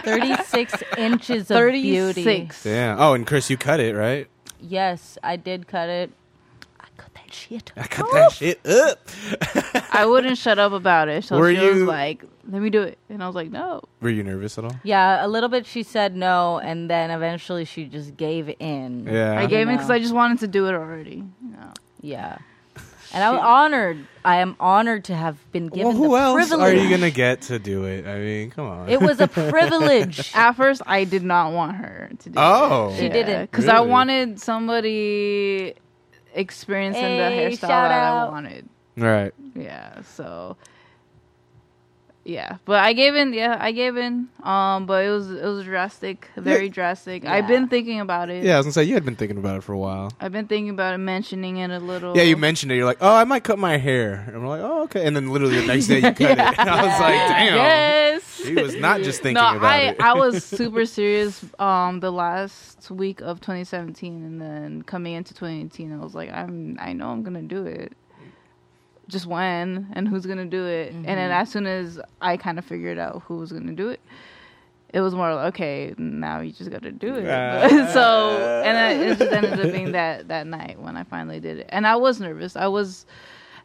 36 0.03 0.83
inches 0.99 1.51
of 1.51 1.71
beauty. 1.71 2.49
Yeah. 2.65 2.97
Oh, 2.99 3.15
and 3.15 3.27
Chris, 3.27 3.49
you 3.51 3.57
cut 3.57 3.79
it, 3.81 3.95
right? 3.95 4.27
Yes, 4.61 5.19
I 5.23 5.37
did 5.37 5.67
cut 5.67 5.89
it. 5.89 6.11
I 7.03 7.09
cut 7.09 7.15
that 7.15 7.35
shit. 7.35 7.73
I 7.77 7.87
cut 7.87 8.07
that 8.13 8.33
shit 8.33 8.67
up. 8.67 8.99
I 9.95 10.07
wouldn't 10.07 10.39
shut 10.39 10.59
up 10.59 10.73
about 10.73 11.09
it. 11.09 11.25
So 11.25 11.39
Were 11.39 11.53
she 11.55 11.61
was 11.61 11.79
you- 11.79 11.87
like, 11.87 12.25
"Let 12.49 12.63
me 12.63 12.71
do 12.71 12.83
it," 12.83 12.99
and 13.09 13.23
I 13.23 13.27
was 13.27 13.35
like, 13.35 13.51
"No." 13.51 13.83
Were 14.01 14.09
you 14.11 14.23
nervous 14.23 14.57
at 14.59 14.65
all? 14.65 14.77
Yeah, 14.85 15.25
a 15.25 15.29
little 15.29 15.49
bit 15.49 15.67
she 15.67 15.83
said 15.83 16.15
no, 16.17 16.59
and 16.59 16.89
then 16.89 17.11
eventually 17.11 17.65
she 17.65 17.85
just 17.87 18.17
gave 18.17 18.55
in. 18.59 19.07
Yeah. 19.07 19.39
I 19.39 19.47
gave 19.47 19.69
in 19.69 19.75
because 19.77 19.91
I 19.91 19.99
just 19.99 20.15
wanted 20.15 20.39
to 20.41 20.49
do 20.49 20.67
it 20.69 20.75
already. 20.75 21.25
You 21.43 21.51
know. 21.51 21.73
Yeah. 22.01 22.39
And 23.15 23.23
I'm 23.23 23.39
honored. 23.39 24.07
I 24.25 24.37
am 24.37 24.57
honored 24.59 25.05
to 25.05 25.15
have 25.15 25.37
been 25.53 25.67
given 25.67 25.89
well, 25.89 25.95
who 25.95 26.09
the 26.09 26.15
else 26.17 26.49
privilege. 26.49 26.79
are 26.79 26.83
you 26.83 26.89
gonna 26.89 27.11
get 27.11 27.43
to 27.43 27.59
do 27.59 27.85
it? 27.85 28.07
I 28.07 28.19
mean, 28.19 28.51
come 28.51 28.67
on. 28.67 28.89
It 28.89 29.03
was 29.03 29.21
a 29.21 29.29
privilege. 29.29 30.33
At 30.35 30.53
first, 30.53 30.81
I 30.87 31.05
did 31.05 31.23
not 31.23 31.53
want 31.53 31.77
her 31.77 32.09
to 32.21 32.31
do. 32.31 32.39
It. 32.39 32.43
Oh. 32.43 32.89
it. 32.91 32.97
She 32.99 33.09
didn't. 33.11 33.51
because 33.51 33.69
I 33.69 33.75
Really? 33.75 33.89
wanted 33.89 34.41
somebody 34.41 35.75
experiencing 36.35 37.03
Hey, 37.03 37.17
the 37.19 37.57
hairstyle 37.57 37.61
shout 37.61 37.69
that 37.69 37.91
I 37.93 38.09
out. 38.09 38.33
wanted. 38.33 38.69
right. 38.97 39.33
Yeah. 39.55 40.03
So. 40.03 40.57
Yeah, 42.25 42.59
but 42.65 42.79
I 42.79 42.93
gave 42.93 43.15
in. 43.17 43.33
Yeah, 43.33 43.57
I 43.59 43.73
gave 43.73 43.97
in. 43.97 44.29
Um, 44.43 44.87
but 44.87 45.05
it 45.05 45.11
was 45.11 45.31
it 45.31 45.45
was 45.45 45.65
drastic, 45.65 46.29
very 46.37 46.69
drastic. 46.69 47.25
I've 47.25 47.49
been 47.49 47.69
thinking 47.69 48.01
about 48.01 48.31
it. 48.31 48.45
Yeah, 48.45 48.55
I 48.55 48.57
was 48.59 48.67
gonna 48.67 48.73
say 48.75 48.85
you 48.85 48.95
had 48.95 49.05
been 49.05 49.17
thinking 49.17 49.39
about 49.39 49.57
it 49.57 49.65
for 49.65 49.73
a 49.73 49.79
while. 49.79 50.13
I've 50.21 50.31
been 50.31 50.47
thinking 50.47 50.71
about 50.71 50.95
it, 50.95 50.99
mentioning 50.99 51.57
it 51.57 51.71
a 51.71 51.81
little. 51.81 52.17
Yeah, 52.17 52.23
you 52.23 52.37
mentioned 52.37 52.71
it. 52.71 52.77
You're 52.77 52.87
like, 52.87 52.99
oh, 53.01 53.15
I 53.15 53.25
might 53.25 53.43
cut 53.43 53.59
my 53.59 53.77
hair. 53.77 54.25
And 54.29 54.41
we're 54.43 54.49
like, 54.49 54.61
oh, 54.61 54.83
okay. 54.85 55.05
And 55.05 55.17
then 55.17 55.31
literally 55.31 55.61
the 55.61 55.67
next 55.67 55.89
day 55.89 55.97
you 55.97 56.03
cut 56.13 56.21
it. 56.21 56.59
And 56.59 56.71
I 56.71 56.87
was 56.87 57.01
like, 57.01 57.15
damn. 57.15 57.57
Yes. 57.57 58.43
She 58.45 58.55
was 58.55 58.75
not 58.77 59.03
just 59.03 59.23
thinking 59.23 59.43
no, 59.43 59.57
about 59.57 59.65
I, 59.65 59.79
it. 59.81 60.01
I 60.01 60.15
was 60.15 60.45
super 60.45 60.85
serious 60.87 61.45
um 61.59 62.01
the 62.01 62.11
last 62.11 62.91
week 62.91 63.21
of 63.21 63.41
2017 63.41 64.25
and 64.25 64.41
then 64.41 64.83
coming 64.83 65.15
into 65.15 65.33
2018 65.35 65.93
I 65.93 65.99
was 65.99 66.15
like 66.15 66.31
I'm 66.33 66.77
I 66.81 66.93
know 66.93 67.11
I'm 67.11 67.23
going 67.23 67.35
to 67.35 67.43
do 67.43 67.67
it. 67.67 67.93
Just 69.09 69.27
when 69.27 69.89
and 69.95 70.09
who's 70.09 70.27
going 70.27 70.39
to 70.39 70.45
do 70.45 70.65
it. 70.67 70.93
And 70.93 71.07
then 71.07 71.31
as 71.31 71.51
soon 71.51 71.67
as 71.67 72.01
I 72.21 72.37
kind 72.37 72.59
of 72.59 72.65
figured 72.65 72.99
out 72.99 73.23
who 73.27 73.37
was 73.37 73.53
going 73.53 73.67
to 73.67 73.73
do 73.73 73.89
it, 73.89 74.01
it 74.93 75.01
was 75.01 75.15
more 75.15 75.35
like 75.35 75.55
okay, 75.55 75.95
now 75.99 76.41
you 76.41 76.53
just 76.53 76.71
got 76.71 76.83
to 76.83 76.93
do 76.93 77.15
it. 77.15 77.25
so 77.93 78.63
and 78.65 78.77
then 78.77 79.01
it 79.01 79.19
just 79.19 79.33
ended 79.33 79.59
up 79.59 79.73
being 79.73 79.93
that 79.93 80.29
that 80.29 80.47
night 80.47 80.79
when 80.79 80.97
I 80.97 81.05
finally 81.05 81.41
did 81.41 81.59
it. 81.59 81.67
And 81.71 81.87
I 81.87 81.97
was 81.97 82.21
nervous. 82.21 82.57
I 82.57 82.67
was 82.67 83.07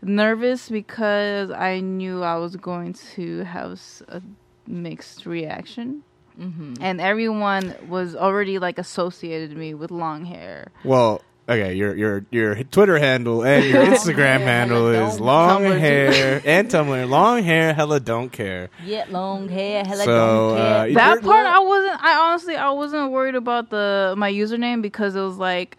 nervous 0.01 0.69
because 0.69 1.51
I 1.51 1.79
knew 1.79 2.23
I 2.23 2.35
was 2.35 2.55
going 2.55 2.93
to 3.15 3.43
have 3.43 3.79
a 4.07 4.21
mixed 4.67 5.25
reaction. 5.25 6.03
Mm-hmm. 6.39 6.75
And 6.81 7.01
everyone 7.01 7.75
was 7.89 8.15
already 8.15 8.59
like 8.59 8.77
associated 8.77 9.57
me 9.57 9.73
with 9.73 9.91
long 9.91 10.25
hair. 10.25 10.71
Well, 10.83 11.21
okay, 11.47 11.73
your 11.73 11.95
your 11.95 12.25
your 12.31 12.63
Twitter 12.63 12.97
handle 12.99 13.43
and 13.43 13.65
your 13.65 13.85
Instagram 13.93 14.39
handle 14.39 14.89
is 14.89 15.19
long 15.19 15.63
Tumblr 15.63 15.79
hair 15.79 16.41
and 16.45 16.69
Tumblr. 16.69 17.09
Long 17.09 17.43
hair, 17.43 17.73
hella 17.73 17.99
don't 17.99 18.29
care. 18.31 18.69
Get 18.85 19.11
long 19.11 19.47
hair, 19.49 19.83
hella 19.85 20.03
So, 20.03 20.15
don't 20.15 20.57
uh, 20.57 20.57
care. 20.57 20.87
you 20.87 20.95
That 20.95 21.21
part 21.21 21.23
what? 21.23 21.45
I 21.45 21.59
wasn't 21.59 22.03
I 22.03 22.17
honestly 22.29 22.55
I 22.55 22.69
wasn't 22.71 23.11
worried 23.11 23.35
about 23.35 23.69
the 23.69 24.13
my 24.17 24.31
username 24.31 24.81
because 24.81 25.15
it 25.15 25.21
was 25.21 25.37
like 25.37 25.77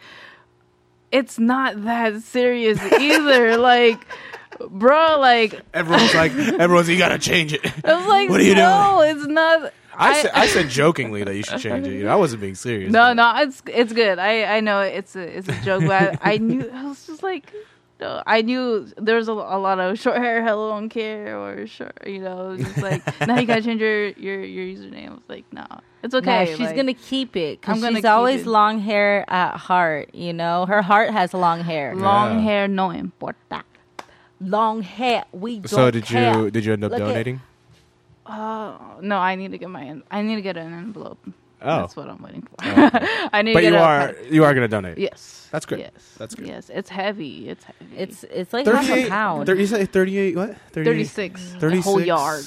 it's 1.11 1.39
not 1.39 1.85
that 1.85 2.23
serious 2.23 2.81
either. 2.93 3.57
like 3.59 4.07
bro, 4.71 5.19
like 5.21 5.61
Everyone's 5.73 6.14
like, 6.14 6.33
everyone's, 6.33 6.89
you 6.89 6.99
gotta 6.99 7.19
change 7.19 7.53
it. 7.53 7.61
I 7.85 7.97
was 7.97 8.07
like 8.07 8.31
What 8.31 8.41
are 8.41 8.45
you 8.45 8.55
no, 8.55 9.03
it's 9.03 9.27
not 9.27 9.73
I, 9.99 10.11
I- 10.11 10.23
said, 10.23 10.31
I 10.35 10.47
said 10.47 10.69
jokingly 10.69 11.25
that 11.25 11.35
you 11.35 11.43
should 11.43 11.61
change 11.61 11.87
it. 11.87 11.93
You 11.95 12.05
know, 12.05 12.13
I 12.13 12.17
wasn't 12.17 12.41
being 12.41 12.55
serious. 12.55 12.93
No, 12.93 13.01
but- 13.11 13.15
no, 13.15 13.33
it's 13.43 13.63
it's 13.67 13.93
good. 13.93 14.19
I 14.19 14.57
I 14.57 14.61
know 14.61 14.81
it's 14.81 15.17
a 15.17 15.39
it's 15.39 15.49
a 15.49 15.61
joke, 15.63 15.85
but 15.87 16.19
I, 16.23 16.33
I 16.35 16.37
knew 16.39 16.71
I 16.73 16.85
was 16.85 17.07
just 17.07 17.23
like, 17.23 17.53
no, 18.01 18.23
I 18.27 18.43
knew 18.43 18.87
there 18.97 19.17
was 19.17 19.29
a, 19.29 19.33
a 19.33 19.59
lot 19.59 19.81
of 19.81 19.99
short 19.99 20.19
hair, 20.19 20.43
hello, 20.45 20.71
don't 20.71 20.89
care, 20.89 21.37
or 21.37 21.67
short, 21.67 21.99
you 22.07 22.21
know, 22.21 22.57
just 22.57 22.79
like 22.79 23.03
now 23.27 23.39
you 23.39 23.47
gotta 23.47 23.63
change 23.63 23.81
your 23.81 24.09
your 24.11 24.43
your 24.45 24.65
username. 24.77 25.09
I 25.11 25.15
was 25.15 25.23
like, 25.29 25.45
no, 25.53 25.67
it's 26.05 26.15
okay. 26.15 26.45
No, 26.45 26.51
she's 26.53 26.61
like, 26.69 26.77
gonna 26.77 26.95
keep 26.95 27.37
it 27.37 27.59
I'm 27.67 27.75
because 27.75 27.81
gonna 27.83 27.97
she's 27.97 28.05
keep 28.05 28.11
always 28.11 28.41
it. 28.43 28.47
long 28.47 28.79
hair 28.79 29.25
at 29.29 29.57
heart. 29.57 30.15
You 30.15 30.33
know, 30.33 30.65
her 30.67 30.81
heart 30.83 31.11
has 31.11 31.35
long 31.35 31.61
hair. 31.63 31.97
long 31.97 32.37
Yeah. 32.39 32.45
hair, 32.45 32.69
no 32.69 32.91
importa. 32.91 33.65
Long 34.41 34.83
hair. 34.83 35.25
We 35.33 35.59
don't 35.59 35.69
So 35.69 35.91
did 35.91 36.05
care. 36.05 36.39
you 36.39 36.51
did 36.53 36.65
you 36.65 36.73
end 36.73 36.85
up 36.85 36.93
Look 36.93 37.01
at- 37.01 37.27
donating? 38.29 38.87
Uh, 38.87 39.01
no, 39.01 39.18
I 39.18 39.35
need 39.35 39.53
to 39.53 39.59
get 39.59 39.70
my 39.70 40.01
I 40.11 40.22
need 40.22 40.37
to 40.37 40.43
get 40.43 40.57
an 40.57 40.72
envelope. 40.72 41.18
Oh. 41.61 41.81
That's 41.81 41.97
what 41.97 42.09
I'm 42.09 42.22
waiting 42.22 42.43
for. 42.43 42.55
Oh. 42.62 42.91
I 43.33 43.43
need 43.43 43.55
But 43.55 43.61
to 43.61 43.70
get 43.70 43.72
you 43.72 43.79
are 43.79 44.12
pa- 44.12 44.20
you 44.31 44.45
are 44.45 44.55
gonna 44.55 44.68
donate. 44.68 44.97
Yes, 44.99 45.49
That's 45.51 45.66
good. 45.66 45.81
Yes, 45.81 46.14
That's 46.16 46.35
good. 46.37 46.47
Yes, 46.47 46.70
it's 46.72 46.89
heavy. 46.89 47.49
It's 47.49 47.64
heavy. 47.64 47.97
It's 47.97 48.24
it's 48.24 48.53
like 48.53 48.66
half 48.66 48.85
a 48.85 48.87
38, 48.89 49.09
pound. 49.09 49.47
30, 49.47 49.61
you 49.61 49.66
say 49.66 49.85
38, 49.87 50.37
what? 50.37 50.57
38? 50.72 50.85
36, 50.85 51.55
a 51.55 51.59
36? 51.59 51.85
whole 51.85 52.01
yard. 52.01 52.45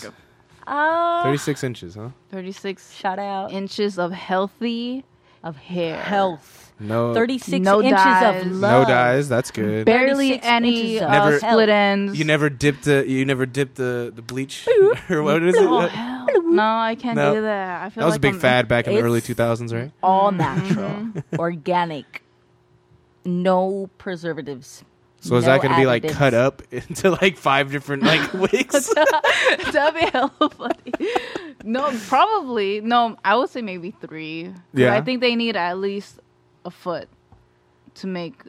Ah, 0.67 1.23
36 1.23 1.63
inches, 1.63 1.95
huh? 1.95 2.09
36 2.29 2.93
shout 2.93 3.19
out 3.19 3.51
inches 3.51 3.97
of 3.99 4.11
healthy 4.13 5.03
of 5.43 5.57
hair. 5.57 5.97
health. 5.97 6.70
No, 6.83 7.13
Thirty 7.13 7.37
six 7.37 7.63
No 7.63 7.79
inches 7.81 7.95
dyes. 8.03 8.43
of 8.45 8.51
No 8.51 8.57
love. 8.57 8.87
no 8.87 8.93
dyes. 8.93 9.29
That's 9.29 9.51
good. 9.51 9.85
barely 9.85 10.29
36 10.29 10.45
any 10.47 10.81
inches 10.95 11.01
of 11.03 11.09
uh, 11.09 11.11
Never- 11.25 11.39
split 11.39 11.69
ends. 11.69 12.17
You 12.17 12.25
never 12.25 12.49
dipped 12.49 12.83
the 12.85 13.05
you 13.07 13.23
never 13.25 13.45
dipped 13.45 13.75
the 13.75 14.11
the 14.15 14.21
bleach 14.23 14.67
or 15.09 15.21
what 15.21 15.43
is 15.43 15.55
it? 15.55 15.61
Oh, 15.61 15.81
That 15.81 15.91
hell. 15.91 16.41
No, 16.43 16.63
I 16.63 16.95
can't 16.95 17.15
No. 17.15 17.35
do 17.35 17.41
that. 17.41 17.81
I 17.83 17.89
feel 17.89 18.03
was 18.05 18.13
like 18.13 18.17
a 18.19 18.21
big 18.21 18.31
I'm- 18.33 18.39
fad 18.41 18.67
back 18.67 18.87
in 18.87 18.95
the 18.95 19.01
early 19.01 19.19
It's- 19.19 19.37
2000s, 19.37 19.73
right? 19.73 19.91
All 20.01 20.31
natural, 20.31 21.09
organic, 21.39 22.23
no 23.25 23.89
preservatives. 23.97 24.83
So 25.23 25.35
is 25.35 25.45
No 25.45 25.51
that 25.51 25.61
going 25.61 25.71
to 25.75 25.79
be 25.79 25.85
like 25.85 26.01
additives. 26.01 26.11
cut 26.13 26.33
up 26.33 26.63
into 26.71 27.11
like 27.11 27.37
five 27.37 27.71
different 27.71 28.01
like 28.01 28.33
wigs? 28.33 28.91
That'd 29.71 29.93
be 30.01 30.07
hella 30.09 30.31
funny. 30.49 30.93
No, 31.63 31.91
probably 32.07 32.81
no. 32.81 33.15
I 33.23 33.35
would 33.35 33.51
say 33.51 33.61
maybe 33.61 33.91
three. 33.91 34.45
'Cause 34.45 34.55
Yeah. 34.73 34.95
I 34.95 35.01
think 35.01 35.21
they 35.21 35.35
need 35.35 35.55
at 35.55 35.77
least 35.77 36.19
a 36.65 36.71
foot 36.71 37.07
to 37.95 38.07
make. 38.07 38.41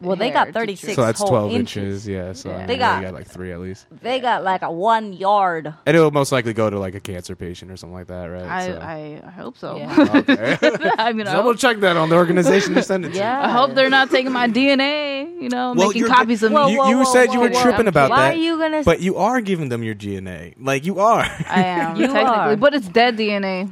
Well, 0.00 0.16
they 0.16 0.30
got 0.30 0.52
36 0.52 0.96
so 0.96 1.02
that's 1.06 1.18
whole 1.20 1.28
twelve 1.30 1.52
inches. 1.52 2.06
inches. 2.06 2.08
Yeah. 2.08 2.32
So 2.34 2.50
Yeah. 2.50 2.54
I 2.56 2.58
mean, 2.58 2.66
They 2.66 2.72
you 2.74 2.78
got- 2.80 3.02
got 3.02 3.14
like 3.14 3.26
three 3.26 3.52
at 3.52 3.60
least. 3.60 3.86
They 4.02 4.20
got 4.20 4.44
like 4.44 4.60
a 4.60 4.70
one 4.70 5.14
yard. 5.14 5.72
And 5.86 5.96
it'll 5.96 6.10
most 6.10 6.30
likely 6.30 6.52
go 6.52 6.68
to 6.68 6.78
like 6.78 6.94
a 6.94 7.00
cancer 7.00 7.34
patient 7.34 7.70
or 7.70 7.76
something 7.78 7.94
like 7.94 8.08
that, 8.08 8.26
right? 8.26 8.42
I, 8.42 8.66
So- 8.66 8.78
I 8.82 9.22
I 9.26 9.30
hope 9.30 9.56
so. 9.56 9.76
Yeah. 9.78 9.94
Okay. 10.16 10.58
I 10.98 11.12
mean, 11.14 11.26
I 11.26 11.34
Double 11.34 11.52
hope, 11.52 11.58
check 11.58 11.78
that 11.78 11.96
on 11.96 12.10
the 12.10 12.16
organization 12.16 12.74
you 12.74 12.82
send 12.82 13.06
it 13.06 13.12
to. 13.12 13.16
Yeah. 13.24 13.46
I 13.46 13.50
hope 13.50 13.74
they're 13.74 13.88
not 13.88 14.10
taking 14.10 14.32
my 14.32 14.46
DNA. 14.46 15.40
You 15.40 15.48
know, 15.48 15.72
Well, 15.74 15.86
making 15.88 16.00
you're- 16.02 16.10
copies 16.14 16.42
of 16.42 16.52
Whoa, 16.52 16.66
me. 16.66 16.72
You, 16.72 16.78
whoa, 16.80 16.88
you 16.90 16.96
whoa, 16.98 17.04
said 17.12 17.32
you 17.32 17.38
whoa, 17.38 17.46
were 17.46 17.50
whoa. 17.54 17.62
tripping 17.62 17.88
about 17.88 18.10
Why 18.10 18.16
that, 18.30 18.34
are 18.34 18.36
you 18.42 18.58
gonna? 18.58 18.82
but 18.82 19.00
you 19.00 19.16
are 19.16 19.40
giving 19.40 19.70
them 19.70 19.82
your 19.82 19.94
DNA. 19.94 20.54
Like 20.60 20.84
you 20.84 20.98
are. 21.00 21.20
I 21.48 21.62
am 21.64 21.96
You 21.96 22.08
technically, 22.08 22.52
are. 22.52 22.56
but 22.56 22.74
it's 22.74 22.88
dead 22.88 23.16
DNA. 23.16 23.70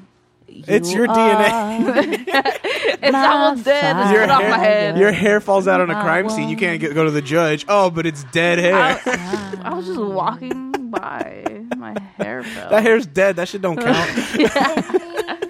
It's 0.66 0.92
You 0.92 0.98
your 0.98 1.09
DNA. 1.09 2.59
It's 3.05 3.16
almost 3.16 3.64
dead. 3.64 3.96
It's 3.96 4.12
Your 4.12 4.20
cut 4.26 4.30
off 4.30 4.40
hair, 4.42 4.50
my 4.50 4.59
head. 4.59 4.98
your 4.98 5.12
hair 5.12 5.40
falls 5.40 5.66
out 5.66 5.80
on 5.80 5.90
a 5.90 6.00
crime 6.03 6.28
scene. 6.30 6.48
You 6.48 6.57
can't 6.57 6.80
get, 6.80 6.94
go 6.94 7.05
to 7.05 7.11
the 7.11 7.22
judge. 7.22 7.64
Oh, 7.68 7.90
but 7.90 8.07
it's 8.07 8.22
dead 8.24 8.59
hair. 8.59 8.74
I, 8.76 9.61
I 9.64 9.74
was 9.74 9.86
just 9.86 9.98
walking 10.00 10.70
by. 10.90 11.64
My 11.76 11.96
hair 12.16 12.42
fell. 12.44 12.70
that 12.70 12.82
hair's 12.82 13.07
dead. 13.07 13.36
That 13.36 13.48
shit 13.48 13.61
don't 13.62 13.76
count. 13.80 15.48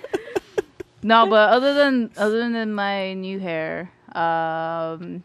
No, 1.03 1.27
but 1.27 1.51
other 1.51 1.75
than 1.75 2.11
other 2.17 2.49
than 2.51 2.73
my 2.75 3.15
new 3.15 3.39
hair, 3.41 3.91
um, 4.15 5.23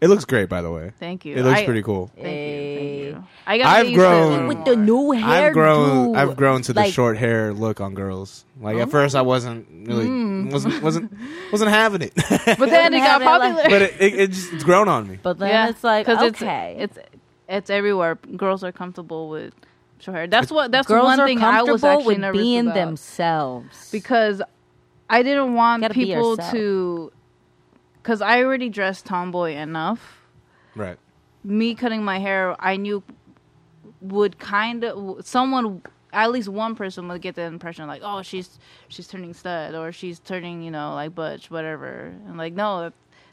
it 0.00 0.08
looks 0.08 0.24
great, 0.24 0.48
by 0.48 0.62
the 0.62 0.70
way. 0.70 0.92
thank 0.98 1.24
you. 1.24 1.36
It 1.36 1.42
looks 1.42 1.60
I- 1.60 1.64
pretty 1.64 1.82
cool. 1.82 2.10
Thank 2.14 2.26
you, 2.26 2.76
thank 2.76 2.98
you. 3.16 3.24
I 3.46 3.58
got 3.58 3.66
I've 3.66 3.94
grown- 3.94 4.46
with 4.48 4.64
the 4.64 4.76
new 4.76 5.10
hair. 5.12 5.48
I've 5.48 5.52
grown. 5.54 6.14
I've 6.16 6.36
grown 6.36 6.62
to 6.62 6.72
the 6.72 6.80
like- 6.80 6.92
short 6.92 7.16
hair 7.16 7.52
look 7.52 7.80
on 7.80 7.94
girls. 7.94 8.44
Like 8.60 8.76
at 8.76 8.90
first, 8.90 9.14
I 9.16 9.22
wasn't 9.22 9.66
really 9.88 10.06
Mm. 10.06 10.52
wasn't 10.52 10.82
wasn't 10.82 11.12
wasn't 11.52 11.70
having 11.70 12.02
it. 12.02 12.12
But 12.14 12.70
then 12.70 12.92
it 12.94 12.98
got 12.98 13.22
Have 13.22 13.22
it 13.22 13.24
like- 13.24 13.54
popular. 13.64 13.70
but 13.70 13.82
it, 13.82 13.94
it, 14.00 14.20
it 14.20 14.30
just 14.32 14.52
it's 14.52 14.64
grown 14.64 14.88
on 14.88 15.08
me. 15.08 15.18
But 15.22 15.38
then 15.38 15.48
yeah, 15.48 15.68
it's 15.70 15.82
like 15.82 16.04
'cause 16.06 16.22
okay, 16.32 16.76
it's 16.78 16.96
it's 16.98 17.08
it's 17.48 17.70
everywhere. 17.70 18.16
Girls 18.36 18.62
are 18.62 18.72
comfortable 18.72 19.28
with 19.30 19.54
short 20.00 20.16
hair. 20.16 20.26
That's 20.26 20.52
what. 20.52 20.70
That's 20.70 20.86
girls 20.86 21.04
one 21.06 21.20
are 21.20 21.26
thing 21.26 21.40
I 21.42 21.62
was 21.62 21.80
comfortable 21.80 21.88
actually 22.00 22.06
with 22.14 22.18
nervous 22.20 22.40
being 22.42 22.66
about. 22.66 22.74
themselves. 22.74 23.88
because 23.90 24.42
I 25.08 25.22
didn't 25.22 25.54
want 25.54 25.80
Gotta 25.82 25.94
be 25.94 26.04
people 26.06 26.30
yourself. 26.36 26.50
to. 26.52 27.12
Because 28.08 28.22
I 28.22 28.42
already 28.42 28.70
dressed 28.70 29.04
tomboy 29.04 29.52
enough. 29.52 30.22
Right. 30.74 30.96
Me 31.44 31.74
cutting 31.74 32.02
my 32.02 32.18
hair, 32.18 32.56
I 32.58 32.78
knew 32.78 33.02
would 34.00 34.38
kind 34.38 34.82
of 34.82 35.26
someone 35.26 35.82
at 36.14 36.30
least 36.30 36.48
one 36.48 36.74
person 36.74 37.06
would 37.08 37.20
get 37.20 37.34
the 37.34 37.42
impression 37.42 37.86
like, 37.86 38.00
oh, 38.02 38.22
she's 38.22 38.58
she's 38.88 39.06
turning 39.08 39.34
stud 39.34 39.74
or 39.74 39.92
she's 39.92 40.20
turning 40.20 40.62
you 40.62 40.70
know 40.70 40.94
like 40.94 41.14
butch 41.14 41.50
whatever. 41.50 42.14
And 42.26 42.38
like 42.38 42.54
no, 42.54 42.90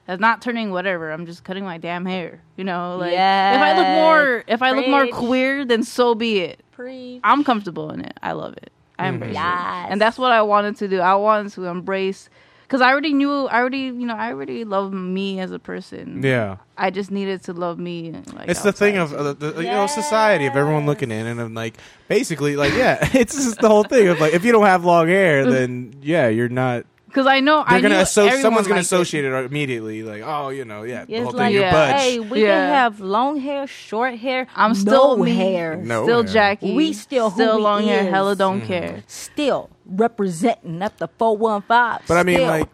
that's 0.08 0.20
not 0.20 0.42
turning 0.42 0.72
whatever. 0.72 1.10
I'm 1.10 1.26
just 1.26 1.46
cutting 1.46 1.64
my 1.64 1.78
damn 1.78 2.06
hair. 2.06 2.42
You 2.58 2.66
know, 2.66 2.98
like 2.98 3.14
if 3.14 3.18
I 3.18 3.78
look 3.78 3.88
more 3.88 4.44
if 4.46 4.62
I 4.62 4.72
look 4.72 4.90
more 4.90 5.08
queer, 5.08 5.64
then 5.64 5.84
so 5.84 6.16
be 6.16 6.40
it. 6.40 6.62
Preach. 6.74 7.22
I'm 7.24 7.46
comfortable 7.46 7.92
in 7.92 8.02
it. 8.02 8.18
I 8.22 8.34
love 8.34 8.58
it. 8.58 8.74
I 9.00 9.06
mm-hmm. 9.06 9.14
embrace 9.14 9.36
Yes. 9.36 9.86
it, 9.88 9.92
and 9.94 10.02
that's 10.02 10.18
what 10.18 10.34
I 10.34 10.42
wanted 10.42 10.76
to 10.76 10.90
do. 10.90 11.00
I 11.00 11.16
wanted 11.16 11.54
to 11.54 11.64
embrace 11.64 12.30
because 12.68 12.82
I 12.82 12.92
already 12.92 13.14
knew. 13.14 13.46
I 13.46 13.60
already, 13.60 13.80
you 13.80 14.06
know, 14.06 14.16
I 14.16 14.32
already 14.32 14.66
love 14.66 14.92
me 14.92 15.40
as 15.40 15.52
a 15.52 15.60
person. 15.60 16.22
Yeah. 16.24 16.58
I 16.78 16.90
just 16.90 17.12
needed 17.12 17.44
to 17.44 17.54
love 17.54 17.80
me. 17.80 18.12
Like 18.34 18.50
It's 18.50 18.62
the 18.62 18.74
thing 18.74 18.98
of 18.98 19.14
uh, 19.14 19.34
the, 19.34 19.52
the, 19.52 19.64
you 19.64 19.70
know 19.70 19.88
society 19.88 20.46
of 20.46 20.56
everyone 20.56 20.86
looking 20.86 21.12
in 21.12 21.26
and 21.26 21.40
I'm 21.40 21.54
like 21.54 21.78
basically 22.08 22.56
like 22.56 22.74
yeah 22.74 22.98
it's 23.14 23.36
just 23.36 23.60
the 23.60 23.70
whole 23.70 23.84
thing 23.84 24.08
of 24.08 24.20
like 24.20 24.34
if 24.34 24.44
you 24.44 24.52
don't 24.52 24.66
have 24.66 24.84
long 24.84 25.08
hair 25.08 25.46
then 25.50 25.96
yeah 26.02 26.28
you're 26.28 26.50
not 26.50 26.86
because 27.16 27.28
I 27.28 27.40
know 27.40 27.64
they're 27.64 27.78
I 27.78 27.82
gonna 27.82 27.96
knew 27.96 28.02
asso- 28.02 28.24
everyone 28.26 28.42
someone's 28.42 28.68
gonna 28.68 28.80
liked 28.82 28.88
associate 28.88 29.24
it. 29.24 29.46
immediately 29.46 30.04
like 30.04 30.22
oh 30.26 30.50
you 30.50 30.66
know 30.66 30.84
yeah 30.84 31.06
the 31.06 31.14
It's 31.14 31.24
whole 31.24 31.32
like, 31.32 31.46
thing 31.48 31.54
you're 31.54 31.62
Yeah. 31.64 31.72
budge 31.72 32.02
hey, 32.02 32.20
we 32.20 32.42
Yeah. 32.44 32.48
can 32.48 32.70
have 32.74 33.00
long 33.00 33.40
hair, 33.40 33.68
short 33.68 34.16
hair. 34.18 34.48
I'm 34.56 34.72
no 34.72 34.76
still 34.76 35.18
me. 35.18 35.34
hair. 35.34 35.78
No 35.78 36.04
still 36.04 36.24
hair. 36.24 36.34
Jackie. 36.34 36.74
We 36.76 36.92
still 36.92 37.30
who 37.30 37.36
still 37.42 37.56
we 37.58 37.62
long 37.64 37.84
hair. 37.86 38.04
is. 38.04 38.10
Hella 38.10 38.36
don't 38.36 38.62
Mhm. 38.62 38.68
care. 38.68 39.04
Still 39.08 39.70
representing 39.86 40.82
up 40.82 40.98
the 40.98 41.08
four 41.18 41.38
one 41.38 41.62
five. 41.62 42.02
but 42.08 42.18
I 42.18 42.24
mean 42.24 42.36
still. 42.38 42.48
like 42.48 42.70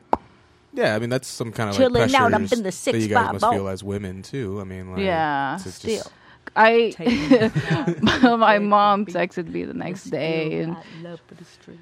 yeah 0.73 0.95
I 0.95 0.99
mean 0.99 1.09
that's 1.11 1.27
some 1.27 1.51
kind 1.51 1.69
of 1.69 1.77
like 1.77 1.85
Chilling 1.85 2.15
out 2.15 2.33
up 2.33 2.39
pressures 2.39 2.51
in 2.57 2.63
the 2.63 2.71
that 2.91 2.99
you 2.99 3.07
guys 3.09 3.33
must 3.33 3.41
650. 3.41 3.55
feel 3.57 3.67
as 3.67 3.83
women 3.83 4.21
too 4.23 4.59
I 4.59 4.63
mean 4.63 4.91
like 4.93 5.01
Yeah. 5.01 5.57
to 5.59 5.63
just- 5.65 5.77
still. 5.79 6.11
I 6.55 6.93
my 8.37 8.59
mom 8.59 9.05
texted 9.05 9.47
me 9.47 9.63
the 9.63 9.73
next 9.73 10.05
day 10.05 10.59
and 10.59 10.75
love 11.01 11.21
for 11.27 11.35
the 11.35 11.45
street. 11.45 11.79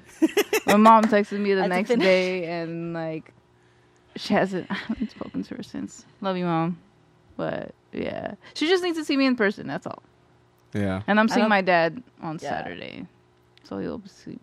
my 0.66 0.76
mom 0.76 1.04
texted 1.04 1.40
me 1.40 1.54
the 1.54 1.66
next 1.66 1.88
day 1.98 2.44
and 2.46 2.92
like 2.94 3.32
she 4.16 4.34
hasn't 4.34 4.66
I 4.70 4.74
haven't 4.74 5.10
spoken 5.10 5.42
to 5.44 5.54
her 5.56 5.62
since. 5.62 6.04
Love 6.20 6.36
you, 6.36 6.44
mom. 6.44 6.78
But 7.36 7.74
yeah, 7.92 8.34
she 8.54 8.68
just 8.68 8.82
needs 8.84 8.98
to 8.98 9.04
see 9.04 9.16
me 9.16 9.26
in 9.26 9.34
person. 9.34 9.66
That's 9.66 9.86
all. 9.86 10.02
yeah 10.74 11.02
And 11.06 11.18
I'm 11.18 11.28
seeing 11.28 11.48
my 11.48 11.62
dad 11.62 12.02
on 12.22 12.38
Yeah. 12.40 12.50
Saturday, 12.50 13.06
so 13.64 13.78
he'll 13.78 14.02
see. 14.06 14.38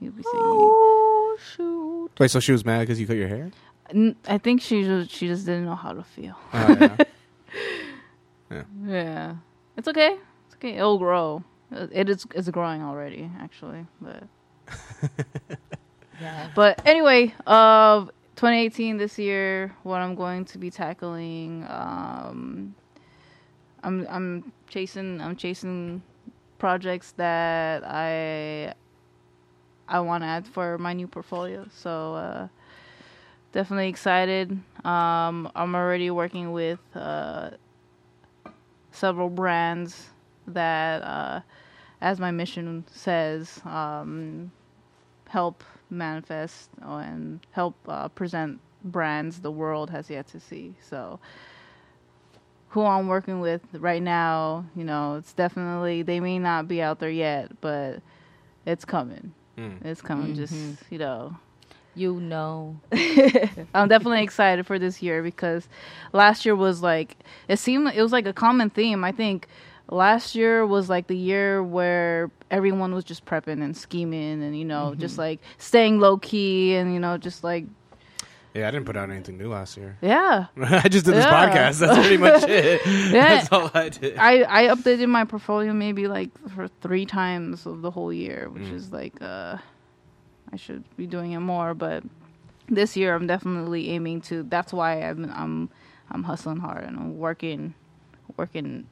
He'll 0.00 0.12
be 0.12 0.22
seeing 0.22 0.42
me. 0.44 0.58
Oh 0.60 1.38
shoot! 1.54 2.10
wait 2.18 2.30
so 2.30 2.40
she 2.40 2.52
was 2.52 2.64
mad 2.64 2.80
because 2.80 3.00
you 3.00 3.06
cut 3.06 3.16
your 3.16 3.28
hair 3.28 3.44
me. 3.46 3.52
N- 3.90 4.16
I 4.26 4.38
think 4.38 4.60
she 4.60 4.82
just 4.82 5.10
she 5.10 5.28
just 5.28 5.46
didn't 5.46 5.64
know 5.66 5.74
how 5.76 5.92
to 5.92 6.02
feel. 6.02 6.34
oh, 6.52 6.76
yeah. 6.80 6.96
Yeah, 8.86 9.34
it's 9.78 9.88
okay. 9.88 10.18
It's 10.46 10.56
okay. 10.56 10.76
It'll 10.76 10.98
grow. 10.98 11.42
It 11.70 12.10
is. 12.10 12.26
It's 12.34 12.50
growing 12.50 12.82
already, 12.82 13.30
actually. 13.40 13.86
But 14.02 14.24
Yeah. 16.20 16.50
But 16.54 16.84
anyway, 16.84 17.34
uh, 17.46 18.06
2018 18.36 18.96
this 18.96 19.18
year, 19.18 19.74
what 19.82 20.00
I'm 20.00 20.14
going 20.14 20.44
to 20.46 20.58
be 20.58 20.70
tackling, 20.70 21.64
um, 21.68 22.74
I'm 23.82 24.06
I'm 24.10 24.52
chasing 24.68 25.20
I'm 25.20 25.36
chasing 25.36 26.02
projects 26.58 27.12
that 27.12 27.84
I 27.84 28.74
I 29.88 30.00
want 30.00 30.22
to 30.22 30.26
add 30.26 30.46
for 30.46 30.76
my 30.78 30.92
new 30.92 31.06
portfolio. 31.06 31.66
So 31.72 32.14
uh, 32.14 32.48
definitely 33.52 33.88
excited. 33.88 34.50
Um, 34.84 35.50
I'm 35.54 35.74
already 35.74 36.10
working 36.10 36.52
with 36.52 36.80
uh, 36.96 37.50
several 38.98 39.30
brands 39.30 40.10
that, 40.46 41.02
uh, 41.02 41.40
as 42.00 42.18
my 42.18 42.30
mission 42.30 42.84
says, 42.92 43.60
um, 43.64 44.50
help 45.28 45.62
manifest 45.90 46.70
and 46.82 47.40
help 47.52 47.76
uh, 47.88 48.08
present 48.08 48.60
brands 48.84 49.40
the 49.40 49.50
world 49.50 49.90
has 49.90 50.10
yet 50.10 50.26
to 50.28 50.40
see. 50.40 50.74
So, 50.82 51.18
who 52.70 52.84
I'm 52.84 53.06
working 53.08 53.40
with 53.40 53.62
right 53.72 54.02
now, 54.02 54.66
you 54.76 54.84
know, 54.84 55.14
it's 55.16 55.32
definitely 55.32 56.02
they 56.02 56.20
may 56.20 56.38
not 56.38 56.68
be 56.68 56.82
out 56.82 56.98
there 56.98 57.10
yet, 57.10 57.60
but 57.60 58.02
it's 58.66 58.84
coming. 58.84 59.32
Mm. 59.56 59.84
It's 59.84 60.02
coming. 60.02 60.34
Just 60.34 60.52
Mhm. 60.52 60.76
you 60.90 60.98
know, 60.98 61.36
You 61.98 62.20
know. 62.20 62.78
I'm 63.74 63.88
definitely 63.88 64.22
excited 64.22 64.66
for 64.66 64.78
this 64.78 65.02
year 65.02 65.22
because 65.22 65.68
last 66.12 66.44
year 66.46 66.54
was 66.56 66.82
like 66.82 67.16
it 67.48 67.58
seemed 67.58 67.88
it 67.88 68.00
was 68.02 68.12
like 68.12 68.26
a 68.26 68.32
common 68.32 68.70
theme. 68.70 69.04
I 69.04 69.12
think 69.12 69.46
last 69.90 70.34
year 70.34 70.66
was 70.66 70.88
like 70.88 71.06
the 71.08 71.16
year 71.16 71.62
where 71.62 72.30
everyone 72.50 72.94
was 72.94 73.04
just 73.04 73.24
prepping 73.24 73.62
and 73.62 73.76
scheming 73.76 74.42
and 74.42 74.58
you 74.58 74.64
know 74.64 74.94
just 74.94 75.16
like 75.18 75.40
staying 75.58 75.98
low 75.98 76.18
key 76.18 76.74
and 76.76 76.92
you 76.92 77.00
know 77.00 77.16
just 77.18 77.42
like 77.42 77.64
yeah 78.54 78.68
I 78.68 78.70
didn't 78.70 78.84
put 78.86 78.96
out 78.98 79.10
anything 79.10 79.38
new 79.38 79.48
last 79.48 79.76
year 79.78 79.96
yeah. 80.02 80.46
I 80.60 80.88
just 80.88 81.04
did 81.06 81.14
this 81.14 81.24
Yeah. 81.24 81.48
podcast 81.48 81.78
that's 81.80 81.98
pretty 81.98 82.16
much 82.18 82.42
it 82.44 82.80
Yeah. 83.12 83.36
that's 83.36 83.52
all 83.52 83.70
I 83.74 83.88
did 83.88 84.18
I 84.18 84.42
I 84.42 84.74
updated 84.74 85.08
my 85.08 85.24
portfolio 85.24 85.72
maybe 85.72 86.06
like 86.06 86.30
for 86.54 86.68
three 86.82 87.06
times 87.06 87.64
of 87.66 87.80
the 87.82 87.90
whole 87.90 88.12
year, 88.12 88.48
which 88.50 88.64
Mm. 88.64 88.74
is 88.74 88.92
like 88.92 89.14
uh 89.22 89.56
I 90.52 90.56
should 90.56 90.84
be 90.96 91.06
doing 91.06 91.32
it 91.32 91.40
more, 91.40 91.74
but 91.74 92.02
this 92.68 92.96
year 92.96 93.14
I'm 93.14 93.26
definitely 93.26 93.90
aiming 93.90 94.20
to 94.22 94.42
that's 94.42 94.72
why 94.72 95.00
I'm 95.02 95.30
I'm 95.34 95.70
I'm 96.10 96.22
hustling 96.24 96.58
hard 96.58 96.84
and 96.84 96.96
I'm 96.96 97.18
working 97.18 97.74
working 98.36 98.86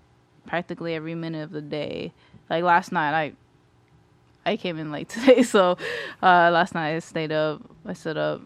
practically 0.47 0.95
every 0.95 1.15
minute 1.15 1.43
of 1.43 1.51
the 1.51 1.63
day. 1.63 2.13
Like 2.49 2.65
last 2.65 2.93
night 2.93 3.15
I 3.15 3.33
I 4.51 4.57
came 4.57 4.79
in 4.79 4.91
late 4.93 5.09
today, 5.17 5.43
so 5.43 5.77
uh 6.23 6.51
last 6.51 6.75
night 6.75 6.95
I 6.95 6.99
stayed 7.01 7.33
up, 7.33 7.63
I 7.85 7.93
stood 7.93 8.17
up 8.17 8.43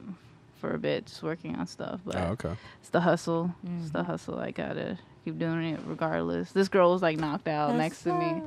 for 0.57 0.74
a 0.74 0.78
bit 0.78 1.07
just 1.07 1.23
working 1.23 1.57
on 1.57 1.66
stuff, 1.66 2.01
but 2.05 2.16
oh 2.16 2.32
okay 2.32 2.55
it's 2.81 2.91
the 2.91 3.01
hustle. 3.01 3.55
It's 3.82 3.91
the 3.93 4.03
hustle. 4.03 4.39
I 4.39 4.51
gotta 4.51 4.99
keep 5.24 5.39
doing 5.39 5.65
it 5.74 5.81
regardless. 5.87 6.53
This 6.53 6.69
girl 6.69 6.93
was 6.93 7.03
like 7.03 7.19
knocked 7.19 7.49
out 7.49 7.74
next 7.77 8.03
to 8.03 8.12
me, 8.12 8.43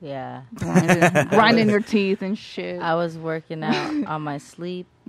Yeah. 0.00 0.42
grinding, 0.54 1.28
grinding 1.28 1.68
her 1.70 1.80
teeth 1.80 2.22
and 2.22 2.38
shit. 2.38 2.80
I 2.80 2.94
was 2.94 3.18
working 3.18 3.62
out 3.64 4.04
on 4.06 4.22
my 4.22 4.38
sleep. 4.38 4.86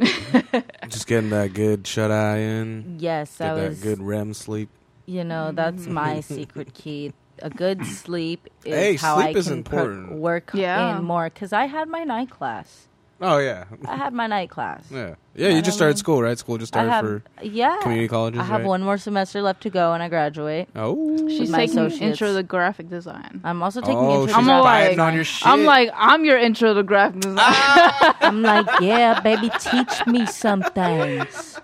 just 0.89 1.07
getting 1.07 1.29
that 1.31 1.53
good 1.53 1.85
shut 1.85 2.09
eye 2.11 2.37
in 2.39 2.97
Yes, 2.99 3.37
get 3.37 3.51
I 3.51 3.55
that 3.55 3.69
was. 3.69 3.79
good 3.81 4.01
REM 4.01 4.33
sleep 4.33 4.69
You 5.05 5.23
know, 5.23 5.51
that's 5.51 5.83
mm-hmm. 5.83 5.93
my 5.93 6.19
secret 6.21 6.73
key. 6.73 7.13
A 7.41 7.49
good 7.49 7.85
sleep 7.85 8.47
is 8.65 8.73
Hey, 8.73 8.95
how 8.97 9.15
sleep 9.21 9.35
I 9.35 9.39
is 9.39 9.47
can 9.47 9.63
pro- 9.63 9.79
important. 9.83 10.19
work 10.19 10.51
Yeah. 10.53 10.97
in 10.97 11.03
more. 11.05 11.29
Because 11.29 11.53
I 11.53 11.65
had 11.67 11.87
my 11.87 12.03
night 12.03 12.29
class. 12.29 12.87
Oh 13.21 13.37
yeah, 13.37 13.65
I 13.85 13.97
had 13.97 14.13
my 14.13 14.27
night 14.27 14.49
class. 14.49 14.83
yeah, 14.89 15.15
yeah. 15.35 15.49
You 15.49 15.61
just 15.61 15.75
started 15.75 15.97
school, 15.97 16.21
right? 16.21 16.37
School 16.37 16.57
just 16.57 16.69
started 16.73 16.89
have, 16.89 17.03
for 17.03 17.23
yeah. 17.41 17.77
community 17.81 18.07
colleges. 18.07 18.39
I 18.39 18.43
have 18.45 18.61
right? 18.61 18.67
one 18.67 18.81
more 18.81 18.97
semester 18.97 19.41
left 19.41 19.61
to 19.63 19.69
go, 19.69 19.91
and 19.91 20.01
I 20.01 20.07
graduate. 20.07 20.69
Oh, 20.73 21.27
She's 21.27 21.49
my 21.49 21.65
taking 21.65 21.79
associates. 21.79 22.01
intro 22.21 22.33
to 22.33 22.43
graphic 22.43 22.89
design. 22.89 23.41
I'm 23.43 23.61
also 23.61 23.81
taking 23.81 23.97
oh, 23.97 24.21
intro 24.21 24.27
she's 24.27 24.35
I'm 24.37 24.45
to 24.45 24.61
like- 24.61 24.63
biting 24.85 24.99
on 25.01 25.15
your 25.15 25.25
shit. 25.25 25.45
I'm 25.47 25.65
like, 25.65 25.89
I'm 25.95 26.23
your 26.23 26.37
intro 26.37 26.73
to 26.73 26.81
graphic 26.83 27.21
design. 27.23 27.37
Ah. 27.39 28.17
I'm 28.21 28.41
like, 28.41 28.67
yeah, 28.79 29.19
baby, 29.19 29.51
teach 29.59 30.07
me 30.07 30.25
some 30.25 30.63
things. 30.63 31.59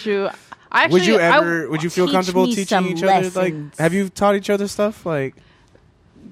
Shoot. 0.00 0.30
I 0.70 0.82
Actually, 0.84 0.92
would 1.00 1.06
you 1.06 1.18
I- 1.18 1.36
ever? 1.38 1.68
would 1.70 1.82
you 1.84 1.90
feel 1.90 2.06
teach 2.06 2.12
comfortable 2.14 2.46
me 2.46 2.54
teaching 2.56 2.66
some 2.66 2.86
each 2.88 3.02
other? 3.04 3.22
Like, 3.30 3.34
lessons. 3.54 3.78
have 3.78 3.94
you 3.94 4.08
taught 4.08 4.34
each 4.34 4.50
other 4.50 4.66
stuff? 4.68 5.06
Like, 5.06 5.36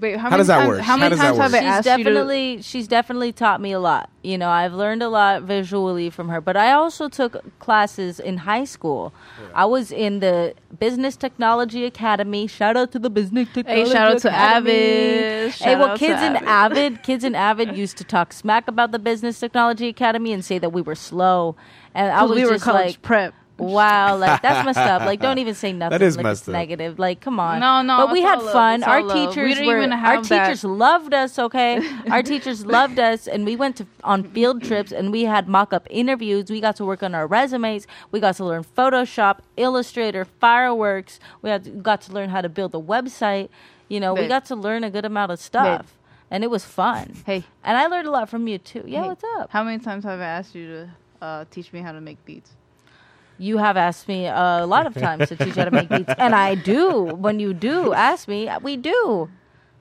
wait, 0.01 0.17
how, 0.17 0.25
How 0.25 0.31
many 0.31 0.39
does 0.39 0.47
that 0.49 0.57
times, 0.59 0.69
work? 0.69 0.79
How 0.81 0.85
How 0.93 0.97
many 0.97 1.11
does 1.11 1.19
that 1.21 1.25
times 1.37 1.39
have? 1.39 1.55
I 1.55 1.59
She's 1.59 1.67
asked 1.67 1.87
you 1.87 1.97
to? 1.97 2.05
definitely 2.05 2.63
she's 2.63 2.89
definitely 2.89 3.33
taught 3.33 3.61
me 3.61 3.73
a 3.73 3.81
lot. 3.81 4.11
You 4.23 4.37
know, 4.39 4.49
I've 4.51 4.73
learned 4.75 5.03
a 5.03 5.09
lot 5.09 5.43
visually 5.43 6.11
from 6.11 6.29
her. 6.29 6.41
But 6.41 6.57
I 6.57 6.73
also 6.73 7.09
took 7.09 7.59
classes 7.61 8.19
in 8.19 8.39
high 8.39 8.65
school. 8.65 9.13
I 9.55 9.65
was 9.67 9.93
in 9.93 10.21
the 10.21 10.55
Business 10.79 11.17
Technology 11.17 11.85
Academy. 11.85 12.47
Shout 12.47 12.77
out 12.77 12.91
to 12.93 12.99
the 12.99 13.11
Business 13.11 13.49
Technology 13.55 13.85
Hey, 13.89 13.93
shout 13.93 14.13
out 14.13 14.19
to 14.23 14.29
Academy. 14.29 14.71
Avid. 14.73 15.43
hey, 15.43 15.51
Shout 15.51 15.79
well, 15.79 15.97
kids 15.99 16.23
in 16.23 16.37
Avid. 16.37 16.49
Avid, 16.49 17.03
kids 17.05 17.25
in 17.25 17.35
Avid 17.35 17.77
used 17.77 17.97
to 17.99 18.05
talk 18.05 18.33
smack 18.33 18.67
about 18.69 18.93
the 18.93 18.99
Business 18.99 19.39
Technology 19.39 19.89
Academy 19.89 20.33
and 20.33 20.45
say 20.45 20.59
that 20.59 20.71
we 20.71 20.83
were 20.83 20.95
slow. 20.97 21.55
And 21.95 22.13
I 22.13 22.19
'Cause 22.21 22.31
was 22.31 22.37
we 22.37 22.45
were 22.45 22.53
just 22.53 22.65
college 22.65 22.87
like, 22.87 23.03
prep. 23.03 23.35
Wow, 23.59 24.17
like 24.19 24.43
that's 24.43 24.67
messed 24.67 24.79
up. 24.79 25.03
Like, 25.03 25.21
don't 25.21 25.39
even 25.45 25.55
say 25.55 25.73
nothing. 25.73 26.03
is 26.03 26.17
like 26.17 26.25
messed 26.25 26.43
it's 26.43 26.49
up. 26.49 26.53
negative. 26.53 26.99
Like, 26.99 27.21
come 27.21 27.41
on. 27.41 27.59
No, 27.61 27.81
no, 27.83 28.07
But 28.07 28.13
we 28.13 28.21
had 28.21 28.41
love. 28.43 28.53
fun. 28.53 28.81
It's 28.81 28.89
Our 28.89 28.99
all 28.99 29.05
love. 29.07 29.17
We 29.17 29.27
teachers 29.35 29.55
didn't 29.55 29.67
were. 29.67 29.79
even 29.79 29.93
Our 29.93 30.23
that- 30.23 30.45
teachers 30.47 30.63
loved 30.65 31.15
us. 31.15 31.39
Okay, 31.39 31.81
our 32.11 32.23
teachers 32.23 32.67
loved 32.67 32.99
us, 32.99 33.27
and 33.27 33.47
we 33.47 33.57
went 33.57 33.77
to 33.77 33.87
on 34.05 34.25
field 34.25 34.63
trips, 34.63 34.93
and 34.93 35.11
we 35.11 35.23
had 35.25 35.49
mock-up 35.49 35.87
interviews. 35.91 36.51
We 36.51 36.61
got 36.61 36.77
to 36.77 36.85
work 36.85 37.03
on 37.03 37.15
our 37.15 37.27
resumes. 37.27 37.87
We 38.11 38.21
got 38.21 38.35
to 38.37 38.45
learn 38.45 38.65
Photoshop, 38.77 39.39
Illustrator, 39.57 40.25
fireworks. 40.25 41.19
We 41.43 41.51
had 41.51 41.83
got 41.83 42.03
to 42.03 42.13
learn 42.13 42.29
how 42.29 42.41
to 42.43 42.49
build 42.49 42.75
a 42.75 42.79
website. 42.79 43.49
You 43.89 44.01
know, 44.01 44.13
we 44.15 44.27
got 44.27 44.45
to 44.47 44.57
learn 44.57 44.85
a 44.85 44.91
good 44.91 45.05
amount 45.05 45.31
of 45.33 45.39
stuff, 45.39 45.97
and 46.31 46.43
it 46.45 46.51
was 46.51 46.65
fun. 46.65 47.15
Hey, 47.25 47.45
And 47.65 47.77
I 47.79 47.87
learned 47.87 48.09
a 48.09 48.11
lot 48.11 48.29
from 48.29 48.49
you 48.49 48.59
too. 48.59 48.83
Yeah, 48.87 49.03
Hey. 49.03 49.09
what's 49.09 49.25
up? 49.39 49.51
how 49.51 49.63
many 49.65 49.79
times 49.83 50.05
have 50.05 50.21
I 50.21 50.25
asked 50.25 50.55
you 50.55 50.67
to 50.67 50.91
uh, 51.25 51.45
teach 51.51 51.73
me 51.73 51.81
how 51.81 51.93
to 51.93 52.01
make 52.01 52.23
beats? 52.25 52.51
You 53.39 53.59
have 53.59 53.77
asked 53.77 54.09
me 54.09 54.27
a 54.27 54.65
lot 54.67 54.87
of 54.87 54.95
times 54.95 55.29
to 55.29 55.37
teach 55.37 55.49
you 55.49 55.53
how 55.55 55.65
to 55.67 55.71
make 55.71 55.89
beats, 55.89 56.13
and 56.19 56.35
I 56.35 56.55
do. 56.55 57.05
When 57.05 57.39
you 57.39 57.53
do 57.53 57.93
ask 57.93 58.29
me, 58.29 58.49
we 58.63 58.77
do. 58.77 59.29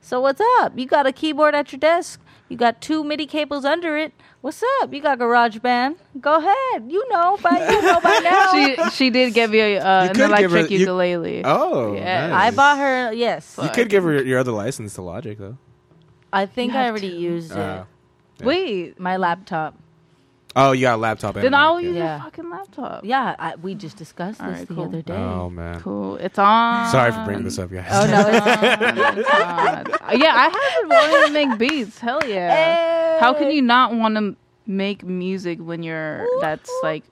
So 0.00 0.20
what's 0.20 0.40
up? 0.60 0.78
You 0.78 0.86
got 0.86 1.06
a 1.06 1.12
keyboard 1.12 1.54
at 1.54 1.72
your 1.72 1.78
desk. 1.80 2.20
You 2.48 2.56
got 2.56 2.80
two 2.80 3.02
MIDI 3.02 3.26
cables 3.26 3.64
under 3.64 3.96
it. 3.96 4.12
What's 4.40 4.62
up? 4.80 4.92
You 4.94 5.00
got 5.00 5.18
GarageBand. 5.18 5.96
Go 6.20 6.36
ahead. 6.36 6.92
You 6.92 7.08
know, 7.08 7.36
but 7.42 7.58
you 7.72 7.82
know 7.82 7.98
by 8.00 8.20
now. 8.22 8.52
She 8.52 8.90
she 8.96 9.10
did 9.10 9.34
give 9.34 9.50
me 9.50 9.58
a, 9.58 9.80
uh, 9.84 10.02
You 10.04 10.10
an 10.10 10.14
could 10.14 10.36
give 10.38 10.50
her- 10.52 10.56
electric 10.58 10.70
you- 10.70 10.78
ukulele. 10.80 11.42
oh, 11.44 11.94
Yeah. 11.94 12.28
nice. 12.28 12.52
I 12.52 12.56
bought 12.56 12.78
her. 12.78 13.12
Yes, 13.12 13.58
You 13.60 13.68
could 13.70 13.88
give 13.88 14.04
her 14.04 14.22
your 14.22 14.38
other 14.38 14.52
license 14.52 14.94
to 14.94 15.02
Logic 15.02 15.36
though. 15.38 15.56
I 16.32 16.46
think 16.46 16.72
You 16.74 16.78
I 16.78 16.88
already 16.90 17.10
to. 17.10 17.16
used 17.16 17.50
it. 17.52 17.58
Uh, 17.58 17.84
Yeah. 18.38 18.46
Wait, 18.46 19.00
My 19.00 19.16
laptop. 19.16 19.74
Oh, 20.56 20.72
you 20.72 20.80
got 20.80 20.94
a 20.96 20.96
laptop. 20.96 21.36
and 21.36 21.44
then 21.44 21.54
a 21.54 21.56
I'll 21.58 21.74
Mac, 21.76 21.84
use 21.84 21.96
yeah. 21.96 22.02
Yeah. 22.04 22.14
your 22.16 22.24
fucking 22.24 22.50
laptop. 22.50 23.04
Yeah, 23.04 23.36
I, 23.38 23.54
we 23.56 23.74
just 23.76 23.96
discussed 23.96 24.38
this 24.40 24.46
Alright, 24.46 24.66
the 24.68 24.74
cool. 24.74 24.84
other 24.84 25.02
day. 25.02 25.14
Oh 25.14 25.48
man, 25.50 25.80
Cool. 25.80 26.16
It's 26.16 26.38
on. 26.38 26.90
sorry 26.90 27.12
for 27.12 27.24
bringing 27.24 27.44
this 27.44 27.58
up, 27.58 27.70
oh, 27.72 27.74
guys. 27.76 27.86
Oh 27.90 28.06
no! 28.06 28.20
It's, 28.28 29.18
It's 29.20 29.30
on. 29.34 29.86
Oh, 30.08 30.12
yeah, 30.16 30.34
I 30.34 30.48
have 30.80 30.88
been 30.88 31.10
wanting 31.10 31.26
to 31.34 31.46
make 31.46 31.58
beats. 31.58 31.98
Hell 31.98 32.20
yeah. 32.26 33.20
How 33.20 33.32
can 33.34 33.50
you 33.52 33.62
not 33.62 33.94
want 33.94 34.16
to 34.16 34.34
make 34.66 35.04
music 35.04 35.58
when 35.60 35.82
you're 35.84 36.26
that's 36.40 36.70
like 36.82 37.04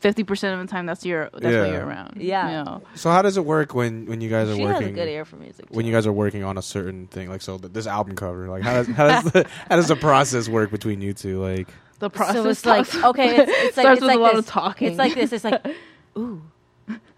fifty 0.00 0.24
percent 0.24 0.58
of 0.60 0.66
the 0.66 0.70
time 0.70 0.86
that's 0.86 1.04
your 1.04 1.28
that's 1.32 1.44
Yeah. 1.44 1.62
when 1.62 1.72
you're 1.72 1.84
around. 1.86 2.16
Yeah. 2.20 2.46
You 2.58 2.64
know? 2.64 2.82
so 2.94 3.10
how 3.10 3.22
does 3.22 3.36
it 3.36 3.44
work 3.44 3.74
when 3.74 4.06
when 4.06 4.20
you 4.20 4.28
guys 4.30 4.48
are 4.48 4.54
she 4.54 4.62
has 4.62 4.70
a 4.70 4.74
working? 4.80 4.94
good 4.94 5.08
ear 5.08 5.24
for 5.24 5.36
music. 5.36 5.66
when 5.70 5.84
you 5.86 5.92
guys 5.92 6.06
are 6.06 6.12
working 6.12 6.44
on 6.44 6.56
a 6.58 6.62
certain 6.62 7.06
thing, 7.08 7.28
like 7.28 7.42
so 7.42 7.58
th- 7.58 7.72
this 7.72 7.86
album 7.86 8.16
cover, 8.16 8.48
like 8.48 8.62
how 8.62 8.74
does 8.74 8.86
how 8.88 9.06
does 9.08 9.24
the, 9.32 9.46
how 9.68 9.76
does 9.76 9.88
the 9.88 9.96
process 9.96 10.48
work 10.48 10.70
between 10.70 11.00
you 11.02 11.12
two? 11.12 11.40
Like, 11.42 11.68
The 12.00 12.08
process 12.08 12.34
so 12.34 12.48
it's 12.48 12.66
like 12.66 13.04
okay, 13.04 13.36
it's, 13.36 13.52
it's 13.52 13.76
like 13.76 13.84
starts 13.84 13.98
it's 13.98 14.00
with 14.00 14.08
like 14.08 14.16
a 14.16 14.20
lot 14.20 14.32
this. 14.32 14.38
of 14.40 14.46
talking. 14.46 14.88
It's 14.88 14.98
like 14.98 15.14
this. 15.14 15.32
It's 15.32 15.44
like, 15.44 15.64
ooh, 16.18 16.42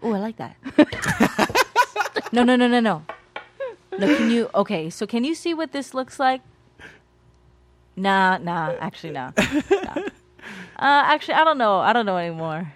ooh, 0.03 0.13
I 0.13 0.19
like 0.19 0.35
that. 0.37 0.57
no, 2.33 2.43
no, 2.43 2.57
no, 2.57 2.67
no, 2.67 2.81
no. 2.81 3.05
No, 3.97 4.17
can 4.17 4.29
you? 4.29 4.49
Okay, 4.53 4.89
so 4.89 5.07
can 5.07 5.23
you 5.23 5.35
see 5.35 5.53
what 5.53 5.71
this 5.71 5.93
looks 5.93 6.19
like? 6.19 6.41
Nah, 7.95 8.37
nah. 8.39 8.73
Actually, 8.79 9.13
nah. 9.13 9.31
nah. 9.37 9.95
Uh, 10.75 11.03
actually, 11.07 11.35
I 11.35 11.45
don't 11.45 11.57
know. 11.57 11.79
I 11.79 11.93
don't 11.93 12.05
know 12.05 12.17
anymore. 12.17 12.73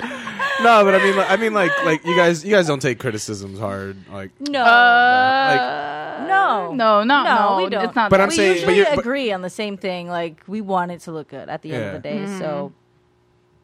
no, 0.62 0.84
but 0.84 0.94
I 0.94 0.98
mean, 0.98 1.16
like, 1.16 1.30
I 1.30 1.36
mean, 1.36 1.54
like, 1.54 1.84
like 1.84 2.04
you 2.04 2.16
guys, 2.16 2.44
you 2.44 2.50
guys 2.50 2.66
don't 2.66 2.80
take 2.82 2.98
criticisms 2.98 3.58
hard, 3.58 3.96
like. 4.10 4.30
No. 4.40 4.62
Uh, 4.64 6.24
no. 6.28 6.72
no, 6.74 7.02
not 7.02 7.24
No, 7.24 7.58
no. 7.58 7.64
we 7.64 7.70
don't. 7.70 7.84
It's 7.86 7.94
not. 7.96 8.10
But 8.10 8.18
that. 8.18 8.22
I'm 8.24 8.28
we 8.28 8.34
saying- 8.36 8.52
but 8.52 8.56
usually 8.58 8.76
you're- 8.76 8.90
but- 8.96 8.98
agree 9.00 9.32
on 9.32 9.42
the 9.42 9.50
same 9.50 9.76
thing. 9.76 10.08
Like 10.08 10.42
we 10.46 10.60
want 10.60 10.90
it 10.92 11.00
to 11.02 11.12
look 11.12 11.28
good 11.28 11.48
at 11.48 11.62
the 11.62 11.72
end 11.72 11.84
of 11.84 11.92
the 11.94 12.08
day. 12.08 12.18
Mm-hmm. 12.18 12.38
So 12.38 12.72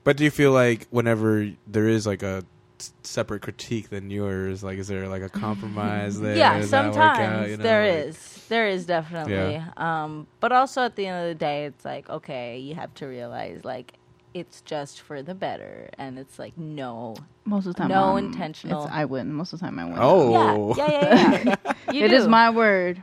But 0.05 0.17
do 0.17 0.25
you 0.25 0.31
feel 0.31 0.53
like 0.53 0.87
whenever 0.91 1.51
there 1.67 1.89
is 1.89 2.07
like 2.07 2.23
a 2.23 2.45
s- 2.81 2.93
separate 3.03 3.43
critique 3.43 3.89
than 3.91 4.11
yours, 4.11 4.63
like 4.63 4.79
is 4.79 4.89
there 4.89 5.09
like 5.09 5.23
a 5.23 5.29
compromise 5.29 6.21
there? 6.21 6.37
yeah, 6.37 6.59
Does 6.61 6.71
sometimes 6.71 7.19
out, 7.19 7.49
you 7.49 7.57
know, 7.57 7.63
there 7.63 7.87
like- 7.87 8.09
is. 8.09 8.33
There 8.49 8.69
is 8.69 8.87
definitely. 8.87 9.61
Um, 9.77 10.29
but 10.39 10.53
also 10.53 10.83
at 10.83 10.95
the 10.95 11.07
end 11.07 11.25
of 11.25 11.29
the 11.29 11.35
day, 11.39 11.65
it's 11.67 11.85
like 11.85 12.09
okay, 12.09 12.59
you 12.59 12.75
have 12.77 12.95
to 12.95 13.07
realize 13.07 13.65
like 13.65 13.93
it's 14.41 14.61
just 14.61 15.01
for 15.01 15.23
the 15.23 15.35
better, 15.35 15.89
and 15.99 16.19
it's 16.19 16.39
like 16.39 16.57
no, 16.59 17.17
most 17.45 17.67
of 17.67 17.75
the 17.75 17.79
time. 17.81 17.89
no 17.89 18.17
um, 18.17 18.19
intentional. 18.27 18.85
It's, 18.85 18.93
I 18.93 19.05
win. 19.07 19.33
Most 19.33 19.53
of 19.53 19.61
the 19.61 19.67
time, 19.67 19.79
I 19.79 19.85
win. 19.85 19.95
Oh, 19.99 20.75
yeah, 20.77 20.87
yeah, 20.89 21.01
yeah. 21.45 21.55
yeah. 21.65 21.73
You 21.93 22.05
It 22.05 22.13
is 22.13 22.25
do. 22.25 22.31
my 22.31 22.51
word. 22.51 23.03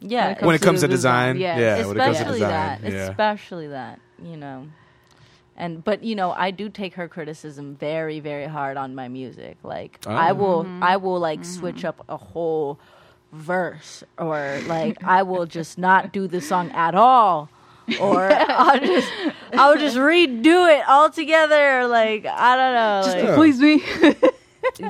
yeah. 0.00 0.34
when 0.38 0.46
when 0.46 0.54
it 0.56 0.62
comes 0.62 0.80
the 0.82 0.88
to 0.88 0.90
design, 0.92 1.36
design, 1.36 1.58
yeah, 1.58 1.76
yes. 1.78 1.86
when 1.86 1.96
it 1.96 2.00
comes 2.00 2.16
to 2.16 2.22
especially 2.22 2.40
design, 2.40 2.82
that 2.82 2.92
yeah. 2.92 3.08
especially 3.10 3.68
that 3.68 4.00
you 4.22 4.36
know 4.36 4.66
and 5.56 5.82
but 5.84 6.02
you 6.04 6.14
know 6.14 6.30
i 6.32 6.50
do 6.52 6.68
take 6.68 6.94
her 6.94 7.08
criticism 7.08 7.74
very 7.76 8.20
very 8.20 8.46
hard 8.46 8.76
on 8.76 8.94
my 8.94 9.08
music 9.08 9.56
like 9.62 9.98
i 10.06 10.30
Oh. 10.30 10.34
will 10.34 10.66
i 10.82 10.96
will 10.96 11.18
like 11.18 11.44
switch 11.44 11.84
up 11.84 12.04
a 12.08 12.16
whole 12.16 12.78
verse 13.32 14.04
or 14.18 14.60
like 14.66 15.02
i 15.04 15.22
will 15.22 15.46
just 15.46 15.78
not 15.78 16.12
do 16.12 16.26
the 16.28 16.40
song 16.40 16.70
at 16.72 16.94
all 16.94 17.48
or 18.00 18.28
i'll 18.50 18.80
just 18.80 19.12
i'll 19.54 19.78
just 19.78 19.96
redo 20.10 20.78
it 20.78 20.86
all 20.88 21.10
together 21.10 21.86
like 21.86 22.26
i 22.26 22.56
don't 22.56 22.74
know 22.74 23.12
like, 23.14 23.24
Yeah. 23.24 23.34
Please 23.34 23.60
me. 23.60 23.82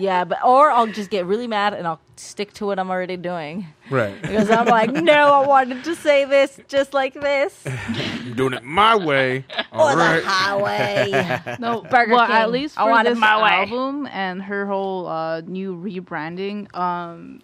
yeah 0.00 0.24
but 0.24 0.42
or 0.44 0.70
i'll 0.70 0.86
just 0.86 1.10
get 1.10 1.24
really 1.26 1.46
mad 1.46 1.72
and 1.74 1.86
i'll 1.86 2.00
stick 2.16 2.52
to 2.54 2.66
what 2.66 2.78
i'm 2.78 2.90
already 2.90 3.16
doing 3.16 3.66
right. 3.90 4.20
because 4.22 4.50
i'm 4.50 4.66
like 4.66 4.90
no 4.90 5.32
i 5.32 5.46
wanted 5.46 5.84
to 5.84 5.94
say 5.94 6.24
this 6.24 6.58
just 6.68 6.92
like 6.92 7.14
this 7.14 7.64
I'm 7.66 8.34
doing 8.34 8.52
it 8.52 8.62
my 8.64 8.94
way. 8.96 9.44
All 9.72 9.90
or 9.92 9.96
right. 9.96 10.20
the 10.22 10.28
highway. 10.28 11.56
No, 11.58 11.80
Burger 11.82 12.12
well, 12.12 12.26
King. 12.26 12.36
at 12.36 12.50
least 12.50 12.74
for 12.74 12.88
want 12.90 13.06
it 13.06 13.12
this 13.12 13.18
my 13.18 13.42
way. 13.42 13.50
album 13.50 14.06
and 14.08 14.42
her 14.42 14.66
whole 14.66 15.06
uh, 15.06 15.40
new 15.42 15.74
rebranding, 15.74 16.74
um, 16.76 17.40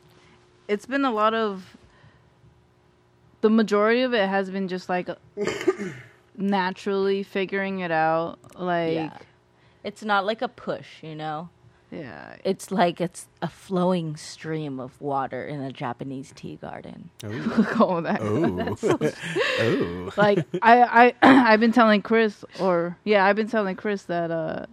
it's 0.69 0.87
been 0.87 1.05
a 1.05 1.11
lot 1.11 1.33
of. 1.35 1.77
The 3.45 3.51
majority 3.51 4.01
of 4.01 4.15
it 4.15 4.27
has 4.27 4.49
been 4.49 4.69
just 4.69 4.89
like 4.89 5.07
naturally 6.39 7.23
figuring 7.23 7.81
it 7.81 7.91
out, 7.91 8.39
like 8.59 8.95
Yeah. 8.95 9.19
It's 9.83 10.03
not 10.03 10.25
like 10.25 10.41
a 10.41 10.49
push, 10.49 11.03
you 11.03 11.15
know. 11.15 11.51
yeah. 11.91 12.37
It's 12.43 12.71
like 12.71 13.03
it's 13.03 13.29
a 13.43 13.49
flowing 13.49 14.17
stream 14.17 14.81
of 14.81 14.99
water 14.99 15.45
in 15.45 15.61
a 15.61 15.71
Japanese 15.71 16.33
tea 16.35 16.57
garden. 16.57 17.11
Ooh. 17.23 17.67
oh, 17.81 18.01
that. 18.01 18.23
Ooh. 18.23 18.79
Ooh. 19.63 20.11
like 20.17 20.47
I 20.63 21.13
I 21.23 21.51
I've 21.53 21.61
been 21.61 21.73
telling 21.73 22.01
Chris 22.01 22.47
or 22.59 22.97
yeah 23.05 23.27
I've 23.27 23.37
been 23.37 23.51
telling 23.51 23.77
Chris 23.77 24.05
that 24.05 24.31
uh 24.31 24.65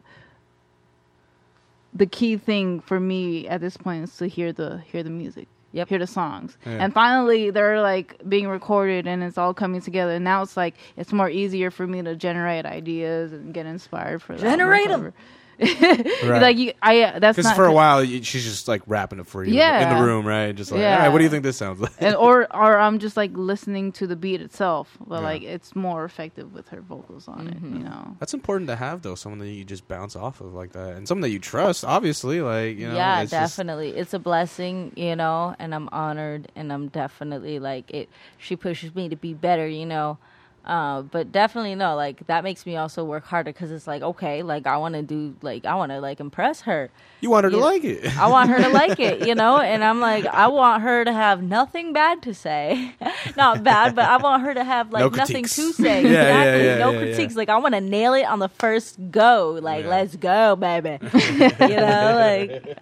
the 1.93 2.06
key 2.06 2.38
thing 2.38 2.80
for 2.80 3.02
me 3.02 3.49
at 3.49 3.60
this 3.60 3.76
point 3.76 4.06
is 4.06 4.15
to 4.15 4.27
hear 4.27 4.53
the 4.53 4.81
hear 4.89 5.03
the 5.03 5.10
music 5.10 5.49
Yep. 5.73 5.88
hear 5.89 5.99
the 5.99 6.07
songs 6.07 6.57
Yeah. 6.65 6.77
and 6.84 6.93
finally 6.93 7.49
they're 7.49 7.81
like 7.81 8.22
being 8.27 8.48
recorded 8.48 9.07
and 9.07 9.23
it's 9.23 9.38
all 9.38 9.53
coming 9.53 9.80
together 9.81 10.14
and 10.14 10.23
now 10.23 10.41
it's 10.41 10.57
like 10.57 10.76
it's 10.98 11.14
more 11.14 11.30
easier 11.30 11.72
for 11.72 11.88
me 11.88 12.02
to 12.02 12.15
generate 12.15 12.65
ideas 12.65 13.31
and 13.31 13.53
get 13.53 13.65
inspired 13.65 14.22
for 14.22 14.34
the 14.35 14.39
album 14.43 14.52
Generate 14.60 14.89
'em. 14.91 15.14
Cover. 15.60 16.30
Right. 16.32 16.41
like 16.41 16.57
you, 16.57 16.73
I 16.82 17.19
that's 17.19 17.38
Because 17.38 17.53
for 17.53 17.65
a 17.65 17.72
while 17.73 18.03
you- 18.03 18.23
she's 18.23 18.44
just 18.44 18.68
like 18.68 18.82
rapping 18.88 19.19
it 19.19 19.28
for 19.28 19.44
you 19.44 19.53
yeah. 19.53 19.91
in 19.91 19.98
the 19.98 20.03
room, 20.06 20.26
right? 20.26 20.56
Just 20.56 20.72
like, 20.72 20.82
Yeah. 20.82 20.94
all 20.95 20.99
right, 20.99 21.10
what 21.10 21.18
do 21.19 21.23
you 21.23 21.30
think 21.30 21.44
this 21.44 21.57
sounds 21.57 21.80
like? 21.82 21.91
and 21.99 22.15
or 22.15 22.44
or 22.56 22.78
I'm 22.80 22.99
just 22.99 23.18
like 23.18 23.32
listening 23.34 23.91
to 23.94 24.07
the 24.07 24.15
beat 24.15 24.41
itself, 24.41 24.98
but 25.06 25.18
Yeah. 25.18 25.22
like 25.22 25.41
it's 25.44 25.76
more 25.76 26.06
effective 26.06 26.53
with 26.53 26.69
her 26.69 26.82
vocals 26.82 27.28
on 27.28 27.48
it, 27.48 27.64
Mhm. 27.64 27.73
you 27.80 27.84
know. 27.84 28.15
That's 28.19 28.34
important 28.34 28.68
to 28.69 28.76
have 28.76 29.02
though, 29.02 29.15
someone 29.15 29.40
that 29.40 29.49
you 29.49 29.64
just 29.64 29.88
bounce 29.88 30.15
off 30.15 30.41
of 30.41 30.53
like 30.53 30.72
that, 30.73 30.94
and 30.95 31.07
someone 31.07 31.22
that 31.22 31.30
you 31.32 31.40
trust. 31.40 31.84
Obviously, 31.86 32.41
like 32.41 32.78
you 32.78 32.88
know, 32.88 32.95
yeah, 32.95 33.22
it's 33.22 33.32
just- 33.32 33.57
definitely. 33.57 33.90
It's 33.90 34.14
a 34.14 34.19
blessing, 34.19 34.91
you 34.95 35.15
know, 35.15 35.56
and 35.60 35.73
I'm 35.76 35.90
honored 35.91 36.52
and 36.56 36.72
I'm 36.72 36.88
definitely 36.88 37.60
like 37.60 37.90
it 37.91 38.10
she 38.38 38.56
pushes 38.56 38.95
me 38.95 39.10
to 39.10 39.15
be 39.15 39.34
better, 39.34 39.68
you 39.68 39.86
know. 39.86 40.18
Uh, 40.63 41.01
but 41.01 41.31
definitely 41.31 41.73
no, 41.73 41.95
like 41.95 42.25
that 42.27 42.43
makes 42.43 42.67
me 42.67 42.75
also 42.77 43.03
work 43.03 43.25
harder 43.25 43.51
because 43.51 43.71
it's 43.71 43.88
like 43.88 44.03
okay, 44.03 44.43
like 44.43 44.67
I 44.67 44.77
want 44.77 44.93
to 44.93 45.01
do, 45.01 45.35
like 45.41 45.65
I 45.65 45.73
want 45.73 45.91
to 45.91 45.99
like 45.99 46.19
impress 46.19 46.61
her. 46.61 46.91
you 47.19 47.31
want 47.31 47.45
her 47.45 47.49
to 47.49 47.57
Yeah. 47.57 47.63
like 47.63 47.83
it. 47.83 48.17
I 48.17 48.27
want 48.27 48.51
her 48.51 48.59
to 48.61 48.69
like 48.69 48.99
it, 48.99 49.25
you 49.27 49.33
know, 49.33 49.57
and 49.71 49.83
I'm 49.83 49.99
like 49.99 50.25
I 50.27 50.47
want 50.47 50.83
her 50.83 51.03
to 51.03 51.11
have 51.11 51.41
nothing 51.41 51.93
bad 51.93 52.21
to 52.23 52.33
say, 52.35 52.93
not 53.38 53.63
bad, 53.63 53.95
but 53.95 54.05
I 54.05 54.17
want 54.17 54.43
her 54.43 54.53
to 54.53 54.63
have 54.63 54.91
like 54.91 55.01
No 55.01 55.09
nothing 55.09 55.45
to 55.45 55.73
say. 55.73 56.03
Yeah, 56.03 56.21
exactly, 56.21 56.65
yeah, 56.65 56.77
no 56.77 56.91
yeah, 56.91 56.99
yeah. 56.99 56.99
critiques. 57.15 57.35
Like 57.35 57.49
I 57.49 57.57
want 57.57 57.73
to 57.73 57.81
nail 57.81 58.13
it 58.13 58.23
on 58.25 58.38
the 58.38 58.49
first 58.49 58.97
go. 59.09 59.57
Like 59.59 59.85
let's 59.85 60.15
go, 60.15 60.55
baby. 60.55 60.99
you 61.01 61.75
know, 61.75 62.15
like. 62.17 62.77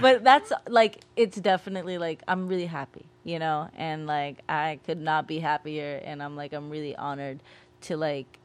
but 0.00 0.22
that's 0.24 0.52
like 0.68 1.00
it's 1.16 1.38
definitely 1.40 1.98
like 1.98 2.22
I'm 2.28 2.48
really 2.48 2.66
happy, 2.66 3.06
you 3.24 3.38
know, 3.38 3.68
and 3.76 4.06
like 4.06 4.38
I 4.48 4.80
could 4.86 5.00
not 5.00 5.26
be 5.28 5.38
happier 5.40 6.00
and 6.04 6.22
I'm 6.22 6.36
like 6.36 6.52
I'm 6.52 6.70
really 6.70 6.96
honored 6.96 7.42
to 7.82 7.96
like 7.96 8.38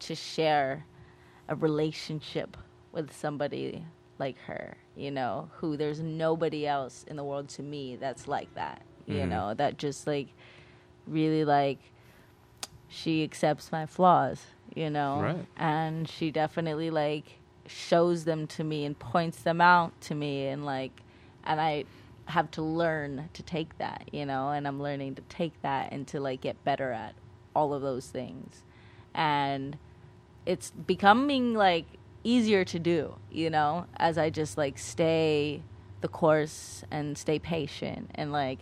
to 0.00 0.14
share 0.14 0.84
a 1.48 1.54
relationship 1.54 2.56
with 2.92 3.12
somebody 3.12 3.84
like 4.18 4.38
her, 4.46 4.76
you 4.96 5.10
know, 5.10 5.50
who 5.56 5.76
there's 5.76 6.00
nobody 6.00 6.66
else 6.66 7.04
in 7.08 7.16
the 7.16 7.24
world 7.24 7.48
to 7.50 7.62
me 7.62 7.96
that's 7.96 8.28
like 8.28 8.52
that, 8.54 8.82
you 9.06 9.22
Mhm. 9.22 9.28
know, 9.28 9.54
that 9.54 9.78
just 9.78 10.06
like 10.06 10.28
really 11.06 11.44
like 11.44 11.78
she 12.88 13.24
accepts 13.24 13.72
my 13.72 13.86
flaws, 13.86 14.46
you 14.74 14.90
know, 14.90 15.20
Right. 15.20 15.46
and 15.56 16.08
she 16.08 16.30
definitely 16.30 16.90
like 16.90 17.38
shows 17.66 18.24
them 18.24 18.46
to 18.48 18.64
me 18.64 18.84
and 18.84 18.98
points 18.98 19.42
them 19.42 19.60
out 19.60 19.98
to 20.02 20.14
me 20.14 20.46
and 20.46 20.64
like 20.64 21.02
and 21.44 21.60
I 21.60 21.84
have 22.26 22.50
to 22.52 22.62
learn 22.62 23.28
to 23.32 23.42
take 23.42 23.76
that, 23.78 24.08
you 24.12 24.24
know, 24.24 24.50
and 24.50 24.66
I'm 24.66 24.82
learning 24.82 25.16
to 25.16 25.22
take 25.22 25.60
that 25.62 25.92
and 25.92 26.06
to 26.08 26.20
like 26.20 26.40
get 26.40 26.62
better 26.64 26.92
at 26.92 27.14
all 27.54 27.74
of 27.74 27.82
those 27.82 28.06
things. 28.06 28.62
And 29.14 29.76
it's 30.46 30.70
becoming 30.70 31.54
like 31.54 31.86
easier 32.24 32.64
to 32.64 32.78
do, 32.78 33.16
you 33.30 33.50
know, 33.50 33.86
as 33.96 34.18
I 34.18 34.30
just 34.30 34.56
like 34.56 34.78
stay 34.78 35.62
the 36.00 36.08
course 36.08 36.84
and 36.90 37.16
stay 37.16 37.38
patient 37.38 38.10
and 38.14 38.32
like 38.32 38.60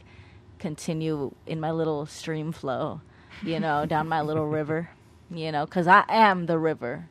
continue 0.59 1.35
in 1.47 1.61
my 1.61 1.71
little 1.71 2.07
stream 2.07 2.53
flow, 2.53 3.01
you 3.43 3.61
know, 3.61 3.87
down 3.89 4.09
my 4.09 4.21
little 4.23 4.47
river, 4.47 4.91
you 5.31 5.53
know, 5.53 5.65
because 5.65 5.87
I 5.87 6.05
am 6.09 6.47
the 6.47 6.59
river. 6.59 7.09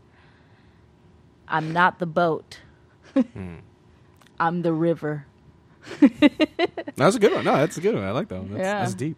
I'm 1.48 1.74
not 1.74 2.00
the 2.00 2.06
boat. 2.06 2.60
Hmm. 3.14 3.56
I'm 4.40 4.62
the 4.62 4.72
river. 4.72 5.26
That's 6.96 7.16
a 7.16 7.20
good 7.20 7.34
one. 7.34 7.46
No, 7.46 7.56
that's 7.56 7.78
a 7.78 7.82
good 7.82 7.96
one. 7.96 8.04
I 8.04 8.12
like 8.12 8.28
that 8.30 8.40
one. 8.40 8.50
That's, 8.52 8.62
Yeah. 8.62 8.80
that's 8.80 8.94
deep. 8.94 9.18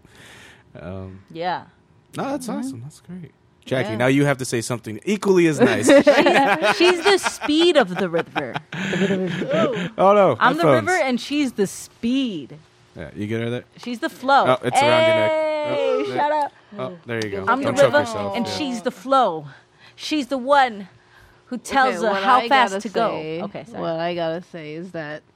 Um, 0.79 1.21
Yeah. 1.31 1.63
no, 2.15 2.23
that's 2.31 2.47
awesome. 2.49 2.81
That's 2.81 3.01
great. 3.01 3.31
Jackie, 3.65 3.91
Yeah. 3.91 3.95
now 3.97 4.07
you 4.07 4.25
have 4.25 4.37
to 4.39 4.45
say 4.45 4.61
something 4.61 4.99
equally 5.05 5.47
as 5.47 5.59
nice. 5.59 5.85
She's 6.77 7.03
the 7.03 7.17
speed 7.17 7.77
of 7.77 7.95
the 7.95 8.09
river. 8.09 8.55
oh 9.97 10.13
no, 10.13 10.35
I'm 10.39 10.57
the 10.57 10.65
river 10.67 10.95
and 10.95 11.19
she's 11.19 11.53
the 11.53 11.67
speed. 11.67 12.57
Yeah, 12.95 13.09
you 13.15 13.27
get 13.27 13.41
her 13.41 13.49
there. 13.49 13.63
She's 13.77 13.99
the 13.99 14.09
flow. 14.09 14.45
Oh, 14.47 14.57
it's 14.63 14.77
around 14.81 15.07
your 15.07 15.15
neck. 15.15 15.31
Hey, 15.31 15.67
Oh, 15.69 16.03
there- 16.05 16.15
shut 16.17 16.31
up. 16.31 16.51
Oh, 16.77 16.97
there 17.05 17.23
you 17.25 17.29
go. 17.31 17.45
I'm 17.47 17.59
the 17.59 17.65
Don't 17.65 17.75
choke 17.75 17.85
river 17.85 17.99
yourself. 17.99 18.35
and 18.35 18.45
yeah. 18.45 18.53
she's 18.53 18.81
the 18.81 18.91
flow. 18.91 19.47
She's 19.95 20.27
the 20.27 20.37
one 20.37 20.87
who 21.45 21.57
tells 21.57 21.97
Okay, 21.97 22.07
her 22.07 22.13
how 22.21 22.39
I 22.39 22.47
fast 22.49 22.73
gotta 22.73 22.81
to 22.81 22.89
go. 22.93 23.09
Okay, 23.45 23.63
sorry. 23.65 23.81
What 23.81 23.99
I 23.99 24.15
gotta 24.15 24.41
say 24.41 24.73
is 24.73 24.91
that, 24.91 25.21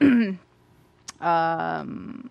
um, 1.20 2.30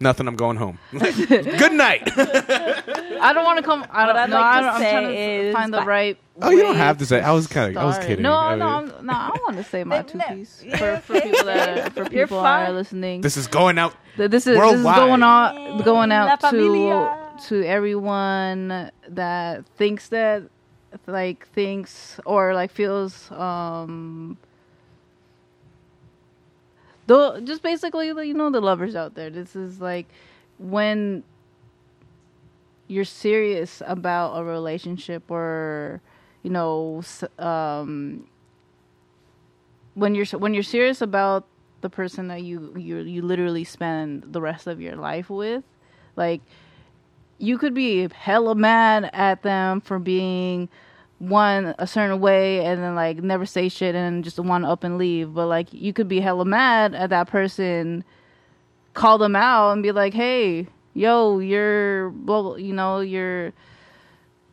Nothing. 0.00 0.26
I'm 0.28 0.36
going 0.36 0.56
home. 0.56 0.78
Good 0.90 1.72
night. 1.72 2.02
I 2.16 3.32
don't 3.32 3.44
want 3.44 3.58
to 3.58 3.62
come. 3.64 3.86
I 3.90 4.06
don't. 4.06 4.16
I'd 4.16 4.28
no, 4.28 4.36
like 4.36 4.44
I 4.44 4.60
don't, 4.60 4.70
I'm 4.74 4.80
say 4.80 4.90
trying 4.90 5.06
to 5.06 5.14
is 5.48 5.52
find 5.54 5.72
the 5.72 5.82
right. 5.84 6.18
Oh, 6.42 6.50
you 6.50 6.62
don't 6.62 6.72
way 6.72 6.78
have 6.78 6.98
to 6.98 7.06
say. 7.06 7.20
I 7.22 7.30
was 7.30 7.46
kinda- 7.46 7.80
I 7.80 7.84
was 7.84 7.94
start. 7.94 8.08
kidding. 8.08 8.22
No, 8.24 8.34
I 8.36 8.54
no, 8.56 8.80
mean- 8.82 8.92
I'm, 8.98 9.06
no. 9.06 9.12
I 9.12 9.30
want 9.44 9.56
to 9.56 9.64
say 9.64 9.84
my 9.84 10.02
two 10.02 10.18
No, 10.18 10.24
piece 10.26 10.64
for, 10.76 10.96
for 10.98 11.20
people 11.20 11.44
that 11.44 11.78
are, 11.78 11.90
for 11.90 12.00
You're 12.12 12.26
people 12.26 12.42
that 12.42 12.62
are 12.62 12.66
fine. 12.66 12.74
listening. 12.74 13.20
this 13.20 13.36
is 13.36 13.46
going 13.46 13.78
out. 13.78 13.94
Th- 14.16 14.28
This 14.30 14.46
is 14.46 14.56
this 14.58 14.72
is 14.72 14.84
Worldwide. 14.84 14.96
going 14.96 15.22
on 15.22 15.82
going 15.84 16.10
La 16.10 16.16
out 16.16 16.40
to 16.50 17.38
to 17.48 17.62
everyone 17.64 18.90
that 19.08 19.64
thinks 19.76 20.08
that 20.08 20.42
like 21.06 21.46
thinks 21.48 22.18
or 22.26 22.52
like 22.54 22.72
feels 22.72 23.30
um 23.30 24.36
though 27.06 27.40
just 27.40 27.62
basically 27.62 28.08
you 28.08 28.34
know 28.34 28.50
the 28.50 28.60
lovers 28.60 28.94
out 28.94 29.14
there. 29.14 29.30
This 29.30 29.56
is 29.56 29.80
like 29.80 30.06
when 30.58 31.24
you're 32.86 33.04
serious 33.04 33.82
about 33.86 34.34
a 34.36 34.44
relationship 34.44 35.30
or 35.30 36.00
you 36.42 36.50
know 36.50 37.02
um 37.38 38.26
when 39.94 40.14
you're 40.14 40.26
when 40.38 40.54
you're 40.54 40.62
serious 40.62 41.00
about 41.00 41.46
the 41.80 41.90
person 41.90 42.28
that 42.28 42.42
you 42.42 42.72
you 42.76 42.98
you 42.98 43.22
literally 43.22 43.64
spend 43.64 44.24
the 44.32 44.40
rest 44.40 44.66
of 44.66 44.80
your 44.80 44.96
life 44.96 45.30
with 45.30 45.62
like 46.16 46.40
you 47.38 47.58
could 47.58 47.74
be 47.74 48.08
hella 48.14 48.54
mad 48.54 49.10
at 49.12 49.42
them 49.42 49.80
for 49.80 49.98
being 49.98 50.68
one 51.18 51.74
a 51.78 51.86
certain 51.86 52.20
way 52.20 52.64
and 52.64 52.82
then 52.82 52.94
like 52.94 53.22
never 53.22 53.46
say 53.46 53.68
shit 53.68 53.94
and 53.94 54.24
just 54.24 54.38
want 54.38 54.64
to 54.64 54.68
up 54.68 54.84
and 54.84 54.98
leave. 54.98 55.34
But 55.34 55.46
like 55.46 55.72
you 55.72 55.92
could 55.92 56.08
be 56.08 56.20
hella 56.20 56.44
mad 56.44 56.94
at 56.94 57.10
that 57.10 57.28
person 57.28 58.04
call 58.94 59.18
them 59.18 59.36
out 59.36 59.72
and 59.72 59.82
be 59.82 59.92
like 59.92 60.14
hey 60.14 60.66
yo 60.94 61.40
you're 61.40 62.10
blah, 62.10 62.54
you 62.54 62.72
know 62.72 63.00
you're 63.00 63.52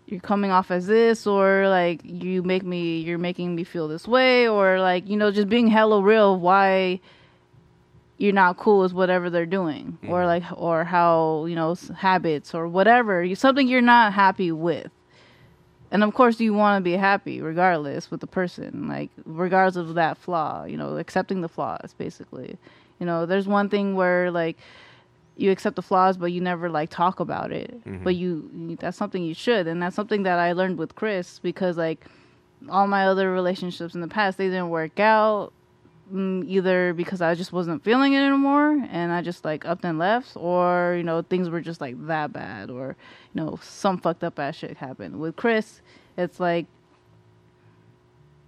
you're 0.07 0.19
coming 0.19 0.51
off 0.51 0.71
as 0.71 0.87
this 0.87 1.25
or 1.25 1.69
like 1.69 2.01
you 2.03 2.43
make 2.43 2.63
me 2.63 2.99
you're 2.99 3.19
making 3.19 3.55
me 3.55 3.63
feel 3.63 3.87
this 3.87 4.07
way 4.07 4.47
or 4.49 4.79
like 4.79 5.07
you 5.07 5.15
know 5.15 5.31
just 5.31 5.47
being 5.47 5.67
hella 5.67 6.01
real 6.01 6.37
why 6.37 6.99
you're 8.17 8.33
not 8.33 8.57
cool 8.57 8.81
with 8.81 8.93
whatever 8.93 9.29
they're 9.29 9.45
doing 9.45 9.97
or 10.07 10.19
mm-hmm. 10.19 10.27
like 10.27 10.43
or 10.59 10.83
how 10.83 11.45
you 11.45 11.55
know 11.55 11.75
habits 11.95 12.53
or 12.53 12.67
whatever 12.67 13.23
you 13.23 13.35
something 13.35 13.67
you're 13.67 13.79
not 13.79 14.11
happy 14.11 14.51
with 14.51 14.91
and 15.91 16.03
of 16.03 16.13
course 16.13 16.39
you 16.39 16.53
want 16.53 16.79
to 16.79 16.83
be 16.83 16.93
happy 16.93 17.41
regardless 17.41 18.09
with 18.09 18.21
the 18.21 18.27
person 18.27 18.87
like 18.87 19.09
regardless 19.25 19.75
of 19.75 19.95
that 19.95 20.17
flaw 20.17 20.63
you 20.63 20.77
know 20.77 20.97
accepting 20.97 21.41
the 21.41 21.49
flaws 21.49 21.93
basically. 21.97 22.57
You 22.99 23.05
know 23.05 23.25
there's 23.25 23.47
one 23.47 23.67
thing 23.67 23.95
where 23.95 24.29
like 24.29 24.57
you 25.35 25.49
accept 25.51 25.75
the 25.75 25.81
flaws 25.81 26.17
but 26.17 26.31
you 26.31 26.39
never 26.39 26.69
like 26.69 26.89
talk 26.89 27.19
about 27.19 27.51
it. 27.51 27.83
Mm-hmm. 27.85 28.03
But 28.03 28.15
you 28.15 28.77
that's 28.79 28.97
something 28.97 29.23
you 29.23 29.33
should 29.33 29.67
and 29.67 29.81
that's 29.81 29.95
something 29.95 30.23
that 30.23 30.39
i 30.39 30.53
learned 30.53 30.77
with 30.77 30.95
chris 30.95 31.39
because 31.39 31.77
like 31.77 32.05
all 32.69 32.87
my 32.87 33.07
other 33.07 33.31
relationships 33.31 33.95
in 33.95 34.01
the 34.01 34.07
past 34.07 34.37
they 34.37 34.47
didn't 34.47 34.69
work 34.69 34.99
out 34.99 35.51
Mm, 36.11 36.45
either 36.45 36.93
because 36.93 37.21
i 37.21 37.33
just 37.35 37.53
wasn't 37.53 37.81
feeling 37.85 38.11
it 38.11 38.19
anymore 38.19 38.71
and 38.89 39.13
i 39.13 39.21
just 39.21 39.45
like 39.45 39.63
upped 39.63 39.85
and 39.85 39.97
left 39.97 40.35
or 40.35 40.95
you 40.97 41.03
know 41.03 41.21
things 41.21 41.49
were 41.49 41.61
just 41.61 41.79
like 41.79 41.95
that 42.07 42.33
bad 42.33 42.69
or 42.69 42.97
you 43.33 43.41
know 43.41 43.57
some 43.61 43.97
fucked 43.97 44.21
up 44.21 44.37
ass 44.37 44.55
shit 44.55 44.75
happened. 44.75 45.21
With 45.21 45.37
chris 45.37 45.79
it's 46.17 46.37
like 46.37 46.65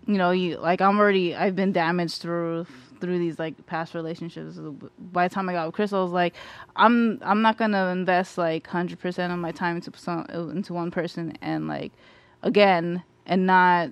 you 0.07 0.17
know 0.17 0.31
you 0.31 0.57
like 0.57 0.81
i'm 0.81 0.99
already 0.99 1.35
i've 1.35 1.55
been 1.55 1.71
damaged 1.71 2.21
through 2.21 2.65
through 2.99 3.17
these 3.17 3.39
like 3.39 3.65
past 3.65 3.93
relationships. 3.93 4.59
By 4.99 5.29
the 5.29 5.33
time 5.33 5.47
i 5.47 5.53
got 5.53 5.67
with 5.67 5.75
chris 5.75 5.93
i 5.93 6.01
was 6.01 6.11
like 6.11 6.33
i'm 6.75 7.17
i'm 7.21 7.41
not 7.41 7.57
gonna 7.57 7.87
invest 7.87 8.37
like 8.37 8.67
100% 8.67 9.33
of 9.33 9.39
my 9.39 9.53
time 9.53 9.77
into 9.77 9.91
some 9.95 10.25
into 10.29 10.73
one 10.73 10.91
person 10.91 11.37
and 11.41 11.69
like 11.69 11.93
again 12.41 13.03
and 13.25 13.45
not 13.45 13.91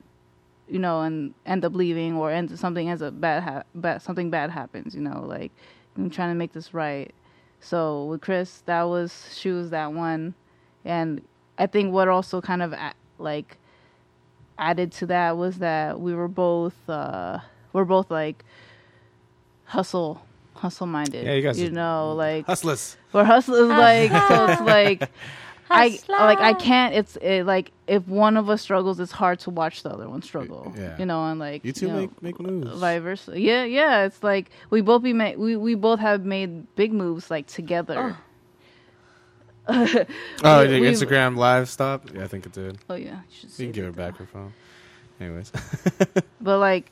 you 0.72 0.80
know 0.80 1.02
and 1.02 1.34
end 1.46 1.64
up 1.66 1.76
leaving 1.76 2.16
or 2.16 2.32
end 2.32 2.58
something 2.58 2.90
as 2.90 3.02
a 3.02 3.12
bad, 3.12 3.44
ha- 3.44 3.64
bad 3.76 4.02
something 4.02 4.30
bad 4.32 4.50
happens 4.50 4.96
you 4.96 5.02
know 5.02 5.24
like 5.28 5.52
i'm 5.98 6.10
trying 6.10 6.30
to 6.32 6.36
make 6.36 6.54
this 6.54 6.74
right 6.74 7.14
so 7.60 8.06
with 8.06 8.22
chris 8.22 8.64
that 8.66 8.84
was 8.84 9.36
she 9.38 9.50
was 9.50 9.70
that 9.72 9.92
one 9.94 10.34
and 10.86 11.22
i 11.58 11.68
think 11.68 11.92
what 11.94 12.08
also 12.08 12.40
kind 12.42 12.62
of 12.62 12.72
a- 12.74 12.94
like 13.20 13.58
added 14.58 14.92
to 14.92 15.06
that 15.06 15.36
was 15.38 15.58
that 15.60 16.00
we 16.00 16.14
were 16.16 16.28
both 16.30 16.76
uh 16.90 17.38
we're 17.74 17.84
both 17.86 18.10
like 18.10 18.44
hustle 19.66 20.22
hustle 20.56 20.88
minded 20.88 21.26
Yeah, 21.26 21.34
you 21.34 21.42
guys 21.42 21.60
you 21.60 21.72
know 21.72 22.14
like 22.16 22.46
Hustlers. 22.46 22.98
we're 23.14 23.24
hustlers 23.24 23.70
like 23.70 24.12
so 24.12 24.46
it's 24.48 24.62
like 24.78 25.10
I 25.74 26.00
like 26.10 26.40
I 26.40 26.54
can't. 26.54 26.94
It's 26.94 27.16
it, 27.22 27.46
like 27.46 27.72
if 27.88 28.08
one 28.08 28.38
of 28.38 28.50
us 28.50 28.62
struggles, 28.62 29.00
it's 29.00 29.12
hard 29.12 29.40
to 29.42 29.50
watch 29.50 29.84
the 29.84 29.90
other 29.90 30.10
one 30.10 30.22
struggle. 30.22 30.74
Yeah. 30.78 30.98
you 30.98 31.06
know, 31.06 31.24
and 31.26 31.40
like 31.40 31.64
You 31.66 31.72
two 31.74 31.88
know, 31.88 31.96
make 32.02 32.22
make 32.22 32.40
moves. 32.40 32.80
vice 32.80 33.02
versa. 33.02 33.40
Yeah, 33.40 33.64
yeah. 33.64 34.04
It's 34.06 34.22
like 34.24 34.50
we 34.70 34.82
both 34.82 35.04
be 35.04 35.14
made. 35.14 35.38
We 35.38 35.56
we 35.56 35.76
both 35.76 36.00
have 36.00 36.26
made 36.26 36.74
big 36.76 36.92
moves 36.94 37.32
like 37.32 37.48
together. 37.48 38.18
oh, 39.68 39.86
we- 39.86 40.68
did 40.68 40.82
Instagram 40.84 41.38
live 41.38 41.70
stop? 41.70 42.10
Yeah, 42.14 42.24
I 42.24 42.28
think 42.28 42.46
it 42.46 42.52
did. 42.54 42.80
Oh, 42.90 42.96
yeah, 42.96 43.22
you 43.30 43.36
should 43.50 43.50
You 43.60 43.66
can 43.68 43.72
give 43.72 43.86
her 43.86 43.92
back 43.92 44.18
her 44.18 44.26
phone. 44.26 44.54
Anyways, 45.20 45.52
But 46.42 46.58
like, 46.58 46.92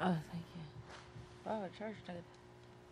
Oh, 0.00 0.16
thank 0.30 0.44
you. 0.54 0.62
Oh, 1.46 1.64
charge. 1.78 1.94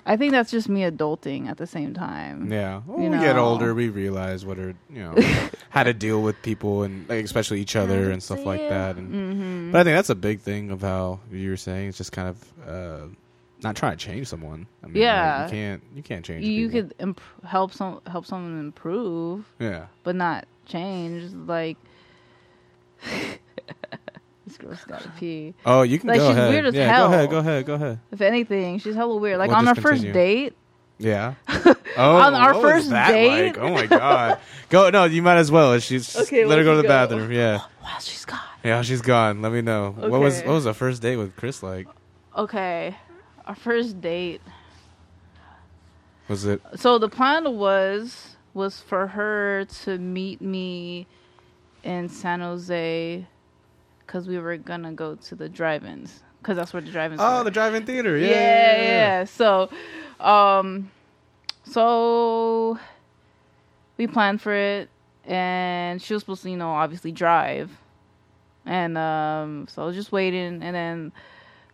I 0.05 0.17
think 0.17 0.33
that's 0.33 0.51
just 0.51 0.69
me 0.69 0.81
adulting 0.83 1.49
at 1.49 1.59
the 1.59 1.67
same 1.67 1.95
time. 1.95 2.51
yeah. 2.53 2.81
When 2.87 3.03
You 3.05 3.11
we 3.11 3.19
get 3.19 3.37
older, 3.37 3.73
we 3.75 3.89
realize 3.89 4.45
what 4.45 4.59
are 4.59 4.75
you 4.91 5.03
know 5.03 5.15
how 5.71 5.85
to 5.85 5.93
deal 5.95 6.23
with 6.23 6.41
people 6.43 6.83
and 6.83 7.09
like, 7.09 7.25
especially 7.25 7.61
each 7.61 7.77
other 7.77 8.11
and 8.11 8.21
stuff 8.23 8.45
like 8.45 8.69
that. 8.69 8.97
And 8.97 9.13
Mm-hmm. 9.15 9.71
but 9.73 9.81
I 9.81 9.85
think 9.85 9.97
that's 9.97 10.11
a 10.11 10.15
big 10.17 10.41
thing 10.41 10.71
of 10.73 10.81
how 10.83 11.21
you 11.31 11.51
were 11.51 11.57
saying. 11.57 11.89
It's 11.91 11.99
just 11.99 12.11
kind 12.13 12.29
of 12.29 12.69
uh, 12.69 13.07
not 13.63 13.77
trying 13.77 13.97
to 13.97 14.05
change 14.05 14.27
someone. 14.27 14.67
I 14.83 14.87
mean, 14.87 14.95
like, 14.95 15.01
Yeah. 15.03 15.45
you 15.45 15.51
can't 15.51 15.83
you 15.95 16.03
can't 16.03 16.25
change. 16.25 16.45
you 16.45 16.69
people. 16.69 16.83
could 16.83 16.95
imp- 16.99 17.21
help 17.47 17.73
some 17.73 18.01
help 18.09 18.27
someone 18.27 18.59
improve, 18.59 19.45
yeah. 19.61 19.87
but 20.03 20.17
not 20.17 20.47
change. 20.67 21.33
Like 21.33 21.77
this 24.53 24.59
girl's 24.67 24.85
gotta 24.85 25.09
pee. 25.19 25.55
Oh, 25.65 25.83
you 25.83 25.99
can 25.99 26.09
Like, 26.09 26.19
go 26.19 26.29
she's 26.29 26.37
ahead. 26.37 26.51
weird 26.51 26.67
as 26.67 26.75
yeah, 26.75 26.93
hell. 26.95 27.09
go 27.09 27.15
ahead. 27.15 27.31
Go 27.31 27.39
ahead. 27.39 27.67
Go 27.67 27.75
ahead. 27.75 27.99
If 28.11 28.21
anything, 28.21 28.79
she's 28.79 28.95
hella 28.95 29.17
weird. 29.17 29.39
Like 29.39 29.49
We'll 29.49 29.59
on 29.59 29.69
our 29.69 29.75
first 29.75 30.03
date, 30.03 30.55
Yeah. 30.99 31.35
Oh, 31.97 32.17
On 32.17 32.33
our 32.35 32.55
first 32.55 32.89
date? 32.91 33.57
like? 33.57 33.59
Oh 33.59 33.69
my 33.71 33.87
god. 33.87 34.39
Go. 34.71 34.89
No, 34.91 35.05
you 35.05 35.21
might 35.23 35.37
as 35.37 35.51
well. 35.51 35.79
She's 35.79 36.17
Okay, 36.23 36.45
let 36.47 36.57
her 36.59 36.65
go 36.65 36.71
to 36.73 36.77
the 36.79 36.83
go. 36.83 36.89
bathroom. 36.89 37.31
Yeah. 37.33 37.59
wow, 37.83 37.99
she's 38.01 38.25
gone. 38.25 38.41
Yeah, 38.65 38.81
she's 38.83 39.03
gone. 39.03 39.43
Let 39.43 39.53
me 39.53 39.61
know. 39.61 39.91
What 39.93 40.21
was 40.21 40.39
what 40.43 40.53
was 40.55 40.65
the 40.65 40.73
first 40.75 41.03
date 41.03 41.17
with 41.17 41.37
Chris 41.37 41.63
like? 41.63 41.87
Okay, 42.37 42.97
our 43.47 43.55
first 43.55 44.01
date. 44.01 44.41
Was 46.29 46.45
it? 46.47 46.63
So 46.77 46.99
the 46.99 47.09
plan 47.09 47.57
was 47.59 48.37
was 48.55 48.81
for 48.81 49.09
her 49.09 49.67
to 49.85 49.99
meet 49.99 50.41
me 50.41 51.07
in 51.83 52.09
San 52.09 52.41
Jose 52.41 53.27
because 54.13 54.29
we 54.29 54.39
were 54.39 54.59
gonna 54.59 54.93
go 54.93 55.15
to 55.15 55.35
the 55.35 55.49
drive-ins 55.49 56.23
because 56.39 56.57
that's 56.57 56.75
where 56.75 56.83
the 56.83 56.91
drive-ins. 56.91 57.19
Are. 57.19 57.35
Oh, 57.35 57.39
were. 57.39 57.45
the 57.45 57.51
drive-in 57.51 57.87
theater. 57.87 58.19
Yeah. 58.19 58.27
yeah, 58.29 58.83
yeah, 58.83 59.25
So, 59.25 59.71
um, 60.21 60.91
so 61.65 62.79
we 63.97 64.07
planned 64.07 64.43
for 64.43 64.53
it, 64.53 64.91
and 65.25 66.03
she 66.03 66.13
was 66.13 66.23
supposed 66.23 66.43
to, 66.43 66.51
you 66.51 66.59
know, 66.59 66.73
obviously 66.73 67.11
drive, 67.11 67.71
and 68.67 68.99
um, 68.99 69.67
so 69.71 69.83
I 69.83 69.87
was 69.87 69.97
just 69.97 70.13
waiting, 70.13 70.63
and 70.63 70.77
then 70.77 71.13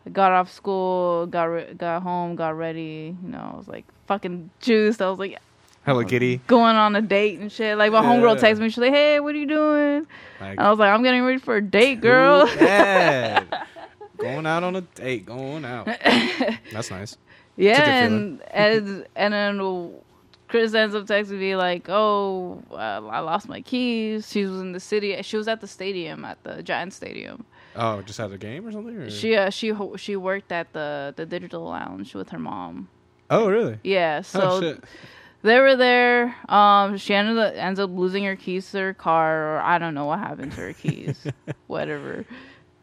I 0.06 0.10
got 0.10 0.30
off 0.30 0.52
school, 0.52 1.26
got 1.26 1.44
re- 1.44 1.74
got 1.74 2.02
home, 2.02 2.36
got 2.36 2.56
ready, 2.56 3.16
you 3.20 3.28
know, 3.30 3.50
I 3.54 3.56
was 3.56 3.66
like 3.66 3.84
fucking 4.06 4.50
juiced. 4.60 5.02
I 5.02 5.10
was 5.10 5.18
like 5.18 5.40
Hello 5.88 6.04
Kitty. 6.04 6.40
going 6.46 6.76
on 6.76 6.94
a 6.96 7.02
date 7.02 7.38
and 7.40 7.50
shit. 7.50 7.76
Like 7.78 7.92
my 7.92 8.02
homegirl 8.02 8.40
Yeah. 8.42 8.48
texted 8.50 8.58
me, 8.58 8.68
she's 8.68 8.78
like, 8.78 8.92
"Hey, 8.92 9.20
what 9.20 9.34
are 9.34 9.38
you 9.38 9.46
doing?" 9.46 10.06
Like, 10.40 10.58
I 10.58 10.70
was 10.70 10.78
like, 10.78 10.90
"I'm 10.92 11.02
getting 11.02 11.22
ready 11.24 11.38
for 11.38 11.56
a 11.56 11.62
date, 11.62 12.00
girl." 12.00 12.46
Yeah. 12.56 13.44
going 14.18 14.46
out 14.46 14.64
on 14.64 14.76
a 14.76 14.80
date. 14.82 15.26
Going 15.26 15.64
out. 15.64 15.86
That's 16.72 16.90
nice. 16.90 17.16
Yeah, 17.56 18.04
and 18.04 18.40
and 18.50 19.06
and 19.16 19.32
then 19.34 19.94
Chris 20.48 20.74
ends 20.74 20.94
up 20.94 21.06
texting 21.06 21.38
me 21.40 21.56
like, 21.56 21.86
"Oh, 21.88 22.62
uh, 22.70 23.00
I 23.10 23.20
lost 23.20 23.48
my 23.48 23.60
keys." 23.60 24.30
She 24.30 24.44
was 24.44 24.60
in 24.60 24.72
the 24.72 24.80
city. 24.80 25.20
She 25.22 25.36
was 25.36 25.48
at 25.48 25.60
the 25.60 25.66
stadium 25.66 26.24
at 26.24 26.42
the 26.44 26.62
Giant 26.62 26.92
Stadium. 26.92 27.44
Oh, 27.76 28.02
just 28.02 28.18
had 28.18 28.32
a 28.32 28.38
game 28.38 28.66
or 28.66 28.72
something? 28.72 28.96
Or? 28.96 29.10
She 29.10 29.36
uh, 29.36 29.50
she 29.50 29.70
ho- 29.70 29.96
she 29.96 30.16
worked 30.16 30.52
at 30.52 30.72
the 30.72 31.12
the 31.16 31.26
digital 31.26 31.64
lounge 31.64 32.14
with 32.14 32.28
her 32.30 32.38
mom. 32.38 32.88
Oh, 33.30 33.48
really? 33.50 33.78
Yeah, 33.84 34.22
so 34.22 34.40
oh 34.42 34.60
shit. 34.60 34.84
They 35.42 35.60
were 35.60 35.76
there. 35.76 36.34
Um, 36.48 36.96
she 36.96 37.14
ended 37.14 37.38
up 37.38 37.54
ends 37.54 37.78
up 37.78 37.90
losing 37.90 38.24
her 38.24 38.34
keys 38.36 38.70
to 38.72 38.78
her 38.78 38.94
car, 38.94 39.56
or 39.56 39.60
I 39.60 39.78
don't 39.78 39.94
know 39.94 40.06
what 40.06 40.18
happened 40.18 40.52
to 40.52 40.60
her 40.62 40.72
keys, 40.72 41.24
whatever. 41.68 42.24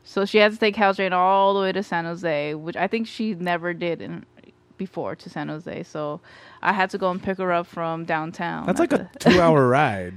So 0.03 0.23
she 0.26 0.38
had 0.38 0.52
to 0.53 0.57
take 0.57 0.76
Caltrain 0.76 1.11
all 1.11 1.53
the 1.53 1.60
way 1.61 1.72
to 1.72 1.84
San 1.84 2.06
Jose, 2.06 2.53
which 2.53 2.76
I 2.77 2.88
think 2.88 3.07
she 3.07 3.34
never 3.34 3.73
did 3.73 4.02
in, 4.02 4.26
before 4.77 5.15
to 5.18 5.30
San 5.30 5.49
Jose. 5.49 5.84
So 5.84 6.22
I 6.61 6.72
had 6.73 6.90
to 6.91 6.98
go 6.98 7.10
and 7.11 7.22
pick 7.22 7.40
her 7.40 7.52
up 7.52 7.68
from 7.68 8.06
downtown. 8.06 8.68
That's 8.68 8.80
at 8.80 8.91
like 8.91 9.02
a 9.02 9.10
two-hour 9.19 9.68
ride 9.68 10.14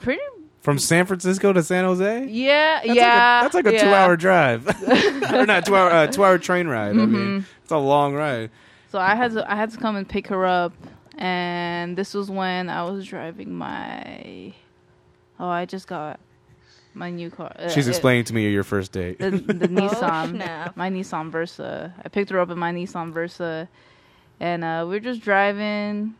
pretty. 0.00 0.20
from 0.60 0.78
San 0.78 1.06
Francisco 1.06 1.52
to 1.54 1.62
San 1.62 1.84
Jose. 1.84 2.26
Yeah, 2.26 2.82
That's 2.84 2.94
yeah. 2.94 3.02
Like 3.04 3.06
a, 3.06 3.44
that's 3.44 3.54
like 3.54 3.66
a 3.66 3.72
yeah. 3.74 3.84
two-hour 3.84 4.16
drive, 4.16 4.66
or 5.32 5.46
not 5.46 5.64
two-hour 5.64 5.90
uh, 5.90 6.06
two-hour 6.08 6.38
train 6.38 6.66
ride. 6.68 6.90
I 6.90 6.98
Mm-hmm. 6.98 7.12
mean, 7.14 7.46
it's 7.62 7.72
a 7.72 7.78
long 7.78 8.12
ride. 8.14 8.50
So 8.90 8.98
I 8.98 9.14
had 9.14 9.32
to 9.32 9.50
I 9.50 9.56
had 9.56 9.70
to 9.70 9.78
come 9.78 9.96
and 9.96 10.06
pick 10.08 10.26
her 10.28 10.44
up, 10.44 10.72
and 11.16 11.96
this 11.96 12.14
was 12.14 12.30
when 12.30 12.68
I 12.68 12.82
was 12.84 13.06
driving 13.06 13.52
my. 13.54 14.52
Oh, 15.38 15.48
I 15.48 15.64
just 15.66 15.86
got 15.86 16.18
my 16.94 17.10
new 17.10 17.30
car. 17.30 17.52
Uh, 17.58 17.68
She's 17.68 17.86
it- 17.86 17.90
explaining 17.90 18.24
to 18.24 18.34
me 18.34 18.48
your 18.50 18.64
first 18.64 18.92
date. 18.92 19.18
the, 19.18 19.30
the 19.30 19.68
Nissan, 19.68 20.30
snap. 20.30 20.76
my 20.76 20.90
Nissan 20.90 21.30
Versa. 21.30 21.94
I 22.04 22.08
picked 22.08 22.30
her 22.30 22.40
up 22.40 22.50
in 22.50 22.58
my 22.58 22.72
Nissan 22.72 23.12
Versa, 23.12 23.68
and 24.40 24.64
uh, 24.64 24.84
we 24.88 24.94
were 24.96 25.00
just 25.00 25.20
driving. 25.20 26.14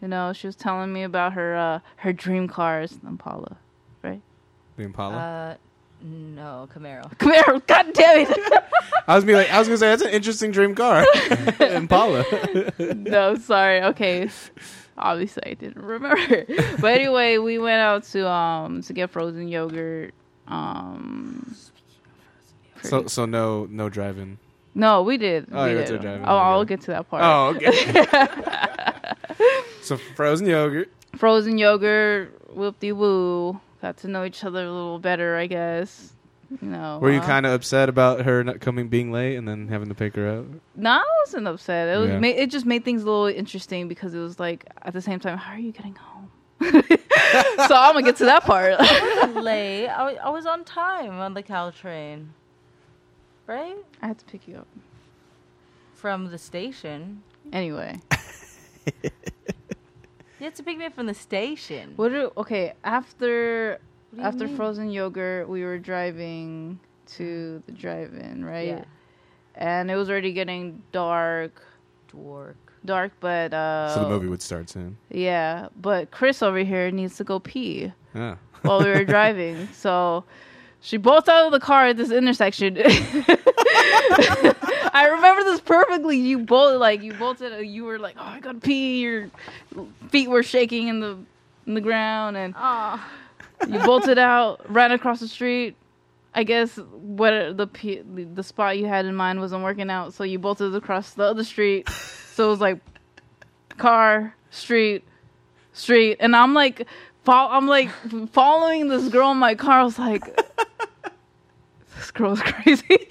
You 0.00 0.08
know, 0.08 0.32
she 0.32 0.46
was 0.48 0.56
telling 0.56 0.92
me 0.92 1.02
about 1.04 1.32
her 1.34 1.56
uh, 1.56 1.78
her 1.96 2.12
dream 2.12 2.48
cars, 2.48 2.98
Impala. 3.06 3.56
Right? 4.02 4.20
The 4.76 4.82
Impala. 4.84 5.56
No, 6.02 6.68
Camaro. 6.74 7.10
Camaro. 7.18 7.44
here, 7.46 7.60
God 7.66 7.92
damn 7.94 8.26
it! 8.30 8.64
I 9.08 9.14
was 9.14 9.24
be 9.24 9.32
like, 9.34 9.50
I 9.50 9.58
was 9.58 9.68
gonna 9.68 9.78
say 9.78 9.88
that's 9.88 10.02
an 10.02 10.10
interesting 10.10 10.50
dream 10.50 10.74
car, 10.74 11.06
Impala. 11.60 12.24
no, 12.78 13.36
sorry. 13.36 13.82
Okay, 13.84 14.28
obviously 14.98 15.42
I 15.46 15.54
didn't 15.54 15.82
remember. 15.82 16.44
but 16.80 16.92
anyway, 16.92 17.38
we 17.38 17.58
went 17.58 17.80
out 17.80 18.02
to 18.04 18.28
um 18.28 18.82
to 18.82 18.92
get 18.92 19.10
frozen 19.10 19.48
yogurt. 19.48 20.12
Um, 20.48 21.54
so 22.82 23.06
so 23.06 23.24
no 23.24 23.66
no 23.70 23.88
driving. 23.88 24.38
no, 24.74 25.02
we 25.02 25.16
did. 25.18 25.46
Oh, 25.52 25.64
we 25.64 25.70
you 25.70 25.76
did. 25.76 25.76
went 25.76 25.88
to 25.88 25.98
driving, 25.98 26.24
Oh, 26.26 26.36
I'll 26.36 26.64
get 26.64 26.80
to 26.82 26.90
that 26.92 27.08
part. 27.08 27.22
Oh, 27.24 27.54
okay. 27.54 27.72
so 29.82 29.96
frozen 30.16 30.46
yogurt. 30.48 30.90
frozen 31.16 31.58
yogurt, 31.58 32.54
whoop 32.56 32.78
de 32.80 32.90
woo. 32.92 33.60
Got 33.82 33.96
to 33.98 34.08
know 34.08 34.24
each 34.24 34.44
other 34.44 34.64
a 34.64 34.70
little 34.72 35.00
better, 35.00 35.36
I 35.36 35.48
guess. 35.48 36.12
You 36.60 36.68
know. 36.68 36.98
Were 37.02 37.10
you 37.10 37.18
uh, 37.18 37.26
kind 37.26 37.46
of 37.46 37.52
upset 37.52 37.88
about 37.88 38.22
her 38.22 38.44
not 38.44 38.60
coming, 38.60 38.86
being 38.88 39.10
late, 39.10 39.36
and 39.36 39.48
then 39.48 39.66
having 39.66 39.88
to 39.88 39.94
pick 39.94 40.14
her 40.14 40.38
up? 40.38 40.44
No, 40.76 40.90
I 40.90 41.04
wasn't 41.24 41.48
upset. 41.48 41.88
It 41.88 41.98
was. 41.98 42.10
Yeah. 42.10 42.20
Ma- 42.20 42.26
it 42.28 42.46
just 42.50 42.64
made 42.64 42.84
things 42.84 43.02
a 43.02 43.06
little 43.06 43.26
interesting 43.26 43.88
because 43.88 44.14
it 44.14 44.20
was 44.20 44.38
like 44.38 44.66
at 44.82 44.92
the 44.92 45.00
same 45.02 45.18
time, 45.18 45.36
how 45.36 45.54
are 45.54 45.58
you 45.58 45.72
getting 45.72 45.96
home? 45.96 46.30
so 46.62 47.74
I'm 47.74 47.94
gonna 47.94 48.02
get 48.02 48.16
to 48.16 48.26
that 48.26 48.44
part. 48.44 48.78
late. 49.34 49.88
I 49.88 50.04
was, 50.04 50.16
I 50.22 50.30
was 50.30 50.46
on 50.46 50.62
time 50.64 51.18
on 51.18 51.34
the 51.34 51.42
Caltrain. 51.42 52.28
Right? 53.48 53.76
I 54.00 54.06
had 54.06 54.18
to 54.18 54.24
pick 54.26 54.46
you 54.46 54.56
up 54.58 54.68
From 55.94 56.30
the 56.30 56.38
station. 56.38 57.22
anyway. 57.52 57.98
You 60.42 60.46
had 60.46 60.56
to 60.56 60.64
pick 60.64 60.76
me 60.76 60.86
up 60.86 60.94
from 60.96 61.06
the 61.06 61.14
station. 61.14 61.92
What? 61.94 62.08
Do, 62.08 62.32
okay, 62.36 62.72
after 62.82 63.78
do 64.12 64.20
after 64.20 64.46
mean? 64.48 64.56
frozen 64.56 64.90
yogurt, 64.90 65.48
we 65.48 65.62
were 65.62 65.78
driving 65.78 66.80
to 67.14 67.62
the 67.64 67.70
drive-in, 67.70 68.44
right? 68.44 68.66
Yeah. 68.66 68.84
And 69.54 69.88
it 69.88 69.94
was 69.94 70.10
already 70.10 70.32
getting 70.32 70.82
dark, 70.90 71.62
Dork. 72.10 72.56
dark, 72.84 73.12
but 73.20 73.54
uh, 73.54 73.94
So 73.94 74.02
the 74.02 74.08
movie 74.08 74.26
would 74.26 74.42
start 74.42 74.68
soon. 74.68 74.96
Yeah, 75.10 75.68
but 75.80 76.10
Chris 76.10 76.42
over 76.42 76.58
here 76.58 76.90
needs 76.90 77.16
to 77.18 77.24
go 77.24 77.38
pee 77.38 77.92
Yeah. 78.12 78.34
while 78.62 78.80
we 78.82 78.90
were 78.90 79.04
driving. 79.16 79.68
So 79.72 80.24
she 80.82 80.96
bolts 80.98 81.28
out 81.28 81.46
of 81.46 81.52
the 81.52 81.60
car 81.60 81.86
at 81.86 81.96
this 81.96 82.10
intersection. 82.10 82.76
I 84.94 85.08
remember 85.10 85.44
this 85.44 85.60
perfectly. 85.60 86.18
You 86.18 86.40
bolted, 86.40 86.78
like 86.80 87.02
you 87.02 87.12
bolted. 87.14 87.66
You 87.66 87.84
were 87.84 87.98
like, 87.98 88.16
"Oh, 88.18 88.24
I 88.24 88.40
gotta 88.40 88.58
pee." 88.58 89.00
Your 89.00 89.30
feet 90.10 90.28
were 90.28 90.42
shaking 90.42 90.88
in 90.88 91.00
the 91.00 91.16
in 91.66 91.74
the 91.74 91.80
ground, 91.80 92.36
and 92.36 92.54
Ah. 92.56 93.08
you 93.68 93.78
bolted 93.80 94.18
out, 94.18 94.60
ran 94.70 94.92
across 94.92 95.20
the 95.20 95.28
street. 95.28 95.76
I 96.34 96.44
guess 96.44 96.76
what 96.76 97.56
the 97.56 98.02
the 98.34 98.42
spot 98.42 98.76
you 98.78 98.86
had 98.86 99.04
in 99.06 99.14
mind 99.14 99.40
wasn't 99.40 99.62
working 99.62 99.90
out, 99.90 100.14
so 100.14 100.24
you 100.24 100.38
bolted 100.38 100.74
across 100.74 101.14
the 101.14 101.24
other 101.24 101.44
street. 101.44 101.88
So 101.88 102.46
it 102.46 102.50
was 102.50 102.60
like 102.60 102.80
car, 103.78 104.34
street, 104.50 105.04
street, 105.72 106.16
and 106.20 106.34
I'm 106.36 106.54
like, 106.54 106.86
fol- 107.24 107.50
I'm 107.50 107.66
like 107.66 107.90
following 108.32 108.88
this 108.88 109.08
girl 109.08 109.30
in 109.32 109.38
my 109.38 109.54
car. 109.54 109.80
I 109.80 109.84
was 109.84 109.98
like, 109.98 110.22
this 112.02 112.10
girl's 112.10 112.40
crazy. 112.42 113.06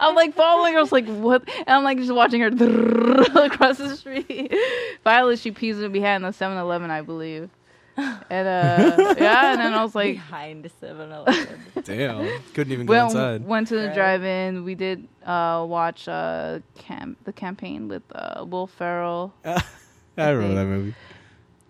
I'm 0.00 0.14
like 0.14 0.34
following 0.34 0.74
her. 0.74 0.78
I 0.78 0.82
was 0.82 0.92
like, 0.92 1.06
what? 1.06 1.42
And 1.48 1.68
I'm 1.68 1.84
like 1.84 1.98
just 1.98 2.12
watching 2.12 2.40
her 2.42 2.48
across 3.44 3.78
the 3.78 3.96
street. 3.96 4.54
Finally, 5.02 5.36
she 5.36 5.50
pees 5.50 5.80
in 5.80 5.90
behind 5.92 6.24
the 6.24 6.28
7-Eleven, 6.28 6.90
I 6.90 7.00
believe. 7.00 7.48
and 7.96 8.12
uh, 8.46 9.14
yeah, 9.18 9.52
and 9.52 9.60
then 9.60 9.72
I 9.72 9.82
was 9.82 9.94
like, 9.94 10.16
behind 10.16 10.70
7-Eleven. 10.82 11.60
Damn, 11.84 12.42
couldn't 12.52 12.72
even 12.72 12.84
go 12.86 12.92
went, 12.92 13.04
inside. 13.06 13.46
went 13.46 13.68
to 13.68 13.76
the 13.76 13.86
Right. 13.86 13.94
drive-in. 13.94 14.64
We 14.64 14.74
did 14.74 15.08
uh, 15.24 15.64
watch 15.66 16.06
uh, 16.06 16.58
camp 16.76 17.18
the 17.24 17.32
campaign 17.32 17.88
with 17.88 18.02
uh, 18.14 18.44
Will 18.46 18.66
Ferrell. 18.66 19.32
I 19.44 20.28
remember 20.30 20.54
that 20.56 20.66
movie. 20.66 20.94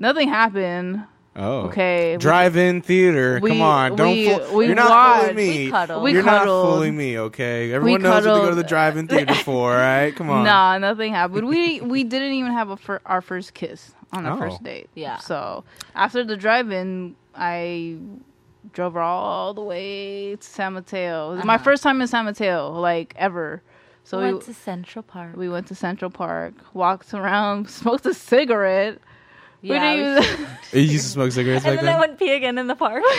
Nothing 0.01 0.29
happened. 0.29 1.05
Oh, 1.39 1.67
Okay, 1.67 2.17
Drive-in 2.19 2.81
theater. 2.81 3.39
we- 3.43 3.51
Come 3.51 3.61
on, 3.63 3.95
don't 3.97 4.15
fool. 4.25 4.57
we 4.57 4.67
You're 4.67 4.75
not 4.75 4.89
watched- 4.89 5.21
fooling 5.23 5.37
me. 5.37 5.65
we 5.67 5.71
cuddled. 5.71 6.03
We 6.03 6.13
You're 6.13 6.23
cuddled. 6.23 6.65
not 6.67 6.73
fooling 6.73 6.97
me. 6.97 7.19
Okay, 7.19 7.73
everyone 7.73 8.03
knows 8.03 8.15
what 8.15 8.21
to 8.21 8.25
go 8.27 8.35
to 8.35 8.41
cuddled. 8.41 8.59
the 8.59 8.65
drive-in 8.69 9.07
theater 9.09 9.35
for. 9.45 9.73
All 9.73 9.77
right, 9.77 10.17
come 10.17 10.31
on. 10.31 10.45
Nah, 10.45 10.79
nothing 10.79 11.13
happened. 11.13 11.47
We 11.47 11.81
we 11.83 12.05
didn't 12.05 12.33
even 12.33 12.53
have 12.53 12.71
a 12.71 12.77
fir- 12.77 13.03
our 13.05 13.21
first 13.21 13.53
kiss 13.55 13.93
on 14.13 14.25
our 14.25 14.35
Oh. 14.35 14.39
first 14.39 14.63
date. 14.63 14.89
Yeah. 14.95 15.19
So 15.19 15.65
after 15.95 16.25
the 16.25 16.37
drive-in, 16.37 17.17
I 17.35 17.97
drove 18.73 18.95
her 18.95 19.01
all 19.01 19.53
the 19.55 19.61
way 19.61 20.37
to 20.37 20.43
San 20.43 20.73
Mateo. 20.73 21.33
It 21.33 21.37
was 21.37 21.45
my 21.45 21.55
Uh-huh. 21.57 21.65
first 21.65 21.83
time 21.83 22.01
in 22.01 22.07
San 22.07 22.25
Mateo, 22.25 22.71
like 22.73 23.15
ever. 23.17 23.63
So 24.05 24.19
we 24.19 24.25
went 24.25 24.39
we 24.39 24.45
to 24.45 24.55
Central 24.55 25.03
Park. 25.03 25.37
we 25.37 25.49
went 25.49 25.67
to 25.67 25.75
Central 25.75 26.11
Park, 26.11 26.55
walked 26.73 27.13
around, 27.13 27.69
smoked 27.81 28.07
a 28.07 28.15
cigarette. 28.15 28.99
Yeah, 29.75 29.95
we 29.95 29.97
we 29.97 30.03
didn't 30.03 30.23
should- 30.23 30.41
even. 30.41 30.57
You 30.73 30.81
used 30.93 31.05
to 31.07 31.11
smoke 31.13 31.33
cigarettes 31.33 31.65
and 31.65 31.77
back 31.77 31.85
then 31.85 31.95
I 31.95 32.01
went 32.01 32.19
pee 32.19 32.33
again 32.33 32.59
in 32.59 32.67
the 32.67 32.75
park. 32.77 33.03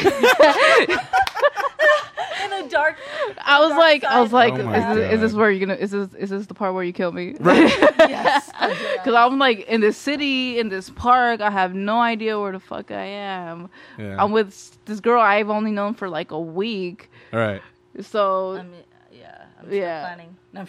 in 2.45 2.53
a 2.65 2.69
dark. 2.69 2.97
I 3.43 3.59
was 3.59 3.69
dark 3.69 3.79
like, 3.79 4.03
I 4.03 4.21
was 4.21 4.31
like, 4.33 4.53
Oh 4.53 4.57
is, 4.73 4.95
this, 4.95 5.13
is 5.13 5.21
this 5.21 5.31
God. 5.31 5.39
where 5.39 5.51
you're 5.51 5.65
gonna? 5.67 5.79
Is 5.79 5.91
this 5.91 6.13
is 6.13 6.29
this 6.29 6.45
the 6.45 6.53
part 6.53 6.73
where 6.73 6.83
you 6.83 6.93
kill 6.93 7.11
me? 7.11 7.35
yes. 7.43 8.51
Because 8.93 9.13
I'm 9.15 9.39
like 9.39 9.61
in 9.67 9.81
this 9.81 9.97
city, 9.97 10.59
in 10.59 10.69
this 10.69 10.89
park. 10.91 11.41
I 11.41 11.49
have 11.49 11.73
no 11.73 11.99
idea 11.99 12.39
where 12.39 12.51
the 12.51 12.59
fuck 12.59 12.91
I 12.91 13.03
am. 13.05 13.69
Yeah. 13.97 14.21
I'm 14.23 14.31
with 14.31 14.77
this 14.85 14.99
girl 14.99 15.21
I've 15.21 15.49
only 15.49 15.71
known 15.71 15.93
for 15.93 16.09
like 16.09 16.31
a 16.31 16.39
week. 16.39 17.09
All 17.33 17.39
right. 17.39 17.61
So 18.01 18.57
I 18.57 18.63
mean, 18.63 18.71
yeah. 19.11 19.45
I'm 19.59 19.65
still 19.65 19.77
Yeah. 19.79 20.05
planning. 20.05 20.36
No, 20.57 20.65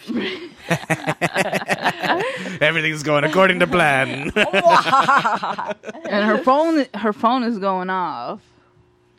I'm 0.69 2.59
Everything's 2.61 3.03
going 3.03 3.23
according 3.23 3.59
to 3.59 3.67
plan. 3.67 4.31
and 4.35 6.25
her 6.25 6.37
phone 6.43 6.85
her 6.93 7.13
phone 7.13 7.43
is 7.43 7.57
going 7.59 7.89
off. 7.89 8.41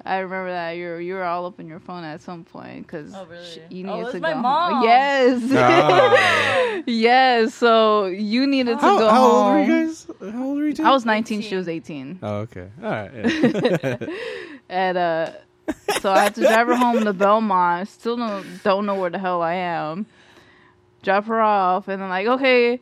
I 0.04 0.18
remember 0.20 0.50
that 0.50 0.70
you 0.72 0.86
were 0.86 1.00
you 1.00 1.14
were 1.14 1.24
all 1.24 1.44
up 1.46 1.60
in 1.60 1.66
your 1.68 1.78
phone 1.80 2.04
at 2.04 2.22
some 2.22 2.44
point 2.44 2.86
because 2.86 3.14
Oh, 3.14 3.26
really? 3.26 3.62
you 3.68 3.86
Oh, 3.86 3.96
needed 3.96 4.08
it 4.08 4.12
to 4.12 4.14
was 4.14 4.22
my 4.22 4.32
go. 4.32 4.38
mom. 4.40 4.84
Yes, 4.84 5.42
Ah. 5.52 6.82
yes. 6.86 7.54
So 7.54 8.06
you 8.06 8.46
needed 8.46 8.78
to 8.78 8.86
how, 8.86 8.98
go 8.98 9.08
how 9.10 9.22
old 9.22 9.42
home. 9.42 9.54
were 9.54 9.62
you 9.74 9.86
guys? 9.86 10.06
How 10.32 10.42
old 10.44 10.56
were 10.58 10.66
you? 10.66 10.72
Two? 10.74 10.84
I 10.84 10.90
was 10.90 11.04
19. 11.04 11.42
She 11.42 11.54
was 11.56 11.68
18. 11.68 12.18
Oh, 12.22 12.34
okay. 12.38 12.68
All 12.82 12.90
right. 12.90 13.10
Yeah. 13.14 14.06
And 14.70 14.96
uh, 14.98 15.32
so 16.00 16.12
I 16.12 16.22
had 16.24 16.34
to 16.36 16.40
drive 16.42 16.66
her 16.68 16.76
home 16.76 17.04
to 17.04 17.12
Belmont. 17.12 17.80
I 17.82 17.84
still 17.84 18.16
don't 18.16 18.62
don't 18.64 18.86
know 18.86 18.94
where 18.94 19.10
the 19.10 19.18
hell 19.18 19.42
I 19.42 19.54
am. 19.54 20.06
Drop 21.02 21.24
her 21.26 21.40
off, 21.40 21.88
and 21.88 22.00
then 22.02 22.08
like 22.08 22.26
okay. 22.26 22.80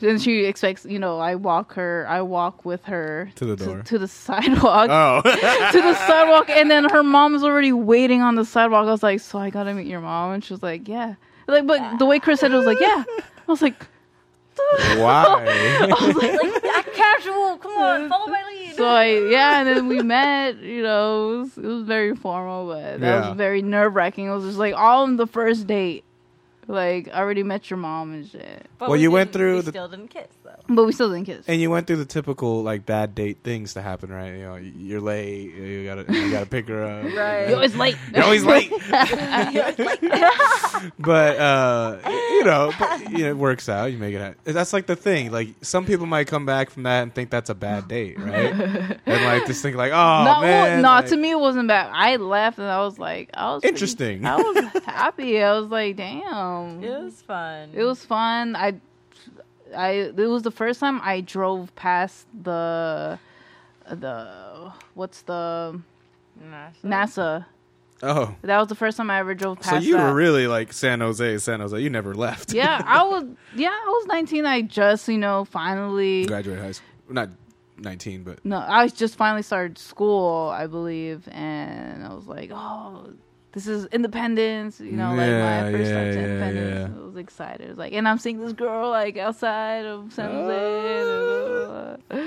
Then 0.00 0.18
she 0.18 0.44
expects, 0.44 0.84
you 0.84 0.98
know, 0.98 1.20
I 1.20 1.36
walk 1.36 1.74
her, 1.74 2.04
I 2.08 2.20
walk 2.22 2.64
with 2.64 2.82
her 2.86 3.30
To 3.36 3.44
the 3.44 3.56
door. 3.56 3.82
to, 3.82 3.96
the 3.96 4.08
sidewalk, 4.08 4.88
oh. 4.90 5.22
to 5.72 5.80
the 5.80 5.94
sidewalk, 5.94 6.50
and 6.50 6.68
then 6.68 6.90
her 6.90 7.04
mom's 7.04 7.44
already 7.44 7.70
waiting 7.72 8.20
on 8.20 8.34
the 8.34 8.44
sidewalk. 8.44 8.88
I 8.88 8.90
was 8.90 9.04
like, 9.04 9.20
so 9.20 9.38
I 9.38 9.50
gotta 9.50 9.72
meet 9.72 9.86
your 9.86 10.00
mom, 10.00 10.32
and 10.32 10.44
she 10.44 10.52
was 10.52 10.64
like, 10.64 10.88
yeah, 10.88 11.14
like, 11.46 11.66
but 11.68 11.98
the 11.98 12.06
way 12.06 12.18
Chris 12.18 12.40
said 12.40 12.50
it 12.52 12.56
was 12.56 12.66
like, 12.66 12.80
yeah. 12.80 13.04
I 13.08 13.22
was 13.46 13.62
like, 13.62 13.86
Why? 14.96 15.88
I 15.90 16.06
was 16.06 16.16
like 16.16 16.64
act 16.64 16.92
casual. 16.94 17.56
Come 17.58 17.76
on, 17.78 18.08
follow 18.08 18.26
my 18.26 18.42
lead. 18.48 18.74
so 18.76 18.84
I, 18.86 19.06
yeah, 19.30 19.60
and 19.60 19.68
then 19.68 19.86
we 19.88 20.02
met. 20.02 20.58
You 20.58 20.82
know, 20.82 21.34
it 21.34 21.38
was, 21.38 21.58
it 21.58 21.64
was 21.66 21.82
very 21.84 22.14
formal, 22.16 22.66
but 22.66 23.00
that 23.00 23.00
Yeah. 23.00 23.28
was 23.28 23.36
very 23.36 23.62
nerve 23.62 23.94
wracking. 23.94 24.26
It 24.26 24.30
was 24.34 24.44
just 24.44 24.58
like 24.58 24.74
all 24.74 25.04
on 25.04 25.16
the 25.16 25.26
first 25.26 25.66
date. 25.66 26.04
Like 26.66 27.08
I 27.12 27.18
already 27.18 27.42
met 27.42 27.70
your 27.70 27.76
mom 27.78 28.12
and 28.14 28.26
shit, 28.26 28.66
But 28.78 28.88
Well, 28.88 28.92
we 28.96 29.02
you 29.02 29.10
went 29.10 29.32
through 29.32 29.56
we 29.56 29.60
the- 29.62 29.70
Still 29.70 29.88
didn't 29.88 30.08
kiss 30.08 30.28
though. 30.42 30.43
But 30.68 30.84
we 30.84 30.92
still 30.92 31.10
didn't 31.12 31.26
kiss. 31.26 31.44
and 31.46 31.60
you 31.60 31.70
went 31.70 31.86
through 31.86 31.96
the 31.96 32.04
typical 32.04 32.62
like 32.62 32.86
bad 32.86 33.14
date 33.14 33.38
things 33.44 33.74
to 33.74 33.82
happen, 33.82 34.10
right? 34.10 34.32
You 34.34 34.42
know, 34.42 34.56
you're 34.56 35.00
late. 35.00 35.54
You 35.54 35.84
gotta 35.84 36.12
you 36.12 36.30
gotta 36.30 36.46
pick 36.46 36.68
her 36.68 36.84
up. 36.84 37.04
Right. 37.14 37.46
You're 37.48 37.56
always 37.56 37.76
late. 37.76 37.96
You're 38.14 38.24
always 38.24 38.44
late. 38.44 38.70
but 40.98 41.36
uh, 41.38 41.98
you 42.08 42.44
know, 42.44 42.72
but, 42.78 43.10
you 43.10 43.18
know, 43.18 43.28
it 43.30 43.36
works 43.36 43.68
out. 43.68 43.86
You 43.92 43.98
make 43.98 44.14
it. 44.14 44.20
ha- 44.20 44.34
That's 44.44 44.72
like 44.72 44.86
the 44.86 44.96
thing. 44.96 45.30
Like 45.30 45.48
some 45.62 45.86
people 45.86 46.06
might 46.06 46.26
come 46.26 46.46
back 46.46 46.70
from 46.70 46.84
that 46.84 47.02
and 47.02 47.14
think 47.14 47.30
that's 47.30 47.50
a 47.50 47.54
bad 47.54 47.88
date, 47.88 48.18
right? 48.18 48.52
and 48.54 49.24
like 49.24 49.46
just 49.46 49.62
think 49.62 49.76
like, 49.76 49.92
oh 49.92 50.24
no, 50.24 50.40
man, 50.40 50.82
no, 50.82 50.88
like, 50.88 51.06
to 51.06 51.16
me 51.16 51.30
it 51.30 51.38
wasn't 51.38 51.68
bad. 51.68 51.90
I 51.92 52.16
left 52.16 52.58
and 52.58 52.66
I 52.68 52.80
was 52.84 52.98
like, 52.98 53.30
I 53.34 53.52
was 53.54 53.60
pretty- 53.62 53.74
Interesting. 53.74 54.24
I 54.26 54.36
was 54.36 54.64
happy. 54.84 55.42
I 55.42 55.58
was 55.58 55.70
like, 55.70 55.96
damn, 55.96 56.82
It 56.82 57.02
was 57.02 57.22
fun. 57.22 57.70
it 57.74 57.82
was 57.84 58.04
fun. 58.04 58.56
I, 58.56 58.74
I, 59.74 59.90
it 60.16 60.16
was 60.16 60.42
the 60.42 60.50
first 60.50 60.80
time 60.80 61.00
I 61.02 61.20
drove 61.20 61.74
past 61.74 62.26
the, 62.42 63.18
the, 63.90 64.72
what's 64.94 65.22
the 65.22 65.80
NASA. 66.84 67.46
Oh, 68.02 68.34
That 68.42 68.58
was 68.58 68.68
the 68.68 68.74
first 68.74 68.96
time 68.96 69.08
I 69.10 69.18
ever 69.20 69.34
drove 69.34 69.58
past. 69.60 69.70
so 69.70 69.76
you 69.78 69.96
that. 69.96 70.02
were 70.08 70.14
really 70.14 70.46
like 70.46 70.72
San 70.72 71.00
Jose, 71.00 71.38
San 71.38 71.60
Jose. 71.60 71.78
You 71.78 71.88
never 71.90 72.14
left. 72.14 72.52
yeah, 72.52 72.82
I 72.84 73.02
was. 73.08 73.24
Yeah, 73.54 73.70
I 73.70 73.86
was 73.88 74.06
19. 74.06 74.44
I 74.44 74.62
just, 74.62 75.08
you 75.08 75.16
know, 75.18 75.44
finally. 75.44 76.26
graduated 76.26 76.62
high 76.64 76.72
school. 76.72 76.88
Not 77.08 77.30
nineteen, 77.78 78.22
but 78.22 78.44
No, 78.44 78.58
I 78.58 78.88
just 78.88 79.16
finally 79.16 79.42
started 79.42 79.78
school, 79.78 80.48
I 80.48 80.66
believe, 80.66 81.26
and 81.30 82.04
I 82.04 82.14
was 82.14 82.26
like, 82.26 82.50
oh, 82.52 83.12
this 83.54 83.66
is 83.66 83.86
independence. 83.86 84.80
You 84.80 84.92
know, 84.92 85.10
like 85.14 85.28
Yeah, 85.28 85.62
my 85.62 85.72
first 85.72 85.90
yeah, 85.90 85.94
time 85.96 86.12
to 86.12 86.18
yeah, 86.18 86.24
independence. 86.26 86.94
I 86.96 87.04
was 87.06 87.16
excited. 87.16 87.66
I 87.66 87.68
was 87.70 87.78
like, 87.78 87.92
and 87.92 88.06
I'm 88.08 88.18
seeing 88.18 88.40
this 88.40 88.52
girl 88.52 88.90
like 88.90 89.16
outside 89.16 89.86
of 89.86 90.12
San 90.12 90.30
Jose. 90.30 91.96
Ah. 92.10 92.18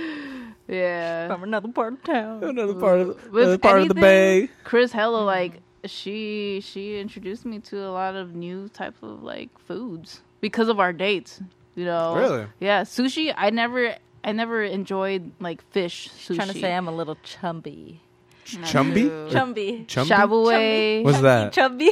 yeah. 0.68 1.28
from 1.28 1.44
another 1.44 1.70
part 1.70 1.94
of 1.94 2.04
town. 2.04 2.44
another 2.44 2.74
part 2.74 3.00
of 3.02 3.10
If 3.12 3.26
another 3.34 3.58
part 3.58 3.82
of 3.82 3.88
the 3.90 3.94
bay. 3.94 4.50
Chris 4.64 4.92
Hella, 4.92 5.24
like 5.24 5.62
she 5.86 6.62
she 6.64 7.00
introduced 7.00 7.46
me 7.46 7.60
to 7.60 7.78
a 7.86 7.92
lot 7.92 8.16
of 8.16 8.36
new 8.36 8.68
type 8.70 8.96
of 9.02 9.24
like 9.24 9.50
foods 9.60 10.22
because 10.42 10.70
of 10.70 10.80
our 10.80 10.94
dates. 10.94 11.42
You 11.76 11.86
know, 11.86 12.16
Really? 12.16 12.48
Yeah, 12.60 12.82
sushi. 12.82 13.34
I 13.38 13.52
never 13.52 13.96
I 14.24 14.32
never 14.32 14.64
enjoyed 14.64 15.32
like 15.40 15.62
fish 15.72 16.10
sushi. 16.10 16.36
Trying 16.36 16.48
to 16.50 16.60
say 16.60 16.74
I'm 16.74 16.88
a 16.88 16.92
little 16.96 17.18
chumby. 17.18 18.00
Chumby? 18.48 19.08
True. 19.08 19.28
Chumby. 19.30 19.86
Chumby? 19.88 20.08
Shabaway. 20.08 21.04
What's 21.04 21.22
that? 21.22 21.54
Chumby. 21.54 21.90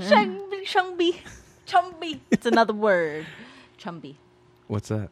chumby. 0.00 0.62
Chumby. 0.64 1.16
Chumby. 1.66 2.20
It's 2.30 2.46
another 2.46 2.72
word. 2.74 3.26
Chumby. 3.78 4.16
What's 4.66 4.88
that? 4.88 5.10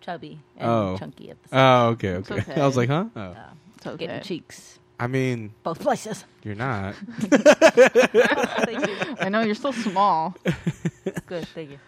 Chubby 0.00 0.38
and 0.58 0.70
Oh. 0.70 0.96
chunky 0.98 1.30
at 1.30 1.42
the 1.42 1.48
same 1.48 1.58
oh, 1.58 1.62
time. 1.62 1.86
Oh, 1.86 1.88
okay, 1.92 2.08
It's 2.08 2.30
okay. 2.30 2.40
okay. 2.52 2.60
I 2.60 2.66
was 2.66 2.76
like, 2.76 2.88
huh? 2.90 3.06
Oh. 3.16 3.32
time. 3.32 3.58
It's 3.76 3.86
okay. 3.86 4.06
Getting 4.06 4.22
cheeks. 4.22 4.78
I 5.00 5.06
mean, 5.08 5.52
Both 5.62 5.80
places. 5.80 6.24
you're 6.44 6.54
not. 6.54 6.94
Thank 7.20 8.86
you. 8.86 9.16
I 9.18 9.28
know 9.30 9.40
you're 9.40 9.54
still 9.54 9.72
small. 9.72 10.36
Good. 11.26 11.48
Thank 11.48 11.70
you. 11.70 11.78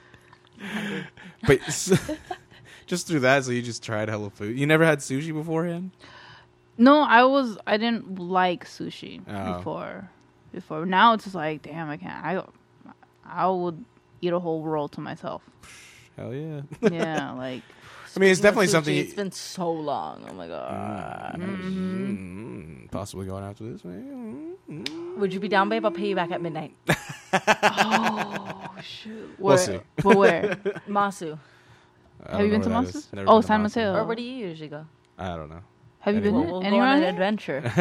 But 1.47 1.61
s- 1.69 2.11
just 2.87 3.07
through 3.07 3.21
that, 3.21 3.45
so 3.45 3.51
you 3.53 3.63
just 3.63 3.83
tried 3.83 4.09
hella 4.09 4.31
food. 4.31 4.59
You 4.59 4.67
never 4.67 4.85
had 4.85 4.99
sushi 5.01 5.33
beforehand? 5.33 5.91
No, 6.79 7.01
I 7.01 7.25
was 7.25 7.57
I 7.67 7.77
didn't 7.77 8.19
like 8.19 8.65
sushi 8.67 9.21
Oh. 9.29 9.57
before. 9.59 10.11
Before 10.53 10.87
now, 10.87 11.15
it's 11.15 11.25
just 11.25 11.35
like 11.35 11.63
damn, 11.63 11.89
I 11.89 11.97
can't. 11.97 12.25
I 12.25 12.43
I 13.25 13.49
would 13.49 13.85
eat 14.21 14.33
a 14.33 14.39
whole 14.39 14.63
roll 14.63 14.89
to 14.91 15.01
myself. 15.01 15.43
Hell 16.17 16.35
yeah. 16.35 16.63
Yeah, 16.81 17.33
like 17.37 17.63
I 18.15 18.19
mean, 18.19 18.31
it's 18.31 18.41
definitely 18.41 18.67
sushi, 18.69 18.71
something. 18.71 18.97
It's 18.97 19.15
been 19.15 19.33
so 19.33 19.71
long. 19.71 20.27
Oh 20.31 20.35
my 20.35 20.49
god. 20.49 21.37
Mm, 21.39 22.91
possibly 22.91 23.27
going 23.27 23.45
after 23.45 23.65
this. 23.71 23.85
man. 23.85 24.55
Mm. 24.71 25.17
Would 25.19 25.35
you 25.35 25.41
be 25.41 25.49
down, 25.49 25.69
babe? 25.69 25.85
I'll 25.85 25.91
pay 25.91 26.09
you 26.09 26.15
back 26.15 26.31
at 26.31 26.41
midnight. 26.41 26.75
oh 27.33 28.75
shoot. 28.83 29.35
We'll 29.39 29.57
Where, 29.57 29.59
see. 29.59 29.81
But 30.03 30.17
where? 30.17 30.57
Masu. 30.89 31.39
Have 32.31 32.41
you 32.41 32.51
been 32.51 32.63
to 32.63 32.69
Masu? 32.71 33.07
Oh, 33.13 33.17
been 33.17 33.43
to 33.43 33.47
San 33.47 33.61
Masu. 33.61 33.63
Mateo. 33.63 33.95
Or 33.97 34.05
where 34.05 34.17
do 34.17 34.23
you 34.23 34.49
usually 34.49 34.69
go? 34.69 34.87
I 35.19 35.37
don't 35.37 35.49
know. 35.49 35.61
Have 36.07 36.15
you 36.15 36.21
been 36.21 36.35
Anywhere. 36.37 36.47
We'll, 36.53 36.61
we'll 36.61 36.67
Anywhere 36.67 36.87
on 36.87 36.95
an 36.95 37.01
there? 37.01 37.11
adventure. 37.11 37.73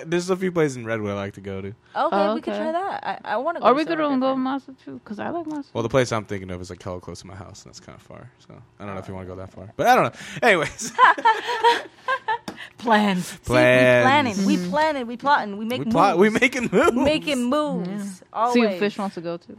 There's 0.06 0.30
a 0.30 0.36
few 0.36 0.50
places 0.50 0.78
in 0.78 0.86
Redwood 0.86 1.10
I 1.12 1.14
like 1.14 1.34
to 1.34 1.42
go 1.42 1.60
to. 1.60 1.68
Okay, 1.68 1.76
Oh, 1.94 2.34
we 2.34 2.40
could 2.40 2.54
try 2.54 2.72
that. 2.72 3.04
I, 3.24 3.32
I 3.34 3.36
want 3.36 3.58
to 3.58 3.60
go. 3.60 3.68
Or 3.68 3.74
we 3.74 3.82
to 3.84 3.88
could 3.88 3.98
somewhere 3.98 4.06
even 4.08 4.20
go 4.20 4.34
to 4.34 4.40
different. 4.40 4.78
Masa 4.78 4.84
too, 4.84 4.94
because 5.04 5.18
I 5.18 5.28
like 5.28 5.44
Masa. 5.46 5.66
Well, 5.74 5.82
the 5.82 5.88
place 5.90 6.10
I'm 6.10 6.24
thinking 6.24 6.50
of 6.50 6.60
is 6.62 6.70
like 6.70 6.82
hella 6.82 7.00
close 7.00 7.20
to 7.20 7.26
my 7.26 7.34
house, 7.36 7.64
and 7.64 7.70
that's 7.70 7.80
kind 7.80 7.94
of 7.94 8.02
far. 8.02 8.30
So 8.38 8.54
I 8.80 8.86
don't 8.86 8.94
know 8.94 9.00
if 9.00 9.08
you 9.08 9.14
want 9.14 9.28
to 9.28 9.34
go 9.34 9.38
that 9.38 9.52
far, 9.52 9.70
but 9.76 9.86
I 9.86 9.94
don't 9.94 10.04
know. 10.04 10.12
Anyways, 10.42 10.92
Plans. 12.78 13.26
See, 13.26 13.38
Plans. 13.44 14.46
we 14.46 14.56
planning. 14.56 14.62
We 14.62 14.68
planning. 14.70 15.06
We 15.06 15.16
plotting. 15.18 15.56
We 15.58 15.64
make 15.66 15.84
we 15.84 15.90
moves. 15.92 16.16
We 16.16 16.30
making 16.30 16.68
moves. 16.72 16.92
making 16.92 17.44
moves. 17.44 18.22
Always. 18.32 18.54
See 18.54 18.60
who 18.62 18.78
Fish 18.78 18.96
wants 18.96 19.14
to 19.16 19.20
go 19.20 19.36
to. 19.36 19.56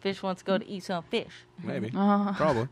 Fish 0.00 0.22
wants 0.22 0.40
to 0.40 0.46
go 0.46 0.56
to 0.58 0.66
eat 0.66 0.82
some 0.84 1.02
fish. 1.04 1.32
Maybe. 1.62 1.92
Uh, 1.94 2.32
Probably. 2.32 2.68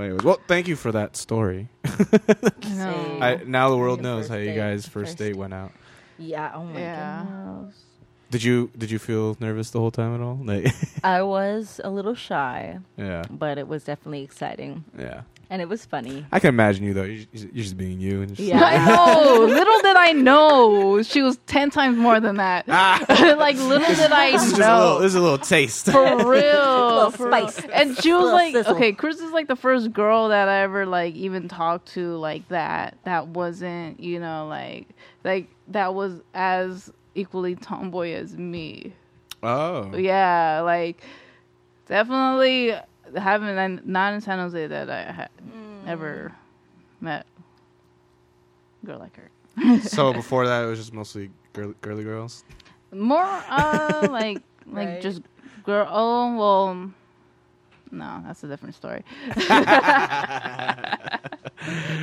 Well, 0.00 0.06
anyways, 0.06 0.24
well, 0.24 0.40
thank 0.48 0.66
you 0.66 0.76
for 0.76 0.92
that 0.92 1.14
story. 1.14 1.68
I 1.84 2.68
know. 2.74 3.18
I, 3.20 3.42
now 3.44 3.68
the 3.68 3.76
world 3.76 3.98
Your 3.98 4.04
knows 4.04 4.20
first 4.22 4.30
how 4.30 4.36
you 4.36 4.46
date. 4.46 4.56
guys 4.56 4.84
first 4.86 4.92
First 5.10 5.18
date 5.18 5.36
went 5.36 5.52
out. 5.52 5.72
Yeah. 6.18 6.52
Oh 6.54 6.64
my 6.64 6.80
Yeah. 6.80 7.22
goodness. 7.24 7.74
Did 8.30 8.42
you 8.44 8.70
did 8.78 8.90
you 8.90 8.98
feel 8.98 9.36
nervous 9.40 9.70
the 9.70 9.78
whole 9.80 9.90
time 9.90 10.14
at 10.14 10.20
all? 10.22 10.38
Like, 10.42 10.72
I 11.04 11.20
was 11.22 11.80
a 11.84 11.90
little 11.90 12.14
shy, 12.14 12.78
yeah, 12.96 13.24
but 13.28 13.58
it 13.58 13.66
was 13.68 13.84
definitely 13.84 14.22
exciting, 14.22 14.84
yeah. 14.98 15.22
And 15.50 15.60
it 15.60 15.68
was 15.68 15.84
funny. 15.84 16.24
I 16.32 16.38
can 16.40 16.48
imagine 16.48 16.84
you 16.84 16.94
though. 16.94 17.02
You're, 17.02 17.26
you're 17.32 17.62
just 17.64 17.76
being 17.76 18.00
you 18.00 18.22
and 18.22 18.34
just 18.34 18.48
Yeah. 18.48 18.62
I 18.62 18.86
know. 18.86 19.44
Little 19.46 19.80
did 19.82 19.96
I 19.96 20.12
know 20.12 21.02
she 21.02 21.20
was 21.22 21.36
ten 21.46 21.68
times 21.70 21.98
more 21.98 22.20
than 22.20 22.36
that. 22.36 22.64
ah, 22.68 23.04
like 23.38 23.56
little 23.56 23.86
did 23.94 24.12
I 24.12 24.32
this 24.32 24.42
is 24.44 24.50
just 24.52 24.60
a 24.60 24.64
little, 24.76 24.94
know. 24.94 24.98
this 25.00 25.08
is 25.10 25.14
a 25.16 25.20
little 25.20 25.38
taste. 25.38 25.86
For 25.86 26.02
real, 26.16 26.24
Little 26.30 27.10
for 27.10 27.28
real. 27.28 27.48
spice. 27.48 27.66
And 27.72 27.96
she 27.98 28.12
was 28.12 28.32
like, 28.32 28.52
sizzle. 28.54 28.76
okay, 28.76 28.92
Chris 28.92 29.18
is 29.20 29.32
like 29.32 29.48
the 29.48 29.56
first 29.56 29.92
girl 29.92 30.28
that 30.28 30.48
I 30.48 30.60
ever 30.62 30.86
like 30.86 31.14
even 31.16 31.48
talked 31.48 31.88
to 31.94 32.16
like 32.16 32.46
that. 32.48 32.96
That 33.04 33.28
wasn't, 33.28 34.00
you 34.00 34.20
know, 34.20 34.46
like 34.46 34.88
like 35.24 35.48
that 35.68 35.94
was 35.94 36.20
as 36.32 36.92
equally 37.14 37.56
tomboy 37.56 38.12
as 38.14 38.36
me. 38.36 38.92
Oh, 39.42 39.96
Yeah, 39.96 40.60
like 40.60 41.02
definitely 41.86 42.74
haven't 43.16 43.86
not 43.86 44.14
in 44.14 44.20
San 44.20 44.38
Jose 44.38 44.66
that 44.66 44.88
I 44.90 45.02
had 45.12 45.28
ever 45.86 46.32
met 47.00 47.26
a 48.82 48.86
girl 48.86 48.98
like 48.98 49.16
her. 49.16 49.80
so 49.80 50.12
before 50.12 50.46
that, 50.46 50.64
it 50.64 50.66
was 50.66 50.78
just 50.78 50.92
mostly 50.92 51.30
girly, 51.52 51.74
girly 51.80 52.04
girls. 52.04 52.44
More 52.92 53.22
uh 53.24 54.08
like 54.10 54.42
like 54.66 54.88
Right. 54.88 55.00
just 55.02 55.22
girl. 55.64 55.86
Oh 55.90 56.36
well, 56.36 56.90
no, 57.90 58.22
that's 58.26 58.42
a 58.44 58.48
different 58.48 58.74
story. 58.74 59.02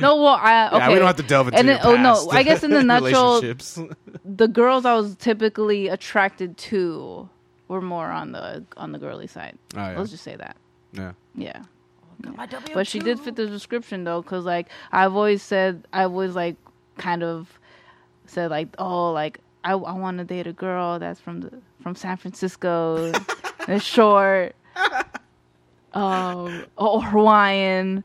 no, 0.00 0.16
well, 0.16 0.38
I 0.40 0.68
okay. 0.68 0.78
Yeah, 0.78 0.88
we 0.90 0.94
don't 0.96 1.06
have 1.06 1.16
to 1.16 1.22
delve 1.22 1.48
into 1.48 1.58
And 1.58 1.68
your 1.68 1.78
then- 1.78 1.86
oh, 1.86 1.96
no, 1.96 2.30
I 2.30 2.42
guess 2.42 2.62
in 2.62 2.70
the 2.70 2.82
nutshell- 2.82 3.40
relationships. 3.40 3.78
the 4.24 4.48
girls 4.48 4.84
I 4.84 4.94
was 4.94 5.16
typically 5.16 5.88
attracted 5.88 6.56
to 6.58 7.28
were 7.68 7.80
more 7.82 8.06
on 8.06 8.32
the 8.32 8.64
on 8.76 8.92
the 8.92 8.98
girly 8.98 9.26
side. 9.26 9.58
Oh, 9.76 9.80
yeah. 9.80 9.98
Let's 9.98 10.10
just 10.10 10.22
say 10.24 10.36
that. 10.36 10.56
Yeah. 10.92 11.12
Yeah. 11.34 11.62
But 12.74 12.86
she 12.86 12.98
did 12.98 13.20
fit 13.20 13.36
the 13.36 13.46
description 13.46 14.04
though, 14.04 14.22
because 14.22 14.44
like 14.44 14.68
I've 14.90 15.14
always 15.14 15.42
said, 15.42 15.86
I 15.92 16.04
always 16.04 16.34
like 16.34 16.56
kind 16.96 17.22
of 17.22 17.58
said 18.26 18.50
like, 18.50 18.68
oh, 18.78 19.12
like 19.12 19.38
I, 19.64 19.72
I 19.72 19.92
want 19.92 20.18
to 20.18 20.24
date 20.24 20.46
a 20.46 20.52
girl 20.52 20.98
that's 20.98 21.20
from 21.20 21.40
the 21.42 21.52
from 21.80 21.94
San 21.94 22.16
Francisco, 22.16 23.12
and 23.68 23.80
short, 23.82 24.56
um, 25.92 26.64
or 26.76 27.02
Hawaiian, 27.02 28.02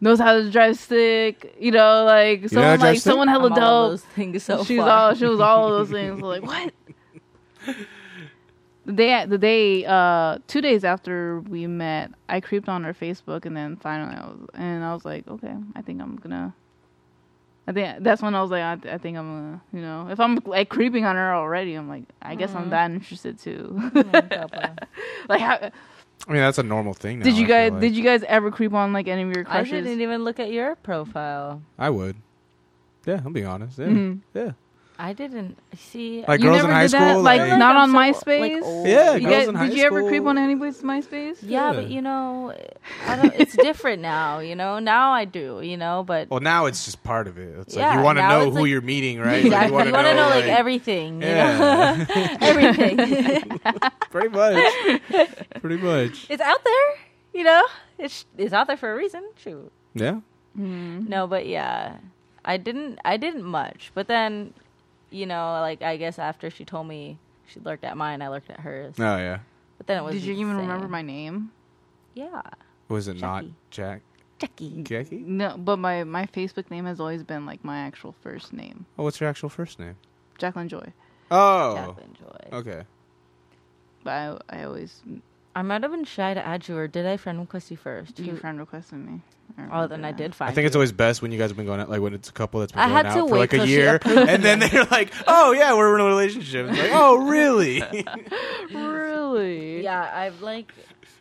knows 0.00 0.20
how 0.20 0.34
to 0.34 0.50
drive 0.50 0.78
stick, 0.78 1.56
you 1.58 1.72
know, 1.72 2.04
like 2.04 2.48
someone 2.48 2.72
to 2.72 2.78
drive 2.78 2.80
like 2.80 3.00
someone 3.00 3.28
hella 3.28 3.46
I'm 3.46 3.52
all 3.54 3.58
dope. 3.88 3.90
those 3.92 4.02
things 4.02 4.42
so 4.44 4.64
She's 4.64 4.78
far. 4.78 4.88
all 4.88 5.14
she 5.14 5.26
was 5.26 5.40
all 5.40 5.72
of 5.72 5.88
those 5.88 5.90
things. 5.96 6.20
So 6.20 6.26
like 6.28 6.42
what? 6.42 6.72
The 8.86 8.92
day 8.92 9.26
the 9.26 9.38
day 9.38 9.84
uh 9.84 10.38
two 10.46 10.60
days 10.60 10.84
after 10.84 11.40
we 11.40 11.66
met, 11.66 12.12
I 12.28 12.40
creeped 12.40 12.68
on 12.68 12.84
her 12.84 12.94
Facebook 12.94 13.44
and 13.44 13.56
then 13.56 13.76
finally 13.76 14.14
I 14.16 14.26
was 14.26 14.38
and 14.54 14.84
I 14.84 14.94
was 14.94 15.04
like, 15.04 15.26
okay, 15.28 15.54
I 15.74 15.82
think 15.82 16.00
I'm 16.00 16.16
gonna. 16.16 16.54
I 17.68 17.72
think 17.72 18.04
that's 18.04 18.22
when 18.22 18.36
I 18.36 18.42
was 18.42 18.52
like, 18.52 18.62
I, 18.62 18.94
I 18.94 18.98
think 18.98 19.18
I'm 19.18 19.26
gonna, 19.26 19.60
you 19.72 19.80
know, 19.80 20.06
if 20.08 20.20
I'm 20.20 20.38
like 20.46 20.68
creeping 20.68 21.04
on 21.04 21.16
her 21.16 21.34
already, 21.34 21.74
I'm 21.74 21.88
like, 21.88 22.04
I 22.22 22.36
guess 22.36 22.54
I'm 22.54 22.70
that 22.70 22.92
interested 22.92 23.40
too. 23.40 23.76
like, 25.28 25.40
how, 25.40 25.70
I 26.28 26.32
mean, 26.32 26.42
that's 26.42 26.58
a 26.58 26.62
normal 26.62 26.94
thing. 26.94 27.18
Now, 27.18 27.24
did 27.24 27.36
you 27.36 27.46
guys 27.48 27.72
like. 27.72 27.80
did 27.80 27.96
you 27.96 28.04
guys 28.04 28.22
ever 28.28 28.52
creep 28.52 28.72
on 28.72 28.92
like 28.92 29.08
any 29.08 29.22
of 29.22 29.34
your 29.34 29.44
I 29.48 29.64
didn't 29.64 30.00
even 30.00 30.22
look 30.22 30.38
at 30.38 30.52
your 30.52 30.76
profile. 30.76 31.60
I 31.76 31.90
would. 31.90 32.16
Yeah, 33.04 33.20
I'm 33.24 33.32
being 33.32 33.46
honest. 33.46 33.78
Yeah, 33.78 33.86
Mhm. 33.86 34.20
yeah. 34.32 34.52
I 34.98 35.12
didn't 35.12 35.58
see. 35.76 36.24
Like 36.26 36.40
you 36.40 36.46
girls 36.46 36.56
never 36.56 36.68
in 36.68 36.74
high 36.74 36.82
did 36.84 36.92
that? 36.92 37.10
school, 37.12 37.22
like, 37.22 37.40
like- 37.40 37.58
not 37.58 37.76
on 37.76 37.94
I'm 37.94 38.14
so, 38.14 38.20
MySpace. 38.20 38.40
like, 38.54 38.62
old. 38.64 38.86
Yeah, 38.86 39.14
you 39.16 39.20
girls 39.28 39.34
guys, 39.46 39.48
in 39.48 39.54
did 39.68 39.76
you 39.78 39.84
ever 39.84 40.02
creep 40.08 40.20
school. 40.22 40.28
on 40.30 40.38
anybody's 40.38 40.80
MySpace? 40.82 41.36
Yeah, 41.42 41.70
Yeah. 41.70 41.72
but 41.74 41.88
you 41.90 42.00
know, 42.00 42.54
I 43.06 43.16
don't, 43.16 43.34
it's 43.34 43.54
different 43.68 44.00
now. 44.00 44.38
You 44.38 44.54
know, 44.56 44.78
now 44.78 45.12
I 45.12 45.24
do. 45.26 45.60
You 45.62 45.76
know, 45.76 46.02
but 46.06 46.30
Well, 46.30 46.40
now 46.40 46.64
it's 46.66 46.84
just 46.86 47.02
part 47.04 47.28
of 47.28 47.36
it. 47.36 47.58
It's 47.58 47.76
like 47.76 47.82
Yeah, 47.82 47.98
you 47.98 48.04
want 48.04 48.16
to 48.18 48.22
now 48.22 48.28
know 48.38 48.46
it's 48.48 48.54
who 48.56 48.62
like- 48.62 48.70
you're 48.70 48.80
meeting, 48.80 49.20
right? 49.20 49.44
exactly. 49.44 49.76
Like, 49.76 49.86
you 49.86 49.92
want 49.92 50.06
to 50.06 50.14
know, 50.14 50.28
like, 50.28 50.44
like 50.46 50.58
everything. 50.58 51.20
You 51.20 51.28
Yeah. 51.28 51.96
know, 52.08 52.36
everything. 52.40 52.96
pretty 54.10 54.28
much. 54.28 55.00
Pretty 55.60 55.76
much. 55.76 56.26
it's 56.30 56.42
out 56.42 56.64
there. 56.64 56.94
You 57.34 57.44
know, 57.44 57.62
it's 57.98 58.24
it's 58.38 58.54
out 58.54 58.66
there 58.66 58.78
for 58.78 58.92
a 58.92 58.96
reason. 58.96 59.22
Shoot. 59.36 59.70
Yeah. 59.94 60.20
No, 60.54 61.26
but 61.26 61.46
yeah, 61.46 61.96
I 62.46 62.56
didn't. 62.56 62.98
I 63.04 63.18
didn't 63.18 63.44
much. 63.44 63.90
But 63.94 64.08
then, 64.08 64.54
you 65.10 65.26
know, 65.26 65.60
like 65.60 65.82
I 65.82 65.96
guess 65.96 66.18
after 66.18 66.50
she 66.50 66.64
told 66.64 66.86
me 66.88 67.18
she 67.46 67.60
looked 67.60 67.84
at 67.84 67.96
mine, 67.96 68.22
I 68.22 68.28
looked 68.28 68.50
at 68.50 68.60
hers. 68.60 68.94
Oh 68.98 69.16
yeah. 69.16 69.38
But 69.78 69.86
then 69.86 69.98
it 69.98 70.04
was. 70.04 70.14
Did 70.14 70.24
you 70.24 70.34
the 70.34 70.40
even 70.40 70.52
same. 70.54 70.60
remember 70.62 70.88
my 70.88 71.02
name? 71.02 71.50
Yeah, 72.14 72.40
Was 72.88 73.08
it 73.08 73.20
not 73.20 73.42
Jackie. 73.42 73.54
Jack? 73.70 74.02
Jackie. 74.38 74.82
Jackie? 74.82 75.16
No, 75.18 75.56
but 75.58 75.78
my 75.78 76.04
my 76.04 76.26
Facebook 76.26 76.70
name 76.70 76.86
has 76.86 76.98
always 76.98 77.22
been 77.22 77.44
like 77.46 77.62
my 77.64 77.78
actual 77.80 78.12
first 78.22 78.52
name, 78.52 78.86
Oh, 78.98 79.04
what's 79.04 79.20
your 79.20 79.28
actual 79.28 79.48
first 79.50 79.78
name? 79.78 79.96
Jacqueline 80.38 80.68
Joy. 80.68 80.92
Oh. 81.30 81.74
Jacqueline 81.74 82.14
Joy. 82.18 82.56
Okay. 82.58 82.82
But 84.02 84.10
I 84.50 84.58
I 84.60 84.64
always 84.64 85.02
I 85.56 85.62
might 85.62 85.82
have 85.82 85.90
been 85.90 86.04
shy 86.04 86.34
to 86.34 86.46
add 86.46 86.68
you, 86.68 86.76
or 86.76 86.86
did 86.86 87.06
I 87.06 87.16
friend 87.16 87.40
request 87.40 87.70
you 87.70 87.76
first? 87.78 88.18
you 88.20 88.36
friend 88.36 88.58
requested 88.58 88.98
me. 88.98 89.22
Oh, 89.58 89.62
remember 89.62 89.88
then 89.88 90.04
I 90.04 90.12
did 90.12 90.34
find. 90.34 90.50
I 90.50 90.54
think 90.54 90.66
it's 90.66 90.76
always 90.76 90.92
best 90.92 91.22
when 91.22 91.32
you 91.32 91.38
guys 91.38 91.48
have 91.50 91.56
been 91.56 91.64
going 91.64 91.80
out, 91.80 91.88
like 91.88 92.02
when 92.02 92.12
it's 92.12 92.28
a 92.28 92.32
couple 92.32 92.60
that's 92.60 92.72
been 92.72 92.80
I 92.82 92.88
going 92.88 92.96
had 92.96 93.02
to 93.14 93.20
out 93.20 93.28
for 93.30 93.34
wait 93.34 93.38
like 93.40 93.52
a 93.54 93.66
year, 93.66 93.98
and 94.04 94.42
then 94.44 94.58
they're 94.58 94.84
like, 94.84 95.12
"Oh 95.26 95.52
yeah, 95.52 95.74
we're 95.74 95.94
in 95.94 96.00
a 96.02 96.04
relationship." 96.04 96.68
It's 96.68 96.78
like, 96.78 96.90
"Oh 96.92 97.16
really?" 97.26 97.82
really. 98.74 99.82
Yeah, 99.82 100.10
I've 100.12 100.42
like. 100.42 100.72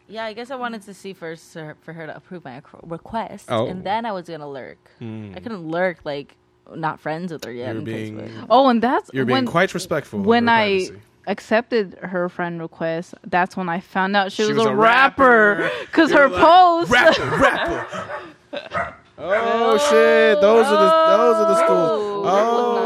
Yeah, 0.07 0.25
I 0.25 0.33
guess 0.33 0.51
I 0.51 0.55
wanted 0.55 0.83
to 0.83 0.93
see 0.93 1.13
first 1.13 1.53
for 1.53 1.75
for 1.81 1.93
her 1.93 2.05
to 2.05 2.15
approve 2.15 2.43
my 2.45 2.61
request, 2.83 3.45
Oh. 3.49 3.67
and 3.67 3.83
then 3.83 4.05
I 4.05 4.11
was 4.11 4.27
gonna 4.27 4.49
lurk. 4.49 4.77
Hmm. 4.99 5.31
I 5.35 5.39
couldn't 5.39 5.67
lurk 5.67 5.99
like 6.03 6.35
not 6.75 6.99
friends 6.99 7.31
with 7.31 7.43
her 7.45 7.51
yet. 7.51 7.69
You're 7.69 7.77
in 7.77 7.83
being- 7.85 8.17
Facebook. 8.19 8.47
Oh, 8.49 8.67
and 8.69 8.81
that's 8.81 9.09
You're 9.13 9.25
being 9.25 9.37
when 9.37 9.45
quite 9.45 9.73
respectful. 9.73 10.19
when 10.19 10.47
I 10.49 10.85
privacy. 10.87 11.01
Accepted 11.27 11.97
her 12.01 12.29
friend 12.29 12.59
request. 12.61 13.15
That's 13.25 13.55
when 13.57 13.69
I 13.69 13.79
found 13.79 14.15
out 14.15 14.31
she, 14.31 14.43
She 14.43 14.49
was, 14.49 14.57
was 14.57 14.67
a, 14.67 14.69
a 14.69 14.75
rapper 14.75 15.57
rapper. 15.59 15.71
because 15.85 16.11
her 16.11 16.29
like, 16.29 16.41
post. 16.41 16.91
rapper, 16.91 17.37
rapper. 17.37 18.95
Oh 19.17 19.77
shit! 19.77 20.41
Those 20.41 20.65
are 20.67 20.71
the 20.71 21.17
those 21.17 21.35
are 21.37 21.47
the 21.47 21.55
stools. 21.63 22.25
Oh, 22.27 22.81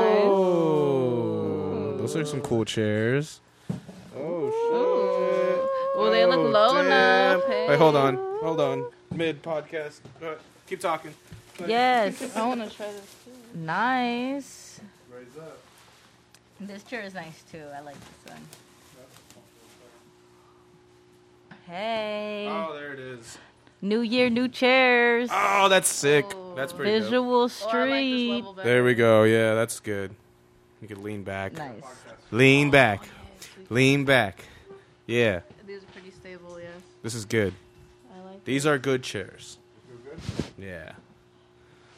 Oh, 1.91 1.97
those 1.97 2.15
are 2.15 2.23
some 2.25 2.41
cool 2.41 2.65
chairs. 2.65 3.39
Oh 4.15 4.49
shit! 4.51 5.99
Well, 5.99 6.11
they 6.11 6.25
look 6.27 6.53
low 6.53 6.75
damn. 6.75 6.85
enough. 6.85 7.49
Wait, 7.49 7.77
hold 7.79 7.95
on, 7.95 8.15
hold 8.43 8.61
on. 8.61 8.85
Mid 9.11 9.41
podcast. 9.41 10.01
Uh, 10.23 10.33
keep 10.67 10.79
talking. 10.79 11.13
Yes, 11.67 12.21
I 12.37 12.45
want 12.47 12.61
to 12.69 12.75
try 12.75 12.85
this. 12.91 13.15
Too. 13.25 13.31
nice. 13.59 14.79
Raise 15.11 15.35
up. 15.37 15.59
This 16.59 16.83
chair 16.83 17.01
is 17.01 17.13
nice 17.13 17.43
too. 17.51 17.63
I 17.75 17.79
like 17.81 17.95
this 17.95 18.33
one. 18.33 18.41
Hey, 21.65 22.47
Oh, 22.49 22.73
there 22.73 22.93
it 22.93 22.99
is. 22.99 23.37
new 23.81 24.01
year, 24.01 24.29
new 24.29 24.47
chairs. 24.47 25.29
Oh, 25.31 25.69
that's 25.69 25.87
sick. 25.87 26.25
Oh. 26.33 26.55
That's 26.55 26.73
pretty 26.73 26.91
dope. 26.91 27.03
Visual 27.03 27.41
oh, 27.43 27.47
Street. 27.47 28.43
There 28.63 28.83
we 28.83 28.95
go. 28.95 29.23
Yeah, 29.23 29.53
that's 29.53 29.79
good. 29.79 30.11
You 30.81 30.87
can 30.87 31.03
lean 31.03 31.23
back. 31.23 31.53
Nice. 31.53 31.83
Lean 32.31 32.69
oh, 32.69 32.71
back. 32.71 33.07
Lean 33.69 34.03
back. 34.03 34.43
Yeah, 35.05 35.41
These 35.65 35.81
are 35.81 35.85
pretty 35.87 36.11
stable, 36.11 36.59
yes. 36.59 36.69
this 37.01 37.15
is 37.15 37.25
good. 37.25 37.53
I 38.13 38.21
like. 38.29 38.45
These 38.45 38.67
are 38.67 38.77
good 38.77 39.01
chairs. 39.01 39.57
Yeah. 40.57 40.91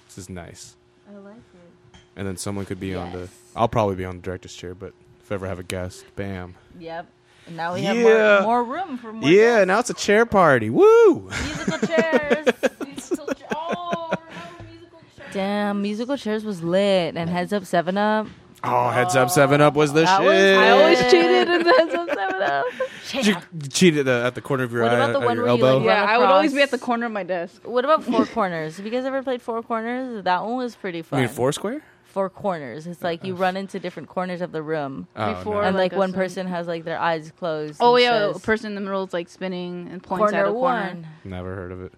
This 0.08 0.18
is 0.18 0.30
nice. 0.30 0.76
I 1.10 1.18
like 1.18 1.36
it. 1.36 2.00
And 2.16 2.28
then 2.28 2.38
someone 2.38 2.66
could 2.66 2.80
be 2.80 2.96
on 2.96 3.12
the. 3.12 3.28
Yes. 3.52 3.58
I'll 3.58 3.68
probably 3.68 3.96
be 3.96 4.06
on 4.06 4.18
the 4.18 4.22
director's 4.22 4.54
chair, 4.56 4.74
but 4.76 4.94
if 5.22 5.32
I 5.32 5.36
ever 5.36 5.48
have 5.48 5.60
a 5.60 5.64
guest, 5.64 6.06
bam. 6.16 6.56
Yep. 6.80 7.08
And 7.48 7.58
now 7.58 7.74
we 7.74 7.82
have 7.84 7.98
Yeah. 7.98 8.42
more, 8.46 8.64
more 8.64 8.64
room 8.64 8.98
for 8.98 9.12
more 9.12 9.30
Yeah, 9.30 9.64
now 9.66 9.80
it's 9.80 9.90
a 9.90 9.94
chair 9.96 10.26
party. 10.26 10.70
Woo! 10.70 11.30
musical 11.30 11.88
chairs. 11.88 12.48
oh, 13.56 14.10
remember 14.12 14.64
musical 14.70 15.00
chairs? 15.18 15.34
Damn, 15.34 15.82
musical 15.82 16.18
chairs 16.18 16.44
was 16.46 16.62
lit, 16.64 17.16
and 17.18 17.30
heads 17.30 17.52
up, 17.54 17.66
seven 17.66 17.98
up. 17.98 18.28
Oh, 18.64 18.90
heads 18.92 19.16
up, 19.16 19.32
seven 19.32 19.60
up 19.60 19.74
was 19.74 19.92
the 19.92 20.02
That 20.02 20.22
was- 20.22 20.34
shit. 20.38 20.58
I 20.58 20.70
always 20.70 21.00
cheated 21.06 21.48
in 21.50 21.64
the 21.64 21.74
heads 21.74 21.94
up 21.96 22.10
seven 22.10 22.42
up. 22.44 22.66
Did 23.12 23.26
you 23.28 23.36
cheat 23.70 23.98
at 23.98 24.06
the, 24.06 24.24
at 24.26 24.36
the 24.36 24.42
corner 24.42 24.64
of 24.64 24.72
your 24.72 24.84
What 24.84 24.92
eye, 24.92 24.96
about 24.98 25.14
the 25.14 25.20
at 25.20 25.26
one 25.26 25.36
your 25.38 25.46
where 25.46 25.56
you, 25.56 25.66
elbow? 25.66 25.78
like, 25.80 25.86
Yeah, 25.88 26.04
I 26.06 26.18
would 26.20 26.28
always 26.30 26.54
be 26.54 26.62
at 26.62 26.70
the 26.72 26.78
corner 26.78 27.08
of 27.08 27.12
my 27.12 27.24
desk. 27.24 27.62
What 27.68 27.84
about 27.86 28.04
Four 28.04 28.26
Corners? 28.28 28.78
Have 28.78 28.86
you 28.86 28.92
guys 28.92 29.04
ever 29.06 29.24
played 29.24 29.42
Four 29.42 29.64
Corners? 29.64 30.24
That 30.24 30.44
one 30.46 30.58
was 30.58 30.76
pretty 30.76 31.00
you 31.00 31.04
fun. 31.04 31.20
mean 31.22 31.30
Foursquare? 31.30 31.82
Four 32.12 32.30
Corners. 32.30 32.88
It's 32.88 33.02
like 33.02 33.24
you 33.24 33.34
uh-huh. 33.34 33.42
run 33.44 33.58
into 33.58 33.80
different 33.80 34.10
corners 34.10 34.42
of 34.42 34.52
the 34.52 34.62
room, 34.62 35.08
Oh, 35.16 35.34
Before- 35.34 35.62
no. 35.62 35.68
and 35.68 35.78
like 35.78 35.92
like 35.94 35.98
one 36.00 36.14
person 36.14 36.46
has 36.48 36.68
like 36.68 36.84
their 36.84 37.00
eyes 37.00 37.32
closed. 37.40 37.78
Oh 37.80 37.96
and 37.96 38.04
yeah, 38.04 38.28
says, 38.28 38.38
a 38.38 38.40
person 38.40 38.68
in 38.68 38.76
the 38.76 38.82
middle 38.82 39.04
is 39.04 39.14
like 39.14 39.30
spinning 39.30 39.88
and 39.92 40.04
points 40.04 40.34
at 40.34 40.44
corner 40.44 40.46
a 40.46 40.52
corner. 40.52 40.82
one. 40.88 41.08
Never 41.24 41.56
heard 41.56 41.72
of 41.72 41.82
it. 41.84 41.94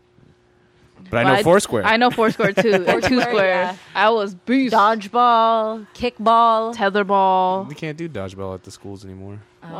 But 1.09 1.17
I 1.17 1.23
know 1.23 1.35
But 1.35 1.43
Foursquare. 1.43 1.83
I 1.85 1.97
know 1.97 2.09
Foursquare 2.11 2.53
too. 2.53 2.71
Two 2.71 2.85
Foursquare, 2.85 3.21
square. 3.21 3.47
yeah. 3.49 3.75
I 3.93 4.09
was 4.09 4.35
beast. 4.35 4.73
Dodgeball, 4.73 5.85
kickball. 5.93 6.75
Tetherball. 6.75 7.67
we 7.67 7.75
can't 7.75 7.97
do 7.97 8.07
dodgeball 8.07 8.53
at 8.53 8.63
the 8.63 8.71
schools 8.71 9.03
anymore. 9.03 9.39
What? 9.61 9.71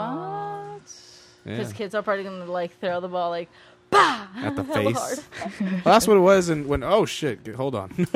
Yeah. 1.45 1.57
Because 1.57 1.73
kids 1.73 1.95
are 1.95 2.01
probably 2.01 2.23
gonna 2.23 2.45
like 2.45 2.77
throw 2.80 2.99
the 2.99 3.07
ball 3.07 3.30
like, 3.30 3.49
bah, 3.94 4.28
At 4.38 4.56
the 4.56 4.64
face. 4.76 5.22
Well, 5.61 5.94
that's 5.94 6.07
what 6.07 6.18
it 6.18 6.22
was. 6.22 6.49
And 6.49 6.68
when 6.68 6.84
oh 6.84 7.06
shit, 7.06 7.48
hold 7.56 7.76
on. 7.76 7.91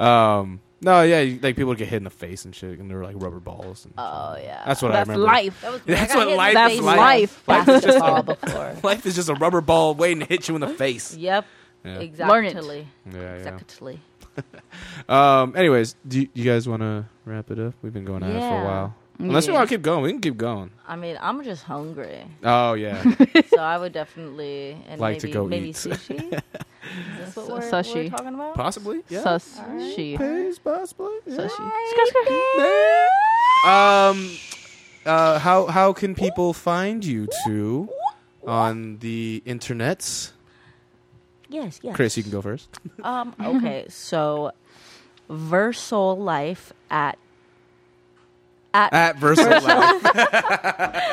um, 0.00 0.60
no, 0.80 1.02
yeah, 1.02 1.20
like 1.42 1.54
people 1.56 1.66
would 1.66 1.78
get 1.78 1.88
hit 1.88 1.98
in 1.98 2.04
the 2.04 2.10
face 2.10 2.44
and 2.44 2.54
shit, 2.54 2.78
and 2.78 2.90
they 2.90 2.94
were 2.94 3.04
like 3.04 3.16
rubber 3.18 3.40
balls. 3.40 3.84
And 3.84 3.94
Oh 3.98 4.36
yeah. 4.40 4.62
That's 4.66 4.82
what 4.82 4.92
That's 4.92 5.08
I 5.08 5.12
remember. 5.12 5.32
life. 5.32 5.60
That 5.60 5.72
was 5.72 5.80
That's 5.86 6.12
I 6.12 6.16
what 6.16 6.26
hit 6.26 6.32
in 6.32 6.38
life 6.38 6.54
the 6.54 6.74
is. 6.74 6.80
Life. 6.80 7.48
Life 7.48 7.68
is 7.68 7.82
just 7.82 7.98
basketball 7.98 8.18
a- 8.18 8.22
before. 8.22 8.76
Life 8.82 9.06
is 9.06 9.14
just 9.14 9.28
a 9.28 9.34
rubber 9.34 9.60
ball 9.60 9.94
waiting 9.94 10.20
to 10.20 10.26
hit 10.26 10.48
you 10.48 10.54
in 10.54 10.60
the 10.60 10.68
face. 10.68 11.14
Yep. 11.16 11.46
Yeah, 11.84 11.98
Learn 12.28 12.44
it. 12.44 12.50
Exactly. 12.56 12.88
yeah. 13.12 13.20
yeah. 13.20 13.34
Exactly. 13.36 14.00
Um. 15.08 15.54
Anyways, 15.56 15.94
do 16.06 16.22
you, 16.22 16.28
you 16.32 16.44
guys 16.44 16.68
want 16.68 16.80
to 16.82 17.04
wrap 17.26 17.50
it 17.50 17.58
up? 17.58 17.74
We've 17.82 17.92
been 17.92 18.04
going 18.04 18.22
at 18.22 18.30
it 18.30 18.40
for 18.40 18.60
a 18.60 18.64
while. 18.64 18.94
Unless 19.18 19.46
you 19.46 19.52
Yeah. 19.52 19.58
want 19.60 19.68
to 19.70 19.74
keep 19.76 19.82
going, 19.82 20.02
we 20.02 20.10
can 20.12 20.20
keep 20.20 20.36
going. 20.36 20.70
I 20.88 20.96
mean, 20.96 21.16
I'm 21.20 21.44
just 21.44 21.62
hungry, 21.64 22.24
Oh 22.42 22.74
yeah, 22.74 23.00
so 23.48 23.58
I 23.60 23.78
would 23.78 23.92
definitely 23.92 24.76
and 24.88 25.00
Like 25.00 25.18
to 25.20 25.26
maybe 25.26 25.32
go 25.34 25.46
maybe 25.46 25.68
eat. 25.70 25.76
sushi. 25.76 26.32
Is 26.32 26.40
this 27.18 27.36
what 27.36 27.48
we're, 27.48 27.60
Sushi. 27.60 27.94
we're 27.94 28.10
talking 28.10 28.34
about? 28.34 28.54
possibly. 28.54 29.02
Yeah. 29.08 29.22
Sushi. 29.22 30.18
Pays, 30.18 30.58
possibly. 30.58 31.12
Yeah. 31.26 31.48
Sushi. 31.48 33.08
Um, 33.64 34.30
uh, 35.06 35.38
how 35.38 35.66
how 35.66 35.92
can 35.92 36.14
people 36.14 36.52
find 36.52 37.04
you 37.04 37.28
two 37.44 37.88
on 38.46 38.98
the 38.98 39.42
internets? 39.46 40.32
Yes, 41.48 41.78
yes. 41.82 41.94
Chris, 41.94 42.16
you 42.16 42.22
can 42.24 42.32
go 42.32 42.42
first. 42.42 42.68
Um. 43.02 43.34
Okay. 43.40 43.86
so, 43.88 44.52
Versoul 45.30 46.18
Life 46.18 46.72
at 46.90 47.18
at 48.74 48.92
At 48.92 49.16
Versoul 49.16 49.62
Life. 49.62 51.12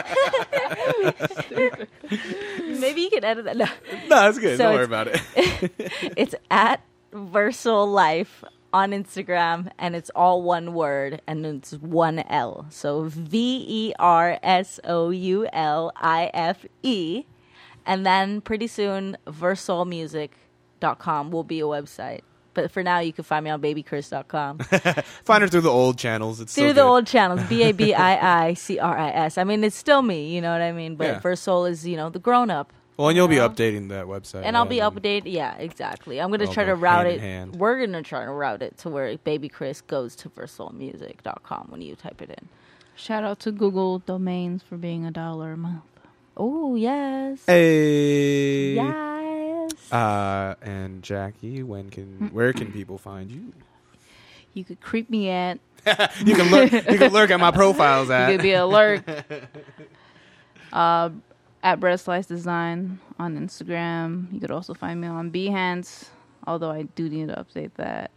maybe 2.80 3.02
you 3.02 3.10
can 3.10 3.23
edit 3.23 3.45
that. 3.45 3.57
No. 3.57 3.65
no, 3.65 3.72
that's 4.07 4.40
good. 4.40 4.57
So 4.57 4.64
Don't 4.64 4.76
worry 4.76 4.86
about 4.86 5.07
it. 5.07 5.22
It's 6.18 6.36
at 6.49 6.81
Versoul 7.14 7.91
Life 7.91 8.44
on 8.72 8.91
Instagram, 8.91 9.72
and 9.80 9.95
it's 9.95 10.10
all 10.11 10.41
one 10.41 10.73
word, 10.73 11.22
and 11.27 11.45
it's 11.45 11.73
one 11.73 12.19
L. 12.19 12.68
So 12.69 13.03
V 13.03 13.65
E 13.68 13.94
R 13.99 14.40
S 14.44 14.80
O 14.84 15.10
U 15.10 15.48
L 15.52 15.91
I 15.95 16.30
F 16.34 16.65
E, 16.84 17.26
and 17.86 18.06
then 18.06 18.41
pretty 18.41 18.68
soon 18.68 19.18
versoulmusic.com 19.27 21.31
will 21.31 21.44
be 21.44 21.60
a 21.60 21.64
website. 21.64 22.22
But 22.61 22.72
for 22.72 22.84
now, 22.84 22.99
you 22.99 23.14
can 23.14 23.23
find 23.23 23.45
me 23.45 23.49
on 23.52 23.61
babiicris.com. 23.61 24.60
Find 25.23 25.41
her 25.41 25.48
through 25.48 25.61
the 25.61 25.72
old 25.72 25.98
channels. 25.98 26.41
It's 26.41 26.53
Through 26.53 26.73
the 26.73 26.81
old 26.84 27.07
channels, 27.07 27.41
B 27.49 27.64
A 27.64 27.72
B 27.72 27.94
I 27.94 28.48
I 28.48 28.53
C 28.53 28.77
R 28.80 28.98
I 28.98 29.11
S. 29.11 29.38
I 29.38 29.45
mean, 29.45 29.64
it's 29.64 29.77
still 29.77 30.02
me, 30.02 30.34
you 30.36 30.41
know 30.41 30.52
what 30.52 30.61
I 30.61 30.73
mean? 30.73 30.95
But 30.98 31.07
Yeah. 31.07 31.19
Versoul 31.22 31.69
is, 31.69 31.88
you 31.88 31.95
know, 31.95 32.10
the 32.10 32.19
grown 32.19 32.49
up. 32.52 32.73
Well, 32.98 33.07
and 33.07 33.15
you'll 33.15 33.30
be 33.30 33.38
updating 33.38 33.88
that 33.90 34.07
website, 34.07 34.41
And 34.44 34.57
I'll 34.57 34.65
be 34.65 34.76
yeah, 34.77 34.90
updated. 34.90 35.31
Yeah, 35.31 35.56
exactly. 35.56 36.19
I'm 36.19 36.30
gonna 36.31 36.48
try 36.48 36.65
to 36.65 36.76
route 36.76 37.06
it. 37.07 37.22
hand. 37.22 37.56
We're 37.56 37.80
gonna 37.86 38.03
try 38.03 38.26
to 38.26 38.31
route 38.31 38.61
it 38.61 38.77
to 38.80 38.90
where 38.90 39.15
Babii 39.18 39.49
Cris 39.49 39.80
goes 39.80 40.18
to 40.18 40.30
versoulmusic.com 40.30 41.68
when 41.69 41.80
you 41.81 41.95
type 41.95 42.22
it 42.22 42.30
in. 42.30 42.49
Shout 42.98 43.23
out 43.23 43.40
to 43.40 43.53
Google 43.53 43.99
Domains 43.99 44.64
for 44.64 44.76
being 44.76 45.06
a 45.06 45.11
dollar 45.11 45.53
a 45.53 45.57
month. 45.57 45.84
Oh 46.36 46.76
yes, 46.76 47.40
Hey. 47.48 48.76
Yes. 49.70 49.91
Uh, 49.94 50.56
and 50.62 51.04
Jackie, 51.04 51.64
when 51.64 51.90
can 51.90 52.30
where 52.32 52.54
can 52.54 52.72
people 52.72 52.98
find 52.98 53.30
you? 53.32 53.54
You 54.54 54.64
could 54.64 54.80
creep 54.82 55.10
me 55.10 55.30
at. 55.30 55.60
You 56.26 56.36
can 56.36 56.52
look. 56.52 56.72
you 56.72 56.98
can 56.98 57.14
lurk 57.14 57.30
at 57.32 57.40
my 57.40 57.52
profiles 57.52 58.10
at. 58.10 58.30
You 58.30 58.38
could 58.38 58.44
be 58.44 58.54
alert. 58.54 59.04
uh, 60.74 61.10
at 61.64 61.80
Breadslice 61.80 62.28
Design 62.28 63.00
on 63.18 63.38
Instagram. 63.38 64.32
You 64.34 64.40
could 64.41 64.52
also 64.52 64.74
find 64.74 65.00
me 65.02 65.08
on 65.08 65.32
Behance, 65.32 66.10
although 66.46 66.70
I 66.72 66.84
do 66.84 67.10
need 67.10 67.30
to 67.30 67.36
update 67.36 67.72
that. 67.76 68.12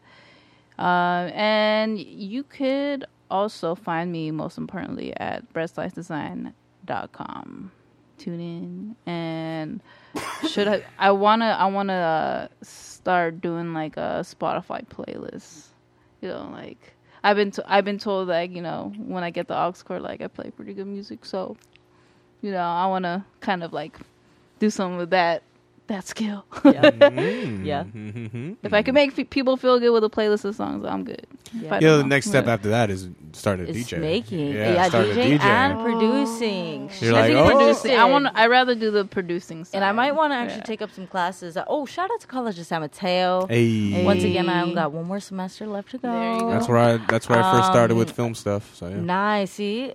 Uh, 0.78 1.30
and 1.34 1.98
you 1.98 2.42
could 2.44 3.04
also 3.30 3.74
find 3.74 4.10
me, 4.12 4.30
most 4.30 4.56
importantly, 4.58 5.12
at 5.18 5.50
breadslicedesign.com. 5.52 7.72
Tune 8.18 8.40
in 8.40 8.96
and 9.06 9.80
should 10.48 10.68
I? 10.68 10.84
I 10.98 11.10
wanna. 11.12 11.56
I 11.58 11.66
wanna 11.66 12.50
start 12.62 13.40
doing 13.40 13.74
like 13.74 13.96
a 13.96 14.20
Spotify 14.22 14.86
playlist. 14.86 15.66
You 16.20 16.28
know, 16.28 16.50
like 16.52 16.94
I've 17.24 17.36
been. 17.36 17.50
To, 17.52 17.64
I've 17.66 17.84
been 17.84 17.98
told 17.98 18.28
like 18.28 18.52
you 18.52 18.62
know 18.62 18.92
when 18.98 19.24
I 19.24 19.30
get 19.30 19.48
the 19.48 19.56
aux 19.56 19.74
cord, 19.84 20.02
like 20.02 20.20
I 20.20 20.28
play 20.28 20.50
pretty 20.50 20.74
good 20.74 20.86
music. 20.86 21.24
So, 21.24 21.56
you 22.40 22.50
know, 22.50 22.62
I 22.62 22.86
wanna 22.86 23.24
kind 23.40 23.62
of 23.62 23.72
like 23.72 23.96
do 24.58 24.70
something 24.70 24.98
with 24.98 25.10
that 25.10 25.42
that 25.88 26.06
skill. 26.06 26.44
yeah. 26.64 26.90
Mm. 27.12 27.64
Yeah. 27.64 27.84
Mhm. 27.84 28.56
if 28.62 28.72
I 28.72 28.82
can 28.82 28.94
make 28.94 29.18
f- 29.18 29.28
people 29.30 29.56
feel 29.56 29.78
good 29.80 29.90
with 29.90 30.04
a 30.04 30.08
playlist 30.08 30.44
of 30.44 30.54
songs, 30.54 30.84
I'm 30.84 31.04
good. 31.04 31.26
Yeah. 31.52 31.74
You 31.80 31.86
know, 31.88 31.98
the 31.98 32.04
next 32.04 32.28
step 32.28 32.46
after 32.46 32.70
that 32.70 32.88
is 32.90 33.08
start 33.32 33.60
a 33.60 33.64
It's 33.64 33.78
DJ. 33.78 34.00
making, 34.00 34.48
Yeah, 34.54 34.72
yeah, 34.74 34.88
start 34.88 35.06
a 35.06 35.08
DJing 35.10 35.38
DJ. 35.38 35.44
and 35.44 35.80
producing. 35.80 36.90
You're 37.00 37.14
I 37.14 37.20
like, 37.20 37.32
think 37.32 37.38
oh. 37.38 37.56
producing. 37.58 37.94
I 37.96 38.04
want. 38.06 38.26
I 38.34 38.46
rather 38.46 38.74
do 38.74 38.90
the 38.90 39.04
producing 39.04 39.64
side. 39.64 39.76
and 39.78 39.84
I 39.84 39.92
might 39.92 40.12
want 40.12 40.32
to 40.32 40.36
actually 40.36 40.58
Yeah. 40.58 40.64
take 40.72 40.82
up 40.82 40.90
some 40.92 41.06
classes. 41.06 41.58
Oh, 41.66 41.84
shout 41.86 42.10
out 42.10 42.20
to 42.20 42.26
College 42.26 42.58
of 42.58 42.66
San 42.66 42.80
Mateo. 42.80 43.46
Hey. 43.48 44.04
Once 44.04 44.22
again, 44.24 44.48
I've 44.48 44.74
got 44.74 44.92
one 44.92 45.04
more 45.06 45.20
semester 45.20 45.66
left 45.66 45.90
to 45.90 45.98
go. 45.98 46.10
There 46.10 46.32
you 46.34 46.40
go. 46.40 46.50
That's 46.50 46.68
where 46.68 46.78
I. 46.78 46.96
That's 47.08 47.28
where 47.28 47.42
I 47.42 47.52
first 47.56 47.68
started 47.68 47.96
with 47.96 48.08
Um, 48.10 48.14
film 48.14 48.34
stuff. 48.34 48.74
So 48.74 48.88
yeah. 48.88 48.96
Nice. 48.96 49.50
See, 49.52 49.92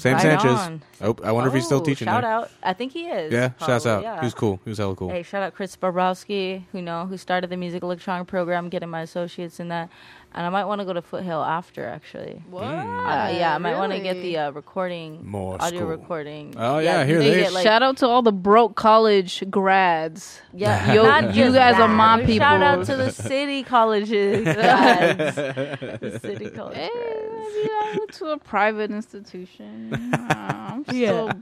Sam 0.00 0.14
right 0.14 0.22
Sanchez. 0.22 0.58
on. 0.58 0.82
Oh, 1.02 1.16
I 1.22 1.32
wonder 1.32 1.48
if 1.48 1.54
he's 1.54 1.64
still 1.66 1.78
Oh, 1.78 1.84
teaching 1.84 2.06
Shout 2.06 2.22
there. 2.22 2.30
out. 2.30 2.50
I 2.62 2.72
think 2.72 2.92
he 2.92 3.06
is. 3.08 3.32
Yeah, 3.32 3.50
shouts 3.64 3.86
out. 3.86 4.02
yeah. 4.02 4.20
He 4.20 4.26
was 4.26 4.34
cool. 4.34 4.60
He 4.64 4.70
was 4.70 4.78
hella 4.78 4.94
cool. 4.96 5.10
Hey, 5.10 5.22
shout 5.22 5.42
out 5.42 5.54
Chris 5.54 5.76
Bobrowski, 5.76 6.64
who 6.72 6.80
know 6.82 7.06
who 7.06 7.16
started 7.16 7.50
the 7.50 7.56
music 7.56 7.82
electronic 7.82 8.26
program, 8.26 8.68
getting 8.68 8.88
my 8.90 9.02
associates 9.02 9.60
in 9.60 9.68
that, 9.68 9.88
and 10.32 10.46
I 10.46 10.48
might 10.50 10.64
want 10.64 10.80
to 10.80 10.84
go 10.84 10.92
to 10.92 11.02
Foothill 11.02 11.42
after 11.42 11.86
actually. 11.86 12.42
What? 12.50 12.62
Uh, 12.64 13.32
yeah, 13.34 13.54
I 13.54 13.58
might 13.58 13.76
want 13.76 13.92
to 13.92 14.00
get 14.00 14.14
the 14.14 14.38
uh, 14.38 14.50
recording, 14.52 15.26
More 15.26 15.56
audio 15.60 15.80
school. 15.80 15.88
recording. 15.90 16.54
Oh, 16.56 16.78
yeah, 16.78 17.04
here 17.04 17.18
they 17.18 17.30
they- 17.30 17.40
get, 17.42 17.52
like, 17.52 17.64
Shout 17.64 17.82
out 17.82 17.96
to 17.98 18.06
all 18.06 18.22
the 18.22 18.32
broke 18.32 18.76
college 18.76 19.42
grads. 19.50 20.40
Yeah, 20.52 20.92
Yo, 20.94 21.02
not 21.02 21.34
you 21.34 21.44
just 21.44 21.56
guys 21.56 21.74
are 21.74 21.88
that. 21.88 21.94
my 21.94 22.24
Shout 22.36 22.62
out 22.62 22.86
to 22.86 22.96
the 22.96 23.10
city 23.12 23.62
colleges, 23.62 24.44
guys. 24.56 25.34
the 25.34 26.18
city 26.22 26.50
college 26.50 26.76
Hey, 26.76 26.90
grads. 26.92 27.54
maybe 27.54 27.98
went 27.98 28.12
to 28.14 28.26
a 28.26 28.38
private 28.38 28.90
institution. 28.90 29.94
Uh, 30.14 30.26
I'm 30.72 30.84
Yeah. 30.92 31.32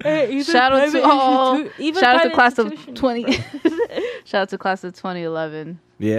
Still. 0.00 0.10
Hey, 0.12 0.42
Shout 0.42 0.72
out 0.72 0.90
to 0.92 1.02
all. 1.02 1.64
even 1.78 2.00
Shout 2.02 2.16
out 2.16 2.22
to 2.22 2.30
class 2.30 2.58
of 2.58 2.94
twenty. 2.94 3.32
shout 4.24 4.42
out 4.42 4.48
to 4.50 4.58
class 4.58 4.82
of 4.84 4.94
2011. 4.94 5.78
Yeah. 5.98 6.14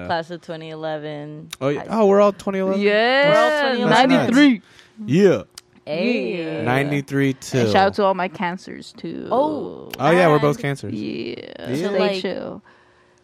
Yeah, 0.00 0.06
class 0.06 0.30
of 0.30 0.40
2011. 0.40 1.50
oh, 1.60 1.68
yeah. 1.68 1.84
Oh, 1.88 2.06
we're 2.06 2.20
all 2.20 2.32
2011. 2.32 2.82
Yeah, 2.82 3.72
2011. 3.76 3.88
That's 3.90 4.32
93. 4.32 4.62
Yeah. 5.06 5.42
Hey. 5.86 6.62
93 6.64 7.32
too. 7.34 7.58
And 7.58 7.68
shout 7.68 7.76
out 7.86 7.94
to 7.94 8.04
all 8.04 8.14
my 8.14 8.28
cancers 8.28 8.92
too. 8.96 9.28
Oh. 9.30 9.90
Oh 9.98 10.10
yeah, 10.10 10.28
we're 10.28 10.38
both 10.40 10.58
cancers. 10.58 10.92
yeah. 10.94 11.34
Yeah. 11.68 11.74
Stay 11.74 11.98
like- 11.98 12.20
chill. 12.22 12.62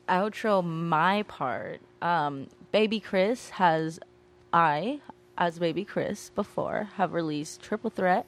outro 0.08 0.64
my 0.64 1.22
part. 1.24 1.80
Um, 2.02 2.46
Babii 2.72 3.02
Cris 3.02 3.50
has 3.50 3.98
I, 4.52 5.00
as 5.38 5.58
Babii 5.58 5.86
Cris 5.86 6.30
before, 6.34 6.88
have 6.94 7.12
released 7.12 7.60
Triple 7.62 7.90
Threat 7.90 8.26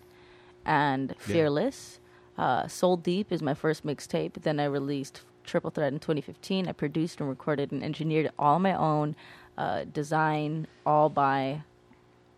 and 0.68 1.16
Fearless. 1.18 1.98
Uh, 2.36 2.68
Soul 2.68 2.96
Deep 2.98 3.32
is 3.32 3.42
my 3.42 3.54
first 3.54 3.84
mixtape. 3.84 4.34
Then 4.42 4.60
I 4.60 4.66
released 4.66 5.22
Triple 5.42 5.70
Threat 5.70 5.92
in 5.92 5.98
2015. 5.98 6.68
I 6.68 6.72
produced 6.72 7.20
and 7.20 7.28
recorded 7.28 7.72
and 7.72 7.82
engineered 7.82 8.30
all 8.38 8.60
my 8.60 8.74
own. 8.74 9.16
Uh, 9.56 9.84
design 9.92 10.68
all 10.86 11.08
by 11.08 11.62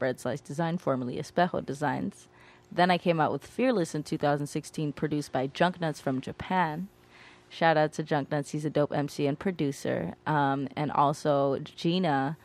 Breadslice 0.01 0.43
Design, 0.43 0.78
formerly 0.78 1.16
Espejo 1.16 1.65
Designs. 1.66 2.28
Then 2.73 2.90
I 2.90 2.97
came 2.97 3.20
out 3.20 3.32
with 3.32 3.44
Fearless 3.44 3.94
in 3.94 4.05
2016, 4.05 4.93
produced 4.93 5.32
by 5.32 5.48
Junk 5.48 5.81
Nuts 5.81 6.01
from 6.01 6.23
Japan. 6.23 6.89
Shout 7.51 7.77
out 7.77 7.93
to 7.94 8.05
Junk 8.05 8.31
Nuts. 8.31 8.52
He's 8.52 8.65
a 8.65 8.70
dope 8.70 8.93
MC 8.93 9.27
and 9.27 9.39
producer. 9.39 10.15
Um, 10.27 10.69
and 10.77 10.90
also, 10.93 11.59
Gina 11.59 12.39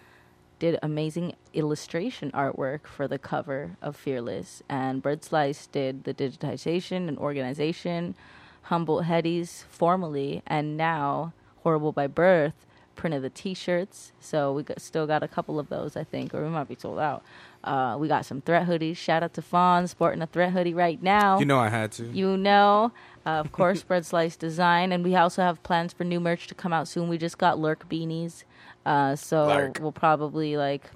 did 0.60 0.80
amazing 0.82 1.36
illustration 1.54 2.32
artwork 2.32 2.88
for 2.88 3.08
the 3.08 3.20
cover 3.20 3.78
of 3.82 3.96
Fearless. 3.96 4.64
And 4.70 5.04
Breadslice 5.04 5.72
did 5.72 6.04
the 6.04 6.14
digitization 6.14 7.08
and 7.08 7.18
organization. 7.18 8.16
Humboldt 8.64 9.06
Headies, 9.06 9.64
formerly, 9.66 10.42
and 10.48 10.76
now 10.76 11.34
Horrible 11.62 11.92
by 11.92 12.08
Birth, 12.08 12.66
printed 12.96 13.22
the 13.22 13.30
T-shirts, 13.30 14.12
so 14.20 14.54
we 14.54 14.64
got, 14.64 14.82
still 14.82 15.06
got 15.06 15.22
a 15.22 15.28
couple 15.28 15.60
of 15.60 15.70
those, 15.70 15.96
I 15.96 16.04
think, 16.04 16.34
or 16.34 16.44
we 16.44 16.50
might 16.50 16.68
be 16.68 16.76
sold 16.76 17.00
out. 17.00 17.24
Uh, 17.64 17.98
we 18.00 18.08
got 18.08 18.26
some 18.26 18.42
threat 18.42 18.68
hoodies. 18.68 18.98
Shout 18.98 19.24
out 19.24 19.34
to 19.34 19.42
Fawn 19.42 19.88
sporting 19.88 20.22
a 20.22 20.28
threat 20.28 20.52
hoodie 20.54 20.74
right 20.74 21.02
now. 21.02 21.40
You 21.40 21.46
know 21.46 21.60
I 21.60 21.70
had 21.70 21.92
to. 21.94 22.06
You 22.06 22.38
know, 22.38 22.92
uh, 23.26 23.30
of 23.30 23.52
course, 23.52 23.84
Breadslice 23.90 24.38
Design, 24.38 24.92
and 24.92 25.04
we 25.04 25.16
also 25.16 25.42
have 25.42 25.62
plans 25.64 25.94
for 25.94 26.04
new 26.04 26.20
merch 26.20 26.48
to 26.48 26.56
come 26.56 26.74
out 26.74 26.88
soon. 26.88 27.10
We 27.10 27.18
just 27.18 27.38
got 27.38 27.60
Lurk 27.60 27.90
beanies, 27.90 28.44
uh, 28.86 29.16
so 29.16 29.48
Lurk. 29.48 29.80
we'll 29.82 29.92
probably 29.92 30.58
like, 30.58 30.90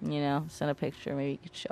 you 0.00 0.20
know, 0.20 0.44
send 0.48 0.70
a 0.70 0.74
picture. 0.74 1.14
Maybe 1.14 1.32
you 1.32 1.38
could 1.38 1.54
show. 1.56 1.70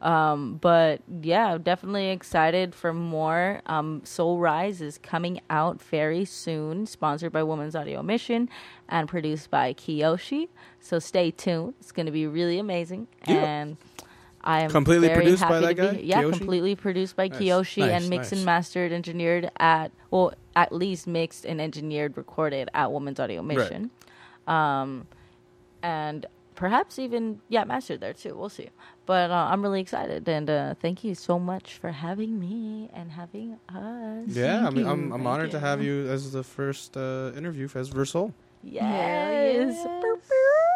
Um, 0.00 0.56
but 0.62 1.02
yeah, 1.22 1.58
definitely 1.58 2.08
excited 2.08 2.74
for 2.74 2.94
more. 2.94 3.60
Um, 3.66 4.00
Soul 4.04 4.38
Rise 4.38 4.80
is 4.80 4.96
coming 4.96 5.42
out 5.50 5.82
very 5.82 6.24
soon, 6.24 6.86
sponsored 6.86 7.32
by 7.32 7.42
Women's 7.42 7.76
Audio 7.76 8.02
Mission 8.02 8.48
and 8.88 9.08
produced 9.08 9.50
by 9.50 9.74
Kiyoshi. 9.74 10.48
So 10.80 10.98
stay 10.98 11.30
tuned. 11.30 11.74
It's 11.80 11.92
going 11.92 12.06
to 12.06 12.12
be 12.12 12.26
really 12.26 12.58
amazing. 12.58 13.08
Yeah. 13.28 13.34
And 13.44 13.76
I 14.42 14.62
am 14.62 14.70
Completely 14.70 15.10
produced 15.10 15.42
by 15.42 15.60
that 15.60 15.76
guy, 15.76 16.00
Yeah, 16.02 16.22
Kiyoshi? 16.22 16.38
completely 16.38 16.74
produced 16.76 17.14
by 17.14 17.28
Nice, 17.28 17.38
Kiyoshi 17.38 17.78
nice, 17.86 18.00
and 18.00 18.08
mixed 18.08 18.32
nice. 18.32 18.38
and 18.40 18.46
mastered, 18.46 18.92
engineered 18.92 19.50
at 19.58 19.92
well, 20.10 20.32
at 20.56 20.72
least 20.72 21.06
mixed 21.06 21.44
and 21.44 21.60
engineered, 21.60 22.16
recorded 22.16 22.70
at 22.72 22.90
Women's 22.90 23.20
Audio 23.20 23.42
Right. 23.42 23.90
Mission. 24.46 24.56
Um, 24.56 25.06
and 25.82 26.26
perhaps 26.54 26.98
even 26.98 27.40
yeah, 27.48 27.64
mastered 27.64 28.00
there 28.00 28.12
too. 28.12 28.36
We'll 28.36 28.48
see. 28.48 28.68
But 29.06 29.30
uh, 29.30 29.48
I'm 29.50 29.62
really 29.62 29.80
excited, 29.80 30.28
and 30.28 30.48
uh, 30.48 30.74
thank 30.80 31.02
you 31.02 31.14
so 31.14 31.38
much 31.38 31.74
for 31.74 31.90
having 31.90 32.38
me 32.38 32.90
and 32.92 33.10
having 33.10 33.58
us. 33.68 34.28
Yeah, 34.28 34.66
I 34.66 34.70
mean, 34.70 34.84
you. 34.84 34.90
i'm, 34.90 35.12
I'm 35.12 35.20
Thank 35.22 35.26
honored 35.26 35.50
to 35.52 35.60
have 35.60 35.82
you 35.82 36.06
as 36.08 36.30
the 36.30 36.44
first 36.44 36.96
uh, 36.96 37.32
interview 37.34 37.66
as 37.74 37.90
Versoul. 37.90 38.32
Yes. 38.62 39.84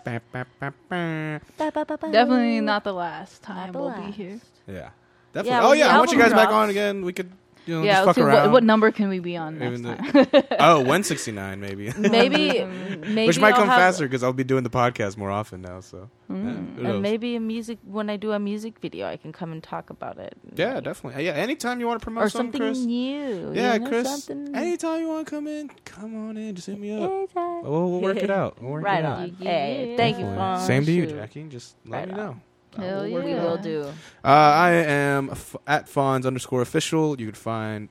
Ba, 0.04 0.20
ba, 0.32 0.46
ba, 0.58 0.72
ba. 0.88 1.40
Definitely 1.58 2.60
not 2.60 2.82
the 2.82 2.92
last 2.92 3.42
time 3.42 3.72
the 3.72 3.78
we'll 3.78 3.88
last. 3.88 4.06
be 4.06 4.12
here. 4.12 4.40
Yeah, 4.66 4.90
definitely. 5.32 5.50
Yeah, 5.50 5.66
oh 5.66 5.72
yeah, 5.72 5.94
I 5.94 5.98
want 5.98 6.10
you 6.10 6.20
album 6.20 6.32
guys 6.32 6.44
back 6.44 6.52
on 6.52 6.70
again. 6.70 7.04
We 7.04 7.12
could, 7.12 7.30
you 7.66 7.76
know, 7.76 7.82
yeah, 7.82 7.92
just 7.94 8.04
fuck 8.06 8.14
see, 8.16 8.20
around. 8.22 8.42
what, 8.44 8.52
what 8.52 8.64
number 8.64 8.90
can 8.90 9.08
we 9.08 9.18
be 9.20 9.36
on 9.36 9.58
next 9.58 9.80
Even 9.80 9.96
time? 9.96 10.12
the- 10.12 10.56
oh, 10.60 10.76
169 10.78 11.60
maybe. 11.60 11.92
Maybe, 11.98 12.64
maybe 12.64 13.26
Which 13.26 13.38
might 13.38 13.54
I'll 13.54 13.60
come 13.60 13.68
have- 13.68 13.78
faster 13.78 14.04
because 14.06 14.22
I'll 14.22 14.32
be 14.32 14.44
doing 14.44 14.62
the 14.64 14.70
podcast 14.70 15.16
more 15.16 15.30
often 15.30 15.62
now. 15.62 15.80
So 15.80 16.10
Mm. 16.30 16.76
who 16.76 16.82
knows? 16.82 16.92
And 16.94 17.02
maybe 17.02 17.36
a 17.36 17.40
music 17.40 17.78
when 17.84 18.08
I 18.08 18.16
do 18.16 18.32
a 18.32 18.38
music 18.38 18.78
video, 18.80 19.06
I 19.06 19.18
can 19.18 19.30
come 19.30 19.52
and 19.52 19.62
talk 19.62 19.90
about 19.90 20.18
it. 20.18 20.34
yeah, 20.54 20.76
Like, 20.76 20.84
definitely. 20.84 21.26
Yeah, 21.26 21.32
anytime 21.32 21.80
you 21.80 21.86
want 21.86 22.00
to 22.00 22.04
promote 22.04 22.24
Or 22.24 22.28
something, 22.30 22.60
something 22.62 22.74
Chris. 22.74 22.78
new. 22.86 23.52
Yeah, 23.54 23.74
you 23.74 23.80
know, 23.80 23.88
Chris. 23.88 24.24
Something 24.24 24.56
Anytime 24.56 25.00
you 25.02 25.08
want 25.08 25.26
to 25.26 25.30
come 25.30 25.46
in, 25.46 25.68
come 25.84 26.28
on 26.28 26.38
in. 26.38 26.54
Just 26.54 26.66
hit 26.68 26.78
me 26.78 26.92
up. 26.96 27.10
Anytime. 27.10 27.62
We'll, 27.62 27.90
we'll 27.90 28.00
work 28.00 28.16
it 28.16 28.30
out. 28.30 28.56
We'll 28.62 28.72
work 28.72 28.84
Right 28.84 29.00
it 29.00 29.04
out. 29.04 29.18
on. 29.18 29.36
Yeah. 29.38 29.50
Hey, 29.50 29.94
thank 29.98 30.18
you, 30.18 30.24
Definitely. 30.24 30.66
Same 30.66 30.84
to 30.86 30.92
you, 30.92 31.06
Jackie. 31.06 31.42
Just 31.44 31.76
let 31.84 32.08
Right 32.08 32.16
me 32.16 32.22
on. 32.22 32.40
Know. 32.78 32.84
Hell 32.84 33.02
We'll 33.02 33.12
work 33.12 33.24
We 33.24 33.30
yeah. 33.32 33.42
will 33.44 33.56
do. 33.58 33.82
Uh, 34.24 34.28
I 34.28 34.70
am 34.72 35.30
f- 35.30 35.56
at 35.66 35.86
Phonz 35.86 36.26
underscore 36.26 36.62
official. 36.62 37.18
You 37.20 37.26
can 37.26 37.34
find 37.34 37.88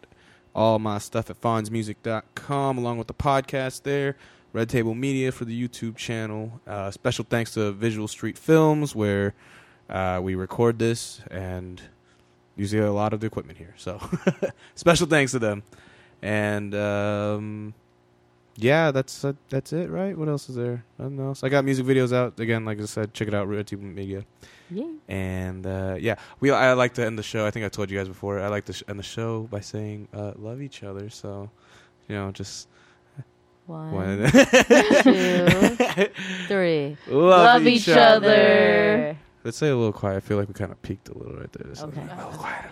all 0.55 0.80
my 0.80 0.97
stuff 0.99 1.30
at 1.30 1.41
phonzmusic.com 1.41 2.77
along 2.77 2.97
with 2.97 3.07
the 3.07 3.14
podcast 3.14 3.84
there. 3.84 4.15
Red 4.51 4.69
Table 4.69 4.93
Media 4.93 5.31
for 5.31 5.45
the 5.45 5.68
YouTube 5.68 5.95
channel. 5.95 6.61
Uh, 6.68 6.91
special 6.91 7.26
thanks 7.27 7.53
to 7.55 7.72
Visual 7.72 8.07
Street 8.07 8.38
Films 8.38 8.95
where 8.95 9.34
uh, 9.89 10.19
we 10.22 10.35
record 10.35 10.77
this 10.77 11.22
and 11.31 11.81
use 12.55 12.73
a 12.73 12.81
lot 12.91 13.14
of 13.14 13.19
the 13.19 13.26
equipment 13.27 13.57
here. 13.57 13.73
So 13.77 13.99
special 14.76 15.07
thanks 15.07 15.31
to 15.31 15.39
them. 15.39 15.64
And 16.22 16.76
um, 16.76 17.73
yeah, 18.55 18.91
that's 18.91 19.26
uh, 19.26 19.34
that's 19.49 19.73
it, 19.73 19.89
right? 19.89 20.15
What 20.18 20.27
else 20.30 20.49
is 20.49 20.55
there? 20.55 20.85
Nothing 20.99 21.19
else. 21.19 21.43
I 21.43 21.49
got 21.49 21.65
music 21.65 21.85
videos 21.85 22.14
out 22.14 22.39
again. 22.39 22.64
Like 22.64 22.80
I 22.80 22.85
said, 22.85 23.14
check 23.14 23.27
it 23.27 23.34
out. 23.34 23.47
Red 23.47 23.65
Table 23.68 23.84
Media. 23.84 24.23
Yeah. 24.73 24.91
And 25.07 25.65
uh, 25.67 25.95
yeah, 25.99 26.15
we 26.39 26.49
I 26.51 26.73
like 26.73 26.93
to 26.95 27.05
end 27.05 27.17
the 27.19 27.23
show. 27.23 27.45
I 27.45 27.51
think 27.51 27.65
I 27.65 27.69
told 27.69 27.91
you 27.91 27.97
guys 27.97 28.07
before. 28.07 28.39
I 28.39 28.47
like 28.47 28.65
to 28.65 28.73
sh- 28.73 28.83
end 28.87 28.97
the 28.99 29.03
show 29.03 29.43
by 29.51 29.59
saying 29.59 30.07
uh, 30.13 30.33
"love 30.37 30.61
each 30.61 30.83
other." 30.83 31.09
So, 31.09 31.49
you 32.07 32.15
know, 32.15 32.31
just 32.31 32.67
One, 33.67 33.91
one. 33.91 34.17
two, 35.03 35.77
three. 36.47 36.97
love, 37.07 37.67
each 37.67 37.87
other. 37.89 39.15
Let's 39.43 39.57
say 39.57 39.69
a 39.69 39.75
little 39.75 39.93
quiet. 39.93 40.17
I 40.17 40.19
feel 40.21 40.37
like 40.37 40.47
we 40.47 40.53
kind 40.53 40.71
of 40.71 40.81
peaked 40.81 41.09
a 41.09 41.17
little 41.17 41.35
right 41.37 41.51
there. 41.53 41.67
Just 41.67 41.83
Okay. 41.83 42.01
A 42.01 42.15
little 42.15 42.31
quiet. 42.39 42.71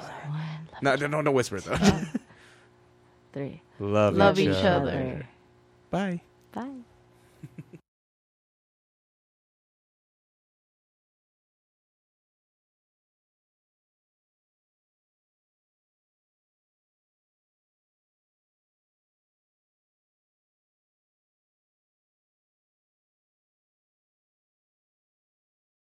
No, 0.82 0.96
no, 0.96 1.08
no, 1.08 1.22
no 1.22 1.32
whisper 1.32 1.60
though. 1.60 1.76
three. 3.34 3.62
love, 3.80 4.16
Love 4.16 4.40
each, 4.40 4.50
each 4.50 4.56
other. 4.58 4.90
other. 4.90 5.28
Bye. 5.92 6.22
Bye. 6.54 6.70